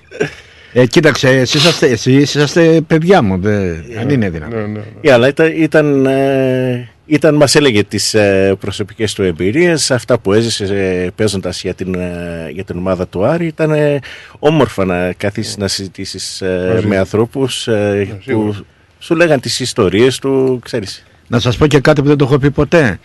[0.73, 4.61] ε, κοίταξε, εσείς είσαστε, εσείς είσαστε παιδιά μου, δεν δεν είναι δυνατόν.
[4.61, 4.81] Ναι, ναι.
[5.01, 10.33] Ε, αλλά ήταν, ήταν, ε, ήταν μας έλεγε τις ε, προσωπικές του εμπειρίες, αυτά που
[10.33, 13.47] έζησε ε, παίζοντας για την, ε, για την ομάδα του Άρη.
[13.47, 13.99] Ήταν ε,
[14.39, 16.87] όμορφα να καθίσεις να συζητήσεις ε, Μαζί.
[16.87, 18.59] με ανθρώπους ε, που σίγουρα.
[18.99, 21.05] σου λέγαν τις ιστορίες του, ξέρεις.
[21.27, 22.99] Να σας πω και κάτι που δεν το έχω πει ποτέ.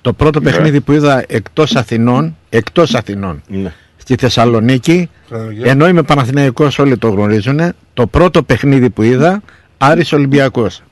[0.00, 0.50] Το πρώτο Ναι.
[0.50, 3.72] παιχνίδι που είδα εκτός Αθηνών, εκτός Αθηνών, Ναι.
[3.96, 5.70] στη Θεσσαλονίκη, Χριστούγεννα.
[5.70, 7.60] ενώ είμαι Παναθηναϊκός όλοι το γνωρίζουν,
[7.94, 9.42] το πρώτο παιχνίδι που είδα,
[9.78, 10.82] Άρης Ολυμπιακός.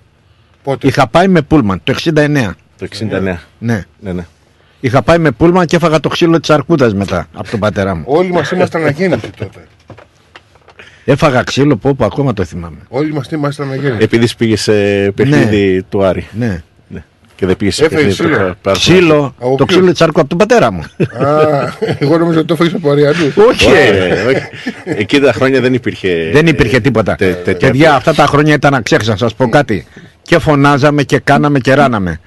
[0.62, 2.54] Πότε; Είχα πάει με πούλμαν, το 69.
[2.80, 2.86] Το
[3.20, 3.22] 69.
[3.58, 3.84] Ναι.
[3.98, 4.26] Ναι, ναι.
[4.80, 8.02] Είχα πάει με πούλμαν και έφαγα το ξύλο της αρκούδας μετά από τον πατέρα μου.
[8.06, 9.58] Όλοι μας ήμασταν αγέννητοι τότε.
[11.04, 12.76] Έφαγα ξύλο που όπου ακόμα το θυμάμαι.
[12.88, 14.04] Όλοι μας ήμασταν αγέννητοι.
[14.04, 14.72] Επειδή πήγες σε
[15.14, 16.26] παιχνίδι του Άρη.
[16.32, 16.62] Ναι.
[17.36, 18.50] Και δεν πήγες σε Έφαγες παιχνίδι ξύλο.
[18.50, 18.78] του Πάρου.
[18.78, 20.80] Ξύλο, Από το ποιους; ξύλο της αρκού από τον πατέρα μου.
[21.26, 23.36] Α, εγώ νομίζω ότι το έφαγες από Αριανούς.
[23.36, 23.66] Όχι.
[23.70, 24.42] Ε, όχι.
[24.84, 26.30] Εκεί τα χρόνια δεν υπήρχε.
[26.32, 27.14] Δεν υπήρχε τίποτα.
[27.14, 29.86] τε- τέτοια- Παιδιά, αυτά τα χρόνια ήταν να ξέχασα, να σας πω κάτι.
[30.22, 32.20] Και φωνάζαμε και κάναμε και ράναμε.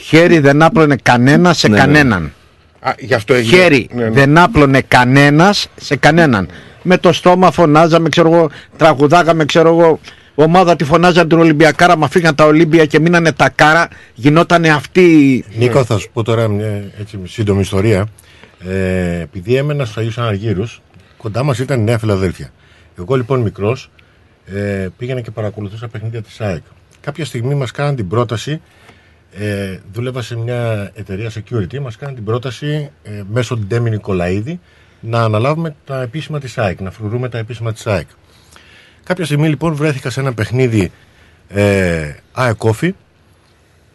[0.00, 1.80] Χέρι δεν άπλωνε κανένας σε Ναι, ναι.
[1.80, 2.32] κανέναν.
[2.80, 3.56] Α, γι' αυτό έγινε.
[3.56, 4.10] Χέρι Ναι, ναι.
[4.10, 6.48] δεν άπλωνε κανένας σε κανέναν.
[6.82, 10.00] Με το στόμα φωνάζαμε, ξέρω εγώ, τραγουδάγαμε, ξέρω εγώ.
[10.34, 13.88] Ομάδα τη φωνάζαν την Ολυμπιακάρα, μα φύγαν τα Ολύμπια και μείνανε τα κάρα.
[14.14, 15.00] Γινότανε αυτή.
[15.00, 18.06] η- Νίκο, θα σου πω τώρα μια έτσι, σύντομη ιστορία.
[18.68, 20.64] Ε, επειδή έμενα στου Αγίου Αναργύρου,
[21.16, 22.50] κοντά μας ήταν η Νέα Φιλαδέλφια.
[22.98, 23.90] Εγώ λοιπόν μικρός
[24.46, 26.62] ε, πήγαινα και παρακολουθούσα παιχνίδια της ΑΕΚ.
[27.00, 28.60] Κάποια στιγμή μας κάναν την πρόταση,
[29.32, 34.60] ε, δούλευα σε μια εταιρεία security, μας κάναν την πρόταση ε, μέσω του Ντέμι Νικολαίδη
[35.00, 38.08] να αναλάβουμε τα επίσημα της ΑΕΚ, να φρουρούμε τα επίσημα της ΑΕΚ.
[39.04, 40.92] Κάποια στιγμή λοιπόν βρέθηκα σε ένα παιχνίδι
[41.48, 42.90] ε, ΑΕΚ Coffee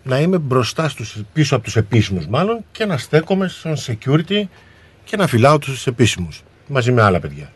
[0.03, 4.43] να είμαι μπροστά στους, πίσω από τους επίσημους μάλλον και να στέκομαι σαν security
[5.03, 7.51] και να φυλάω τους επίσημους μαζί με άλλα παιδιά.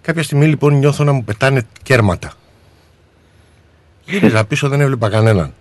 [0.00, 2.32] Κάποια στιγμή λοιπόν νιώθω να μου πετάνε κέρματα.
[4.06, 5.52] Γύριζα πίσω δεν έβλεπα κανέναν.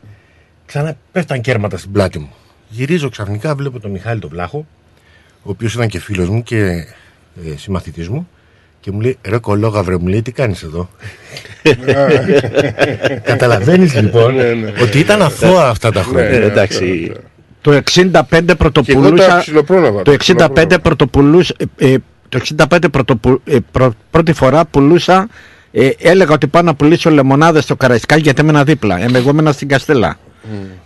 [0.66, 2.30] Ξανά πέφταν κέρματα στην πλάτη μου.
[2.70, 4.66] Γυρίζω ξαφνικά βλέπω τον Μιχάλη τον Βλάχο
[5.44, 6.58] ο οποίος ήταν και φίλος μου και
[7.46, 8.28] ε, συμμαθητής μου
[8.80, 10.90] και μου λέει ρε κολόγα βρε μου λέει τι κάνεις εδώ;
[13.24, 14.36] Καταλαβαίνεις λοιπόν
[14.82, 17.12] ότι ήταν αθώα αυτά τα χρόνια Ε, εντάξει.
[17.62, 18.12] Το 65
[18.58, 19.28] πρωτοπουλούσα.
[19.28, 20.80] τα ψιλοπρόλαβα, Το τα 65 ψιλοπρόλαβα.
[20.80, 21.54] πρωτοπουλούσα.
[21.78, 21.98] ε, ε,
[22.30, 22.40] το
[22.72, 25.28] 65 πρωτοπου, ε, πρω- πρώτη φορά πουλούσα.
[25.72, 29.00] Ε, έλεγα ότι πάω να πουλήσω λεμονάδες στο Καραϊσκάκι γιατί έμενα δίπλα.
[29.02, 30.18] Ε, εγώ έμενα στην Καστέλα.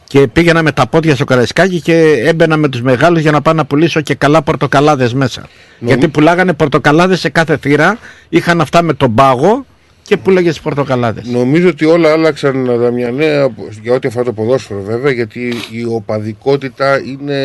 [0.03, 3.53] Και πήγαινα με τα πόδια στο Καραϊσκάκι και έμπαινα με τους μεγάλους για να πάω
[3.53, 5.47] να πουλήσω και καλά πορτοκαλάδες μέσα.
[5.79, 7.97] Γιατί πουλάγανε πορτοκαλάδες σε κάθε θύρα.
[8.29, 9.65] Είχαν αυτά με τον πάγο
[10.03, 11.25] και πουλάγες τις πορτοκαλάδες.
[11.27, 17.01] Νομίζω ότι όλα άλλαξαν Δαμιανέ από- για ό,τι αφορά το ποδόσφαιρο βέβαια γιατί η οπαδικότητα
[17.05, 17.37] είναι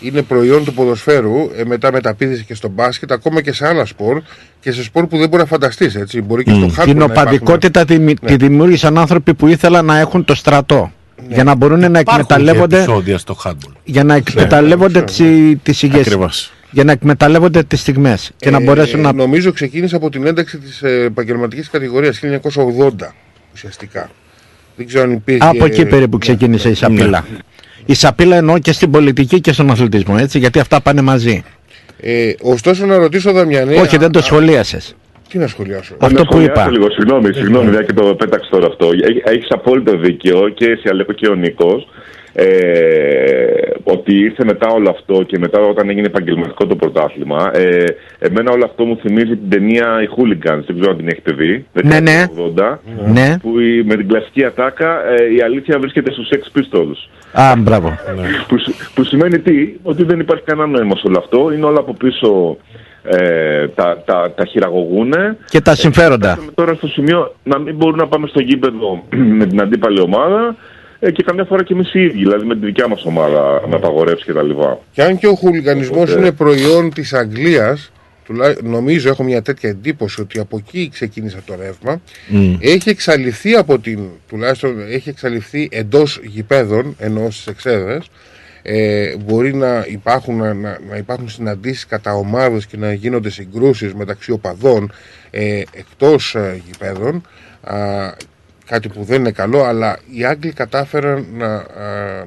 [0.00, 4.22] είναι προϊόν του ποδοσφαίρου, ε, μετά μεταπίδησε και στο μπάσκετ, ακόμα και σε άλλα σπορ
[4.60, 5.94] και σε σπορ που δεν μπορεί να φανταστείς.
[5.94, 6.22] Έτσι.
[6.22, 6.92] Μπορεί και στο χάρτη.
[6.92, 8.12] Την οπαδικότητα τη, Ναι.
[8.14, 10.92] τη δημιούργησαν άνθρωποι που ήθελαν να έχουν το στρατό.
[11.28, 13.72] Για να μπορούν να Υπάρχουν και εκμεταλλεύονται, επεισόδια στο handball.
[13.84, 15.20] για να εκμεταλλεύονται τις,
[15.62, 16.52] τις υγιές, Ακριβώς.
[16.70, 19.12] για να εκμεταλλεύονται τις στιγμές και να Ε, μπορέσουν να...
[19.12, 23.12] Νομίζω ξεκίνησε από την ένταξη της επαγγελματικής κατηγορίας 1980
[23.54, 24.10] ουσιαστικά.
[24.76, 25.46] Δεν ξέρω αν υπήρχε.
[25.48, 27.24] Από εκεί περίπου ξεκίνησε η σαπίλα.
[27.86, 31.42] Η σαπίλα εννοώ και στην πολιτική και στον αθλητισμό, έτσι, γιατί αυτά πάνε μαζί.
[32.00, 33.74] Ε, ωστόσο να ρωτήσω Δαμιανέ.
[33.74, 34.94] Όχι, δεν το σχολίασες.
[35.28, 36.70] Τι να σχολιάσω; Αυτό Να που σχολιάσω είπα.
[36.70, 38.90] Λίγο, συγγνώμη, συγγνώμη, μια και το πέταξε τώρα αυτό.
[39.24, 41.88] Έχεις απόλυτο δίκαιο και εσύ, Αλέκο και ο Νίκος.
[42.36, 47.50] Ε, ότι ήρθε μετά όλο αυτό και μετά όταν έγινε επαγγελματικό το πρωτάθλημα.
[47.54, 47.84] Ε,
[48.18, 50.62] εμένα όλο αυτό μου θυμίζει την ταινία Οι Hooligans.
[50.66, 51.66] Δεν ξέρω αν την έχετε δει.
[51.84, 52.24] Ναι, ναι.
[52.56, 53.36] 80, Ναι.
[53.42, 57.08] Που η- με την κλασική ατάκα ε, η αλήθεια βρίσκεται στους Sex Pistols.
[57.42, 57.98] Α, μπράβο.
[58.48, 61.52] Που, σ- που σημαίνει τι, ότι δεν υπάρχει κανένα νόημα σε όλο αυτό.
[61.52, 62.56] Είναι όλα από πίσω
[63.04, 65.36] ε, τα, τα, τα χειραγωγούνε.
[65.48, 66.28] Και τα συμφέροντα.
[66.30, 69.04] Φτάσαμε τώρα στο σημείο να μην μπορούμε να πάμε στο γήπεδο
[69.38, 70.56] με την αντίπαλη ομάδα
[71.00, 73.76] ε, και καμιά φορά και εμείς οι ίδιοι, δηλαδή με τη δικιά μας ομάδα με
[73.76, 74.50] απαγορεύσει κτλ.
[74.92, 77.92] Και αν και ο χουλιγανισμός Οπότε- είναι προϊόν της Αγγλίας,
[78.26, 82.00] τουλά- νομίζω έχω μια τέτοια εντύπωση ότι από εκεί ξεκίνησε το ρεύμα,
[82.60, 88.06] έχει εξαλειφθεί από την, τουλάχιστον έχει εξαλειφθεί εντός γηπέδων, ενώ στις εξέδρες,
[88.66, 94.32] ε, μπορεί να υπάρχουν, να, να υπάρχουν συναντήσεις κατά ομάδες και να γίνονται συγκρούσεις μεταξύ
[94.32, 94.92] οπαδών
[95.30, 97.22] ε, εκτός ε, γηπέδων.
[97.62, 98.12] Α,
[98.66, 101.64] κάτι που δεν είναι καλό αλλά οι Άγγλοι κατάφεραν να, α,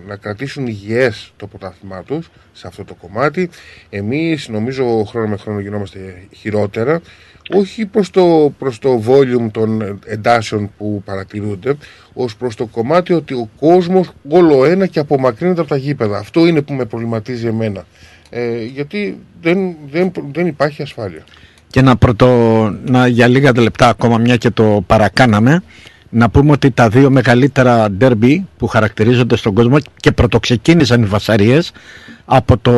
[0.08, 3.50] να κρατήσουν υγιές το πρωτάθλημά τους σε αυτό το κομμάτι.
[3.90, 7.02] Εμείς νομίζω χρόνο με χρόνο γινόμαστε χειρότερα
[7.54, 11.78] όχι προς το, προς το volume των εντάσεων που παρατηρούνται
[12.14, 16.18] ως προς το κομμάτι ότι ο κόσμος όλο ένα και απομακρύνεται από τα γήπεδα.
[16.18, 17.86] Αυτό είναι που με προβληματίζει εμένα.
[18.30, 21.24] Ε, γιατί δεν, δεν, δεν υπάρχει ασφάλεια.
[21.68, 22.28] Και να πρωτο,
[22.86, 25.64] να, για λίγα λεπτά ακόμα μια και το παρακάναμε,
[26.10, 31.72] να πούμε ότι τα δύο μεγαλύτερα ντέρμπι που χαρακτηρίζονται στον κόσμο και πρωτοξεκίνησαν οι βασαρίες
[32.26, 32.74] από, το,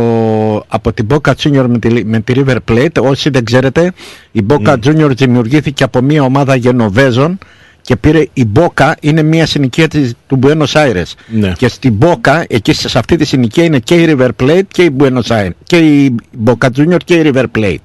[0.67, 3.01] από την Boca Junior με τη, με τη River Plate.
[3.01, 3.91] Όσοι δεν ξέρετε,
[4.32, 7.38] η Boca Junior δημιουργήθηκε από μια ομάδα Γενοβέζων
[7.82, 11.14] και πήρε η Boca, είναι μια συνοικία της, του Buenos Aires.
[11.27, 11.53] Ναι.
[11.58, 14.95] Και στην Boca, εκεί σε αυτή τη συνοικία είναι και η River Plate και η
[14.99, 15.49] Buenos Aires.
[15.64, 17.83] Και η Boca Junior και η River Plate.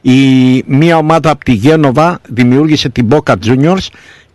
[0.00, 3.86] Η, μία ομάδα από τη Γένοβα δημιούργησε την Boca Juniors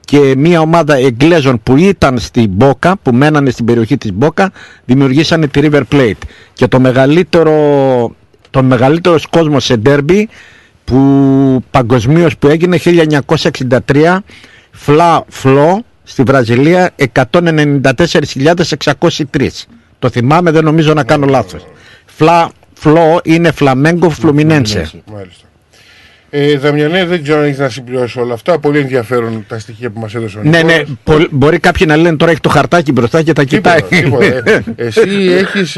[0.06, 4.46] και μία ομάδα Εγγλέζων που ήταν στην Boca, που μένανε στην περιοχή της Boca,
[4.86, 6.12] δημιουργήσανε τη River Plate.
[6.54, 7.56] Και το μεγαλύτερο,
[8.50, 10.30] το μεγαλύτερος κόσμο σε ντέρμπι
[10.84, 12.80] που παγκοσμίως που έγινε
[13.28, 14.18] 1963
[14.72, 19.50] Φλα Φλό στη Βραζιλία 194.603.
[20.00, 21.66] Το θυμάμαι, δεν νομίζω να κάνω λάθος.
[22.06, 24.92] Φλα Φλό είναι Φλαμέγκο Φλουμινένσε.
[26.32, 26.58] Μάλιστα.
[26.58, 28.60] Ε, Δαμιανέ, δεν ξέρω αν έχεις να συμπληρώσεις όλα αυτά.
[28.60, 30.88] Πολύ ενδιαφέρον τα στοιχεία που μας έδωσε ο Ναι, ναι, Νικόλας.
[31.04, 33.82] πο- μπορεί κάποιοι να λένε τώρα έχει το χαρτάκι μπροστά και τα κοιτάει.
[33.82, 34.52] Τίποτα, τίποτα.
[34.52, 35.78] Ε, Εσύ έχεις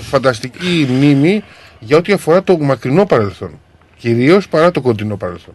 [0.00, 1.42] φανταστική μνήμη
[1.78, 3.50] για ό,τι αφορά το μακρινό παρελθόν.
[3.98, 5.54] Κυρίως παρά το κοντινό παρελθόν.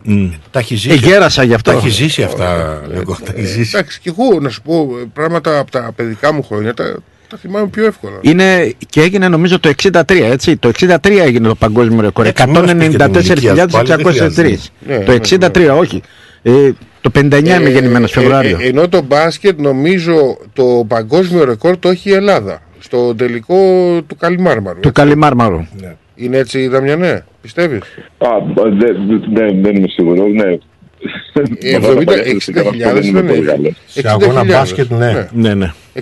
[0.51, 0.89] Τα έχει ζήσει.
[1.03, 1.71] Ε, γέρασα γι' αυτό.
[1.71, 2.81] Τα έχει ζήσει αυτά.
[2.87, 3.71] Λέγω, τα έχει Ε, ζήσει.
[3.77, 6.95] εντάξει, και εγώ να σου πω ε, πράγματα από τα παιδικά μου χρόνια τα,
[7.29, 8.17] τα θυμάμαι πιο εύκολα.
[8.21, 10.01] Είναι και έγινε νομίζω το 63,
[10.31, 10.57] έτσι.
[10.57, 12.25] Το 63 έγινε το παγκόσμιο ρεκόρ.
[12.25, 14.11] Έτσι, μην μας πείτε την ηλικία, πάλι δεν 194.603.
[14.13, 14.57] χρειάζεται.
[14.87, 16.01] Ναι, Το ναι, 63, όχι.
[16.41, 18.57] Ε, το 59 είμαι γεννημένος Φεβρουάριο.
[18.59, 22.61] Ε, ε, ενώ το μπάσκετ νομίζω το παγκόσμιο ρεκόρ το έχει η Ελλάδα.
[22.79, 23.55] Στο τελικό
[24.07, 24.79] του Καλιμάρμαρου.
[24.79, 25.59] του Καλιμάρμαρου.
[26.15, 27.79] Είναι έτσι, Δαμιανέ, πιστεύεις;
[28.17, 28.77] Α, δεν
[29.33, 30.33] δεν- δεν είμαι σίγουρος.
[30.33, 30.57] Ναι.
[31.59, 33.75] Ε, 70, 60.000 δεν είναι.
[33.85, 35.27] Σε αγώνα 60.000, μπάσκετ, ναι.
[35.31, 35.73] Ναι, ναι.
[35.95, 36.01] 60.000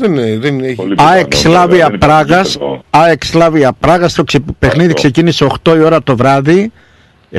[0.00, 0.74] δεν, είναι, δεν έχει.
[0.74, 2.84] Πολύ ΑΕΚ πιθανό, Σλάβια βέβαια, δεν υπάρχει Πράγας γήπεδο.
[2.90, 4.40] ΑΕΚ Σλάβια Πράγας το ξε...
[4.58, 6.72] παιχνίδι ξεκίνησε 8 η ώρα το βράδυ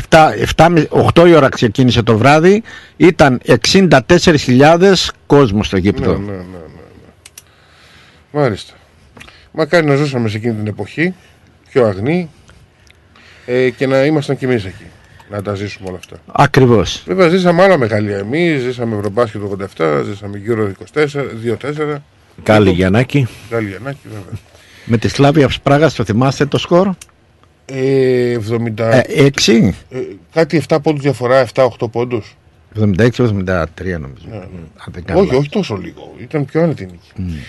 [0.10, 0.18] 7,
[0.56, 2.64] 7, 8 η ώρα ξεκίνησε το βράδυ
[2.98, 4.94] ήταν 64.000
[5.26, 6.58] κόσμος στο Ναι, γήπεδο ναι, ναι, ναι, ναι.
[8.32, 8.74] Μάλιστα.
[9.52, 11.14] Μακάρι να ζούσαμε σε εκείνη την εποχή,
[11.70, 12.30] πιο αγνή
[13.46, 14.84] ε, και να ήμασταν κι εμείς εκεί.
[15.34, 16.16] Να τα ζήσουμε όλα αυτά.
[16.32, 21.06] ακριβώς Βέβαια ζήσαμε άλλα μεγαλεία εμείς, ζήσαμε Ευρωμπάσκετ το 87, ζήσαμε Euro 24,
[21.94, 21.96] 2-4.
[22.44, 23.28] Κάλλη Γιαννάκη.
[23.52, 24.40] Γάλλη Γιαννάκη βέβαια.
[24.86, 26.90] με τη Σλάβια Πράγας το θυμάστε το σκορ;
[27.66, 30.00] Ε, 70, ε, 6 ε,
[30.34, 32.38] κάτι 7 πόντους διαφορά, 7-8 πόντους.
[32.80, 35.40] 76-73 νομίζω Αν δεν κάνω Όχι, λάθος.
[35.40, 36.14] όχι τόσο λίγο.
[36.22, 37.40] Ήταν πιο άνετη η νίκη.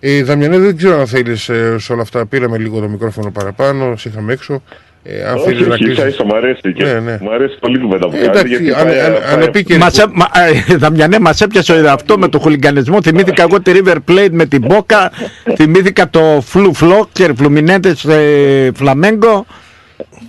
[0.00, 1.42] Ε, Δαμιανέ, δεν ξέρω αν θέλεις
[1.76, 2.26] σε όλα αυτά.
[2.26, 4.62] Πήραμε λίγο το μικρόφωνο παραπάνω, σε είχαμε έξω.
[5.04, 7.18] Ε, αν Όχι, θέλεις να όχι, κλείσεις- ίσα ίσα, μ' αρέσει και Ναι, ναι.
[7.22, 9.40] μ' αρέσει πολύ η κουβέντα που Ε, κάνετε, εντάξει, γιατί αν- πάει- αν- πάει- αν
[9.40, 10.26] επίκαιρη- Μας, έ- μα,
[10.70, 13.02] ε, Δαμιανέ, μας έπιασε αυτό με το χουλιγκανισμό.
[13.02, 15.08] Θυμήθηκα εγώ τη River Plate με την Boca.
[15.56, 19.46] θυμήθηκα το Φλου Φλόκερ, Φλουμινέντες, ε, Φλαμέγκο.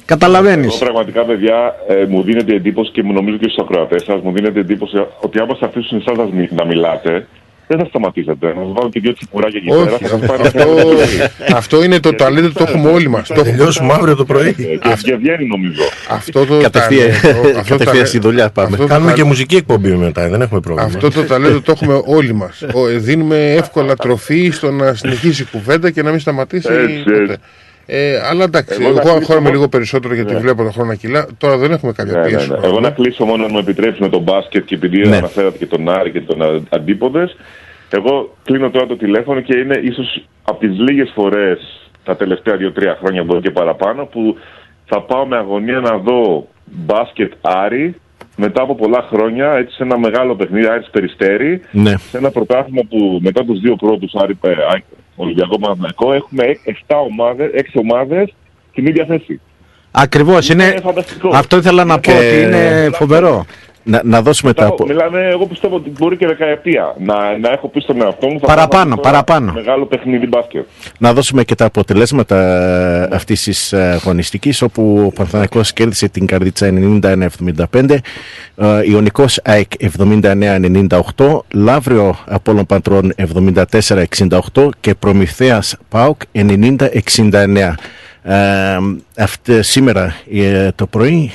[0.05, 0.67] Καταλαβαίνεις.
[0.67, 4.31] Εγώ πραγματικά, παιδιά, ε, μου δίνεται εντύπωση και μου νομίζω και στους ακροατές σας, μου
[4.33, 7.27] δίνεται εντύπωση ότι άμα σας αφήσουν εσά να, μι- να μιλάτε,
[7.75, 8.47] δεν θα σταματήσετε.
[8.47, 9.81] Να σας βάλω και δύο τσιπουράκια εκεί πέρα.
[9.81, 13.27] Όχι, θα σας αυτό, πάρω ένα αυτό, αυτό είναι το ταλέντο το έχουμε όλοι μας.
[13.27, 13.49] Το έχουμε.
[13.51, 14.53] Τελειώσουμε αύριο το πρωί.
[14.53, 15.81] Και και βγαίνει νομίζω.
[16.09, 18.67] Αυτό το Κατευθείαν, ταλέντο- αυτό το κατευθείαν ταλέ- στη δουλειά πάμε.
[18.71, 20.87] αυτό το Κάνουμε ταλέ- και μουσική εκπομπή μετά, δεν έχουμε πρόβλημα.
[20.87, 22.63] Αυτό το ταλέντο το έχουμε όλοι μας.
[22.97, 27.21] Δίνουμε εύκολα τροφή στο να συνεχίσει η κουβέντα και να μην σταματήσει Έτσι, ποτέ.
[27.21, 27.35] έτσι.
[27.85, 30.39] Ε, αλλά εντάξει, Εγώ να εγώ κλείσω αγχώνομαι μόνο- λίγο περισσότερο γιατί Ναι.
[30.39, 31.27] βλέπω το χρόνο να κυλά.
[31.37, 32.49] Τώρα δεν έχουμε κάποια Ναι, ναι, πίεση.
[32.49, 32.57] ναι.
[32.63, 35.15] Εγώ να κλείσω μόνο αν μου επιτρέψει με τον μπάσκετ και επειδή Ναι.
[35.17, 37.35] αναφέρατε και τον Άρη και τον α- αντίποδες.
[37.95, 42.59] Εγώ κλείνω τώρα το τηλέφωνο και είναι ίσως από τις λίγες φορές τα τελευταία 2-3
[42.99, 44.37] χρόνια μπορεί και παραπάνω που
[44.85, 47.95] θα πάω με αγωνία να δω μπάσκετ Άρη
[48.35, 51.97] μετά από πολλά χρόνια έτσι σε ένα μεγάλο παιχνίδι Άρης Περιστέρη Ναι.
[51.97, 54.83] σε ένα πρωτάθλημα που μετά τους δύο πρώτους Άρη ε, Ά-
[55.15, 56.43] Ολυμπιακό Παναθηναϊκό έχουμε
[56.87, 58.33] 7 ομάδες, 6 ομάδες
[58.71, 59.39] στην ίδια θέση.
[59.91, 61.29] Ακριβώς, είναι, Είναι φανταστικό.
[61.33, 63.45] αυτό ήθελα να πω Και- ότι είναι φοβερό.
[63.85, 64.61] Να, να δώσουμε τα.
[64.63, 68.27] Μιλάω- απο- Μιλάμε, εγώ πιστεύω ότι μπορεί και δεκαετία να, να έχω πει στον εαυτό
[68.27, 68.39] μου.
[68.39, 69.51] θα Παραπάνω, πάω τώρα παραπάνω.
[69.53, 70.65] Μεγάλο παιχνίδι μπάσκετ.
[70.97, 72.37] Να δώσουμε και τα αποτελέσματα
[73.11, 76.69] αυτής της ε, αγωνιστικής όπου ο Παναθηναϊκός κέρδισε την Καρδίτσα
[77.01, 77.89] 91-75
[78.55, 79.71] ε, Ιωνικός ΑΕΚ
[81.17, 83.13] 79-98 Λαύριο Απόλλων Παντρών
[84.53, 87.73] 74-68 και Προμηθέας ΠΑΟΚ 90-69
[88.23, 88.77] ε,
[89.17, 91.31] αυτή, σήμερα ε, το πρωί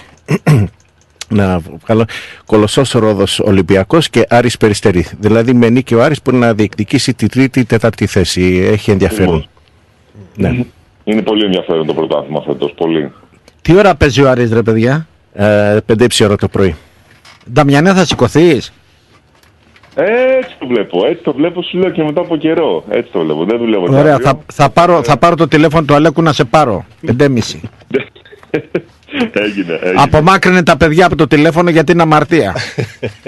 [1.28, 2.04] να βγάλω
[2.46, 5.06] Κολοσσός Ρόδος Ολυμπιακός και Άρης Περιστερή.
[5.18, 8.68] Δηλαδή με νίκη ο Άρης μπορεί να διεκδικήσει τη τρίτη ή τέταρτη θέση.
[8.72, 9.48] Έχει ενδιαφέρον.
[10.36, 10.64] Ναι.
[11.04, 12.72] Είναι πολύ ενδιαφέρον το πρωτάθλημα φέτος.
[12.76, 13.12] Πολύ.
[13.62, 16.76] Τι ώρα παίζει ο Άρης ρε παιδιά; Ε, 5.30 ώρα το πρωί.
[17.52, 18.72] Νταμιανέ θα σηκωθείς;
[19.94, 21.06] Έτσι το βλέπω.
[21.06, 22.84] Έτσι το βλέπω, σου λέω και μετά από καιρό.
[22.88, 23.44] Έτσι το βλέπω.
[23.44, 23.84] Δεν δουλεύω.
[23.84, 24.28] Ωραία, αύριο.
[24.28, 26.84] θα, θα, πάρω, θα πάρω το τηλέφωνο του Αλέκου να σε πάρω.
[27.06, 27.38] 5.30.
[29.32, 29.78] έγινε.
[29.82, 30.02] έγινε.
[30.02, 32.56] Απομάκρυνε τα παιδιά από το τηλέφωνο γιατί είναι αμαρτία.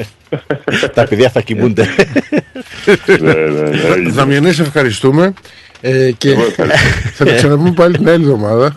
[0.95, 1.87] τα παιδιά θα κοιμούνται.
[3.21, 4.11] ναι, ναι, ναι, έγινε.
[4.11, 5.33] Δαμιανές, σε ευχαριστούμε.
[5.81, 6.79] Ε, και Εγώ ευχαριστώ.
[7.17, 8.77] θα τα ξαναπούμε πάλι την άλλη εβδομάδα.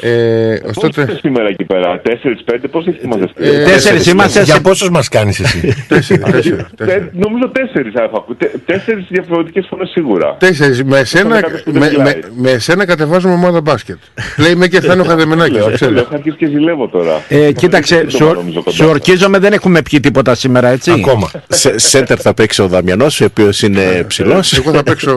[0.00, 3.44] Ε, Πώς ωστότε, είστε σήμερα εκεί πέρα, 4-5, πώς έχετε μαζευτεί.
[3.48, 4.60] Ε, Τέσσερις είμαστε Για σε...
[4.60, 7.08] πόσους μας κάνεις εσύ; τέσσερις, τέσσερις, Τε- τέσσερις.
[7.12, 8.38] Νομίζω τέσσερις έχω ακούσει.
[8.38, 10.36] Τε- Τέσσερις διαφορετικές φωνές σίγουρα.
[10.38, 10.84] Τέσσερις.
[10.84, 12.04] Με εσένα, κάποιος που δεν με, μιλάει.
[12.14, 13.96] με, με εσένα κατεβάζουμε ομάδα μπάσκετ.
[14.36, 16.00] Playmaker θα είναι ο Χαδεμενάκης, Λέω, το λέω, ξέρεις.
[16.00, 17.22] έχω αρχίσει και ζηλεύω τώρα.
[17.28, 18.76] Ε, κοίταξε, Δεν το σου, νομίζω κοντά.
[18.76, 20.90] σου ορκίζομαι δεν έχουμε πιει τίποτα σήμερα, έτσι.
[20.90, 21.30] Ακόμα.
[21.48, 25.14] Σε- Σέντερ θα παίξει ο Δαμιανός, ο οποίος είναι ψηλός, Εγώ θα παίξω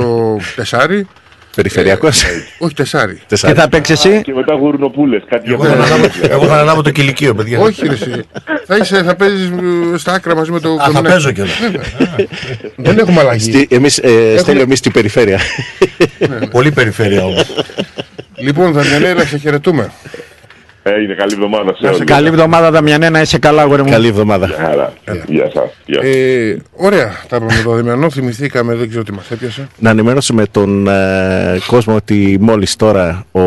[0.56, 1.08] τεσάρι.
[1.56, 2.24] Περιφερειακός.
[2.60, 3.14] Όχι τεσάρι.
[3.16, 3.54] Και Τεσσάρι.
[3.60, 6.92] θα παίξεις εσύ; Και μετά γουρνοπούλες, κάτι για Εγώ θα αναλάβω- Εγώ θα αναλάβω το
[6.92, 7.60] κηλικείο, παιδιά.
[7.60, 8.22] Όχι, ρε, εσύ.
[8.66, 9.50] θα, είσαι, θα παίζεις
[9.94, 11.14] ε, στα άκρα μαζί με το Α, θα Χαδεμενάκη.
[11.14, 11.60] παίζω κιόλας.
[12.76, 13.52] Δεν έχουμε αλλαγή.
[13.52, 15.40] Στη- Εμείς, ε, Στέλιο, εμείς στην περιφέρεια.
[16.52, 17.46] Πολύ περιφέρεια όμως.
[18.36, 19.92] Λοιπόν, Δαμιανέ, σε χαιρετούμε.
[20.84, 22.04] Έγινε καλή εβδομάδα σε όλους.
[22.04, 23.90] Καλή εβδομάδα, Δαμιανέ, να είσαι καλά, αγόρι μου.
[23.90, 24.48] Καλή εβδομάδα.
[24.48, 24.94] Χαρά.
[25.28, 25.70] Γεια σας.
[25.86, 26.02] Γεια.
[26.04, 28.10] Ε, ωραία, τα είπαμε με το Δαμιανό.
[28.10, 29.68] Θυμηθήκαμε, δεν ξέρω τι μας έπιασε.
[29.78, 33.42] Να ενημερώσουμε τον ε, κόσμο ότι μόλις τώρα ο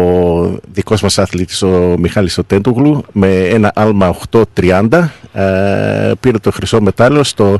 [0.72, 6.80] δικός μας άθλητης ο Μιχάλης ο Τέντουγλου με ένα άλμα 8.30 ε, πήρε το χρυσό
[6.80, 7.56] μετάλλιο στο ε,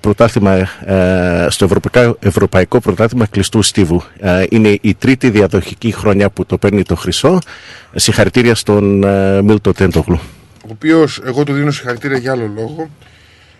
[0.00, 0.52] πρωτάθλημα,
[0.84, 4.02] ε, στο ευρωπαϊκό, ευρωπαϊκό πρωτάθλημα κλειστού στίβου.
[4.18, 7.38] Ε, είναι η τρίτη διαδοχική χρονιά που το παίρνει το χρυσό.
[7.94, 10.20] Συγχαρητήρια στον ε, Μίλτο Τέντογλου.
[10.64, 12.90] ο οποίος εγώ του δίνω συγχαρητήρια για άλλο λόγο.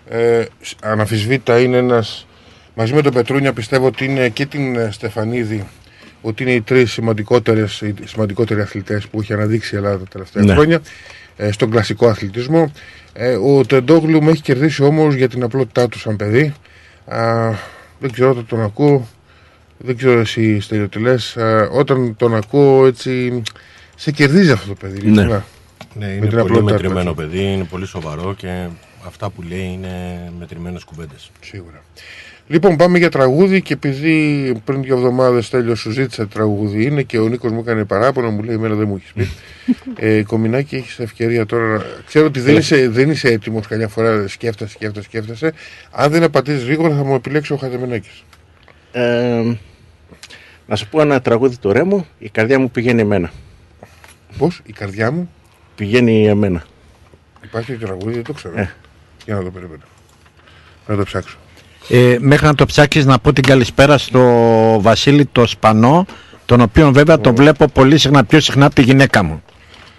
[0.08, 2.26] Ε, σ- αναφυσβήτητα είναι ένας,
[2.74, 5.66] μαζί με τον Πετρούνια πιστεύω ότι είναι και την ε, Στεφανίδη,
[6.20, 10.42] ότι είναι οι τρεις σημαντικότερες, οι σημαντικότεροι αθλητές που έχει αναδείξει η Ελλάδα τα τελευταία
[10.44, 10.52] Ναι.
[10.52, 10.80] χρόνια
[11.36, 12.72] ε, στον κλασικό αθλητισμό.
[13.18, 16.54] Ε, ο Τεντόγλου με έχει κερδίσει όμως για την απλότητά του σαν παιδί.
[17.06, 17.50] Α,
[17.98, 19.08] δεν ξέρω όταν τον ακούω,
[19.78, 23.42] δεν ξέρω εσύ Στέλιο τι λες, α, όταν τον ακούω έτσι
[23.94, 24.98] σε κερδίζει αυτό το παιδί.
[25.00, 25.06] Ναι.
[25.06, 25.44] ειλικρινά.
[25.94, 27.22] Ναι, Με είναι την πολύ απλότητά του, μετρημένο έτσι.
[27.22, 28.66] παιδί, είναι πολύ σοβαρό και
[29.06, 29.92] αυτά που λέει είναι
[30.38, 31.30] μετρημένες κουβέντες.
[31.40, 31.82] Σίγουρα.
[32.48, 37.18] Λοιπόν, πάμε για τραγούδι και επειδή πριν δύο εβδομάδες τέλειος σου ζήτησα τραγούδι είναι και
[37.18, 39.28] ο Νίκος μου έκανε παράπονο, μου λέει: Εμένα δεν μου έχεις πει.
[40.06, 41.66] ε, Κομινάκη, έχεις ευκαιρία τώρα.
[41.66, 45.52] να- Ξέρω ότι δεν είσαι, δεν είσαι έτοιμος καμιά φορά, σκέφτεσαι, σκέφτεσαι, σκέφτεσαι.
[45.90, 48.08] Αν δεν απαντήσεις γρήγορα, θα μου επιλέξεις ο Χατεμενάκη.
[48.92, 49.42] Ε,
[50.66, 53.30] να σου πω ένα τραγούδι του Ρέμου, η καρδιά μου πηγαίνει εμένα.
[54.38, 55.30] Πώς, η καρδιά μου,
[55.74, 56.64] Πηγαίνει εμένα.
[57.44, 58.58] υπάρχει το τραγούδι, δεν το ξέρω.
[58.58, 58.70] Ε.
[59.24, 59.82] Για να το περιμένω.
[60.86, 61.36] Να το ψάξω.
[61.88, 64.22] Ε, μέχρι να το ψάξεις να πω την καλησπέρα στο
[64.80, 66.06] Βασίλη το Σπανό
[66.46, 69.42] τον οποίο βέβαια τον βλέπω πολύ συχνά, πιο συχνά από τη γυναίκα μου.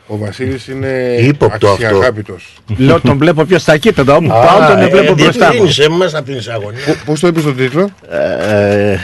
[0.08, 1.70] Ο Βασίλη είναι Ύποπτο αυτό.
[1.70, 2.54] αξιαγάπητος.
[2.78, 5.64] Λέω τον βλέπω πιο στα κήπεδα, όπου πάω τον βλέπω μπροστά μου.
[5.66, 6.84] Είσαι μέσα από την εισαγωνία.
[6.86, 8.98] Πού- Πώς το είπες τον τίτλο, Ε,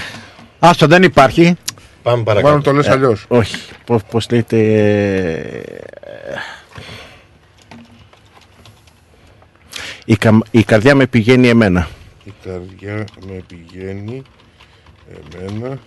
[0.60, 1.56] Άστο δεν υπάρχει.
[2.03, 2.48] Πάμε παρακάτω.
[2.48, 3.26] μάλλον το λες αλλιώς.
[3.28, 3.56] Όχι,
[3.86, 4.58] πώς, πώς λέτε...
[4.58, 5.62] ε,
[10.06, 11.88] Η, κα- η καρδιά με πηγαίνει εμένα.
[12.24, 14.22] Η καρδιά με πηγαίνει
[15.42, 15.77] εμένα.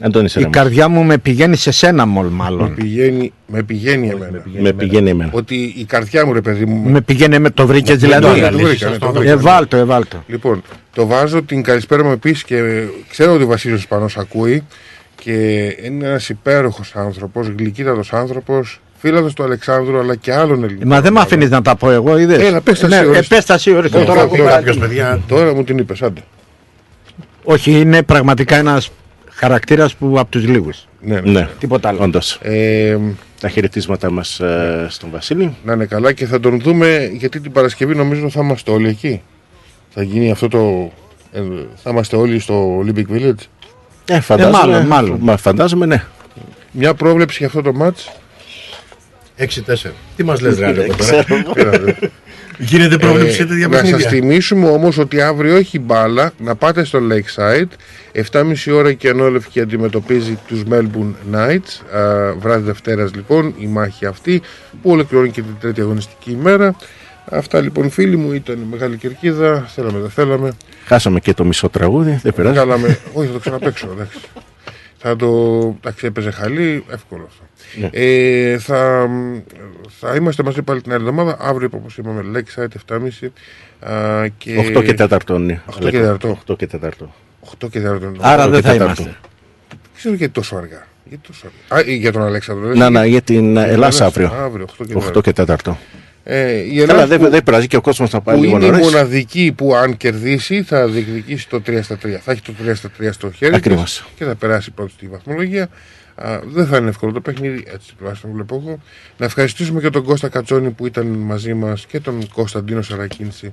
[0.00, 0.54] Αντώνη Η Σερεμός.
[0.56, 2.74] καρδιά μου με πηγαίνει σε σένα μολ Με μάλλον.
[2.74, 4.42] πηγαίνει, με πηγαίνει εμένα.
[4.60, 5.30] Με πηγαίνει εμένα.
[5.34, 6.90] Ότι η καρδιά μου, ρε παιδί μου.
[6.90, 8.40] Με πηγαίνει με το βρήκε δηλαδή.
[8.40, 9.30] Ναι, το βρήκα, ναι, το βρήκα.
[9.30, 10.24] Εβάλτο, εβάλτο.
[10.26, 10.62] Λοιπόν,
[10.94, 14.66] το βάζω την καλησπέρα μου επίσης και ξέρω ότι ο Βασίλειος Ισπανός ακούει
[15.20, 15.32] και
[15.84, 20.88] είναι ένας υπέροχος άνθρωπος, γλυκύτατος άνθρωπος, φίλατος του Αλεξάνδρου αλλά και άλλων Ελληνικών.
[20.88, 23.08] Μα δεν με αφήνεις να τα πω εγώ, είδες; Έλα, πες τα ναι, εσύ, ε,
[23.08, 23.34] ορίστε.
[23.34, 23.96] πες τα εσύ, ορίστε.
[23.98, 25.20] Όχι, Τώρα όχι, έχω πάρει- Κάποιος παιδιά.
[25.28, 26.20] Τώρα μου την είπες, άντε.
[27.44, 28.90] Όχι, είναι πραγματικά ένας
[29.30, 30.86] χαρακτήρας που από τους λίγους.
[31.00, 31.30] Ναι, ναι.
[31.30, 31.98] Ναι, Τίποτα άλλο.
[32.02, 32.38] όντως.
[32.42, 32.96] Ε,
[33.40, 35.56] Τα χαιρετίσματα μας ε, στον Βασίλη.
[35.64, 39.22] να είναι καλά και θα τον δούμε γιατί την Παρασκευή νομίζω θα είμαστε όλοι εκεί.
[39.94, 40.92] Θα γίνει αυτό το.
[41.32, 41.40] ε,
[41.82, 43.32] θα είμαστε όλοι στο Olympic Village.
[44.04, 45.18] Ε, φαντάζομαι, μάλλον, μάλλον.
[45.20, 46.02] Μα, φαντάζομαι, ναι.
[46.70, 48.10] Μια πρόβλεψη για αυτό το μάτς
[49.38, 49.90] 6-4.
[50.16, 51.52] Τι μας λες, Ρεάλ, εδώ τώρα; Ξέρω.
[51.54, 51.98] Πήρατε.
[52.58, 54.08] Γίνεται πρόβλεψη σε τέτοια Ε, να σας παιχνίδια.
[54.08, 57.66] θυμίσουμε όμως ότι αύριο έχει μπάλα να πάτε στο Lakeside
[58.32, 64.42] 7.30 ώρα και Ανόλευκη αντιμετωπίζει τους Melbourne Knights α, βράδυ Δευτέρας λοιπόν η μάχη αυτή
[64.82, 66.76] που ολοκληρώνει και την τρίτη αγωνιστική ημέρα
[67.30, 70.52] αυτά λοιπόν φίλοι μου ήταν μεγάλη κερκίδα θέλαμε δεν θέλαμε
[70.86, 72.54] Χάσαμε και το μισό τραγούδι, δεν πειράζει.
[72.56, 74.18] Κάναμε, όχι θα το ξαναπέξω εντάξει.
[75.00, 75.26] Θα το.
[75.76, 77.42] Εντάξει, έπαιζε χαλή, εύκολο αυτό.
[77.80, 77.88] Ναι.
[77.92, 79.08] Ε, θα,
[80.00, 81.36] θα είμαστε μαζί πάλι την άλλη εβδομάδα.
[81.40, 83.90] Αύριο, όπως είπαμε, Lakeside 7.30.
[83.92, 84.72] α, Και...
[84.76, 84.94] 8 και
[85.26, 85.62] 4 ναι.
[85.82, 86.30] 8 και 4.
[86.46, 86.88] 8 και 4.
[87.64, 87.98] 8 και 4.
[88.20, 89.02] Άρα Οκτώ δεν και θα τέταρτο.
[89.02, 89.02] είμαστε.
[89.68, 90.86] Δεν ξέρω γιατί τόσο αργά.
[91.04, 91.86] Γιατί τόσο αργά.
[91.86, 92.74] Α, ε, για τον Αλέξανδρο.
[92.74, 94.32] Να, να, για την Για Ελλάδα την αύριο.
[94.32, 95.32] Αύριο, 8 και 8 και
[95.64, 95.74] 4.
[96.24, 98.56] Ε, η Καλά, Ελλάδα δεν που, δεν πειράζει και ο κόσμος να πάει που λίγο
[98.56, 98.84] είναι η νωρίς.
[98.86, 102.08] μοναδική που αν κερδίσει θα διεκδικήσει το 3 στα 3.
[102.22, 104.06] Θα έχει το 3 στα 3 στο χέρι της Ακριβώς.
[104.16, 105.68] και θα περάσει πρώτη στη βαθμολογία.
[106.14, 108.78] Α, δεν θα είναι εύκολο το παιχνίδι, έτσι τουλάχιστον βλέπω εγώ.
[109.16, 113.52] Να ευχαριστήσουμε και τον Κώστα Κατσόνη που ήταν μαζί μας και τον Κωνσταντίνο Σαρακίνηση,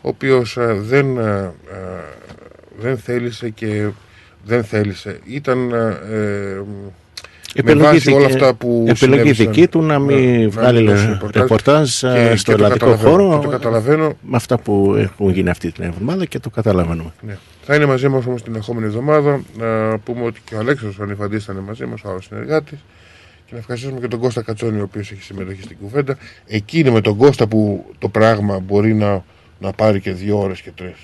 [0.00, 1.52] ο οποίος δεν, α, α,
[2.78, 3.86] δεν θέλησε και
[4.44, 5.18] δεν θέλησε.
[5.24, 7.05] Ήταν α, ε, με
[7.58, 11.18] Επιλογή βάση όλα δική- αυτά που επιλογή συνέβησαν, δική του να μην να βγάλει δώσει
[11.32, 13.38] ρεπορτάζ, και- ε, και στο το ελλαδικό καταλαβαίνω, χώρο.
[13.38, 14.06] και Το καταλαβαίνω.
[14.22, 17.12] Με αυτά που έχουν γίνει αυτή την εβδομάδα και το καταλαβαίνουμε.
[17.20, 17.36] Ναι.
[17.62, 19.40] Θα είναι μαζί μας όμως την ερχόμενη εβδομάδα.
[19.58, 22.78] Να πούμε ότι και ο Αλέξανδρος Ανιφαντή θα είναι μαζί μας, ο άλλος συνεργάτης.
[23.46, 26.16] Και να ευχαριστήσουμε και τον Κώστα Κατσόνη, ο οποίος έχει συμμετοχή στην κουβέντα.
[26.46, 29.24] Εκεί είναι με τον Κώστα που το πράγμα μπορεί να,
[29.58, 30.96] να πάρει και δύο ώρες και τρεις.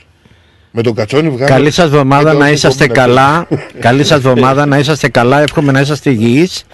[0.74, 1.52] Με τον Κατσόνη βγάζει.
[1.52, 3.46] Καλή σας εβδομάδα πέντε να ώρες είσαστε εκπομπή να καλά.
[3.80, 5.40] Καλή σας εβδομάδα να είσαστε καλά.
[5.40, 6.64] Εύχομαι να είσαστε υγιείς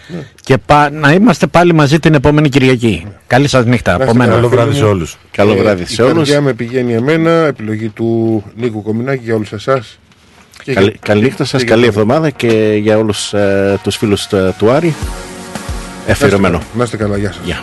[0.43, 3.07] και πα- να είμαστε πάλι μαζί την επόμενη Κυριακή.
[3.27, 4.31] Καλή σας νύχτα από είστε μένα.
[4.31, 4.91] καλά, Καλό βράδυ φίλοι σε μου.
[4.91, 5.17] όλους.
[5.31, 6.15] Καλό Ε, βράδυ η σε όλους.
[6.15, 9.99] καρδιά με πηγαίνει εμένα, επιλογή του Νίκου Κομινάκη για όλους εσάς.
[10.75, 14.95] Καλή, καλή νύχτα σας, καλή εβδομάδα και για όλους ε, τους φίλους ε, του Άρη.
[16.07, 16.61] Εφηρωμένο.
[16.75, 17.41] Να είστε καλά, γεια σας.
[17.45, 17.63] Γεια.